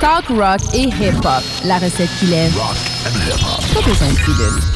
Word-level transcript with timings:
Talk 0.00 0.28
rock 0.28 0.60
et 0.74 0.88
hip-hop. 0.88 1.42
La 1.64 1.78
recette 1.78 2.10
qui 2.18 2.26
lève. 2.26 2.54
Rock 2.56 2.76
and 3.06 3.18
hip-hop. 3.26 3.74
Pas 3.74 3.88
besoin 3.88 4.08
de 4.08 4.16
pilule. 4.16 4.75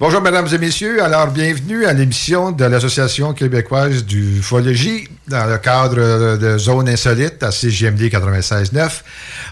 Bonjour, 0.00 0.20
mesdames 0.20 0.48
et 0.52 0.58
messieurs. 0.58 1.02
Alors, 1.02 1.28
bienvenue 1.28 1.86
à 1.86 1.92
l'émission 1.92 2.50
de 2.50 2.64
l'Association 2.64 3.32
québécoise 3.32 4.04
du 4.04 4.40
Ufologie 4.40 5.08
dans 5.28 5.46
le 5.46 5.56
cadre 5.58 6.36
de 6.36 6.58
Zone 6.58 6.88
Insolite 6.88 7.42
à 7.42 7.52
CGMD 7.52 8.02
96.9. 8.02 9.02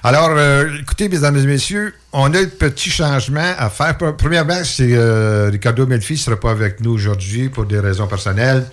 Alors, 0.02 0.30
euh, 0.32 0.68
écoutez, 0.80 1.08
mesdames 1.08 1.36
et 1.36 1.46
messieurs, 1.46 1.94
on 2.12 2.34
a 2.34 2.40
un 2.40 2.46
petit 2.46 2.90
changement 2.90 3.54
à 3.56 3.70
faire. 3.70 3.96
Premièrement, 3.96 4.64
c'est 4.64 4.92
euh, 4.92 5.48
Ricardo 5.50 5.86
Melfi 5.86 6.14
ne 6.14 6.18
sera 6.18 6.36
pas 6.36 6.50
avec 6.50 6.80
nous 6.80 6.92
aujourd'hui 6.92 7.48
pour 7.50 7.66
des 7.66 7.78
raisons 7.78 8.08
personnelles. 8.08 8.66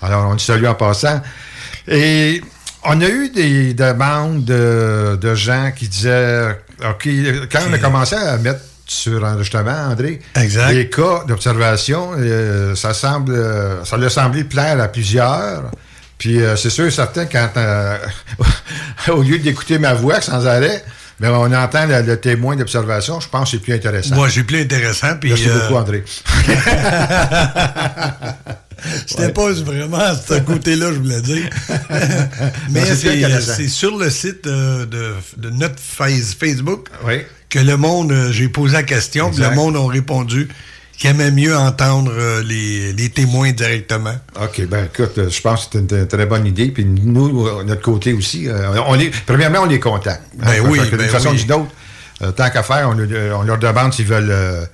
Alors, 0.00 0.28
on 0.28 0.32
le 0.32 0.38
salue 0.38 0.64
en 0.64 0.74
passant. 0.74 1.20
Et 1.86 2.42
on 2.84 3.00
a 3.00 3.08
eu 3.08 3.28
des 3.28 3.74
demandes 3.74 4.44
de, 4.44 5.16
de 5.20 5.34
gens 5.34 5.70
qui 5.76 5.86
disaient, 5.86 6.56
OK, 6.90 7.08
quand 7.50 7.60
on 7.68 7.72
a 7.72 7.78
commencé 7.78 8.14
à 8.14 8.36
mettre 8.38 8.60
sur 8.86 9.22
enregistrement, 9.24 9.90
André. 9.90 10.20
Exact. 10.36 10.72
Les 10.72 10.88
cas 10.88 11.24
d'observation, 11.26 12.10
euh, 12.18 12.74
ça 12.74 12.94
semble, 12.94 13.32
euh, 13.32 13.84
ça 13.84 13.96
lui 13.96 14.06
a 14.06 14.10
semblé 14.10 14.44
plaire 14.44 14.80
à 14.80 14.88
plusieurs. 14.88 15.70
Puis 16.18 16.40
euh, 16.40 16.56
c'est 16.56 16.70
sûr 16.70 16.86
et 16.86 16.90
certain, 16.90 17.26
quand, 17.26 17.50
euh, 17.56 17.98
au 19.08 19.22
lieu 19.22 19.38
d'écouter 19.38 19.78
ma 19.78 19.94
voix 19.94 20.20
sans 20.20 20.46
arrêt, 20.46 20.84
mais 21.20 21.28
on 21.28 21.52
entend 21.52 21.86
le, 21.86 22.02
le 22.02 22.16
témoin 22.16 22.56
d'observation, 22.56 23.20
je 23.20 23.28
pense 23.28 23.50
que 23.50 23.56
c'est 23.56 23.62
plus 23.62 23.74
intéressant. 23.74 24.14
Moi, 24.14 24.28
c'est 24.30 24.44
plus 24.44 24.60
intéressant. 24.60 25.16
Puis, 25.20 25.30
Merci 25.30 25.48
beaucoup, 25.48 25.76
André. 25.76 26.04
C'était 29.06 29.32
pas 29.32 29.52
vraiment 29.52 29.98
ce 30.28 30.40
côté-là, 30.40 30.92
je 30.92 30.98
voulais 30.98 31.20
dire. 31.20 31.48
Mais 32.70 32.82
c'est 32.84 33.68
sur 33.68 33.96
le 33.96 34.10
site 34.10 34.46
euh, 34.46 34.86
de, 34.86 35.14
de 35.36 35.50
notre 35.50 35.78
face- 35.78 36.34
Facebook 36.38 36.88
Oui. 37.06 37.22
que 37.48 37.58
le 37.58 37.76
monde, 37.76 38.12
euh, 38.12 38.32
j'ai 38.32 38.48
posé 38.48 38.74
la 38.74 38.82
question, 38.82 39.30
puis 39.30 39.40
le 39.42 39.50
monde 39.50 39.76
a 39.76 39.86
répondu 39.90 40.48
qu'il 40.98 41.10
aimait 41.10 41.30
mieux 41.30 41.56
entendre 41.56 42.12
euh, 42.14 42.42
les, 42.44 42.92
les 42.92 43.08
témoins 43.08 43.52
directement. 43.52 44.14
OK, 44.40 44.66
ben 44.66 44.84
écoute, 44.92 45.18
euh, 45.18 45.28
je 45.30 45.40
pense 45.40 45.66
que 45.66 45.70
c'est 45.72 45.78
une, 45.94 46.00
une 46.00 46.06
très 46.06 46.26
bonne 46.26 46.46
idée. 46.46 46.68
Puis 46.68 46.84
nous, 46.84 47.46
euh, 47.46 47.64
notre 47.64 47.82
côté 47.82 48.12
aussi, 48.12 48.46
on 48.86 48.94
les, 48.94 49.10
premièrement, 49.26 49.60
on 49.62 49.66
les 49.66 49.80
contacte. 49.80 50.22
Ben 50.34 50.60
oui, 50.64 50.78
ben 50.90 50.98
D'une 50.98 51.08
façon 51.08 51.30
ou 51.30 51.34
d'une 51.34 51.52
autre, 51.52 52.34
tant 52.36 52.50
qu'à 52.50 52.62
faire, 52.62 52.88
on 52.90 53.42
leur 53.42 53.58
demande 53.58 53.92
s'ils 53.94 54.06
veulent... 54.06 54.68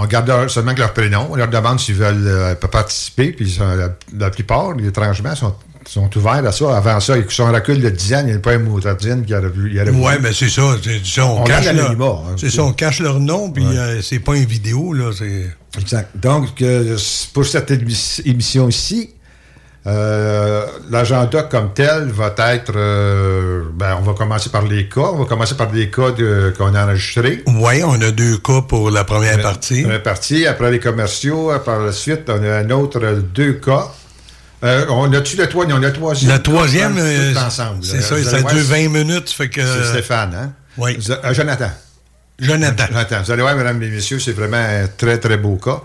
on 0.00 0.06
garde 0.06 0.28
leur- 0.28 0.50
seulement 0.50 0.74
que 0.74 0.80
leur 0.80 0.92
prénom. 0.92 1.28
On 1.30 1.36
leur 1.36 1.48
demande 1.48 1.78
s'ils 1.80 1.94
veulent 1.96 2.26
euh, 2.26 2.54
participer. 2.54 3.32
Puis 3.32 3.58
la, 3.60 3.88
la 4.16 4.30
plupart, 4.30 4.72
étrangement, 4.84 5.34
sont, 5.34 5.54
sont 5.86 6.10
ouverts 6.16 6.44
à 6.46 6.52
ça. 6.52 6.76
Avant 6.76 6.98
ça, 7.00 7.14
sur 7.28 7.46
un 7.46 7.52
recul 7.52 7.80
de 7.80 7.88
10 7.90 8.14
ans, 8.14 8.18
il 8.20 8.26
n'y 8.26 8.32
a 8.32 8.38
pas 8.38 8.52
un 8.52 8.58
motardine 8.58 9.24
qui 9.24 9.34
aurait 9.34 9.46
Ouais, 9.46 9.50
voulu. 9.50 10.18
mais 10.22 10.32
c'est 10.32 10.48
ça. 10.48 10.62
C'est 10.82 11.04
ça, 11.04 11.26
on, 11.26 11.42
On 11.42 11.44
cache 11.44 11.72
leur, 11.72 11.90
hein, 11.90 12.36
c'est 12.36 12.50
ça, 12.50 12.62
on 12.64 12.72
cache 12.72 13.00
leur 13.00 13.20
nom, 13.20 13.50
puis 13.50 13.64
euh, 13.64 14.00
c'est 14.02 14.18
pas 14.20 14.36
une 14.36 14.44
vidéo, 14.46 14.92
là. 14.92 15.10
C'est. 15.16 15.50
Exact. 15.80 16.10
Donc, 16.16 16.62
euh, 16.62 16.96
pour 17.32 17.44
cette 17.46 17.70
émi- 17.70 18.22
émission-ci, 18.24 19.10
euh, 19.86 20.66
l'agenda 20.90 21.44
comme 21.44 21.72
tel 21.72 22.10
va 22.10 22.34
être. 22.52 22.72
euh, 22.76 23.62
ben, 23.72 23.96
on 23.98 24.02
va 24.02 24.12
commencer 24.12 24.50
par 24.50 24.62
les 24.62 24.88
cas. 24.88 25.00
On 25.00 25.18
va 25.18 25.24
commencer 25.24 25.56
par 25.56 25.72
les 25.72 25.90
cas 25.90 26.10
qu'on 26.56 26.74
a 26.74 26.84
enregistrés. 26.84 27.42
Oui, 27.46 27.82
on 27.82 28.00
a 28.02 28.10
deux 28.10 28.36
cas 28.38 28.60
pour 28.60 28.90
la 28.90 29.04
première 29.04 29.40
partie. 29.40 29.82
Première 29.82 30.02
partie. 30.02 30.46
Après 30.46 30.70
les 30.70 30.80
commerciaux, 30.80 31.50
par 31.64 31.80
la 31.80 31.92
suite, 31.92 32.28
on 32.28 32.42
a 32.42 32.56
un 32.58 32.70
autre 32.70 33.00
euh, 33.02 33.20
deux 33.20 33.54
cas. 33.54 33.88
Euh, 34.62 34.84
on 34.90 35.10
a-tu 35.14 35.36
le 35.38 35.48
troisième? 35.48 35.78
On 35.78 35.82
a 35.82 35.86
le 35.86 35.92
troisième. 35.92 36.30
La 36.30 36.38
troisième, 36.38 36.98
euh, 36.98 37.32
c'est 37.80 38.02
ça, 38.02 38.22
ça 38.22 38.36
dure 38.42 38.48
voir, 38.50 38.54
20 38.54 38.88
minutes, 38.90 39.30
fait 39.30 39.48
que... 39.48 39.62
C'est 39.62 39.88
Stéphane, 39.88 40.34
hein? 40.34 40.52
Oui. 40.76 40.98
Euh, 41.08 41.32
Jonathan. 41.32 41.70
Jonathan. 42.38 42.84
Jonathan. 42.88 43.22
Vous 43.24 43.30
allez 43.30 43.40
voir, 43.42 43.56
mesdames 43.56 43.82
et 43.82 43.88
messieurs, 43.88 44.18
c'est 44.18 44.32
vraiment 44.32 44.58
un 44.58 44.86
très, 44.98 45.16
très 45.18 45.38
beau 45.38 45.56
cas. 45.56 45.80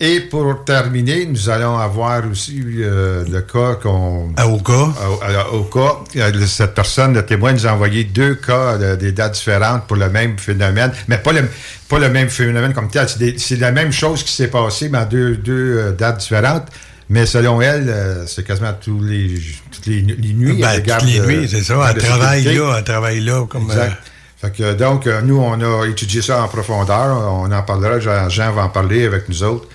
Et 0.00 0.20
pour 0.20 0.64
terminer, 0.64 1.26
nous 1.26 1.48
allons 1.50 1.76
avoir 1.76 2.22
aussi 2.30 2.62
euh, 2.78 3.24
le 3.28 3.40
cas 3.40 3.74
qu'on. 3.82 4.32
À 4.36 4.46
au 4.46 4.58
cas. 4.58 4.88
À- 5.22 5.52
au 5.52 5.64
cas, 5.64 5.96
euh, 6.16 6.46
cette 6.46 6.72
personne, 6.74 7.14
le 7.14 7.26
témoin, 7.26 7.52
nous 7.52 7.66
a 7.66 7.72
envoyé 7.72 8.04
deux 8.04 8.36
cas 8.36 8.78
de- 8.78 8.94
des 8.94 9.10
dates 9.10 9.34
différentes 9.34 9.88
pour 9.88 9.96
le 9.96 10.08
même 10.08 10.38
phénomène, 10.38 10.92
mais 11.08 11.18
pas 11.18 11.32
le, 11.32 11.48
pas 11.88 11.98
le 11.98 12.10
même 12.10 12.28
phénomène 12.28 12.72
comme 12.74 12.88
tel. 12.88 13.08
C'est 13.38 13.56
la 13.56 13.72
même 13.72 13.90
chose 13.90 14.22
qui 14.22 14.32
s'est 14.32 14.46
passée, 14.46 14.88
mais 14.88 14.98
en 14.98 15.04
deux, 15.06 15.34
deux 15.36 15.78
euh, 15.78 15.90
dates 15.92 16.18
différentes. 16.18 16.66
Mais 17.10 17.26
selon 17.26 17.60
elle, 17.60 17.88
euh, 17.88 18.24
c'est 18.28 18.46
quasiment 18.46 18.74
tous 18.80 19.02
les, 19.02 19.40
toutes 19.72 19.86
les, 19.86 20.02
nu- 20.02 20.16
les 20.16 20.32
nuits. 20.34 20.60
Ben, 20.62 20.80
toutes 20.80 21.08
les 21.10 21.18
euh, 21.20 21.26
nuits, 21.26 21.48
c'est 21.50 21.62
ça. 21.64 21.90
Elle 21.90 22.00
travaille 22.00 22.44
là, 22.44 22.74
elle 22.78 22.84
travaille 22.84 23.20
là. 23.20 23.46
Comme, 23.48 23.64
Exact. 23.64 23.82
euh, 23.82 23.94
Fait 24.42 24.52
que, 24.56 24.74
donc, 24.74 25.08
euh, 25.08 25.22
nous, 25.22 25.38
on 25.40 25.60
a 25.60 25.86
étudié 25.88 26.22
ça 26.22 26.42
en 26.44 26.46
profondeur. 26.48 27.16
On 27.32 27.50
en 27.50 27.62
parlera. 27.62 27.98
Jean, 27.98 28.28
Jean 28.28 28.52
va 28.52 28.62
en 28.64 28.68
parler 28.68 29.06
avec 29.06 29.28
nous 29.28 29.42
autres 29.42 29.66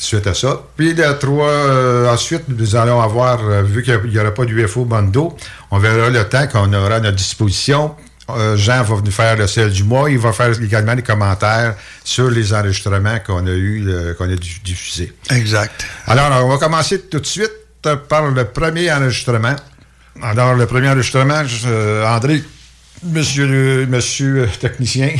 suite 0.00 0.26
à 0.26 0.34
ça. 0.34 0.62
Puis, 0.76 0.94
le 0.94 1.18
trois, 1.18 1.46
euh, 1.48 2.08
ensuite, 2.12 2.44
nous 2.48 2.76
allons 2.76 3.00
avoir, 3.00 3.40
euh, 3.44 3.62
vu 3.62 3.82
qu'il 3.82 4.00
n'y 4.10 4.18
aura 4.18 4.32
pas 4.32 4.44
d'UFO 4.44 4.84
Bando, 4.84 5.36
on 5.70 5.78
verra 5.78 6.08
le 6.10 6.24
temps 6.28 6.46
qu'on 6.46 6.72
aura 6.72 6.96
à 6.96 7.00
notre 7.00 7.16
disposition. 7.16 7.94
Euh, 8.30 8.56
Jean 8.56 8.82
va 8.84 8.94
venir 8.96 9.12
faire 9.12 9.36
le 9.36 9.46
sel 9.46 9.70
du 9.70 9.82
mois. 9.84 10.08
Il 10.10 10.18
va 10.18 10.32
faire 10.32 10.50
également 10.62 10.94
des 10.94 11.02
commentaires 11.02 11.74
sur 12.04 12.30
les 12.30 12.52
enregistrements 12.54 13.18
qu'on 13.26 13.44
a 13.46 13.50
eu, 13.50 14.14
qu'on 14.16 14.24
a 14.30 14.34
dif- 14.36 14.62
diffusés. 14.62 15.12
exact. 15.30 15.84
Alors, 16.06 16.44
on 16.46 16.48
va 16.48 16.56
commencer 16.58 17.00
tout 17.02 17.18
de 17.20 17.26
suite 17.26 17.50
par 18.08 18.30
le 18.30 18.44
premier 18.44 18.92
enregistrement. 18.92 19.56
Alors, 20.22 20.54
le 20.54 20.66
premier 20.66 20.88
enregistrement, 20.90 21.44
je- 21.44 22.04
André, 22.06 22.42
monsieur 23.02 23.46
le 23.46 23.86
monsieur 23.86 24.48
technicien. 24.60 25.10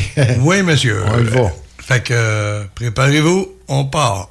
Oui, 0.41 0.63
monsieur. 0.63 1.03
On 1.13 1.19
y 1.19 1.25
va. 1.25 1.51
Fait 1.79 2.03
que, 2.05 2.65
préparez-vous, 2.77 3.49
on 3.67 3.87
part. 3.87 4.31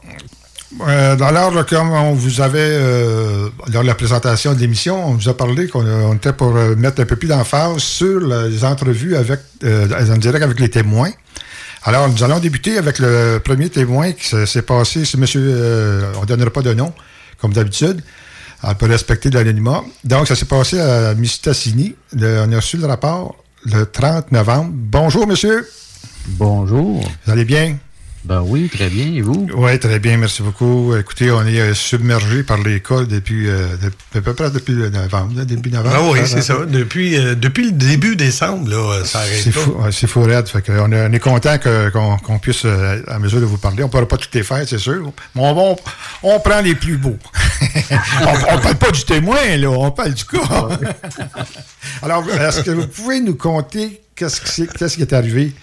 Euh, 0.82 1.18
alors, 1.20 1.52
là, 1.52 1.64
comme 1.64 1.90
on 1.92 2.14
vous 2.14 2.42
avait, 2.42 2.60
euh, 2.60 3.50
lors 3.74 3.82
de 3.82 3.88
la 3.88 3.96
présentation 3.96 4.54
de 4.54 4.60
l'émission, 4.60 5.08
on 5.10 5.14
vous 5.16 5.28
a 5.28 5.36
parlé 5.36 5.68
qu'on 5.68 6.14
était 6.14 6.34
pour 6.34 6.56
euh, 6.56 6.76
mettre 6.76 7.02
un 7.02 7.06
peu 7.06 7.16
plus 7.16 7.28
d'emphase 7.28 7.78
sur 7.80 8.20
les 8.20 8.64
entrevues 8.64 9.16
avec, 9.16 9.40
euh, 9.64 9.88
en 10.14 10.18
direct 10.18 10.44
avec 10.44 10.60
les 10.60 10.70
témoins. 10.70 11.10
Alors, 11.84 12.08
nous 12.10 12.24
allons 12.24 12.40
débuter 12.40 12.78
avec 12.78 13.00
le 13.00 13.40
premier 13.44 13.70
témoin 13.70 14.12
qui 14.12 14.28
s'est- 14.28 14.46
s'est 14.46 14.62
passé, 14.62 15.06
c'est 15.06 15.18
monsieur, 15.18 15.42
euh, 15.44 16.12
on 16.18 16.22
ne 16.22 16.26
donnera 16.28 16.52
pas 16.52 16.62
de 16.62 16.74
nom, 16.74 16.94
comme 17.42 17.54
d'habitude. 17.54 18.02
On 18.62 18.76
peut 18.76 18.88
respecter 18.88 19.30
l'anonymat. 19.32 19.84
Donc, 20.04 20.28
ça 20.28 20.36
s'est 20.36 20.46
passé 20.46 20.80
à 20.80 21.16
Mistassini. 21.16 21.96
Le- 22.14 22.44
on 22.46 22.52
a 22.52 22.58
reçu 22.58 22.78
le 22.78 22.86
rapport 22.86 23.36
le 23.66 23.86
30 23.86 24.32
novembre. 24.32 24.70
Bonjour, 24.74 25.26
monsieur. 25.26 25.68
Bonjour. 26.28 27.02
Vous 27.26 27.32
allez 27.32 27.46
bien? 27.46 27.78
Ben 28.26 28.42
oui, 28.46 28.70
très 28.70 28.90
bien. 28.90 29.14
Et 29.14 29.22
vous? 29.22 29.48
Oui, 29.56 29.80
très 29.80 30.00
bien, 30.00 30.18
merci 30.18 30.42
beaucoup. 30.42 30.94
Écoutez, 30.96 31.32
on 31.32 31.46
est 31.46 31.60
euh, 31.60 31.74
submergé 31.74 32.44
par 32.44 32.58
l'école 32.58 33.08
depuis, 33.08 33.48
euh, 33.48 33.68
à 34.14 34.22
peu 34.22 34.34
près 34.34 34.52
depuis 34.52 34.74
novembre, 34.74 35.42
début 35.46 35.70
novembre. 35.70 35.96
Ah 35.98 36.12
oui, 36.12 36.20
c'est 36.26 36.42
ça. 36.42 36.66
Depuis, 36.68 37.18
euh, 37.18 37.36
depuis 37.36 37.68
le 37.68 37.72
début 37.72 38.18
décembre, 38.18 38.70
là, 38.70 39.06
ça 39.06 39.20
arrête 39.20 39.42
C'est 39.42 39.52
fou, 39.52 39.78
c'est 39.92 40.08
fou. 40.08 40.26
Fait 40.26 40.64
on, 40.70 40.92
est, 40.92 41.08
on, 41.08 41.14
est 41.14 41.20
content 41.20 41.56
qu'on 41.58 42.40
puisse, 42.40 42.66
à 42.66 43.20
mesure 43.20 43.40
de 43.40 43.46
vous 43.46 43.58
parler, 43.58 43.84
on 43.84 43.88
ne 43.88 43.92
pourra 43.92 44.06
pas 44.06 44.18
tout 44.18 44.30
les 44.34 44.44
faire, 44.44 44.64
c'est 44.68 44.78
sûr, 44.78 45.12
mais 45.36 45.42
on, 45.42 45.76
on, 46.24 46.40
prend 46.40 46.62
les 46.62 46.76
plus 46.76 46.98
beaux. 46.98 47.18
on 47.62 48.58
ne 48.58 48.62
parle 48.62 48.76
pas 48.76 48.92
du 48.92 49.04
témoin, 49.06 49.58
là, 49.58 49.70
on 49.70 49.92
parle 49.92 50.14
du 50.14 50.26
cas. 50.26 50.40
Alors, 52.02 52.24
est-ce 52.30 52.62
que 52.62 52.72
vous 52.72 52.88
pouvez 52.88 53.22
nous 53.22 53.36
conter 53.36 54.02
qu'est-ce 54.16 54.42
qui, 54.42 54.68
qu'est-ce 54.68 54.98
qui 54.98 55.02
est 55.04 55.14
arrivé? 55.14 55.54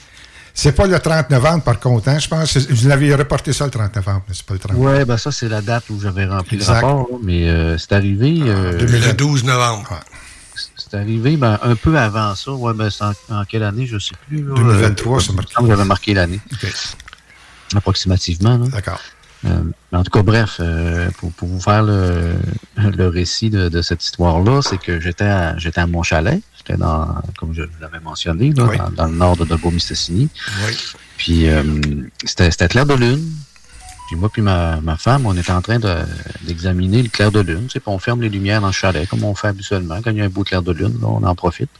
C'est 0.59 0.73
pas 0.73 0.87
le 0.87 0.99
30 0.99 1.29
novembre, 1.29 1.63
par 1.63 1.79
contre, 1.79 2.09
hein, 2.09 2.19
je 2.19 2.27
pense. 2.27 2.57
Vous 2.57 2.89
l'avez 2.89 3.15
reporté 3.15 3.53
ça 3.53 3.67
le 3.67 3.71
30 3.71 3.95
novembre, 3.95 4.23
c'est 4.33 4.43
pas 4.43 4.55
le 4.55 4.59
30 4.59 4.73
novembre. 4.73 4.99
Oui, 4.99 5.05
ben 5.05 5.19
ça, 5.19 5.31
c'est 5.31 5.51
la 5.51 5.61
date 5.61 5.85
où 5.91 6.01
j'avais 6.01 6.25
rempli 6.25 6.57
le 6.57 6.65
rapport, 6.65 7.09
mais 7.23 7.47
euh, 7.47 7.77
c'est 7.77 7.93
arrivé. 7.93 8.41
Euh, 8.41 8.73
le 8.81 9.13
12 9.13 9.45
novembre. 9.45 10.01
C'est 10.75 10.95
arrivé 10.95 11.37
ben, 11.37 11.59
un 11.63 11.77
peu 11.77 11.99
avant 11.99 12.35
ça. 12.35 12.53
Ouais, 12.53 12.73
ben, 12.73 12.89
c'est 12.89 13.05
en, 13.05 13.45
quelle 13.47 13.65
année, 13.65 13.85
je 13.87 13.97
ne 13.97 14.01
sais 14.01 14.15
plus. 14.27 14.41
2023, 14.41 15.21
c'est 15.21 15.33
marqué. 15.35 15.55
J'avais 15.67 15.85
marqué 15.85 16.15
l'année. 16.15 16.41
Approximativement. 17.75 18.57
D'accord. 18.57 19.01
Euh, 19.47 19.63
en 19.93 20.03
tout 20.03 20.11
cas, 20.11 20.23
bref, 20.23 20.61
pour, 21.19 21.33
pour, 21.33 21.49
vous 21.49 21.61
faire 21.61 21.83
le, 21.83 22.35
le 22.77 23.09
récit 23.09 23.51
de, 23.51 23.69
de 23.69 23.83
cette 23.83 24.05
histoire-là, 24.05 24.61
c'est 24.63 24.79
que 24.79 25.01
j'étais 25.01 25.25
à, 25.25 25.57
j'étais 25.59 25.81
à 25.81 25.87
mon 25.87 26.03
chalet 26.03 26.43
dans, 26.75 27.07
comme 27.39 27.55
je 27.55 27.63
l'avais 27.81 28.01
mentionné, 28.01 28.51
dans, 28.51 28.67
le 28.69 29.15
nord 29.15 29.37
de 29.37 29.45
Dolbeau-Mistassini. 29.45 30.29
Puis 31.17 31.49
euh, 31.49 31.63
c'était 32.25 32.51
clair 32.69 32.87
de 32.87 32.95
lune. 32.95 33.25
Puis 34.09 34.17
moi 34.17 34.29
puis 34.33 34.43
ma, 34.43 34.81
femme, 34.99 35.27
on 35.27 35.37
était 35.37 35.53
en 35.53 35.63
train 35.63 35.79
d'examiner 36.43 37.03
le 37.03 37.09
clair 37.09 37.31
de 37.31 37.41
lune. 37.41 37.67
Tu 37.69 37.81
on 37.87 37.99
ferme 37.99 38.23
les 38.23 38.29
lumières 38.29 38.61
dans 38.61 38.69
le 38.69 38.73
chalet, 38.73 39.09
comme 39.09 39.25
on 39.25 39.35
fait 39.35 39.49
habituellement. 39.49 40.01
Quand 40.03 40.11
il 40.11 40.19
y 40.19 40.21
a 40.21 40.25
un 40.25 40.29
beau 40.29 40.45
clair 40.45 40.63
de 40.63 40.73
lune, 40.73 40.99
on 41.03 41.23
en 41.25 41.35
profite. 41.35 41.71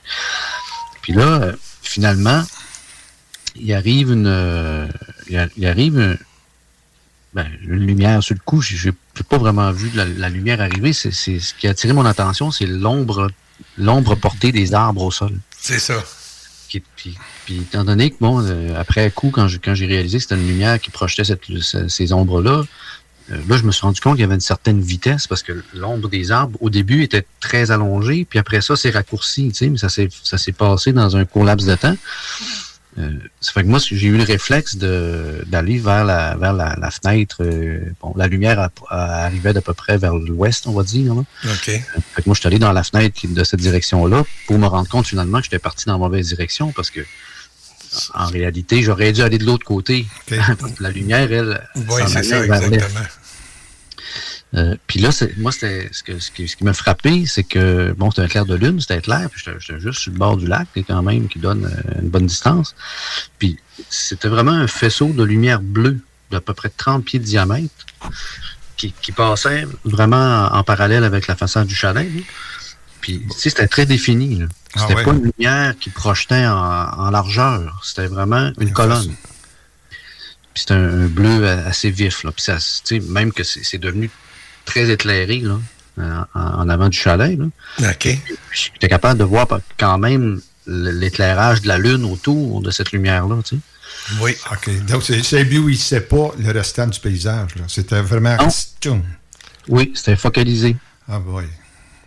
Puis 1.03 1.13
là, 1.13 1.41
euh, 1.43 1.53
finalement, 1.83 2.43
il 3.55 3.73
arrive 3.73 4.13
une... 4.13 4.27
Euh, 4.27 4.87
il, 5.29 5.67
arrive 5.67 6.19
ben, 7.37 7.47
une, 7.63 7.87
lumière 7.87 8.23
sur 8.23 8.35
le 8.35 8.41
coup. 8.43 8.63
Je 8.63 8.89
n'ai 8.89 8.95
pas 9.29 9.37
vraiment 9.37 9.71
vu 9.71 9.91
la, 9.95 10.29
lumière 10.31 10.63
arriver. 10.63 10.95
C'est 10.95 11.13
ce 11.13 11.55
qui 11.55 11.67
a 11.69 11.71
attiré 11.71 11.93
mon 11.93 12.07
attention, 12.07 12.51
c'est 12.51 12.67
l'ombre 12.67 13.29
l'ombre 13.77 14.15
portée 14.15 14.53
des 14.53 14.73
arbres 14.73 15.03
au 15.03 15.11
sol. 15.11 15.33
C'est 15.59 15.79
ça. 15.79 16.03
puis, 16.69 17.17
étant 17.51 17.85
donné 17.85 18.11
que, 18.11 18.17
bon, 18.21 18.43
euh, 18.43 18.79
après 18.79 19.11
coup, 19.11 19.31
quand 19.31 19.49
j'ai, 19.49 19.59
quand 19.59 19.75
réalisé 19.75 20.17
que 20.17 20.23
c'était 20.23 20.35
une 20.35 20.49
lumière 20.49 20.81
qui 20.81 20.91
projetait 20.91 21.25
ces 21.89 22.13
ombres-là, 22.13 22.65
euh, 23.33 23.37
là, 23.49 23.57
je 23.57 23.65
me 23.65 23.73
suis 23.73 23.83
rendu 23.83 24.01
compte 24.01 24.15
qu'il 24.15 24.23
y 24.23 24.25
avait 24.25 24.35
une 24.35 24.41
certaine 24.41 24.81
vitesse 24.81 25.27
parce 25.27 25.43
que 25.43 25.63
l'ombre 25.75 26.09
des 26.09 26.33
arbres, 26.33 26.59
au 26.63 26.71
début, 26.71 27.03
était 27.03 27.27
très 27.41 27.71
allongée, 27.71 28.27
puis 28.29 28.39
après 28.39 28.61
ça, 28.61 28.77
c'est 28.77 28.91
raccourci, 28.91 29.49
tu 29.49 29.55
sais, 29.55 29.69
mais 29.69 29.79
ça 29.79 29.89
s'est, 29.89 30.09
ça 30.23 30.39
s'est 30.39 30.53
passé 30.53 30.93
dans 30.93 31.17
un 31.17 31.25
court 31.25 31.45
laps 31.45 31.67
de 31.69 31.75
temps. 31.75 31.97
Euh, 32.99 33.11
ça 33.41 33.53
fait 33.53 33.63
que 33.63 33.69
moi, 33.69 33.79
j'ai 33.79 34.07
eu 34.07 34.17
le 34.17 34.23
réflexe 34.23 34.77
d'aller 34.77 35.79
vers 35.79 36.05
la, 36.05 36.35
vers 36.37 36.53
la, 36.53 36.91
fenêtre. 36.91 37.39
Euh, 37.41 37.81
bon, 38.01 38.15
la 38.17 38.27
lumière 38.27 38.71
arrivait 38.89 39.53
d'à 39.53 39.61
peu 39.61 39.75
près 39.75 39.99
vers 39.99 40.15
l'ouest, 40.15 40.67
on 40.67 40.73
va 40.73 40.83
dire. 40.83 41.13
OK. 41.13 41.25
Euh, 41.45 41.55
fait 41.69 42.23
que 42.23 42.27
moi, 42.27 42.35
je 42.35 42.41
suis 42.41 42.47
allé 42.47 42.59
dans 42.59 42.73
la 42.73 42.83
fenêtre 42.83 43.21
de 43.29 43.45
cette 43.45 43.61
direction-là 43.61 44.25
pour 44.47 44.59
me 44.59 44.67
rendre 44.67 44.89
compte 44.89 45.07
finalement 45.07 45.39
que 45.39 45.45
j'étais 45.45 45.59
parti 45.59 45.85
dans 45.87 45.93
la 45.93 45.99
mauvaise 45.99 46.29
direction 46.29 46.73
parce 46.73 46.91
que 46.91 47.01
en 48.15 48.27
réalité, 48.27 48.83
j'aurais 48.83 49.13
dû 49.13 49.23
aller 49.23 49.39
de 49.39 49.45
l'autre 49.45 49.65
côté. 49.65 50.07
la 50.81 50.91
lumière, 50.91 51.31
elle, 51.33 51.67
oui, 51.77 52.03
c'est 52.07 52.23
ça, 52.23 52.45
exactement. 52.45 52.77
Euh, 54.57 54.75
puis 54.87 55.01
là, 55.01 55.11
moi, 55.37 55.53
c'était 55.53 55.89
ce, 55.93 56.03
que, 56.03 56.19
ce, 56.19 56.31
qui, 56.31 56.65
m'a 56.65 56.73
frappé, 56.73 57.27
c'est 57.27 57.43
que, 57.43 57.93
bon, 57.97 58.11
c'était 58.11 58.23
un 58.23 58.29
clair 58.29 58.47
de 58.47 58.55
lune, 58.55 58.81
c'était 58.81 59.01
clair, 59.03 59.29
puis 59.31 59.43
j'étais 59.45 59.81
juste 59.81 60.01
sur 60.01 60.13
le 60.13 60.19
bord 60.19 60.37
du 60.37 60.47
lac, 60.47 60.69
quand 60.87 61.03
même, 61.03 61.29
qui 61.29 61.39
donne 61.39 61.67
euh, 61.67 62.01
une 62.01 62.09
bonne 62.09 62.27
distance. 62.27 62.75
Puis 63.39 63.59
c'était 63.91 64.29
vraiment 64.29 64.53
un 64.53 64.67
faisceau 64.67 65.09
de 65.09 65.23
lumière 65.23 65.61
bleue 65.61 66.01
d'à 66.31 66.41
peu 66.41 66.55
près 66.55 66.71
30 66.71 67.05
pieds 67.05 67.19
de 67.19 67.25
diamètre 67.25 67.87
qui, 68.77 68.93
passait 69.13 69.67
vraiment 69.85 70.49
en, 70.53 70.63
parallèle 70.63 71.05
avec 71.05 71.27
la 71.27 71.37
façade 71.37 71.67
du 71.67 71.75
chalet. 71.75 72.09
Puis, 73.01 73.21
tu 73.21 73.39
sais, 73.39 73.51
c'était 73.51 73.69
très 73.69 73.87
défini. 73.87 74.43
Ah 74.75 74.81
c'était 74.81 75.03
pas 75.03 75.13
une 75.13 75.31
lumière 75.37 75.75
qui 75.79 75.91
projetait 75.91 76.47
en, 76.47 77.11
largeur. 77.11 77.81
C'était 77.85 78.07
vraiment 78.07 78.53
une 78.59 78.73
colonne. 78.73 79.15
Puis 80.53 80.63
c'était 80.63 80.75
un, 80.75 81.07
bleu 81.07 81.47
assez 81.47 81.91
vif. 81.91 82.25
Là. 82.25 82.33
Puis 82.33 82.45
ça, 82.45 82.59
même 83.09 83.33
que 83.33 83.45
c'est 83.45 83.79
devenu 83.79 84.11
très 84.67 84.91
éclairé 84.91 85.41
là, 85.41 85.59
en, 86.35 86.69
avant 86.69 86.89
du 86.89 86.99
chalet. 86.99 87.39
Là. 87.39 87.47
OK. 87.91 88.19
J'étais 88.53 88.89
capable 88.89 89.19
de 89.19 89.25
voir 89.25 89.49
quand 89.79 89.99
même 89.99 90.41
l'éclairage 90.67 91.63
de 91.63 91.69
la 91.69 91.79
lune 91.79 92.05
autour 92.05 92.61
de 92.61 92.71
cette 92.71 92.93
lumière-là. 92.93 93.37
Tu 93.45 93.57
sais. 93.57 93.63
Oui. 94.21 94.37
OK. 94.53 94.87
Donc, 94.87 95.03
c'est 95.03 95.45
lui 95.45 95.59
où 95.59 95.69
il 95.69 95.77
ne 95.77 95.81
sait 95.81 96.03
pas 96.03 96.31
le 96.39 96.51
restant 96.53 96.87
du 96.87 97.01
paysage. 97.01 97.51
C'était 97.69 98.03
vraiment... 98.03 98.37
Oui, 99.69 99.93
c'était 99.95 100.17
focalisé. 100.17 100.77
Ah, 101.09 101.21
oui. 101.27 101.45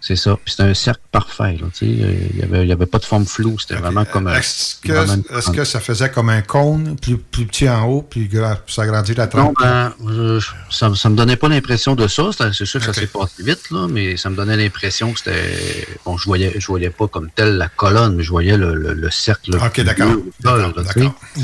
C'est 0.01 0.15
ça. 0.15 0.37
Puis 0.43 0.51
c'était 0.51 0.69
un 0.69 0.73
cercle 0.73 1.01
parfait. 1.11 1.57
Là, 1.59 1.67
il 1.81 2.35
n'y 2.35 2.43
avait, 2.43 2.67
y 2.67 2.71
avait 2.71 2.85
pas 2.85 2.99
de 2.99 3.05
forme 3.05 3.25
floue. 3.25 3.59
C'était 3.59 3.75
vraiment 3.75 4.05
comme 4.05 4.27
un. 4.27 4.35
Est-ce 4.35 4.75
que, 4.81 5.51
que, 5.51 5.63
ça 5.63 5.79
faisait 5.79 6.09
comme 6.09 6.29
un 6.29 6.41
cône, 6.41 6.95
plus, 7.01 7.17
plus 7.17 7.45
petit 7.45 7.67
en 7.67 7.85
haut, 7.85 8.01
puis 8.01 8.29
ça 8.67 8.83
agrandit 8.83 9.13
la 9.13 9.27
trompe? 9.27 9.59
Non, 9.59 9.93
ben, 9.99 10.39
ça, 10.69 10.93
ça 10.95 11.09
me 11.09 11.15
donnait 11.15 11.35
pas 11.35 11.49
l'impression 11.49 11.95
de 11.95 12.07
ça. 12.07 12.29
C'est 12.53 12.65
sûr 12.65 12.79
que 12.79 12.85
ça 12.85 12.93
s'est 12.93 13.07
passé 13.07 13.43
vite, 13.43 13.71
là, 13.71 13.87
mais 13.89 14.17
ça 14.17 14.29
me 14.29 14.35
donnait 14.35 14.57
l'impression 14.57 15.11
que 15.11 15.19
c'était. 15.19 15.87
Bon, 16.05 16.17
je 16.17 16.25
voyais, 16.25 16.53
je 16.57 16.67
voyais 16.67 16.89
pas 16.89 17.07
comme 17.07 17.29
tel 17.29 17.57
la 17.57 17.67
colonne, 17.67 18.15
mais 18.15 18.23
je 18.23 18.29
voyais 18.29 18.57
le, 18.57 18.73
le, 18.75 19.11
cercle. 19.11 19.55
OK, 19.55 19.81
d'accord. 19.81 20.15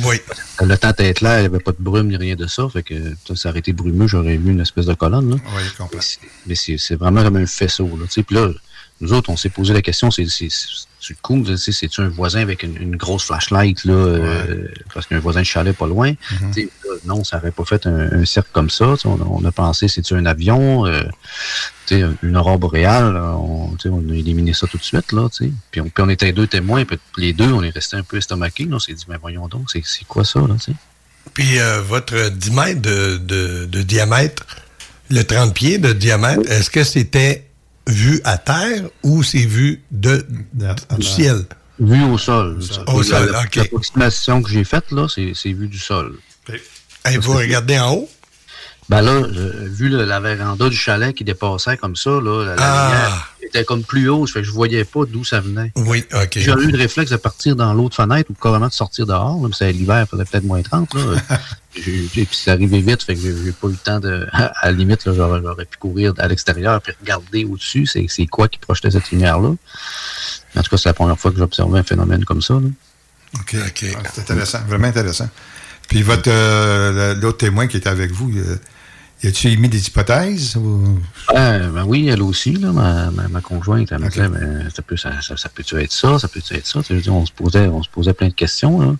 Oui. 0.04 0.22
Le 0.62 0.78
temps 0.78 0.92
était 0.92 1.14
clair, 1.14 1.40
il 1.40 1.42
n'y 1.42 1.48
avait 1.48 1.60
pas 1.60 1.72
de 1.72 1.78
brume 1.80 2.08
ni 2.08 2.18
rien 2.18 2.36
de 2.36 2.48
ça. 2.48 2.68
Fait 2.70 2.84
que 2.84 2.96
ça 3.36 3.50
aurait 3.50 3.60
été 3.60 3.74
brumeux, 3.74 4.08
j'aurais 4.08 4.38
vu 4.38 4.52
une 4.52 4.62
espèce 4.62 4.86
de 4.86 4.94
colonne. 4.94 5.30
Là. 5.30 5.36
Oui, 5.56 5.64
complètement. 5.78 6.30
Mais 6.48 6.56
c'est 6.56 6.96
vraiment 6.96 7.24
comme 7.24 7.38
un 7.38 7.46
faisceau. 7.46 7.88
Là, 7.88 8.06
puis 8.26 8.36
là, 8.36 8.50
nous 9.02 9.14
autres, 9.14 9.30
on 9.30 9.38
s'est 9.38 9.50
posé 9.50 9.74
la 9.74 9.82
question, 9.82 10.10
c'est 10.12 10.24
du 10.24 11.16
coup, 11.22 11.46
c'est-tu 11.58 12.02
un 12.02 12.08
voisin 12.08 12.42
avec 12.42 12.64
une, 12.64 12.96
grosse 12.96 13.26
flashlight, 13.26 13.86
là, 13.86 13.94
euh, 13.94 14.68
parce 14.94 15.06
qu'un 15.06 15.20
voisin 15.20 15.42
de 15.42 15.46
chalet 15.46 15.76
pas 15.76 15.86
loin? 15.86 16.14
Mm-hmm. 16.14 16.70
non, 17.06 17.24
ça 17.24 17.38
n'aurait 17.38 17.52
pas 17.52 17.66
fait 17.66 17.86
un, 17.86 18.26
cercle 18.26 18.50
comme 18.54 18.70
ça. 18.70 18.96
On, 19.06 19.46
a 19.46 19.52
pensé, 19.52 19.88
c'est-tu 19.88 20.16
un 20.16 20.26
avion? 20.26 20.88
Euh, 20.88 21.04
une 22.24 22.36
aurore 22.36 22.58
boréale, 22.58 23.16
on, 23.18 23.78
on, 23.86 24.10
a 24.10 24.16
éliminé 24.16 24.54
ça 24.54 24.66
tout 24.66 24.78
de 24.78 24.84
suite. 24.84 25.12
Là, 25.12 25.28
puis, 25.70 25.82
on, 25.82 25.90
puis 25.90 26.04
on 26.04 26.10
était 26.10 26.32
deux 26.32 26.48
témoins, 26.48 26.86
puis 26.86 26.98
les 27.18 27.34
deux, 27.34 27.52
on 27.52 27.62
est 27.62 27.70
resté 27.70 27.98
un 27.98 28.04
peu 28.04 28.18
estomaqués. 28.18 28.68
On 28.72 28.80
s'est 28.80 28.94
dit, 28.94 29.06
mais 29.08 29.18
voyons 29.22 29.48
donc, 29.48 29.70
c'est 29.70 29.84
quoi 30.08 30.26
ça? 30.26 30.40
Là, 30.40 30.56
puis 31.34 31.60
euh, 31.60 31.82
votre 31.82 32.30
10 32.30 32.52
mètres 32.52 32.82
de, 32.82 33.18
de, 33.18 33.66
de 33.66 33.82
diamètre, 33.82 34.46
le 35.10 35.24
30 35.24 35.54
pieds 35.54 35.78
de 35.78 35.94
diamètre, 35.94 36.50
est-ce 36.50 36.70
que 36.70 36.84
c'était 36.84 37.46
vu 37.88 38.22
à 38.24 38.38
terre 38.38 38.90
ou 39.04 39.24
c'est 39.24 39.46
vu 39.46 39.82
de, 39.92 40.26
du 40.98 41.04
ciel? 41.06 41.46
Vu 41.80 42.04
au 42.04 42.18
sol. 42.18 42.60
Au 42.88 43.04
sol, 43.04 43.36
OK. 43.44 43.56
L'approximation 43.56 44.42
que 44.42 44.50
j'ai 44.50 44.64
faite, 44.64 44.92
là, 44.92 45.08
c'est 45.10 45.52
vu 45.52 45.68
du 45.68 45.80
sol. 45.80 46.18
Et 47.12 47.18
vous 47.18 47.34
regardez 47.34 47.78
en 47.78 47.94
haut? 47.94 48.10
Ben 48.88 49.02
là, 49.02 49.22
vu 49.28 49.90
la 49.90 50.20
véranda 50.20 50.70
du 50.70 50.76
chalet 50.76 51.16
qui 51.16 51.24
dépassait 51.24 51.76
comme 51.78 51.96
ça, 51.96 52.12
là, 52.12 52.44
la, 52.44 52.56
ah. 52.60 52.90
lumière 52.90 53.36
était 53.42 53.64
comme 53.64 53.84
plus 53.84 54.10
haut, 54.10 54.26
fait 54.28 54.42
que 54.42 54.46
je 54.46 54.52
voyais 54.52 54.84
pas 54.86 55.06
d'où 55.06 55.24
ça 55.24 55.40
venait. 55.40 55.72
Oui, 55.76 56.04
OK. 56.14 56.34
J'ai 56.36 56.52
eu 56.52 56.72
le 56.72 56.78
réflexe 56.78 57.12
de 57.12 57.18
partir 57.18 57.56
dans 57.56 57.74
l'autre 57.74 57.96
fenêtre 57.96 58.30
ou 58.30 58.34
carrément 58.34 58.68
de 58.68 58.74
sortir 58.74 59.06
dehors. 59.06 59.40
C'est 59.54 59.72
l'hiver, 59.72 60.06
il 60.06 60.10
faisait 60.10 60.26
peut-être 60.26 60.44
moins 60.44 60.62
30. 60.62 60.94
Là. 60.94 61.02
et 61.76 61.82
puis 61.82 62.28
c'est 62.32 62.52
arrivé 62.52 62.82
vite, 62.82 63.04
fait 63.04 63.16
que 63.16 63.22
j'ai 63.22 63.52
pas 63.52 63.68
eu 63.68 63.72
le 63.72 63.78
temps 63.78 64.00
de. 64.00 64.28
À 64.36 64.68
la 64.68 64.72
limite, 64.72 65.02
j'aurais 65.06 65.66
pu 65.66 65.78
courir 65.78 66.14
à 66.18 66.28
l'extérieur 66.28 66.82
et 66.88 66.92
regarder 67.02 67.46
au-dessus, 67.46 67.88
c'est 67.88 68.26
quoi 68.28 68.48
qui 68.48 68.60
projetait 68.60 68.92
cette 68.92 69.10
lumière-là. 69.12 69.50
En 70.56 70.62
tout 70.62 70.70
cas, 70.70 70.78
c'est 70.78 70.90
la 70.90 70.94
première 70.94 71.20
fois 71.20 71.32
que 71.32 71.38
j'observais 71.38 71.80
un 71.80 71.84
phénomène 71.84 72.24
comme 72.24 72.42
ça. 72.42 72.56
Là. 72.56 72.70
OK, 73.36 73.56
OK. 73.68 73.86
Ah, 73.98 74.10
c'est 74.14 74.22
intéressant, 74.22 74.60
vraiment 74.68 74.88
intéressant. 74.88 75.30
Puis 75.88 76.02
votre 76.02 76.30
euh, 76.30 77.14
l'autre 77.16 77.40
témoin 77.40 77.68
qui 77.68 77.78
était 77.78 77.90
avec 77.90 78.12
vous, 78.12 78.32
y 79.24 79.28
a-tu 79.28 79.48
émis 79.48 79.70
des 79.70 79.88
hypothèses? 79.88 80.56
Euh, 81.36 81.70
ben 81.70 81.84
oui, 81.86 82.08
elle 82.08 82.22
aussi, 82.22 82.52
là, 82.54 82.72
ma, 82.72 83.10
ma, 83.12 83.42
conjointe, 83.42 83.92
elle 83.92 84.00
me 84.00 84.10
disait, 84.10 84.28
ben, 84.28 84.70
ça, 84.76 84.82
peut, 84.82 84.98
ça, 84.98 85.12
ça, 85.22 85.50
peut-tu 85.50 85.82
être 85.82 85.92
ça, 85.92 86.20
ça 86.20 86.28
peut-tu 86.28 86.54
être 86.54 86.68
ça? 86.68 86.82
on, 87.08 87.26
se 87.26 87.32
posait, 87.32 87.68
on 87.68 87.82
se 87.82 87.90
posait 87.90 88.14
plein 88.14 88.28
de 88.28 88.34
questions. 88.34 88.80
Là. 88.82 88.96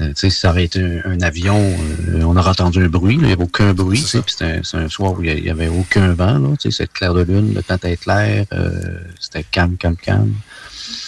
Euh, 0.00 0.12
si 0.14 0.30
ça 0.30 0.50
avait 0.50 0.64
été 0.64 0.80
un, 1.04 1.20
avion, 1.20 1.58
euh, 1.58 2.22
on 2.22 2.36
aurait 2.36 2.50
entendu 2.50 2.84
un 2.84 2.88
bruit, 2.88 3.16
il 3.16 3.26
n'y 3.26 3.32
avait 3.32 3.42
aucun 3.42 3.74
bruit. 3.74 4.04
C'était 4.06 4.60
un, 4.72 4.88
soir 4.88 5.12
où 5.12 5.22
il 5.22 5.42
n'y 5.42 5.50
avait 5.50 5.68
aucun 5.68 6.14
vent. 6.14 6.54
C'était 6.58 6.86
clair 6.86 7.12
de 7.14 7.22
lune, 7.22 7.54
le 7.54 7.62
temps 7.62 7.76
était 7.76 7.96
clair, 7.96 8.46
c'était 9.20 9.44
calme, 9.44 9.76
calme, 9.76 9.96
calme. 9.96 10.34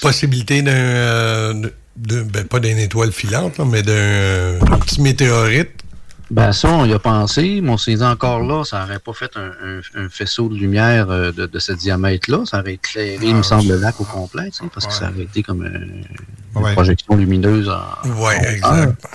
Possibilité 0.00 0.62
d'un... 0.62 1.62
Ben, 1.96 2.44
pas 2.44 2.60
d'une 2.60 2.76
étoile 2.76 3.10
filante, 3.10 3.58
mais 3.60 3.82
d'un 3.82 4.58
petit 4.80 5.00
météorite 5.00 5.82
Ben 6.30 6.52
ça, 6.52 6.68
on 6.68 6.84
y 6.84 6.92
a 6.92 6.98
pensé, 6.98 7.60
mais 7.62 7.70
on 7.70 7.78
s'est 7.78 7.94
dit 7.94 8.02
encore 8.02 8.40
là, 8.40 8.64
ça 8.64 8.80
n'aurait 8.80 8.98
pas 8.98 9.12
fait 9.12 9.30
un, 9.36 10.08
faisceau 10.10 10.48
de 10.48 10.56
lumière 10.56 11.08
euh, 11.08 11.30
de, 11.30 11.58
ce 11.58 11.72
diamètre-là. 11.72 12.44
Ça 12.46 12.60
aurait 12.60 12.74
éclairé, 12.74 13.18
il 13.22 13.34
me 13.34 13.40
ah, 13.40 13.44
semble, 13.44 13.68
le 13.68 13.78
lac 13.78 14.00
au 14.00 14.04
complet, 14.04 14.50
parce 14.74 14.86
que 14.86 14.92
ça 14.92 15.10
aurait 15.10 15.22
été 15.22 15.44
comme 15.44 15.64
une, 15.64 16.04
projection 16.72 17.16
lumineuse 17.16 17.68
en. 17.68 17.82
Oui, 18.04 18.34
exact. 18.48 19.06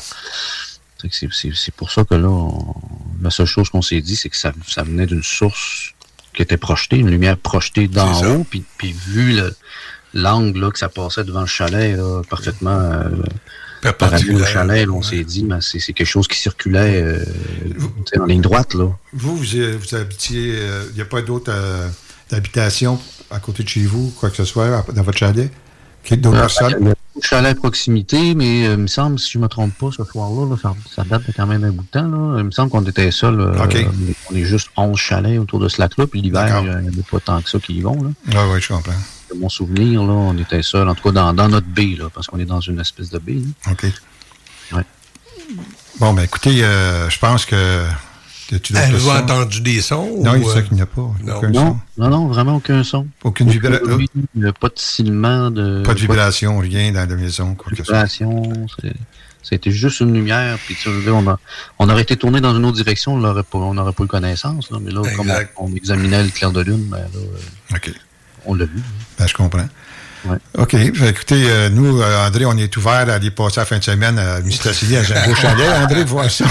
C'est 1.10 1.74
pour 1.76 1.92
ça 1.92 2.06
que 2.06 2.16
là, 2.16 2.50
la 3.22 3.30
seule 3.30 3.48
chose 3.48 3.70
qu'on 3.70 3.82
s'est 3.82 4.02
dit, 4.02 4.16
c'est 4.16 4.30
que 4.30 4.38
ça, 4.38 4.54
venait 4.78 5.08
d'une 5.08 5.24
source 5.24 5.94
qui 6.34 6.44
était 6.44 6.58
projetée, 6.58 6.98
une 6.98 7.10
lumière 7.10 7.38
projetée 7.38 7.90
d'en 7.90 8.24
haut, 8.24 8.46
puis, 8.50 8.64
puis 8.78 8.94
vu 8.94 9.38
l'angle 10.14 10.72
que 10.72 10.80
ça 10.80 10.88
passait 10.88 11.26
devant 11.26 11.42
le 11.42 11.48
chalet, 11.48 12.00
parfaitement. 12.30 12.80
Euh, 12.80 13.10
Parallèle 13.82 14.36
au 14.36 14.46
chalet, 14.46 14.90
on 14.90 15.02
s'est 15.02 15.24
dit, 15.24 15.44
mais 15.44 15.58
c'est 15.62 15.94
quelque 15.94 16.06
chose 16.06 16.28
qui 16.28 16.38
circulait 16.38 17.02
euh, 17.02 17.26
en 18.20 18.26
ligne 18.26 18.42
droite. 18.42 18.74
Là. 18.76 18.86
Vous, 19.14 19.36
vous, 19.36 19.44
vous 19.44 19.96
habitiez, 19.96 20.50
il 20.50 20.60
euh, 20.60 20.84
n'y 20.94 21.02
a 21.02 21.06
pas 21.06 21.22
d'autres 21.22 21.52
euh, 21.52 21.88
habitations 22.32 23.00
à 23.32 23.40
côté 23.40 23.64
de 23.64 23.70
chez 23.70 23.82
vous, 23.82 24.14
quoi 24.20 24.30
que 24.30 24.36
ce 24.36 24.46
soit, 24.46 24.86
dans 24.94 25.04
votre 25.04 25.18
chalet? 25.18 25.50
D'autres 26.12 26.40
personnes? 26.40 26.76
Il 26.80 26.88
y 26.88 26.90
a 26.90 26.92
un 26.92 27.22
chalet 27.22 27.52
à 27.52 27.56
proximité, 27.56 28.36
mais 28.36 28.66
il 28.66 28.78
me 28.78 28.88
semble, 28.88 29.18
si 29.18 29.32
je 29.32 29.38
ne 29.38 29.44
me 29.44 29.50
trompe 29.50 29.74
pas, 29.78 29.90
ce 29.92 30.04
soir-là, 30.04 30.56
ça, 30.96 31.04
date 31.04 31.26
de 31.28 31.34
quand 31.36 31.48
même 31.48 31.64
un 31.64 31.72
bout 31.72 31.84
de 31.84 31.90
temps. 31.90 32.08
Là. 32.08 32.40
Il 32.40 32.44
me 32.44 32.52
semble 32.52 32.70
qu'on 32.70 32.84
était 32.84 33.12
seul. 33.12 33.40
on 34.30 34.36
est 34.36 34.44
juste 34.44 34.70
11 34.78 34.98
chalets 34.98 35.40
autour 35.40 35.60
de 35.60 35.70
ce 35.70 35.82
lac-là, 35.82 36.06
puis 36.08 36.22
l'hiver, 36.22 36.64
il 36.84 36.90
n'y 36.90 37.00
a 37.00 37.04
pas 37.10 37.20
tant 37.20 37.42
que 37.42 37.50
ça 37.50 37.60
qui 37.60 37.76
y 37.76 37.82
vont. 37.82 37.98
Oui, 38.00 38.14
oui, 38.54 38.62
je 38.62 38.68
comprends 38.68 38.94
mon 39.36 39.50
souvenir, 39.50 40.04
là, 40.04 40.14
on 40.14 40.38
était 40.38 40.64
seul, 40.64 40.88
en 40.88 40.96
tout 40.96 41.04
cas 41.04 41.12
dans, 41.12 41.34
dans 41.34 41.50
notre 41.50 41.68
baie, 41.68 41.96
là, 41.98 42.10
parce 42.14 42.28
qu'on 42.28 42.40
est 42.40 42.46
dans 42.46 42.62
une 42.62 42.80
espèce 42.80 43.10
de 43.10 43.20
baie. 43.20 43.42
OK. 43.70 43.86
Ouais. 44.74 44.86
Bon, 46.00 46.14
ben 46.14 46.24
écoutez, 46.24 46.64
euh, 46.64 47.10
je 47.10 47.20
pense 47.20 47.46
que. 47.46 47.86
tu 48.62 48.76
Avez-vous 48.76 49.10
entendu 49.10 49.62
des 49.62 49.82
sons? 49.82 50.22
Non, 50.24 50.36
il 50.36 50.44
y 50.44 50.50
a 50.50 50.54
ça 50.54 50.62
qu'il 50.62 50.76
n'y 50.76 50.82
a 50.82 50.86
pas. 50.86 51.10
Non? 51.24 51.42
Non, 51.50 51.80
non, 51.98 52.10
non, 52.10 52.28
vraiment 52.28 52.56
aucun 52.56 52.84
son. 52.84 53.08
Aucune 53.24 53.50
vibration? 53.50 54.00
Pas 54.60 54.70
de 54.70 54.74
silement. 54.78 55.52
De, 55.52 55.84
pas 55.84 55.94
de 55.94 56.00
vibration, 56.00 56.60
rien 56.60 56.92
dans 56.92 57.08
la 57.08 57.16
maison. 57.16 57.56
Quoi 57.56 57.72
vibration, 57.74 58.68
c'était 59.44 59.72
juste 59.72 60.02
une 60.02 60.14
lumière. 60.14 60.58
Puis, 60.66 60.76
tu 60.76 60.84
sais, 60.84 61.10
on, 61.10 61.28
a, 61.28 61.40
on 61.80 61.90
aurait 61.90 62.04
été 62.04 62.16
tourné 62.16 62.42
dans 62.42 62.56
une 62.56 62.64
autre 62.64 62.78
direction, 62.78 63.16
on 63.16 63.18
n'aurait 63.18 63.44
pas, 63.44 63.58
on 63.58 63.74
pas 63.92 64.04
eu 64.04 64.08
connaissance. 64.08 64.70
Là, 64.70 64.78
mais 64.80 64.92
là, 64.92 65.02
comme 65.16 65.32
on, 65.58 65.76
examinait 65.76 66.24
le 66.24 66.30
clair 66.30 66.52
de 66.52 66.62
lune, 66.62 66.86
ben 66.90 66.98
là, 66.98 67.06
euh, 67.16 67.76
OK 67.76 67.92
on 68.46 68.56
l'a 68.56 68.66
vu. 68.66 68.82
Ben, 69.22 69.28
je 69.28 69.34
comprends. 69.36 69.68
OK. 70.58 70.74
Écoutez, 70.74 71.44
euh, 71.48 71.70
nous, 71.70 72.02
euh, 72.02 72.28
André, 72.28 72.46
on 72.46 72.58
est 72.58 72.76
ouvert 72.78 73.10
à 73.10 73.14
aller 73.14 73.30
passer 73.30 73.60
la 73.60 73.66
fin 73.66 73.78
de 73.78 73.84
semaine 73.84 74.18
à 74.18 74.40
Mistacili, 74.42 74.98
à 74.98 75.02
beau 75.28 75.36
chalet. 75.36 75.70
André, 75.84 76.04
voir 76.04 76.30
ça. 76.30 76.46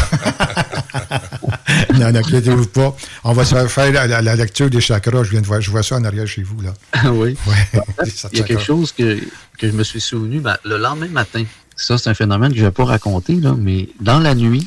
non, 1.95 2.12
n'inquiétez-vous 2.12 2.67
pas. 2.67 2.97
On 3.25 3.33
va 3.33 3.45
se 3.45 3.67
faire 3.67 3.93
la, 3.93 4.37
lecture 4.37 4.71
des 4.71 4.81
chakras. 4.81 5.25
Je 5.25 5.31
viens 5.31 5.41
de 5.41 5.47
voir, 5.47 5.61
je 5.61 5.71
vois 5.71 5.83
ça 5.83 5.97
en 5.97 6.05
arrière 6.05 6.27
chez 6.27 6.43
vous, 6.43 6.61
là. 6.61 6.75
oui. 7.11 7.37
Il 8.33 8.39
y 8.39 8.43
a 8.43 8.45
quelque 8.45 8.62
chose 8.62 8.93
que, 8.93 9.19
que 9.59 9.69
je 9.69 9.73
me 9.73 9.83
suis 9.83 10.00
souvenu 10.00 10.41
ben, 10.41 10.57
le 10.65 10.77
lendemain 10.77 11.09
matin. 11.09 11.45
Ça, 11.75 11.99
c'est 11.99 12.11
un 12.11 12.15
phénomène 12.15 12.50
que 12.53 12.59
je 12.59 12.62
ne 12.62 12.69
vais 12.69 12.75
pas 12.75 12.85
raconter, 12.85 13.35
là, 13.35 13.55
mais 13.59 13.89
dans 14.00 14.21
la 14.21 14.35
nuit, 14.35 14.67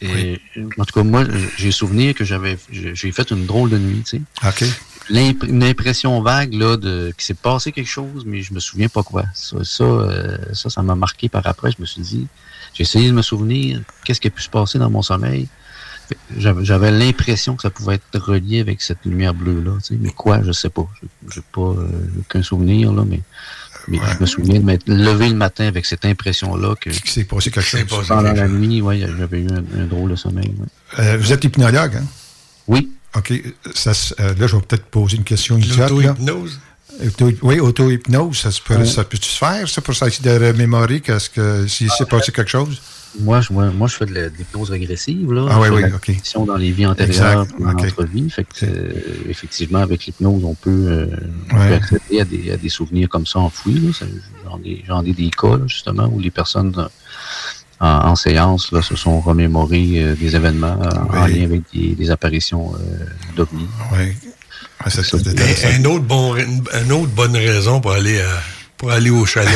et, 0.00 0.40
en 0.78 0.84
tout 0.84 0.94
cas, 0.94 1.02
moi, 1.02 1.24
j'ai 1.56 1.72
souvenir 1.72 2.14
que 2.14 2.24
j'avais 2.24 2.56
j'ai 2.70 3.12
fait 3.12 3.30
une 3.32 3.46
drôle 3.46 3.70
de 3.70 3.78
nuit, 3.78 4.02
tu 4.04 4.18
sais. 4.18 4.48
OK 4.48 4.64
une 5.10 5.64
impression 5.64 6.20
vague 6.20 6.54
là, 6.54 6.76
de 6.76 7.12
qu'il 7.16 7.24
s'est 7.24 7.34
passé 7.34 7.72
quelque 7.72 7.88
chose, 7.88 8.24
mais 8.26 8.42
je 8.42 8.52
me 8.52 8.60
souviens 8.60 8.88
pas 8.88 9.02
quoi. 9.02 9.24
Ça, 9.34 9.56
ça, 9.64 9.84
euh, 9.84 10.38
ça, 10.52 10.82
m'a 10.82 10.94
marqué 10.94 11.28
par 11.28 11.46
après. 11.46 11.70
Je 11.70 11.80
me 11.80 11.86
suis 11.86 12.02
dit, 12.02 12.26
j'ai 12.74 12.82
essayé 12.82 13.08
de 13.08 13.14
me 13.14 13.22
souvenir 13.22 13.80
qu'est-ce 14.04 14.20
qui 14.20 14.28
a 14.28 14.30
pu 14.30 14.42
se 14.42 14.50
passer 14.50 14.78
dans 14.78 14.90
mon 14.90 15.02
sommeil. 15.02 15.48
J'avais 16.36 16.90
l'impression 16.90 17.54
que 17.56 17.62
ça 17.62 17.70
pouvait 17.70 17.96
être 17.96 18.18
relié 18.18 18.60
avec 18.60 18.80
cette 18.80 19.04
lumière 19.04 19.34
bleue-là. 19.34 19.76
Tu 19.78 19.94
sais, 19.94 19.98
mais 20.00 20.10
quoi, 20.10 20.42
je 20.42 20.52
sais 20.52 20.70
pas. 20.70 20.88
J'ai 21.34 21.42
pas 21.52 21.60
euh, 21.60 21.88
aucun 22.20 22.42
souvenir, 22.42 22.92
là, 22.92 23.04
mais, 23.06 23.20
mais 23.88 23.98
je 24.14 24.20
me 24.20 24.26
souviens 24.26 24.58
de 24.58 24.64
m'être 24.64 24.88
levé 24.88 25.28
le 25.28 25.34
matin 25.34 25.66
avec 25.66 25.84
cette 25.84 26.06
impression-là 26.06 26.76
que. 26.80 26.88
Qui 26.88 27.12
s'est 27.12 27.24
passé 27.24 27.50
quelque 27.50 27.66
chose. 27.66 28.08
Pendant 28.08 28.32
la 28.32 28.48
nuit, 28.48 28.80
ouais, 28.80 29.06
j'avais 29.18 29.40
eu 29.40 29.48
un, 29.50 29.84
drôle 29.84 30.10
de 30.10 30.16
sommeil. 30.16 30.54
Euh, 30.98 31.18
vous 31.18 31.30
êtes 31.30 31.44
hypnologue, 31.44 31.96
hein? 31.96 32.06
Oui. 32.68 32.90
OK. 33.16 33.32
Ça, 33.74 33.92
euh, 34.20 34.34
là, 34.34 34.46
je 34.46 34.56
vais 34.56 34.62
peut-être 34.62 34.84
poser 34.86 35.16
une 35.16 35.24
question 35.24 35.58
L'auto-hypnose? 35.58 36.60
Oui, 37.42 37.60
auto-hypnose, 37.60 38.38
ça, 38.38 38.50
peut, 38.64 38.84
ça 38.84 39.04
peut 39.04 39.18
se 39.20 39.38
faire, 39.38 39.68
ça, 39.68 39.80
pour 39.80 39.94
essayer 39.94 40.22
de 40.22 40.46
remémorer 40.46 41.00
qu'est-ce 41.00 41.30
que, 41.30 41.66
s'il 41.66 41.90
s'est 41.90 42.06
passé 42.06 42.32
quelque 42.32 42.50
chose? 42.50 42.80
Moi, 43.20 43.40
je, 43.40 43.52
moi, 43.52 43.88
je 43.88 43.94
fais 43.94 44.06
de 44.06 44.30
l'hypnose 44.36 44.70
régressive. 44.70 45.32
Là. 45.32 45.46
Ah 45.50 45.60
oui, 45.60 45.68
oui, 45.68 45.82
OK. 45.94 46.46
dans 46.46 46.56
les 46.56 46.70
vies 46.70 46.86
antérieures, 46.86 47.46
dans 47.58 47.72
notre 47.72 48.04
vie. 48.04 48.28
Fait 48.30 48.44
que, 48.44 48.64
euh, 48.64 48.92
effectivement, 49.28 49.78
avec 49.78 50.06
l'hypnose, 50.06 50.44
on 50.44 50.54
peut, 50.54 50.70
euh, 50.70 51.06
accéder 51.50 52.20
à 52.20 52.24
des, 52.24 52.50
à 52.52 52.56
des, 52.56 52.68
souvenirs 52.68 53.08
comme 53.08 53.26
ça 53.26 53.38
enfouis. 53.38 53.92
J'en 54.46 54.60
ai, 54.64 55.08
ai, 55.08 55.12
des 55.12 55.30
cas, 55.30 55.58
justement, 55.66 56.08
où 56.12 56.20
les 56.20 56.30
personnes 56.30 56.88
en, 57.80 58.16
séance 58.16 58.72
là, 58.72 58.82
se 58.82 58.96
sont 58.96 59.20
remémorés 59.20 59.92
euh, 59.96 60.14
des 60.14 60.34
événements 60.34 60.78
euh, 60.82 61.16
en 61.16 61.26
lien 61.26 61.44
avec 61.44 61.62
des, 61.72 62.10
apparitions 62.10 62.72
euh, 62.74 63.04
d'ovnis. 63.36 63.68
Oui. 63.92 64.16
un 64.84 65.84
autre 65.84 66.04
bon, 66.04 66.36
une 66.36 66.92
autre 66.92 67.10
bonne 67.10 67.36
raison 67.36 67.80
pour 67.80 67.92
aller 67.92 68.20
pour 68.76 68.92
aller 68.92 69.10
au 69.10 69.26
chalet. 69.26 69.52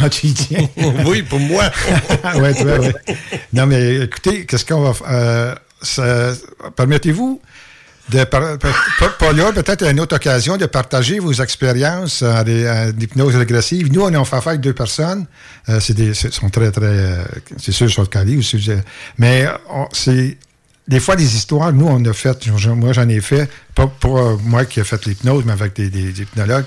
ah, 0.00 0.08
tu 0.08 0.26
y 0.28 0.34
tiens? 0.34 0.68
oui, 1.06 1.22
pour 1.22 1.38
moi. 1.38 1.70
oui, 2.36 2.48
oui. 2.64 3.14
Non, 3.52 3.66
mais 3.66 3.96
écoutez, 3.96 4.44
qu'est-ce 4.44 4.64
qu'on 4.64 4.80
va 4.80 4.92
faire? 4.92 5.58
Permettez-vous 6.74 7.40
de 8.08 8.24
Paul, 8.24 8.58
peut-être 9.54 9.84
une 9.84 10.00
autre 10.00 10.16
occasion 10.16 10.56
de 10.56 10.66
partager 10.66 11.18
vos 11.18 11.32
expériences 11.32 12.22
en, 12.22 12.44
hypnose 12.98 13.36
régressive. 13.36 13.92
Nous, 13.92 14.00
on 14.00 14.12
est 14.12 14.16
en 14.16 14.24
fait 14.24 14.36
avec 14.48 14.60
deux 14.60 14.72
personnes. 14.72 15.26
Euh, 15.68 15.80
c'est 15.80 15.94
des, 15.94 16.14
sont 16.14 16.50
très, 16.50 16.70
très, 16.70 16.84
euh, 16.84 17.24
c'est 17.58 17.72
sûr, 17.72 17.90
sur 17.90 18.02
le 18.02 18.08
cali 18.08 18.36
aussi. 18.38 18.70
Mais 19.18 19.46
c'est 19.92 20.36
des 20.88 21.00
fois 21.00 21.16
des 21.16 21.34
histoires. 21.36 21.72
Nous, 21.72 21.86
on 21.86 22.04
a 22.04 22.12
fait, 22.12 22.46
moi, 22.68 22.92
j'en 22.92 23.08
ai 23.08 23.20
fait, 23.20 23.50
pas 23.74 23.90
euh, 24.04 24.36
moi 24.42 24.64
qui 24.64 24.80
ai 24.80 24.84
fait 24.84 25.04
l'hypnose, 25.06 25.44
mais 25.44 25.52
avec 25.52 25.74
des, 25.74 25.90
des, 25.90 26.22
hypnologues. 26.22 26.64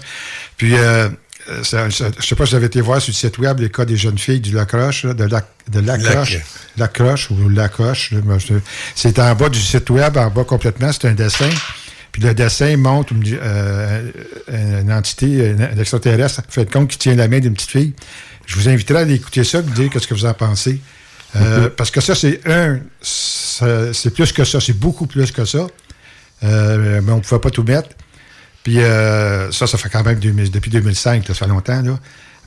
Puis, 0.58 0.74
euh, 0.76 1.10
je 1.50 2.06
ne 2.06 2.22
sais 2.22 2.36
pas 2.36 2.46
si 2.46 2.52
vous 2.52 2.56
avez 2.56 2.68
été 2.68 2.82
voir 2.82 3.02
sur 3.02 3.12
le 3.12 3.16
site 3.16 3.38
web 3.38 3.60
les 3.60 3.70
cas 3.70 3.86
des 3.86 3.98
jeunes 3.98 4.18
filles 4.18 4.40
du 4.40 4.52
Lacroche, 4.54 5.06
de, 5.06 5.24
la, 5.24 5.48
de 5.72 5.80
Lacroche, 5.80 6.38
Lacroche 6.78 7.32
ou 7.32 7.50
Lacoche. 7.50 8.14
C'est 8.96 9.20
en 9.20 9.36
bas 9.36 9.50
du 9.50 9.60
site 9.60 9.90
web, 9.90 10.18
en 10.18 10.30
bas 10.30 10.44
complètement, 10.44 10.92
c'est 10.92 11.08
un 11.08 11.14
dessin. 11.14 11.50
Puis 12.12 12.24
le 12.24 12.34
dessin 12.34 12.76
montre 12.78 13.14
une, 13.14 13.24
euh, 13.42 14.12
une 14.48 14.92
entité, 14.92 15.56
un 15.60 15.78
extraterrestre, 15.78 16.42
faites 16.50 16.72
compte, 16.72 16.90
qui 16.90 16.98
tient 16.98 17.16
la 17.16 17.28
main 17.28 17.40
d'une 17.40 17.54
petite 17.54 17.72
fille. 17.72 17.94
Je 18.46 18.56
vous 18.56 18.68
inviterai 18.68 19.00
à 19.00 19.02
aller 19.02 19.16
écouter 19.16 19.44
ça 19.44 19.62
me 19.62 19.70
dire 19.70 19.92
ce 19.94 20.08
que 20.08 20.14
vous 20.14 20.26
en 20.26 20.34
pensez. 20.34 20.80
Euh, 21.36 21.68
mm-hmm. 21.68 21.70
Parce 21.70 21.92
que 21.92 22.02
ça, 22.02 22.16
c'est 22.16 22.42
un, 22.48 22.80
c'est 23.02 24.14
plus 24.14 24.32
que 24.32 24.44
ça, 24.44 24.60
c'est 24.60 24.74
beaucoup 24.74 25.06
plus 25.06 25.32
que 25.32 25.46
ça. 25.46 25.68
mais 26.42 27.12
on 27.12 27.18
ne 27.18 27.22
pouvait 27.22 27.42
pas 27.42 27.52
tout 27.52 27.64
mettre. 27.64 27.90
Puis 28.70 28.82
euh, 28.82 29.52
ça, 29.52 29.66
ça 29.66 29.80
fait 29.80 29.90
quand 29.90 30.04
même 30.04 30.20
depuis 30.20 30.70
2005, 30.70 31.26
ça 31.26 31.34
fait 31.34 31.48
longtemps. 31.48 31.82
Là. 31.82 31.98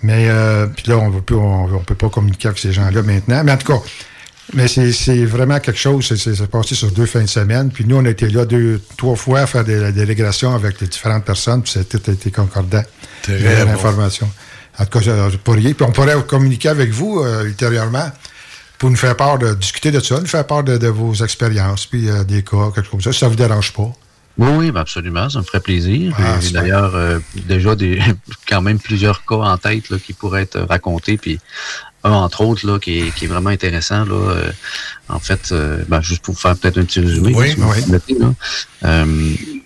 Mais 0.04 0.28
euh, 0.28 0.68
puis 0.68 0.84
là, 0.86 0.96
on 0.96 1.10
ne 1.10 1.18
peut, 1.18 1.34
on, 1.34 1.80
peut 1.80 1.96
pas 1.96 2.10
communiquer 2.10 2.46
avec 2.46 2.60
ces 2.60 2.72
gens-là 2.72 3.02
maintenant. 3.02 3.42
Mais 3.42 3.50
en 3.50 3.56
tout 3.56 3.72
cas, 3.72 3.80
mais 4.54 4.68
c'est 4.68 5.24
vraiment 5.24 5.58
quelque 5.58 5.80
chose, 5.80 6.14
c'est 6.14 6.46
passé 6.46 6.76
sur 6.76 6.92
deux 6.92 7.06
fins 7.06 7.22
de 7.22 7.26
semaine. 7.26 7.72
Puis 7.72 7.84
nous, 7.84 7.96
on 7.96 8.04
a 8.04 8.10
été 8.10 8.28
là 8.28 8.44
deux, 8.44 8.80
trois 8.96 9.16
fois 9.16 9.40
à 9.40 9.46
faire 9.48 9.64
des 9.64 9.90
délégations 9.90 10.54
avec 10.54 10.80
les 10.80 10.86
différentes 10.86 11.24
personnes, 11.24 11.60
puis 11.60 11.72
ça 11.72 11.80
a 11.80 11.84
tout 11.84 12.08
été 12.08 12.30
concordant. 12.30 12.84
Très 13.22 13.64
l'information. 13.64 14.30
En 14.78 14.86
tout 14.86 15.00
cas, 15.00 15.28
pourriez. 15.42 15.74
Puis 15.74 15.84
on 15.84 15.90
pourrait 15.90 16.14
communiquer 16.24 16.68
avec 16.68 16.92
vous 16.92 17.18
euh, 17.18 17.46
ultérieurement 17.46 18.12
pour 18.78 18.90
nous 18.90 18.96
faire 18.96 19.16
part 19.16 19.38
de 19.38 19.54
discuter 19.54 19.90
de 19.90 19.98
ça, 19.98 20.20
nous 20.20 20.26
faire 20.26 20.46
part 20.46 20.62
de, 20.62 20.86
vos 20.86 21.14
expériences, 21.14 21.86
puis 21.86 22.06
des 22.28 22.44
cas, 22.44 22.70
quelque 22.72 22.84
chose 22.84 22.90
comme 22.92 23.00
ça, 23.00 23.12
si 23.12 23.18
ça 23.18 23.26
ne 23.26 23.30
vous 23.30 23.36
dérange 23.36 23.72
pas. 23.72 23.92
Oui, 24.38 24.48
oui, 24.56 24.70
ben, 24.70 24.80
absolument, 24.80 25.28
ça 25.28 25.40
me 25.40 25.44
ferait 25.44 25.60
plaisir. 25.60 26.14
Ah, 26.18 26.38
d'ailleurs, 26.52 26.94
euh, 26.94 27.18
déjà 27.46 27.74
des 27.74 28.00
quand 28.48 28.62
même 28.62 28.78
plusieurs 28.78 29.24
cas 29.24 29.36
en 29.36 29.58
tête 29.58 29.90
là, 29.90 29.98
qui 29.98 30.12
pourraient 30.12 30.42
être 30.42 30.60
racontés, 30.60 31.18
puis 31.18 31.38
un 32.04 32.12
entre 32.12 32.40
autres 32.40 32.66
là, 32.66 32.78
qui, 32.78 32.98
est, 33.00 33.14
qui 33.14 33.26
est 33.26 33.28
vraiment 33.28 33.50
intéressant. 33.50 34.04
Là, 34.04 34.14
euh, 34.14 34.52
en 35.08 35.18
fait, 35.18 35.50
euh, 35.52 35.82
ben, 35.86 36.00
juste 36.00 36.22
pour 36.22 36.38
faire 36.38 36.56
peut-être 36.56 36.78
un 36.78 36.84
petit 36.84 37.00
résumé. 37.00 37.34
Oui, 37.34 37.54
oui. 37.56 38.34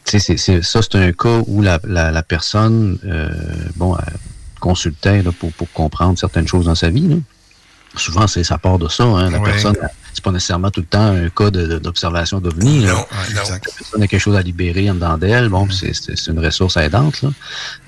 c'est, 0.05 0.19
c'est, 0.19 0.63
ça, 0.63 0.81
c'est 0.83 0.97
un 0.97 1.13
cas 1.13 1.43
où 1.47 1.63
la, 1.63 1.81
la, 1.85 2.11
la 2.11 2.23
personne 2.23 2.99
bon, 3.77 3.97
consultait 4.61 5.23
là, 5.23 5.31
pour, 5.33 5.53
pour 5.53 5.71
comprendre 5.73 6.19
certaines 6.19 6.49
choses 6.49 6.67
dans 6.67 6.75
sa 6.75 6.91
vie. 6.91 7.09
Là. 7.09 7.17
Souvent, 7.97 8.27
c'est 8.27 8.45
ça 8.45 8.59
part 8.59 8.79
de 8.79 8.89
ça. 8.89 9.05
Hein, 9.05 9.31
la 9.31 9.41
personne 9.41 9.77
c'est 10.17 10.25
pas 10.25 10.33
nécessairement 10.33 10.71
tout 10.71 10.81
le 10.81 10.87
temps 10.87 11.09
un 11.09 11.29
cas 11.29 11.51
d'observation 11.51 12.41
d'OVNI. 12.41 12.87
Non, 12.87 12.95
non. 12.95 13.05
La 13.35 13.59
personne 13.59 14.03
a 14.03 14.07
quelque 14.07 14.21
chose 14.21 14.35
à 14.35 14.41
libérer 14.41 14.91
en 14.91 14.95
dedans 14.95 15.19
d'elle. 15.19 15.51
Bon, 15.51 15.69
c'est 15.71 15.93
une 16.29 16.39
ressource 16.39 16.79
aidante. 16.79 17.21
Là. 17.21 17.29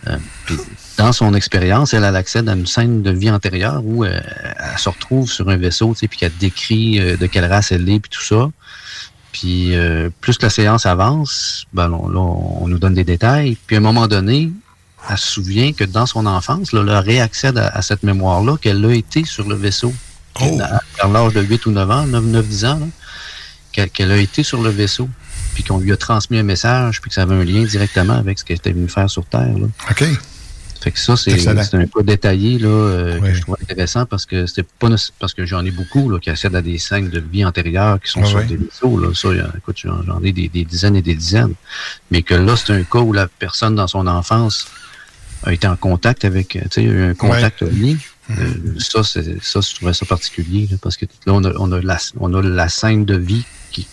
Euh, 0.08 0.18
puis, 0.44 0.56
dans 0.98 1.12
son 1.12 1.32
expérience, 1.32 1.94
elle, 1.94 2.04
a 2.04 2.08
accès 2.08 2.46
à 2.46 2.52
une 2.52 2.66
scène 2.66 3.02
de 3.02 3.10
vie 3.10 3.30
antérieure 3.30 3.80
où 3.82 4.04
euh, 4.04 4.20
elle 4.58 4.78
se 4.78 4.90
retrouve 4.90 5.30
sur 5.30 5.48
un 5.48 5.56
vaisseau, 5.56 5.94
tu 5.94 6.00
sais, 6.00 6.08
puis 6.08 6.18
qu'elle 6.18 6.36
décrit 6.36 7.00
euh, 7.00 7.16
de 7.16 7.26
quelle 7.26 7.46
race 7.46 7.72
elle 7.72 7.88
est, 7.88 7.98
puis 7.98 8.10
tout 8.10 8.22
ça. 8.22 8.50
Puis 9.32 9.72
plus 10.20 10.42
la 10.42 10.50
séance 10.50 10.84
avance, 10.84 11.66
ben, 11.72 11.88
là, 11.88 12.18
on 12.18 12.66
nous 12.66 12.78
donne 12.78 12.94
des 12.94 13.04
détails. 13.04 13.56
Puis 13.66 13.76
à 13.76 13.78
un 13.78 13.82
moment 13.82 14.08
donné, 14.08 14.50
elle 15.08 15.18
se 15.18 15.30
souvient 15.32 15.72
que 15.72 15.84
dans 15.84 16.06
son 16.06 16.26
enfance, 16.26 16.72
là, 16.72 16.82
elle 16.82 16.90
réaccède 16.90 17.56
à, 17.56 17.80
cette 17.82 18.02
mémoire-là, 18.02 18.56
qu'elle 18.60 18.84
a 18.84 18.92
été 18.92 19.24
sur 19.24 19.48
le 19.48 19.54
vaisseau. 19.54 19.92
Oh. 20.40 20.60
À 21.00 21.08
l'âge 21.08 21.34
de 21.34 21.42
8 21.42 21.66
ou 21.66 21.70
9 21.70 21.90
ans, 21.90 22.06
9-10 22.06 22.66
ans, 22.66 22.88
qu'elle 23.72 24.12
a 24.12 24.16
été 24.16 24.42
sur 24.42 24.62
le 24.62 24.70
vaisseau, 24.70 25.08
puis 25.54 25.62
qu'on 25.62 25.78
lui 25.78 25.92
a 25.92 25.96
transmis 25.96 26.38
un 26.38 26.42
message, 26.42 27.00
puis 27.00 27.10
que 27.10 27.14
ça 27.14 27.22
avait 27.22 27.34
un 27.34 27.44
lien 27.44 27.64
directement 27.64 28.14
avec 28.14 28.38
ce 28.38 28.44
qu'elle 28.44 28.56
était 28.56 28.72
venue 28.72 28.88
faire 28.88 29.08
sur 29.10 29.24
Terre. 29.24 29.56
Là. 29.58 29.66
OK. 29.90 30.04
Fait 30.80 30.92
que 30.92 30.98
ça, 31.00 31.16
c'est 31.16 31.74
un 31.74 31.86
peu 31.86 32.04
détaillé 32.04 32.58
là, 32.58 32.68
euh, 32.68 33.20
que 33.20 33.34
je 33.34 33.40
trouve 33.40 33.56
intéressant 33.60 34.06
parce 34.06 34.26
que 34.26 34.46
c'est 34.46 34.62
pas 34.62 34.88
parce 35.18 35.34
que 35.34 35.44
j'en 35.44 35.64
ai 35.64 35.72
beaucoup 35.72 36.08
là, 36.08 36.20
qui 36.20 36.30
accèdent 36.30 36.54
à 36.54 36.62
des 36.62 36.78
scènes 36.78 37.08
de 37.08 37.18
vie 37.18 37.44
antérieure 37.44 38.00
qui 38.00 38.10
sont 38.10 38.24
sur 38.24 38.44
des 38.44 38.56
vaisseaux. 38.56 38.98
Là. 38.98 39.08
Ça, 39.12 39.28
écoute, 39.56 39.76
j'en 39.82 40.22
ai 40.22 40.30
des, 40.30 40.48
des, 40.48 40.64
dizaines 40.64 40.94
et 40.94 41.02
des 41.02 41.16
dizaines. 41.16 41.54
Mais 42.12 42.22
que 42.22 42.34
là, 42.34 42.54
c'est 42.56 42.72
un 42.72 42.84
cas 42.84 43.00
où 43.00 43.12
la 43.12 43.26
personne 43.26 43.74
dans 43.74 43.88
son 43.88 44.06
enfance 44.06 44.68
a 45.42 45.52
été 45.52 45.66
en 45.66 45.76
contact 45.76 46.24
avec, 46.24 46.50
tu 46.50 46.60
sais, 46.70 46.88
un 46.88 47.14
contact 47.14 47.62
ouais. 47.62 47.96
Euh, 48.30 48.34
ça, 48.78 49.02
ça, 49.02 49.20
je 49.22 49.74
trouvais 49.74 49.94
ça 49.94 50.04
particulier, 50.04 50.68
parce 50.82 50.96
que 50.96 51.06
là, 51.26 51.32
on 51.32 51.44
a, 51.44 51.52
on 51.58 51.72
a, 51.72 51.80
la, 51.80 51.98
on 52.20 52.34
a 52.34 52.42
la 52.42 52.68
scène 52.68 53.04
de 53.04 53.16
vie 53.16 53.44
qui, 53.70 53.86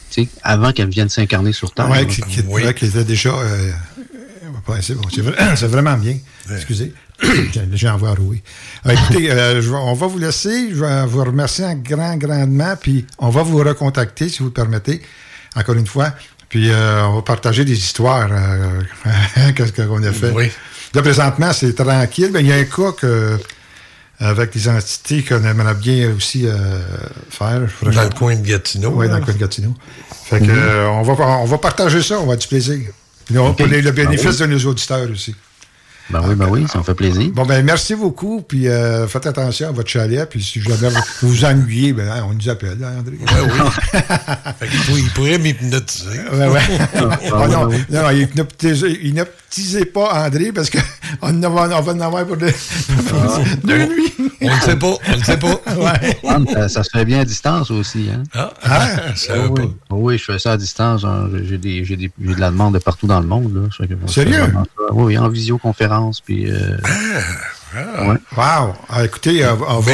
avant 0.44 0.72
qu'elle 0.72 0.90
vienne 0.90 1.10
s'incarner 1.10 1.54
sur 1.54 1.74
Terre. 1.74 1.90
Ouais, 1.90 2.06
qui, 2.06 2.22
qui, 2.22 2.42
oui, 2.48 2.62
qui 2.74 2.86
était 2.86 3.04
déjà. 3.04 3.30
Euh, 3.30 3.72
c'est 4.82 4.96
bon, 4.96 5.04
c'est 5.12 5.68
vraiment 5.68 5.98
bien. 5.98 6.18
Excusez. 6.52 6.94
J'ai 7.74 7.90
envie 7.90 8.06
à 8.06 8.14
rouer. 8.14 8.44
Euh, 8.86 8.92
écoutez, 8.92 9.32
euh, 9.32 9.62
on 9.72 9.94
va 9.94 10.08
vous 10.08 10.18
laisser. 10.18 10.70
Je 10.72 10.84
vais 10.84 11.06
vous 11.06 11.24
remercier 11.24 11.66
grand, 11.76 12.18
grandement. 12.18 12.76
Puis 12.80 13.06
on 13.20 13.30
va 13.30 13.44
vous 13.44 13.58
recontacter, 13.58 14.30
si 14.30 14.40
vous 14.40 14.46
le 14.46 14.54
permettez, 14.54 15.02
encore 15.56 15.76
une 15.76 15.88
fois. 15.88 16.14
Puis 16.50 16.70
euh, 16.70 17.06
on 17.06 17.16
va 17.16 17.22
partager 17.22 17.66
des 17.66 17.78
histoires. 17.78 18.30
Qu'est-ce 19.56 19.72
qu'on 19.72 20.04
a 20.04 20.12
fait? 20.12 20.32
Oui. 20.32 20.52
Là, 20.94 21.02
présentement, 21.02 21.54
c'est 21.54 21.74
tranquille. 21.74 22.30
Mais 22.34 22.42
il 22.42 22.48
y 22.48 22.52
a 22.52 22.56
un 22.56 22.64
cas 22.66 22.92
que 22.92 23.40
avec 24.20 24.54
des 24.54 24.70
entités 24.70 25.24
qu'on 25.24 25.44
aimerait 25.44 25.76
bien 25.76 26.14
aussi 26.16 26.48
euh, 26.48 26.54
faire. 27.30 27.62
Dans 27.82 28.04
le 28.04 28.10
coin 28.10 28.36
de 28.36 28.46
Gatineau. 28.46 28.92
Oui, 28.96 29.10
dans 29.10 29.18
le 29.18 29.26
coin 29.26 29.34
de 29.34 29.40
Gatineau. 29.40 29.74
Fait 30.26 30.40
que, 30.40 30.46
mhm. 30.46 30.52
euh, 30.52 30.88
on, 30.88 31.02
va, 31.04 31.14
on 31.14 31.46
va 31.46 31.58
partager 31.58 32.02
ça, 32.02 32.16
on 32.16 32.18
va 32.18 32.24
avoir 32.24 32.38
du 32.38 32.48
plaisir. 32.48 32.80
Pour 33.28 33.56
le 33.60 33.82
ben 33.82 33.92
bénéfice 33.92 34.38
de 34.38 34.46
nos 34.46 34.60
auditeurs 34.60 35.10
aussi. 35.10 35.36
Ben 36.12 36.22
oui, 36.24 36.36
ben 36.36 36.48
oui, 36.50 36.68
ça 36.68 36.78
me 36.78 36.84
fait 36.84 36.94
plaisir. 36.94 37.32
Bon, 37.34 37.46
ben 37.48 37.66
merci 37.66 37.96
beaucoup, 37.96 38.42
puis 38.42 38.68
euh, 38.68 39.08
faites 39.08 39.26
attention 39.26 39.70
à 39.70 39.72
votre 39.72 39.90
chalet, 39.90 40.30
puis 40.30 40.44
si 40.44 40.62
jamais 40.62 40.90
vous 40.90 41.30
vous 41.30 41.46
ennuyez, 41.46 41.94
ben, 41.94 42.08
hein, 42.08 42.28
on 42.30 42.34
nous 42.34 42.48
appelle, 42.48 42.78
hein, 42.84 43.00
André. 43.00 43.18
Ben 43.26 43.42
oui. 43.42 44.00
fait 44.60 44.68
il 44.96 45.10
pourrait 45.16 45.40
m'hypnotiser. 45.40 46.20
Ben, 46.32 46.52
ouais. 46.52 46.62
oh, 47.34 47.48
non, 47.48 47.70
non, 47.90 48.10
hypnotisez, 49.56 49.86
pas 49.86 50.26
André, 50.26 50.52
parce 50.52 50.70
qu'on 50.70 50.80
va, 51.22 51.78
on 51.78 51.82
va 51.82 51.94
en 51.94 52.00
avoir 52.00 52.26
pour 52.26 52.38
deux, 52.38 52.54
ah. 53.14 53.38
deux 53.64 53.86
nuits. 53.86 54.14
on 54.42 54.56
ne 54.56 54.62
sait 54.62 54.76
pas, 54.76 54.94
on 55.08 55.18
ne 55.18 55.24
sait 55.24 55.38
pas. 55.38 55.60
ouais. 55.78 56.70
ça, 56.70 56.84
se 56.84 56.90
fait 56.90 57.06
bien 57.06 57.22
à 57.22 57.26
distance 57.26 57.72
aussi. 57.72 58.10
Hein? 58.12 58.24
Ah, 58.34 58.54
ah, 58.64 58.88
ça 59.16 59.34
ah 59.36 59.48
oui. 59.50 59.70
Pas. 59.90 59.96
oui, 59.96 60.18
je 60.18 60.24
fais 60.24 60.40
ça 60.40 60.54
à 60.54 60.58
distance. 60.58 61.06
J'ai 61.44 61.58
de 61.58 62.40
la 62.40 62.52
demande 62.52 62.74
de 62.74 62.80
partout 62.80 63.08
dans 63.08 63.20
le 63.20 63.28
monde. 63.28 63.54
Là. 63.56 63.88
Sérieux? 64.08 64.54
Oui, 64.92 65.18
en 65.18 65.30
visioconférence 65.30 66.22
puis. 66.22 66.52
Euh, 66.52 66.78
ah, 67.76 68.16
Wow! 68.36 68.74
Ah, 68.90 69.06
écoutez, 69.06 69.46
on, 69.46 69.56
va, 69.80 69.92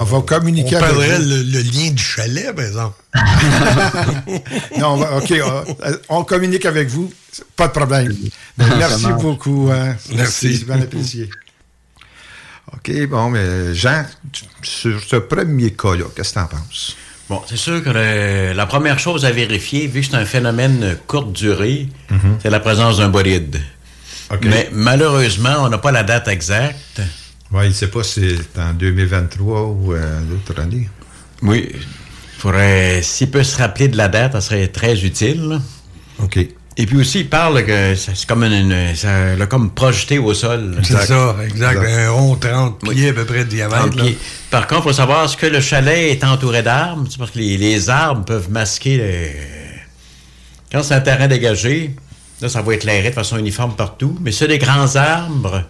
on, 0.00 0.04
va, 0.04 0.20
communiquer 0.22 0.76
on 0.76 0.82
avec 0.82 1.18
le, 1.18 1.42
le, 1.42 1.60
lien 1.60 1.90
du 1.90 2.02
chalet, 2.02 2.54
par 2.54 2.64
exemple. 2.64 2.96
non, 4.78 5.00
OK, 5.16 5.34
on, 6.08 6.24
communique 6.24 6.66
avec 6.66 6.88
vous. 6.88 7.12
Pas 7.56 7.68
de 7.68 7.72
problème. 7.72 8.14
merci 8.56 9.06
beaucoup. 9.20 9.70
Hein. 9.72 9.96
Merci. 10.14 10.58
C'est 10.58 10.64
bien 10.64 10.80
apprécié. 10.80 11.30
OK, 12.72 13.06
bon, 13.08 13.30
mais 13.30 13.74
Jean, 13.74 14.04
sur 14.62 15.02
ce 15.02 15.16
premier 15.16 15.72
cas-là, 15.72 16.04
qu'est-ce 16.14 16.34
que 16.34 16.38
tu 16.38 16.44
en 16.44 16.46
penses? 16.46 16.96
Bon, 17.28 17.42
c'est 17.46 17.56
sûr 17.56 17.82
que 17.82 17.90
la 18.54 18.66
première 18.66 18.98
chose 18.98 19.24
à 19.24 19.30
vérifier, 19.30 19.86
vu 19.86 20.00
que 20.00 20.06
c'est 20.06 20.16
un 20.16 20.24
phénomène 20.24 20.96
courte 21.06 21.32
durée, 21.32 21.88
mm-hmm. 22.10 22.38
c'est 22.42 22.50
la 22.50 22.60
présence 22.60 22.98
d'un 22.98 23.08
bolide. 23.08 23.60
Mais 24.42 24.68
malheureusement, 24.72 25.56
on 25.60 25.68
n'a 25.68 25.78
pas 25.78 25.92
la 25.92 26.02
date 26.02 26.28
exacte. 26.28 27.00
Oui, 27.52 27.64
il 27.64 27.68
ne 27.68 27.72
sait 27.72 27.88
pas 27.88 28.02
si 28.02 28.36
c'est 28.36 28.60
en 28.60 28.72
2023 28.74 29.62
ou 29.62 29.92
euh, 29.92 30.20
l'autre 30.30 30.60
année. 30.60 30.88
Oui. 31.42 31.70
Faudrait, 32.38 33.02
s'il 33.02 33.30
peut 33.30 33.42
se 33.42 33.56
rappeler 33.56 33.88
de 33.88 33.96
la 33.96 34.08
date, 34.08 34.32
ça 34.32 34.40
serait 34.40 34.68
très 34.68 35.04
utile. 35.04 35.60
OK. 36.22 36.38
Et 36.80 36.86
puis 36.86 36.96
aussi, 36.98 37.20
il 37.20 37.28
parle 37.28 37.64
que 37.64 37.96
c'est 37.96 38.24
comme 38.26 38.44
une, 38.44 38.94
ça 38.94 39.34
l'a 39.34 39.46
comme 39.46 39.70
projeté 39.70 40.18
au 40.18 40.32
sol. 40.32 40.76
C'est 40.84 41.06
ça, 41.06 41.36
exact. 41.44 41.80
Un 41.84 42.10
rond 42.10 42.36
30 42.36 42.80
pieds 42.90 43.08
à 43.08 43.12
peu 43.12 43.24
près 43.24 43.44
de 43.44 43.50
diamètre. 43.50 43.96
Par 44.50 44.68
contre, 44.68 44.82
il 44.82 44.84
faut 44.84 44.92
savoir, 44.92 45.24
est-ce 45.24 45.36
que 45.36 45.46
le 45.46 45.60
chalet 45.60 46.12
est 46.12 46.22
entouré 46.22 46.62
d'arbres? 46.62 47.08
Parce 47.18 47.32
que 47.32 47.38
les, 47.38 47.56
les, 47.56 47.90
arbres 47.90 48.24
peuvent 48.24 48.50
masquer... 48.50 49.34
Quand 50.70 50.84
c'est 50.84 50.94
un 50.94 51.00
terrain 51.00 51.26
dégagé, 51.26 51.96
Là, 52.40 52.48
ça 52.48 52.62
va 52.62 52.72
être 52.72 52.82
éclairé 52.82 53.10
de 53.10 53.14
façon 53.14 53.36
uniforme 53.36 53.74
partout. 53.74 54.16
Mais 54.20 54.32
c'est 54.32 54.46
des 54.48 54.58
grands 54.58 54.94
arbres. 54.96 55.64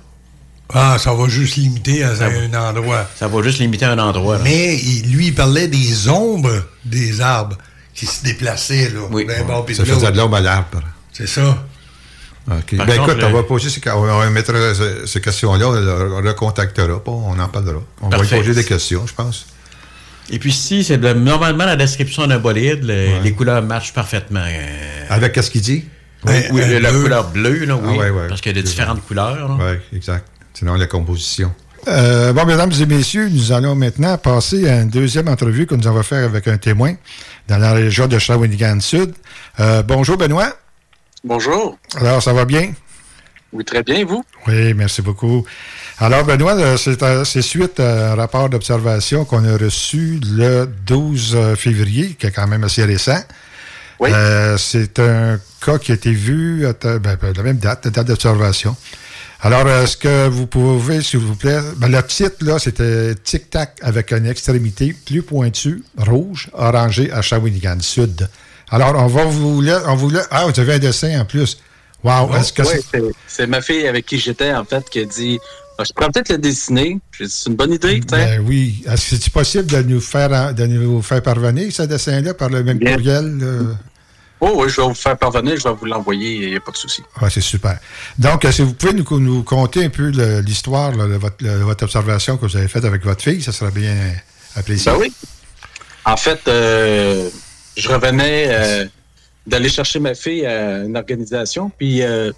Ah, 0.74 0.96
ça 0.98 1.14
va 1.14 1.28
juste 1.28 1.56
limiter 1.56 2.04
à 2.04 2.10
un 2.10 2.54
endroit. 2.54 3.08
Ça 3.16 3.28
va 3.28 3.42
juste 3.42 3.58
limiter 3.58 3.86
à 3.86 3.92
un 3.92 3.98
endroit. 3.98 4.38
Mais 4.44 4.76
lui, 5.06 5.28
il 5.28 5.34
parlait 5.34 5.68
des 5.68 6.08
ombres 6.08 6.64
des 6.84 7.20
arbres 7.20 7.56
qui 7.94 8.06
se 8.06 8.22
déplaçaient. 8.22 8.90
Là, 8.90 9.00
oui. 9.10 9.26
ça 9.74 9.84
faisait 9.84 10.12
de 10.12 10.16
l'ombre 10.16 10.36
à 10.36 10.40
l'arbre. 10.40 10.82
C'est 11.12 11.26
ça. 11.26 11.64
OK. 12.50 12.76
Ben 12.76 13.02
écoute, 13.02 13.22
on 13.22 13.32
va 13.32 13.42
poser 13.42 13.68
ces, 13.68 13.80
on 13.90 14.02
va 14.02 14.30
mettre 14.30 14.52
ces 15.06 15.20
questions-là, 15.20 15.68
on 15.68 16.20
le 16.20 16.28
recontactera 16.28 17.02
pas, 17.02 17.10
on 17.10 17.38
en 17.38 17.48
parlera. 17.48 17.82
On 18.00 18.08
va 18.08 18.18
lui 18.18 18.28
poser 18.28 18.54
des 18.54 18.64
questions, 18.64 19.06
je 19.06 19.14
pense. 19.14 19.46
Et 20.30 20.38
puis 20.38 20.52
si 20.52 20.84
c'est 20.84 20.98
normalement 20.98 21.64
la 21.64 21.76
description 21.76 22.26
d'un 22.26 22.38
bolide, 22.38 22.84
les 22.84 23.32
couleurs 23.32 23.62
matchent 23.62 23.92
parfaitement. 23.92 24.44
Euh, 24.44 25.06
Avec 25.10 25.36
ce 25.36 25.50
qu'il 25.50 25.62
dit? 25.62 25.84
Oui, 26.24 26.80
la 26.80 26.90
couleur 26.90 27.30
bleue, 27.30 27.64
là, 27.64 27.76
oui. 27.76 27.98
Ah, 28.00 28.26
parce 28.28 28.40
qu'il 28.40 28.54
y 28.54 28.58
a 28.58 28.60
de 28.60 28.66
différentes 28.66 29.04
couleurs. 29.06 29.56
Oui, 29.60 29.96
exact. 29.96 30.26
Sinon, 30.58 30.74
la 30.74 30.88
composition. 30.88 31.52
Euh, 31.86 32.32
bon, 32.32 32.44
mesdames 32.44 32.72
et 32.80 32.86
messieurs, 32.86 33.28
nous 33.28 33.52
allons 33.52 33.76
maintenant 33.76 34.18
passer 34.18 34.68
à 34.68 34.80
une 34.80 34.88
deuxième 34.88 35.28
entrevue 35.28 35.66
que 35.66 35.76
nous 35.76 35.86
allons 35.86 36.02
faire 36.02 36.24
avec 36.24 36.48
un 36.48 36.58
témoin 36.58 36.94
dans 37.46 37.58
la 37.58 37.72
région 37.72 38.08
de 38.08 38.18
Shawinigan 38.18 38.80
Sud. 38.80 39.14
Euh, 39.60 39.84
bonjour, 39.84 40.16
Benoît. 40.16 40.52
Bonjour. 41.22 41.78
Alors, 41.94 42.20
ça 42.20 42.32
va 42.32 42.44
bien? 42.44 42.72
Oui, 43.52 43.64
très 43.64 43.84
bien, 43.84 44.04
vous? 44.04 44.24
Oui, 44.48 44.74
merci 44.74 45.00
beaucoup. 45.00 45.44
Alors, 46.00 46.24
Benoît, 46.24 46.56
euh, 46.56 46.76
c'est 47.24 47.42
suite 47.42 47.78
à 47.78 48.14
un 48.14 48.14
rapport 48.16 48.48
d'observation 48.48 49.24
qu'on 49.24 49.44
a 49.44 49.56
reçu 49.56 50.18
le 50.24 50.68
12 50.86 51.54
février, 51.56 52.16
qui 52.18 52.26
est 52.26 52.32
quand 52.32 52.48
même 52.48 52.64
assez 52.64 52.84
récent. 52.84 53.20
Oui. 54.00 54.10
c'est 54.56 54.98
un 54.98 55.38
cas 55.64 55.78
qui 55.78 55.92
a 55.92 55.94
été 55.94 56.10
vu 56.10 56.66
à 56.66 56.72
ben, 56.72 56.98
ben, 56.98 57.32
la 57.36 57.42
même 57.44 57.58
date, 57.58 57.84
la 57.84 57.92
date 57.92 58.08
d'observation. 58.08 58.76
Alors, 59.40 59.68
est-ce 59.68 59.96
que 59.96 60.28
vous 60.28 60.48
pouvez, 60.48 61.00
s'il 61.00 61.20
vous 61.20 61.36
plaît, 61.36 61.60
ben, 61.76 61.88
le 61.88 62.02
titre, 62.02 62.36
là, 62.40 62.58
c'était 62.58 63.14
Tic-Tac 63.14 63.78
avec 63.82 64.10
une 64.12 64.26
extrémité 64.26 64.94
plus 65.06 65.22
pointue, 65.22 65.84
rouge, 65.96 66.50
orangée 66.54 67.12
à 67.12 67.22
Shawinigan 67.22 67.78
Sud. 67.80 68.28
Alors, 68.70 68.96
on 68.96 69.06
va 69.06 69.24
vous 69.24 69.64
on 69.86 69.94
vous 69.94 70.12
Ah, 70.32 70.46
vous 70.46 70.60
avez 70.60 70.74
un 70.74 70.78
dessin 70.78 71.20
en 71.20 71.24
plus. 71.24 71.58
Wow! 72.02 72.34
est-ce 72.34 72.52
que 72.52 72.62
c'est... 73.26 73.46
ma 73.46 73.60
fille 73.60 73.86
avec 73.86 74.06
qui 74.06 74.18
j'étais, 74.18 74.52
en 74.52 74.64
fait, 74.64 74.88
qui 74.90 75.00
a 75.00 75.04
dit 75.04 75.38
ah, 75.78 75.84
Je 75.84 75.92
pourrais 75.92 76.10
peut-être 76.10 76.30
le 76.30 76.38
dessiner. 76.38 76.98
C'est 77.12 77.48
une 77.48 77.54
bonne 77.54 77.72
idée, 77.72 78.00
ben, 78.10 78.44
oui. 78.44 78.82
Est-ce 78.88 79.10
que 79.10 79.22
c'est 79.22 79.32
possible 79.32 79.66
de 79.66 79.82
nous 79.82 80.00
faire 80.00 80.52
de 80.52 80.66
nous 80.66 81.00
faire 81.00 81.22
parvenir 81.22 81.72
ce 81.72 81.82
dessin-là 81.82 82.34
par 82.34 82.48
le 82.48 82.64
même 82.64 82.80
courriel? 82.80 83.38
Oh 84.40 84.52
oui, 84.54 84.68
je 84.68 84.80
vais 84.80 84.86
vous 84.86 84.94
faire 84.94 85.16
parvenir, 85.18 85.56
je 85.56 85.64
vais 85.64 85.74
vous 85.74 85.86
l'envoyer, 85.86 86.34
il 86.36 86.50
n'y 86.50 86.56
a 86.56 86.60
pas 86.60 86.70
de 86.70 86.76
souci. 86.76 87.02
Oui, 87.20 87.28
c'est 87.30 87.40
super. 87.40 87.78
Donc, 88.18 88.46
si 88.50 88.62
vous 88.62 88.74
pouvez 88.74 88.92
nous, 88.92 89.18
nous 89.18 89.42
conter 89.42 89.84
un 89.84 89.88
peu 89.88 90.08
l'histoire 90.40 90.92
de 90.92 91.14
votre, 91.16 91.84
observation 91.84 92.36
que 92.36 92.46
vous 92.46 92.56
avez 92.56 92.68
faite 92.68 92.84
avec 92.84 93.04
votre 93.04 93.22
fille, 93.22 93.42
ça 93.42 93.52
serait 93.52 93.72
bien 93.72 93.96
apprécié. 94.54 94.92
Ben 94.92 94.98
oui. 94.98 95.12
En 96.04 96.16
fait, 96.16 96.40
euh, 96.46 97.28
je 97.76 97.88
revenais 97.88 98.46
euh, 98.48 98.86
d'aller 99.46 99.68
chercher 99.68 99.98
ma 99.98 100.14
fille 100.14 100.46
à 100.46 100.84
une 100.84 100.96
organisation, 100.96 101.70
puis 101.76 102.02
euh, 102.02 102.32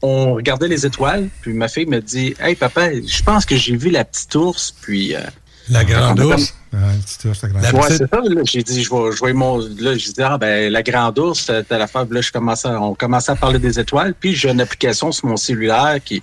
on 0.00 0.34
regardait 0.34 0.68
les 0.68 0.86
étoiles, 0.86 1.28
puis 1.42 1.52
ma 1.52 1.68
fille 1.68 1.86
me 1.86 2.00
dit 2.00 2.34
Hey 2.40 2.54
papa, 2.54 2.92
je 2.94 3.22
pense 3.22 3.44
que 3.44 3.56
j'ai 3.56 3.76
vu 3.76 3.90
la 3.90 4.04
petite 4.04 4.34
ours, 4.34 4.74
puis 4.80 5.14
La 5.68 5.84
grande 5.84 6.20
ours. 6.20 6.54
Ouais, 6.72 6.78
c'est 7.88 7.98
ça. 7.98 8.20
J'ai 8.44 8.62
dit, 8.62 8.82
je 8.82 8.90
vais, 8.90 9.16
je 9.16 9.32
mon. 9.32 9.58
Là, 9.58 9.96
j'ai 9.96 10.12
dit, 10.12 10.22
ah, 10.22 10.36
ben, 10.36 10.70
la 10.70 10.82
grande 10.82 11.18
ours, 11.18 11.46
c'était 11.46 11.78
la 11.78 11.86
Là, 11.86 12.20
je 12.20 12.32
commençais, 12.32 12.68
on 12.68 12.94
commençait 12.94 13.32
à 13.32 13.36
parler 13.36 13.58
des 13.58 13.78
étoiles. 13.78 14.14
Puis, 14.14 14.34
j'ai 14.34 14.50
une 14.50 14.60
application 14.60 15.12
sur 15.12 15.26
mon 15.26 15.36
cellulaire 15.36 15.98
qui, 16.04 16.22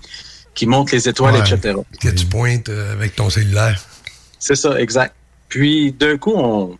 qui 0.54 0.66
montre 0.66 0.94
les 0.94 1.08
étoiles, 1.08 1.36
etc. 1.36 1.76
Que 2.00 2.08
tu 2.10 2.26
pointes 2.26 2.68
euh, 2.68 2.92
avec 2.92 3.16
ton 3.16 3.30
cellulaire. 3.30 3.82
C'est 4.38 4.56
ça, 4.56 4.78
exact. 4.80 5.14
Puis, 5.48 5.92
d'un 5.92 6.18
coup, 6.18 6.34
on, 6.36 6.78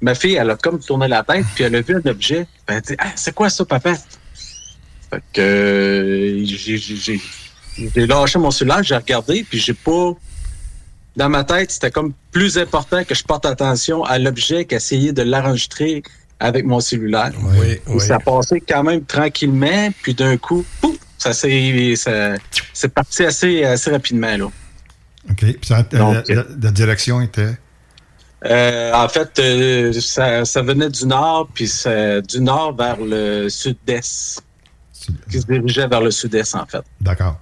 ma 0.00 0.14
fille, 0.14 0.34
elle 0.34 0.50
a 0.50 0.56
comme 0.56 0.80
tourné 0.80 1.08
la 1.08 1.22
tête, 1.22 1.46
puis 1.54 1.64
elle 1.64 1.76
a 1.76 1.80
vu 1.80 1.96
un 1.96 2.10
objet. 2.10 2.46
Elle 2.66 2.76
a 2.76 2.80
dit, 2.80 2.94
ah, 2.98 3.12
c'est 3.16 3.34
quoi 3.34 3.48
ça, 3.50 3.64
papa? 3.64 3.94
Fait 5.10 5.22
que 5.32 5.40
euh, 5.40 6.44
j'ai 6.44 8.06
lâché 8.06 8.38
mon 8.38 8.50
cellulaire, 8.50 8.82
j'ai 8.82 8.96
regardé, 8.96 9.44
puis 9.48 9.58
j'ai 9.58 9.74
pas. 9.74 10.12
Dans 11.16 11.28
ma 11.28 11.44
tête, 11.44 11.70
c'était 11.72 11.90
comme 11.90 12.12
plus 12.30 12.56
important 12.58 13.04
que 13.04 13.14
je 13.14 13.24
porte 13.24 13.44
attention 13.46 14.04
à 14.04 14.18
l'objet 14.18 14.64
qu'essayer 14.64 15.12
de 15.12 15.22
l'enregistrer 15.22 16.02
avec 16.38 16.64
mon 16.64 16.80
cellulaire. 16.80 17.32
Oui, 17.42 17.80
oui. 17.86 18.00
Ça 18.00 18.18
passait 18.18 18.60
quand 18.60 18.82
même 18.82 19.04
tranquillement, 19.04 19.90
puis 20.02 20.14
d'un 20.14 20.36
coup, 20.36 20.64
pouf, 20.80 20.96
ça 21.18 21.32
s'est 21.32 21.94
parti 22.94 23.24
assez, 23.24 23.64
assez 23.64 23.90
rapidement. 23.90 24.36
Là. 24.36 24.46
OK. 25.30 25.36
Puis 25.36 25.58
ça, 25.62 25.84
la, 25.92 26.22
la, 26.28 26.70
direction 26.70 27.20
était? 27.20 27.58
Euh, 28.46 28.92
en 28.94 29.08
fait, 29.08 29.38
euh, 29.38 29.92
ça, 29.92 30.46
ça, 30.46 30.62
venait 30.62 30.88
du 30.88 31.06
nord, 31.06 31.48
puis 31.52 31.70
du 32.28 32.40
nord 32.40 32.74
vers 32.74 32.96
le 32.98 33.48
sud-est. 33.48 34.42
Qui 35.30 35.40
se 35.40 35.46
dirigeait 35.46 35.88
vers 35.88 36.00
le 36.00 36.10
sud-est, 36.10 36.54
en 36.54 36.66
fait. 36.66 36.82
D'accord. 37.00 37.38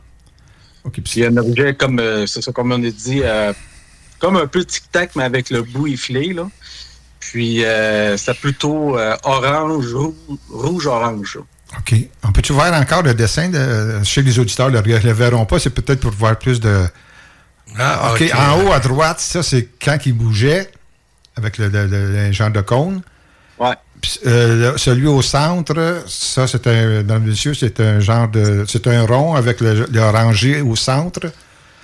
OK. 0.88 0.94
Puis 0.94 1.12
il 1.16 1.22
y 1.22 1.24
a 1.24 1.29
un 1.29 1.37
objet, 1.37 1.74
comme, 1.74 2.01
euh, 2.01 2.27
c'est 2.27 2.42
ça, 2.42 2.53
comme 2.53 2.72
on 2.72 2.83
a 2.83 2.90
dit, 2.90 3.22
comme 4.18 4.37
un 4.37 4.46
peu 4.46 4.64
tic-tac, 4.64 5.14
mais 5.16 5.24
avec 5.24 5.51
le 5.51 5.62
bout 5.62 5.87
effilé, 5.87 6.33
là. 6.33 6.48
Puis 7.20 7.62
c'est 8.16 8.38
plutôt 8.40 8.96
orange, 9.24 9.94
rouge-orange. 10.51 11.38
OK. 11.77 11.94
On 12.24 12.33
peut-tu 12.33 12.53
voir 12.53 12.72
encore 12.72 13.03
le 13.03 13.14
dessin 13.14 13.48
de, 13.48 14.03
chez 14.03 14.22
les 14.22 14.38
auditeurs? 14.38 14.70
Ne 14.70 14.81
le, 14.81 14.98
le 14.98 15.12
verront 15.12 15.44
pas, 15.44 15.59
c'est 15.59 15.70
peut-être 15.70 16.01
pour 16.01 16.12
voir 16.12 16.38
plus 16.38 16.61
de. 16.61 16.87
Ah, 17.79 18.12
OK. 18.12 18.24
En 18.35 18.62
haut 18.62 18.72
à 18.72 18.81
droite, 18.81 19.20
ça, 19.20 19.42
c'est 19.42 19.68
quand 19.83 19.98
il 20.07 20.14
bougeait 20.14 20.70
avec 21.37 21.59
le, 21.59 22.33
genre 22.33 22.51
de 22.51 22.61
cône. 22.61 23.03
Ouais. 23.59 23.74
Euh, 24.27 24.77
celui 24.77 25.07
au 25.07 25.23
centre, 25.23 26.03
ça, 26.07 26.47
c'est 26.47 26.67
un, 26.67 27.03
dans 27.03 27.15
le 27.15 27.21
monsieur, 27.21 27.55
c'est 27.55 27.81
un 27.81 28.01
genre 28.01 28.29
de, 28.29 28.65
c'est 28.69 28.87
un 28.87 29.07
rond 29.07 29.35
avec 29.35 29.61
le, 29.61 29.87
orangé 29.99 30.61
au 30.61 30.77
centre. 30.77 31.27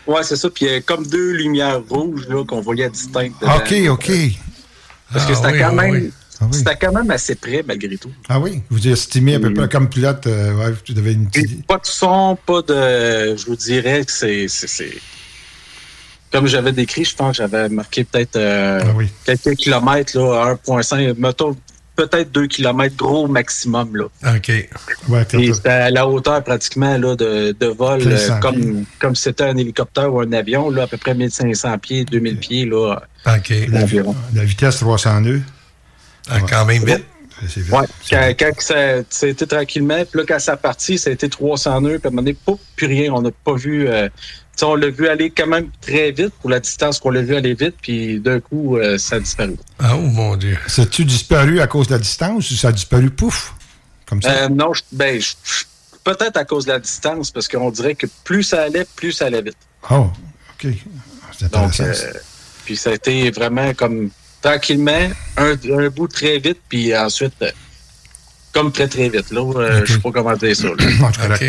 Ouais, 0.07 0.22
c'est 0.22 0.37
ça. 0.37 0.50
Puis 0.50 0.66
il 0.66 0.72
y 0.72 0.74
a 0.74 0.81
comme 0.81 1.07
deux 1.07 1.33
lumières 1.33 1.81
rouges 1.88 2.29
là, 2.29 2.44
qu'on 2.44 2.61
voyait 2.61 2.90
distinctes. 2.90 3.42
OK, 3.42 3.74
OK. 3.88 4.11
Parce 5.12 5.27
que 5.27 5.33
ah 5.33 5.37
c'était 5.37 5.59
quand 5.59 5.72
même. 5.72 6.11
Ah 6.40 6.46
c'était 6.50 6.77
quand 6.77 6.92
même 6.92 7.11
assez 7.11 7.37
près, 7.37 7.64
malgré 7.66 7.96
tout. 7.96 8.11
Ah 8.29 8.40
oui? 8.40 8.62
Vous 8.68 8.87
estimez 8.88 9.37
à 9.37 9.40
peu 9.40 9.55
près 9.55 9.68
comme 9.68 9.88
pilote, 9.88 10.27
euh, 10.27 10.55
ouais, 10.55 10.74
tu 10.85 10.92
devais 10.92 11.12
une 11.12 11.29
Pas 11.66 11.79
de 11.79 11.87
son, 11.87 12.37
pas 12.44 12.61
de. 12.62 13.37
Je 13.37 13.46
vous 13.46 13.57
dirais 13.57 14.05
que 14.05 14.12
c'est 14.12 14.48
comme 16.35 16.48
j'avais 16.48 16.72
décrit, 16.72 17.05
je 17.05 17.14
pense 17.14 17.37
que 17.37 17.44
j'avais 17.44 17.68
marqué 17.68 18.03
peut-être 18.03 18.35
euh, 18.35 18.81
ah 18.83 19.05
quelques 19.24 19.55
kilomètres, 19.55 20.18
là, 20.18 20.57
1,5, 20.66 21.14
mettons 21.16 21.57
peut-être 21.96 22.33
2 22.33 22.46
kilomètres 22.46 22.96
gros 22.96 23.28
maximum. 23.28 23.96
Là. 23.96 24.04
OK. 24.35 24.50
Ouais, 25.09 25.26
c'était 25.30 25.68
à 25.68 25.90
la 25.90 26.07
hauteur 26.09 26.42
pratiquement 26.42 26.96
là, 26.98 27.16
de, 27.16 27.54
de 27.59 27.66
vol, 27.66 28.00
euh, 28.04 28.40
comme, 28.40 28.85
comme 28.98 29.14
c'était 29.14 29.44
un 29.44 29.57
hélicoptère 29.57 30.12
ou 30.12 30.20
un 30.20 30.33
avion, 30.33 30.70
là, 30.70 30.85
à 30.85 30.87
peu 30.87 30.96
près 30.96 31.14
1500 31.14 31.78
pieds, 31.78 32.04
2000 32.04 32.38
pieds. 32.38 32.66
Là, 32.66 32.96
OK. 33.26 33.52
La, 33.68 33.80
la, 34.35 34.44
vitesse 34.44 34.78
300 34.78 35.20
nœuds. 35.22 35.42
Ah, 36.28 36.40
quand 36.40 36.64
même 36.64 36.85
vite. 36.85 37.04
Ouais, 37.70 37.87
quand, 38.09 38.33
quand 38.38 38.50
ça, 38.61 38.74
ça, 39.11 39.26
a 39.26 39.28
été 39.28 39.46
tranquillement, 39.46 40.04
puis 40.04 40.20
là, 40.20 40.24
quand 40.26 40.38
ça 40.38 40.52
a 40.52 40.57
parti, 40.57 40.98
ça 40.98 41.11
a 41.11 41.12
été 41.12 41.28
300 41.28 41.80
nœuds, 41.80 41.98
puis 41.98 42.07
à 42.07 42.09
un 42.09 42.11
moment 42.11 42.22
donné, 42.22 42.37
plus 42.76 42.87
rien. 42.87 43.12
On 43.12 43.22
n'a 43.22 43.30
pas 43.30 43.54
vu 43.54 43.88
euh, 43.88 44.09
on 44.62 44.74
l'a 44.74 44.90
vu 44.90 45.08
aller 45.08 45.30
quand 45.30 45.46
même 45.46 45.68
très 45.80 46.12
vite 46.12 46.32
pour 46.40 46.50
la 46.50 46.60
distance 46.60 46.98
qu'on 46.98 47.10
l'a 47.10 47.22
vu 47.22 47.34
aller 47.34 47.54
vite, 47.54 47.74
puis 47.80 48.20
d'un 48.20 48.40
coup, 48.40 48.76
euh, 48.76 48.98
ça 48.98 49.16
a 49.16 49.20
disparu. 49.20 49.56
Ah, 49.78 49.96
oh 49.96 50.00
mon 50.00 50.36
Dieu. 50.36 50.56
Ça 50.66 50.82
a-tu 50.82 51.04
disparu 51.04 51.60
à 51.60 51.66
cause 51.66 51.88
de 51.88 51.92
la 51.92 51.98
distance 51.98 52.50
ou 52.50 52.54
ça 52.54 52.68
a 52.68 52.72
disparu 52.72 53.10
pouf? 53.10 53.54
Comme 54.06 54.22
ça? 54.22 54.30
Euh, 54.30 54.48
non, 54.48 54.72
ben, 54.92 55.20
peut-être 56.04 56.36
à 56.36 56.44
cause 56.44 56.66
de 56.66 56.72
la 56.72 56.78
distance, 56.78 57.30
parce 57.30 57.48
qu'on 57.48 57.70
dirait 57.70 57.94
que 57.94 58.06
plus 58.24 58.42
ça 58.42 58.62
allait, 58.62 58.86
plus 58.96 59.12
ça 59.12 59.26
allait 59.26 59.42
vite. 59.42 59.56
Oh, 59.90 60.10
OK. 60.54 60.72
C'est 61.36 61.46
intéressant. 61.46 61.84
Euh, 61.84 62.12
puis 62.64 62.76
ça 62.76 62.90
a 62.90 62.94
été 62.94 63.30
vraiment 63.30 63.74
comme 63.74 64.10
tranquillement, 64.40 65.10
un, 65.36 65.88
bout 65.88 66.08
très 66.08 66.38
vite, 66.38 66.60
puis 66.68 66.96
ensuite, 66.96 67.44
comme 68.52 68.70
très, 68.70 68.88
très 68.88 69.08
vite. 69.08 69.30
Là, 69.30 69.42
je 69.76 69.80
ne 69.80 69.86
sais 69.86 69.98
pas 69.98 70.12
comment 70.12 70.36
dire 70.36 70.54
ça. 70.54 70.68
OK. 70.72 71.44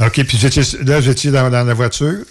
OK, 0.00 0.24
puis 0.24 0.38
là, 0.84 1.00
vous 1.00 1.08
étiez 1.08 1.30
dans, 1.30 1.48
la 1.48 1.74
voiture? 1.74 2.24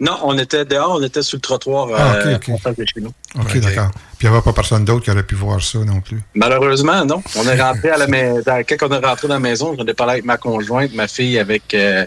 Non, 0.00 0.18
on 0.22 0.38
était 0.38 0.64
dehors, 0.64 0.96
on 0.98 1.02
était 1.02 1.20
sur 1.22 1.36
le 1.36 1.42
trottoir 1.42 1.88
ah, 1.94 2.14
euh, 2.14 2.38
de 2.38 2.84
chez 2.86 3.02
nous. 3.02 3.12
OK, 3.38 3.58
d'accord. 3.58 3.90
Puis 4.16 4.26
il 4.26 4.30
n'y 4.30 4.34
avait 4.34 4.42
pas 4.42 4.54
personne 4.54 4.82
d'autre 4.82 5.04
qui 5.04 5.10
aurait 5.10 5.22
pu 5.22 5.34
voir 5.34 5.62
ça 5.62 5.78
non 5.80 6.00
plus? 6.00 6.22
Malheureusement, 6.34 7.04
non. 7.04 7.22
On 7.36 7.46
est 7.46 7.60
rentré 7.60 7.90
à 7.90 7.98
la 7.98 8.06
maison. 8.06 8.42
Quand 8.46 8.88
on 8.88 8.92
est 8.92 9.06
rentré 9.06 9.28
dans 9.28 9.34
la 9.34 9.40
maison, 9.40 9.76
j'en 9.76 9.84
ai 9.84 9.92
parlé 9.92 10.12
avec 10.14 10.24
ma 10.24 10.38
conjointe, 10.38 10.94
ma 10.94 11.06
fille, 11.06 11.38
avec. 11.38 11.74
Euh, 11.74 12.06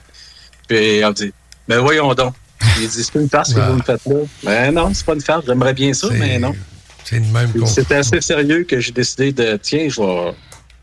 puis 0.68 1.02
on 1.06 1.12
dit 1.12 1.32
Ben 1.68 1.80
voyons 1.80 2.12
donc. 2.16 2.34
Il 2.80 2.90
dit 2.90 3.04
C'est 3.04 3.20
une 3.20 3.30
farce 3.30 3.54
que 3.54 3.60
vous 3.60 3.74
me 3.74 3.84
faites 3.84 4.06
là. 4.08 4.16
Ben 4.44 4.74
non, 4.74 4.92
c'est 4.92 5.06
pas 5.06 5.14
une 5.14 5.22
farce. 5.22 5.46
J'aimerais 5.46 5.74
bien 5.76 5.94
ça, 5.94 6.08
mais 6.12 6.40
non. 6.40 6.56
C'est 7.04 7.18
une 7.18 7.32
même 7.32 7.52
C'était 7.68 7.96
assez 7.96 8.22
sérieux 8.22 8.64
que 8.64 8.80
j'ai 8.80 8.92
décidé 8.92 9.32
de 9.32 9.58
Tiens, 9.58 9.88
je 9.88 10.02
vais 10.02 10.34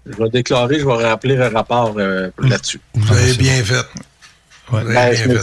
je 0.07 0.17
vais 0.23 0.31
déclarer, 0.31 0.81
je 0.81 0.87
vais 0.87 1.07
rappeler 1.07 1.37
un 1.37 1.51
rapport 1.51 1.95
euh, 1.99 2.31
là-dessus. 2.39 2.81
Vous 2.95 3.13
avez 3.13 3.35
bien 3.35 3.63
fait. 3.65 3.87
Ouais. 4.73 4.85
Ben, 4.85 5.41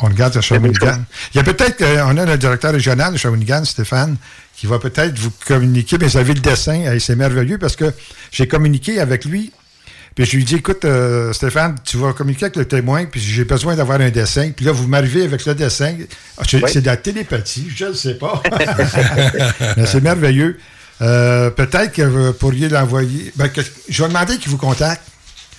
on 0.00 0.06
regarde 0.06 0.36
à 0.36 0.40
Shawinigan. 0.40 1.02
Il 1.34 1.38
y 1.38 1.40
a 1.40 1.42
peut-être, 1.42 1.82
euh, 1.82 2.04
on 2.06 2.16
a 2.16 2.24
le 2.24 2.38
directeur 2.38 2.72
régional 2.72 3.12
de 3.12 3.18
Shawinigan, 3.18 3.64
Stéphane, 3.64 4.16
qui 4.54 4.66
va 4.66 4.78
peut-être 4.78 5.18
vous 5.18 5.32
communiquer, 5.46 5.98
mais 5.98 6.06
vous 6.06 6.16
avez 6.16 6.34
le 6.34 6.40
dessin, 6.40 6.96
c'est 7.00 7.16
merveilleux 7.16 7.58
parce 7.58 7.74
que 7.74 7.92
j'ai 8.30 8.46
communiqué 8.46 9.00
avec 9.00 9.24
lui, 9.24 9.52
puis 10.18 10.26
je 10.26 10.36
lui 10.36 10.44
dis, 10.44 10.56
écoute, 10.56 10.84
euh, 10.84 11.32
Stéphane, 11.32 11.76
tu 11.84 11.96
vas 11.96 12.12
communiquer 12.12 12.46
avec 12.46 12.56
le 12.56 12.64
témoin, 12.64 13.04
puis 13.04 13.20
j'ai 13.20 13.44
besoin 13.44 13.76
d'avoir 13.76 14.00
un 14.00 14.10
dessin. 14.10 14.50
Puis 14.50 14.64
là, 14.64 14.72
vous 14.72 14.88
m'arrivez 14.88 15.22
avec 15.22 15.46
le 15.46 15.54
dessin. 15.54 15.94
Ah, 16.36 16.42
c'est 16.44 16.80
de 16.80 16.86
la 16.86 16.96
télépathie, 16.96 17.68
je 17.72 17.84
ne 17.84 17.92
sais 17.92 18.14
pas. 18.14 18.42
mais 19.76 19.86
c'est 19.86 20.00
merveilleux. 20.00 20.58
Euh, 21.00 21.50
peut-être 21.50 21.92
que 21.92 22.02
vous 22.02 22.32
pourriez 22.32 22.68
l'envoyer. 22.68 23.32
Ben, 23.36 23.48
je 23.88 24.02
vais 24.02 24.08
demander 24.08 24.38
qu'il 24.38 24.50
vous 24.50 24.58
contacte. 24.58 25.02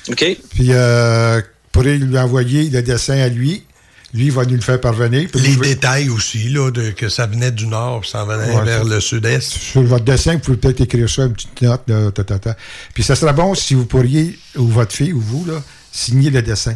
OK. 0.10 0.26
Puis, 0.52 0.68
euh, 0.70 1.42
pourriez 1.72 1.98
lui 1.98 2.18
envoyer 2.18 2.70
le 2.70 2.82
dessin 2.82 3.18
à 3.20 3.28
lui. 3.30 3.64
Lui, 4.14 4.26
il 4.26 4.32
va 4.32 4.44
nous 4.44 4.56
le 4.56 4.62
faire 4.62 4.82
parvenir. 4.82 5.30
Les 5.36 5.56
détails 5.56 6.10
aussi, 6.10 6.50
là, 6.50 6.72
de, 6.72 6.90
que 6.90 7.10
ça 7.10 7.28
venait 7.28 7.52
du 7.52 7.68
nord, 7.68 8.02
puis 8.02 8.10
ça 8.10 8.26
venait 8.26 8.60
vers 8.64 8.84
le 8.84 9.00
sud-est. 9.00 9.48
Sur 9.52 9.84
votre 9.84 10.04
dessin, 10.04 10.34
vous 10.34 10.40
pouvez 10.40 10.58
peut-être 10.58 10.82
écrire 10.82 11.08
ça, 11.08 11.26
une 11.26 11.34
petite 11.34 11.62
note. 11.62 11.82
Là, 11.88 12.56
Puis 12.96 13.04
ça 13.04 13.16
serait 13.16 13.34
bon 13.34 13.54
si 13.54 13.76
vous 13.76 13.86
pourriez, 13.86 14.38
ou 14.56 14.68
votre 14.68 14.94
fille, 14.94 15.14
ou 15.14 15.22
vous, 15.22 15.46
là, 15.46 15.62
signer 15.92 16.32
le 16.32 16.42
dessin. 16.42 16.76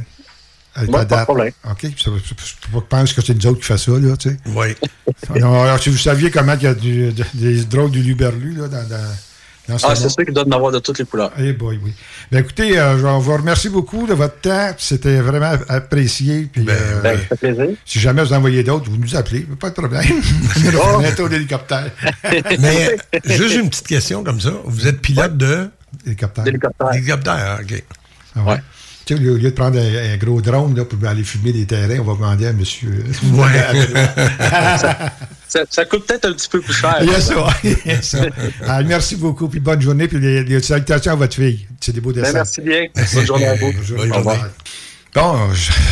Date. 0.75 1.07
Pas 1.07 1.19
de 1.19 1.23
problème. 1.23 1.51
OK. 1.69 1.85
Je 1.95 2.79
pense 2.89 3.13
que 3.13 3.21
c'est 3.21 3.33
nous 3.35 3.47
autres 3.47 3.59
qui 3.59 3.65
fait 3.65 3.77
ça, 3.77 3.91
là, 3.91 4.17
tu 4.17 4.29
sais. 4.29 4.37
Oui. 4.47 4.75
alors, 5.35 5.81
si 5.81 5.89
vous 5.89 5.97
saviez 5.97 6.31
comment 6.31 6.53
il 6.53 6.63
y 6.63 6.67
a 6.67 6.73
du, 6.73 7.13
des 7.33 7.63
drogues 7.65 7.91
du 7.91 8.01
Luberlu, 8.01 8.53
là, 8.53 8.67
dans, 8.67 8.87
dans 8.87 9.07
ah, 9.69 9.95
c'est 9.95 10.09
sûr 10.09 10.25
qu'il 10.25 10.33
doit 10.33 10.45
en 10.45 10.51
avoir 10.51 10.71
de 10.73 10.79
toutes 10.79 10.99
les 10.99 11.05
couleurs. 11.05 11.31
Eh 11.39 11.53
boy, 11.53 11.79
oui. 11.81 11.93
Ben, 12.31 12.39
écoutez, 12.39 12.77
euh, 12.77 12.97
je 12.97 13.05
vous 13.05 13.33
remercie 13.33 13.69
beaucoup 13.69 14.05
de 14.05 14.13
votre 14.13 14.39
temps. 14.41 14.71
C'était 14.77 15.21
vraiment 15.21 15.51
apprécié. 15.69 16.49
Puis, 16.51 16.63
ben, 16.63 16.75
euh, 16.75 17.01
ben, 17.01 17.17
ça 17.17 17.23
fait 17.37 17.53
plaisir. 17.53 17.77
Si 17.85 17.99
jamais 17.99 18.23
vous 18.23 18.33
envoyez 18.33 18.63
d'autres, 18.63 18.89
vous 18.89 18.97
nous 18.97 19.15
appelez. 19.15 19.41
Pas 19.41 19.69
de 19.69 19.75
problème. 19.75 20.03
oh. 20.83 20.99
bientôt 20.99 21.27
l'hélicoptère. 21.27 21.89
Mais 22.59 22.97
juste 23.23 23.55
une 23.55 23.69
petite 23.69 23.87
question 23.87 24.23
comme 24.23 24.41
ça. 24.41 24.51
Vous 24.65 24.85
êtes 24.85 24.99
pilote 25.01 25.37
de... 25.37 25.69
Hélicoptère. 26.05 26.45
Hélicoptère, 26.93 27.59
OK. 27.61 27.83
Ah 28.35 28.43
ouais. 28.43 28.57
Tu 29.05 29.17
sais, 29.17 29.29
au 29.29 29.35
lieu 29.35 29.39
de 29.39 29.49
prendre 29.49 29.79
un, 29.79 30.17
gros 30.17 30.41
drone 30.41 30.75
là, 30.75 30.85
pour 30.85 31.05
aller 31.07 31.23
fumer 31.23 31.51
des 31.51 31.65
terrains, 31.65 31.99
on 31.99 32.03
va 32.03 32.13
demander 32.13 32.47
à 32.47 32.53
monsieur. 32.53 33.03
ça, 35.47 35.63
ça, 35.69 35.85
coûte 35.85 36.07
peut-être 36.07 36.25
un 36.25 36.33
petit 36.33 36.47
peu 36.47 36.61
plus 36.61 36.73
cher. 36.73 36.97
Il 37.01 37.09
y 37.09 37.15
a 37.15 37.19
ça. 37.19 37.47
Il 37.63 38.03
ça. 38.03 38.25
Ah, 38.65 38.81
merci 38.83 39.17
beaucoup, 39.17 39.49
puis 39.49 39.59
bonne 39.59 39.81
journée, 39.81 40.07
puis 40.07 40.19
les, 40.19 40.61
salutations 40.61 41.11
à 41.11 41.15
votre 41.15 41.35
fille. 41.35 41.67
C'est 41.81 41.91
des 41.91 41.99
beaux 41.99 42.13
ben, 42.13 42.21
dessins. 42.21 42.33
merci 42.33 42.61
bien. 42.61 42.85
Bonne 42.95 43.25
journée 43.25 43.47
à 43.47 43.55
vous. 43.55 43.73
Bonne 43.73 43.83
journée. 43.83 44.11
Bon, 45.13 45.37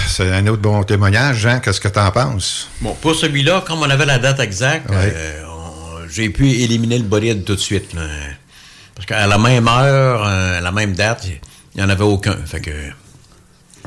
c'est 0.08 0.32
un 0.32 0.48
autre 0.48 0.62
bon 0.62 0.82
témoignage, 0.84 1.38
Jean. 1.38 1.60
Qu'est-ce 1.60 1.80
que 1.80 1.88
tu 1.88 2.00
en 2.00 2.10
penses? 2.10 2.70
Bon, 2.82 2.96
pour 3.00 3.14
celui-là, 3.14 3.64
comme 3.68 3.80
on 3.80 3.90
avait 3.90 4.06
la 4.06 4.18
date 4.18 4.40
exacte, 4.40 4.90
euh, 4.90 6.08
j'ai 6.10 6.30
pu 6.30 6.50
éliminer 6.50 6.98
le 6.98 7.04
bolide 7.04 7.44
tout 7.44 7.54
de 7.54 7.60
suite. 7.60 7.92
Parce 8.96 9.06
qu'à 9.06 9.28
la 9.28 9.38
même 9.38 9.68
heure, 9.68 10.26
euh, 10.26 10.58
à 10.58 10.62
la 10.62 10.72
même 10.72 10.94
date, 10.94 11.28
il 11.28 11.40
n'y 11.78 11.84
en 11.84 11.90
avait 11.90 12.04
aucun. 12.04 12.36
Fait 12.46 12.62
que 12.62 12.72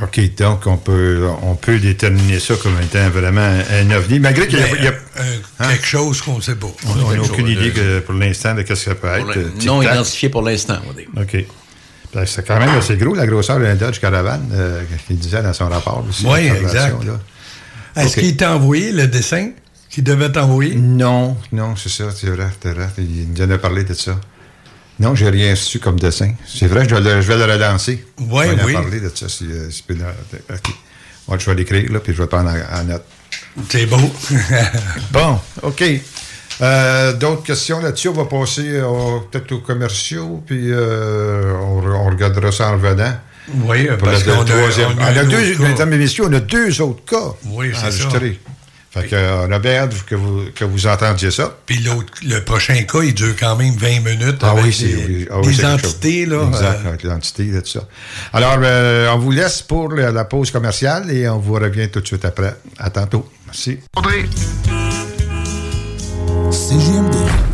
OK, 0.03 0.35
donc 0.37 0.67
on 0.67 0.77
peut, 0.77 1.29
on 1.43 1.55
peut 1.55 1.79
déterminer 1.79 2.41
ça 2.41 2.55
comme 2.57 2.77
étant 2.83 3.09
vraiment 3.11 3.41
un 3.71 3.91
ovni, 3.93 4.19
malgré 4.19 4.49
qu'il 4.49 4.59
y 4.59 4.63
a, 4.63 4.93
hein? 5.19 5.69
quelque 5.69 5.87
chose 5.87 6.21
qu'on 6.21 6.37
ne 6.37 6.43
sait 6.43 6.57
pas. 6.57 6.73
On 6.89 7.13
n'a 7.13 7.23
aucune 7.23 7.47
idée 7.47 7.71
que, 7.71 8.01
pour 8.01 8.15
l'instant 8.15 8.55
de 8.55 8.63
ce 8.63 8.67
que 8.67 8.75
ça 8.75 8.95
peut 8.95 9.09
être. 9.09 9.65
Non 9.65 9.83
identifié 9.83 10.29
pour 10.29 10.43
l'instant, 10.43 10.79
on 10.85 10.89
va 10.89 10.95
dire. 10.95 11.09
OK. 11.17 11.47
Ben, 12.13 12.27
c'est 12.27 12.47
quand 12.47 12.59
même 12.59 12.71
assez 12.71 12.97
gros, 12.97 13.15
la 13.15 13.27
grosseur 13.27 13.59
d'un 13.59 13.75
Dodge 13.75 13.99
Caravan, 13.99 14.41
euh, 14.53 14.83
qu'il 15.07 15.19
disait 15.19 15.43
dans 15.43 15.53
son 15.53 15.69
rapport. 15.69 16.05
oui, 16.25 16.47
exact. 16.47 16.97
Est-ce 17.97 18.17
qu'il 18.19 18.37
t'a 18.37 18.55
envoyé 18.55 18.93
le 18.93 19.07
dessin 19.07 19.51
qu'il 19.91 20.05
devait 20.05 20.31
t'envoyer? 20.31 20.75
Non, 20.75 21.37
non, 21.53 21.77
c'est 21.77 21.89
ça, 21.89 22.11
c'est 22.11 22.31
vrai, 22.31 22.49
c'est 22.61 22.73
vrai. 22.73 22.89
Il 22.99 23.31
nous 23.33 23.43
en 23.43 23.51
a 23.51 23.59
parlé 23.59 23.85
de 23.85 23.95
ça. 23.95 24.19
Non, 25.01 25.15
j'ai 25.15 25.29
rien 25.29 25.55
su 25.55 25.81
comme 25.81 25.99
dessin. 25.99 26.33
C'est 26.47 26.69
vrai, 26.69 26.87
je 26.89 26.95
vais 26.95 27.01
le, 27.01 27.21
je 27.21 27.27
vais 27.33 27.37
le 27.37 27.53
relancer. 27.53 28.05
Oui, 28.19 28.45
je 28.49 28.67
vais 28.67 28.73
parler 28.73 29.01
de 29.01 29.11
ça. 29.13 29.29
Si, 29.29 29.45
euh, 29.51 29.71
si, 29.71 29.85
je 29.89 31.47
vais 31.47 31.55
l'écrire, 31.55 31.93
là, 31.93 32.01
puis 32.01 32.13
je 32.15 32.23
vais 32.23 32.29
prendre 32.29 32.51
en, 32.51 32.85
note. 32.85 33.05
C'est 33.69 33.87
beau. 33.87 33.99
bon, 35.13 35.39
OK. 35.63 35.85
Euh, 36.61 37.13
D'autres 37.15 37.43
questions 37.43 37.81
là-dessus? 37.81 38.09
On 38.09 38.13
va 38.13 38.27
passer 38.27 38.81
peut-être 39.31 39.51
aux 39.53 39.59
commerciaux, 39.59 40.43
puis 40.47 40.71
euh, 40.71 41.55
on, 41.61 41.85
on, 41.85 42.11
regardera 42.11 42.53
ça 42.53 42.69
en 42.69 42.73
revenant. 42.75 43.15
Oui, 43.67 43.89
parce 43.99 44.23
qu'on 44.23 44.31
a, 44.31 44.37
on 44.41 45.03
a, 45.03 45.25
deux, 45.25 45.59
mesdames 45.59 45.93
et 45.93 45.99
messieurs, 45.99 46.25
on 46.29 46.33
a 46.33 46.41
deux 46.41 46.81
autres 46.81 47.05
cas 47.05 47.35
oui, 47.47 47.73
enregistrés. 47.77 48.39
Ça. 48.45 48.54
Fait 48.95 49.09
que, 49.09 49.45
on 49.45 49.51
a 49.51 49.59
bien 49.59 49.83
hâte 49.83 50.05
que 50.07 50.15
vous, 50.15 50.45
que 50.55 50.65
vous 50.65 50.87
entendiez 50.87 51.33
ça. 51.33 51.57
Puis 51.67 51.81
l'autre, 51.81 52.13
le 52.25 52.45
prochain 52.45 52.81
cas, 52.85 53.03
il 53.03 53.13
dure 53.13 53.35
quand 53.37 53.57
même 53.57 53.75
20 53.75 54.01
minutes 54.01 54.39
ah 54.43 54.53
avec 54.53 54.67
oui, 54.67 54.73
c'est, 54.73 54.87
les, 54.87 55.27
ah 55.33 55.41
oui, 55.43 55.53
les 55.53 55.65
entités. 55.65 56.27
Là, 56.27 56.47
exact, 56.47 56.81
euh... 56.85 56.89
avec 56.89 57.01
tout 57.65 57.71
ça. 57.71 57.89
Alors, 58.33 58.59
euh, 58.63 59.11
on 59.13 59.19
vous 59.19 59.33
laisse 59.33 59.63
pour 59.63 59.91
la, 59.91 60.13
la, 60.13 60.25
pause 60.25 60.53
commerciale 60.53 61.11
et 61.11 61.29
on 61.29 61.39
vous 61.39 61.55
revient 61.55 61.89
tout 61.91 62.01
de 62.01 62.07
suite 62.07 62.25
après. 62.25 62.55
À 62.79 62.91
tantôt. 62.91 63.29
Merci. 63.47 63.81
André. 63.97 64.27
CGMD. 66.53 67.54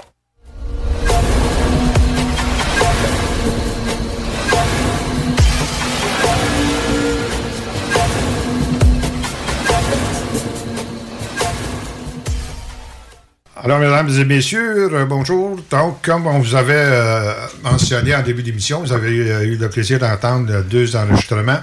Alors, 13.63 13.77
mesdames 13.77 14.09
et 14.09 14.25
messieurs, 14.25 14.89
euh, 14.91 15.05
bonjour. 15.05 15.55
Donc, 15.69 16.01
comme 16.01 16.25
on 16.25 16.39
vous 16.39 16.55
avait 16.55 16.73
euh, 16.75 17.31
mentionné 17.63 18.15
en 18.15 18.23
début 18.23 18.41
d'émission, 18.41 18.81
vous 18.81 18.91
avez 18.91 19.31
euh, 19.31 19.43
eu 19.43 19.55
le 19.55 19.69
plaisir 19.69 19.99
d'entendre 19.99 20.63
deux 20.63 20.95
enregistrements 20.95 21.59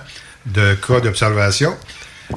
de 0.47 0.75
cas 0.75 1.01
d'observation 1.01 1.75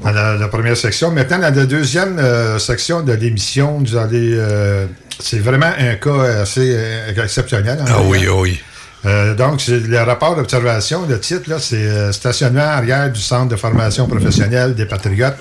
dans 0.04 0.10
la, 0.10 0.34
la, 0.36 0.48
première 0.48 0.76
section. 0.76 1.12
Maintenant, 1.12 1.38
dans 1.38 1.56
la 1.56 1.66
deuxième 1.68 2.18
euh, 2.18 2.58
section 2.58 3.02
de 3.02 3.14
l'émission, 3.14 3.78
vous 3.78 3.96
allez... 3.98 4.34
Euh, 4.34 4.88
c'est 5.20 5.38
vraiment 5.38 5.72
un 5.78 5.94
cas 5.94 6.42
assez 6.42 6.76
exceptionnel. 7.16 7.78
Ah 7.88 8.02
oui, 8.04 8.28
oui. 8.28 8.60
Donc, 9.38 9.62
c'est 9.62 9.80
le 9.80 10.00
rapport 10.00 10.36
d'observation. 10.36 11.06
Le 11.08 11.20
titre, 11.20 11.48
là, 11.48 11.60
c'est 11.60 12.12
Stationnement 12.12 12.62
arrière 12.62 13.12
du 13.12 13.22
Centre 13.22 13.50
de 13.50 13.56
formation 13.56 14.08
professionnelle 14.08 14.74
des 14.74 14.88
Patriotes 14.88 15.38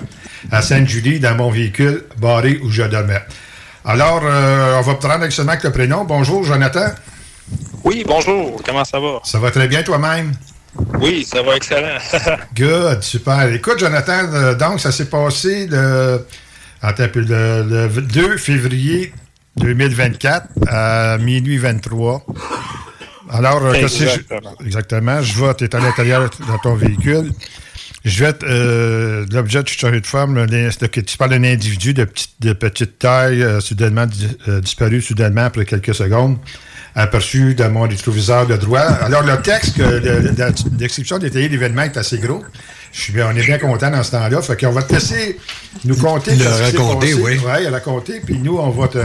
à 0.51 0.61
Sainte-Julie 0.61 1.19
dans 1.19 1.33
mon 1.33 1.49
véhicule 1.49 2.03
barré 2.19 2.59
où 2.63 2.69
je 2.69 2.83
dormais. 2.83 3.23
Alors, 3.83 4.21
euh, 4.23 4.77
on 4.77 4.81
va 4.81 4.95
prendre 4.95 5.29
seulement 5.31 5.53
avec 5.53 5.63
le 5.63 5.71
prénom. 5.71 6.03
Bonjour, 6.05 6.43
Jonathan. 6.43 6.91
Oui, 7.83 8.03
bonjour. 8.07 8.61
Comment 8.63 8.85
ça 8.85 8.99
va? 8.99 9.19
Ça 9.23 9.39
va 9.39 9.49
très 9.49 9.67
bien 9.67 9.81
toi-même? 9.81 10.33
Oui, 10.99 11.25
ça 11.25 11.41
va 11.41 11.55
excellent. 11.55 11.97
Good, 12.55 13.01
super. 13.01 13.51
Écoute, 13.51 13.79
Jonathan, 13.79 14.31
euh, 14.33 14.55
donc, 14.55 14.79
ça 14.79 14.91
s'est 14.91 15.09
passé 15.09 15.67
le, 15.67 16.25
le, 16.83 17.87
le 17.87 18.01
2 18.01 18.37
février 18.37 19.13
2024 19.57 20.45
à 20.67 21.17
minuit 21.17 21.57
23. 21.57 22.23
Alors, 23.31 23.65
euh, 23.65 23.73
exactement. 23.73 24.55
Je, 24.59 24.65
exactement. 24.65 25.21
Je 25.21 25.33
vois, 25.33 25.53
tu 25.55 25.63
es 25.63 25.75
à 25.75 25.79
l'intérieur 25.79 26.29
de 26.29 26.61
ton 26.61 26.75
véhicule. 26.75 27.31
Je 28.03 28.23
vais 28.23 28.33
euh, 28.43 29.25
l'objet 29.31 29.61
de 29.61 29.67
chargé 29.67 30.01
de 30.01 30.07
forme, 30.07 30.47
que 30.47 31.01
tu 31.01 31.17
parles 31.17 31.31
d'un 31.31 31.43
individu 31.43 31.93
de 31.93 32.05
petite, 32.05 32.31
de 32.39 32.53
petite 32.53 32.97
taille, 32.97 33.43
euh, 33.43 33.59
soudainement 33.59 34.07
euh, 34.47 34.59
disparu 34.59 35.01
soudainement 35.01 35.43
après 35.43 35.65
quelques 35.65 35.93
secondes, 35.93 36.37
aperçu 36.95 37.55
dans 37.55 37.69
mon 37.71 37.87
rétroviseur 37.87 38.47
de 38.47 38.57
droit. 38.57 38.79
Alors, 38.79 39.23
le 39.23 39.41
texte, 39.41 39.77
le, 39.77 39.99
la 40.37 40.51
description 40.71 41.17
détaillée 41.17 41.47
de 41.47 41.53
l'événement 41.53 41.83
est 41.83 41.97
assez 41.97 42.17
gros. 42.17 42.43
Je 42.91 43.01
suis 43.01 43.13
bien, 43.13 43.29
on 43.31 43.35
est 43.35 43.45
bien 43.45 43.57
content 43.57 43.89
dans 43.89 44.03
ce 44.03 44.11
temps-là. 44.11 44.41
Fait 44.41 44.59
qu'on 44.59 44.71
va 44.71 44.83
te 44.83 44.93
laisser 44.93 45.39
nous 45.85 45.95
compter. 45.95 46.35
Le 46.35 46.45
raconter, 46.45 47.13
oui. 47.13 47.39
Oui, 47.43 47.67
raconter. 47.67 48.19
Puis 48.19 48.37
nous, 48.37 48.57
on 48.57 48.69
va 48.69 48.87
te. 48.89 48.99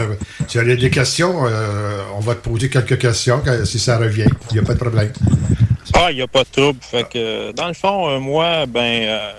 Si 0.48 0.58
tu 0.58 0.58
as 0.58 0.64
des 0.64 0.90
questions, 0.90 1.46
euh, 1.46 2.02
on 2.16 2.20
va 2.20 2.34
te 2.34 2.48
poser 2.48 2.68
quelques 2.68 2.98
questions 2.98 3.40
si 3.64 3.78
ça 3.78 3.96
revient. 3.98 4.26
Il 4.50 4.54
n'y 4.54 4.58
a 4.60 4.62
pas 4.64 4.74
de 4.74 4.78
problème. 4.78 5.12
Ah, 5.94 6.10
il 6.10 6.16
n'y 6.16 6.22
a 6.22 6.26
pas 6.26 6.42
de 6.42 6.48
trouble. 6.50 6.78
Fait 6.82 7.08
que, 7.08 7.52
dans 7.52 7.68
le 7.68 7.74
fond, 7.74 8.08
euh, 8.08 8.18
moi, 8.18 8.66
ben, 8.66 8.80
euh, 8.80 9.32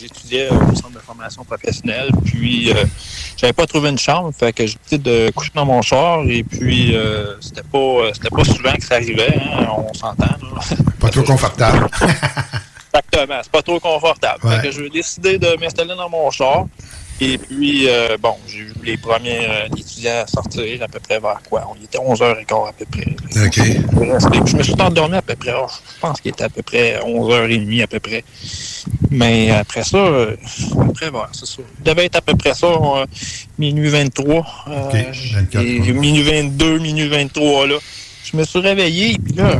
j'étudiais 0.00 0.48
au 0.50 0.74
centre 0.74 0.90
de 0.92 0.98
formation 0.98 1.44
professionnelle, 1.44 2.10
puis 2.24 2.70
euh, 2.72 2.84
j'avais 3.36 3.52
pas 3.52 3.66
trouvé 3.66 3.90
une 3.90 3.98
chambre, 3.98 4.32
fait 4.36 4.52
que 4.52 4.66
j'ai 4.66 4.76
décidé 4.84 5.10
de 5.10 5.30
coucher 5.30 5.52
dans 5.54 5.66
mon 5.66 5.82
char, 5.82 6.22
et 6.26 6.42
puis 6.42 6.94
euh, 6.94 7.34
c'était 7.40 7.62
pas 7.62 8.12
c'était 8.14 8.30
pas 8.30 8.44
souvent 8.44 8.72
que 8.72 8.84
ça 8.84 8.96
arrivait, 8.96 9.34
hein, 9.36 9.68
on 9.76 9.92
s'entend. 9.94 10.26
Pas 10.98 11.10
trop 11.10 11.22
confortable. 11.22 11.88
Exactement, 12.92 13.40
c'est 13.42 13.52
pas 13.52 13.62
trop 13.62 13.80
confortable. 13.80 14.44
Ouais. 14.44 14.60
Fait 14.60 14.70
que 14.70 14.88
décidé 14.88 15.38
de 15.38 15.56
m'installer 15.60 15.94
dans 15.94 16.08
mon 16.08 16.30
char. 16.30 16.66
Et 17.22 17.36
puis, 17.36 17.86
euh, 17.86 18.16
bon, 18.18 18.34
j'ai 18.46 18.60
vu 18.60 18.72
les 18.82 18.96
premiers 18.96 19.46
euh, 19.46 19.66
étudiants 19.76 20.24
sortir 20.26 20.82
à 20.82 20.88
peu 20.88 21.00
près 21.00 21.20
vers 21.20 21.40
quoi? 21.48 21.70
On 21.70 21.84
était 21.84 21.98
11h15 21.98 22.68
à 22.68 22.72
peu 22.72 22.86
près. 22.86 23.06
OK. 23.44 24.46
Je 24.46 24.56
me 24.56 24.62
suis 24.62 24.80
endormi 24.80 25.16
à 25.16 25.22
peu 25.22 25.36
près, 25.36 25.52
oh, 25.54 25.66
je 25.68 26.00
pense 26.00 26.20
qu'il 26.20 26.30
était 26.30 26.44
à 26.44 26.48
peu 26.48 26.62
près 26.62 26.98
11h30 27.04 27.82
à 27.82 27.86
peu 27.86 28.00
près. 28.00 28.24
Mais 29.10 29.50
après 29.50 29.84
ça, 29.84 29.98
euh, 29.98 30.36
après, 30.80 31.10
voilà, 31.10 31.28
c'est 31.32 31.46
ça. 31.46 31.62
Il 31.78 31.84
devait 31.84 32.06
être 32.06 32.16
à 32.16 32.22
peu 32.22 32.34
près 32.34 32.54
ça, 32.54 32.68
euh, 32.68 33.04
minuit 33.58 33.90
23. 33.90 34.38
OK, 34.38 34.94
24, 35.34 35.62
et 35.62 35.80
ouais. 35.80 35.92
minuit 35.92 36.22
22, 36.22 36.78
minuit 36.78 37.08
23, 37.08 37.66
là. 37.66 37.74
Je 38.24 38.36
me 38.36 38.44
suis 38.44 38.60
réveillé, 38.60 39.18
puis 39.18 39.34
là, 39.34 39.58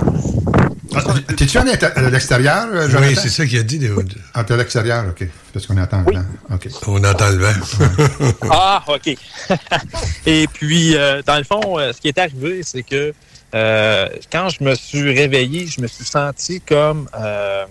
Ah, 0.94 1.02
T'es-tu 1.36 1.58
à 1.58 1.64
l'extérieur, 2.10 2.66
euh, 2.72 2.88
Jonathan? 2.88 3.06
Oui, 3.08 3.16
c'est 3.20 3.28
ça 3.28 3.46
qu'il 3.46 3.58
a 3.58 3.62
dit. 3.62 3.78
De... 3.78 3.94
Ah, 4.34 4.42
t'es 4.44 4.54
à 4.54 4.56
l'extérieur, 4.56 5.04
OK. 5.08 5.26
Parce 5.52 5.66
qu'on 5.66 5.76
attend 5.76 6.00
le 6.00 6.06
Oui. 6.06 6.14
vent. 6.16 6.58
On 6.86 7.04
entend 7.04 7.30
le 7.30 7.36
vent. 7.38 8.34
Ah, 8.50 8.82
OK. 8.88 9.16
Et 10.26 10.46
puis, 10.52 10.96
euh, 10.96 11.22
dans 11.24 11.38
le 11.38 11.44
fond, 11.44 11.78
euh, 11.78 11.92
ce 11.92 12.00
qui 12.00 12.08
est 12.08 12.18
arrivé, 12.18 12.62
c'est 12.64 12.82
que 12.82 13.12
euh, 13.54 14.08
quand 14.32 14.48
je 14.48 14.62
me 14.64 14.74
suis 14.74 15.02
réveillé, 15.16 15.66
je 15.66 15.80
me 15.80 15.86
suis 15.86 16.04
senti 16.04 16.60
comme, 16.60 17.08
euh, 17.18 17.64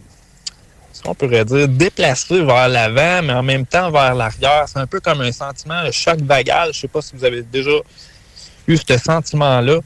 ce 0.94 1.02
qu'on 1.02 1.16
pourrait 1.16 1.46
dire, 1.46 1.68
déplacé 1.68 2.44
vers 2.44 2.68
l'avant, 2.68 3.22
mais 3.26 3.34
en 3.34 3.44
même 3.44 3.66
temps 3.66 3.92
vers 3.92 4.16
l'arrière. 4.16 4.66
C'est 4.68 4.80
un 4.80 4.88
peu 4.88 5.00
comme 5.00 5.22
un 5.22 5.32
sentiment 5.32 5.84
de 5.86 5.92
choc 5.92 6.20
vagal. 6.22 6.70
Je 6.74 6.80
sais 6.82 6.88
pas 6.88 7.02
si 7.02 7.16
vous 7.16 7.24
avez 7.24 7.42
déjà 7.44 7.72
eu 8.68 8.78
ce 8.78 8.98
sentiment-là. 8.98 9.80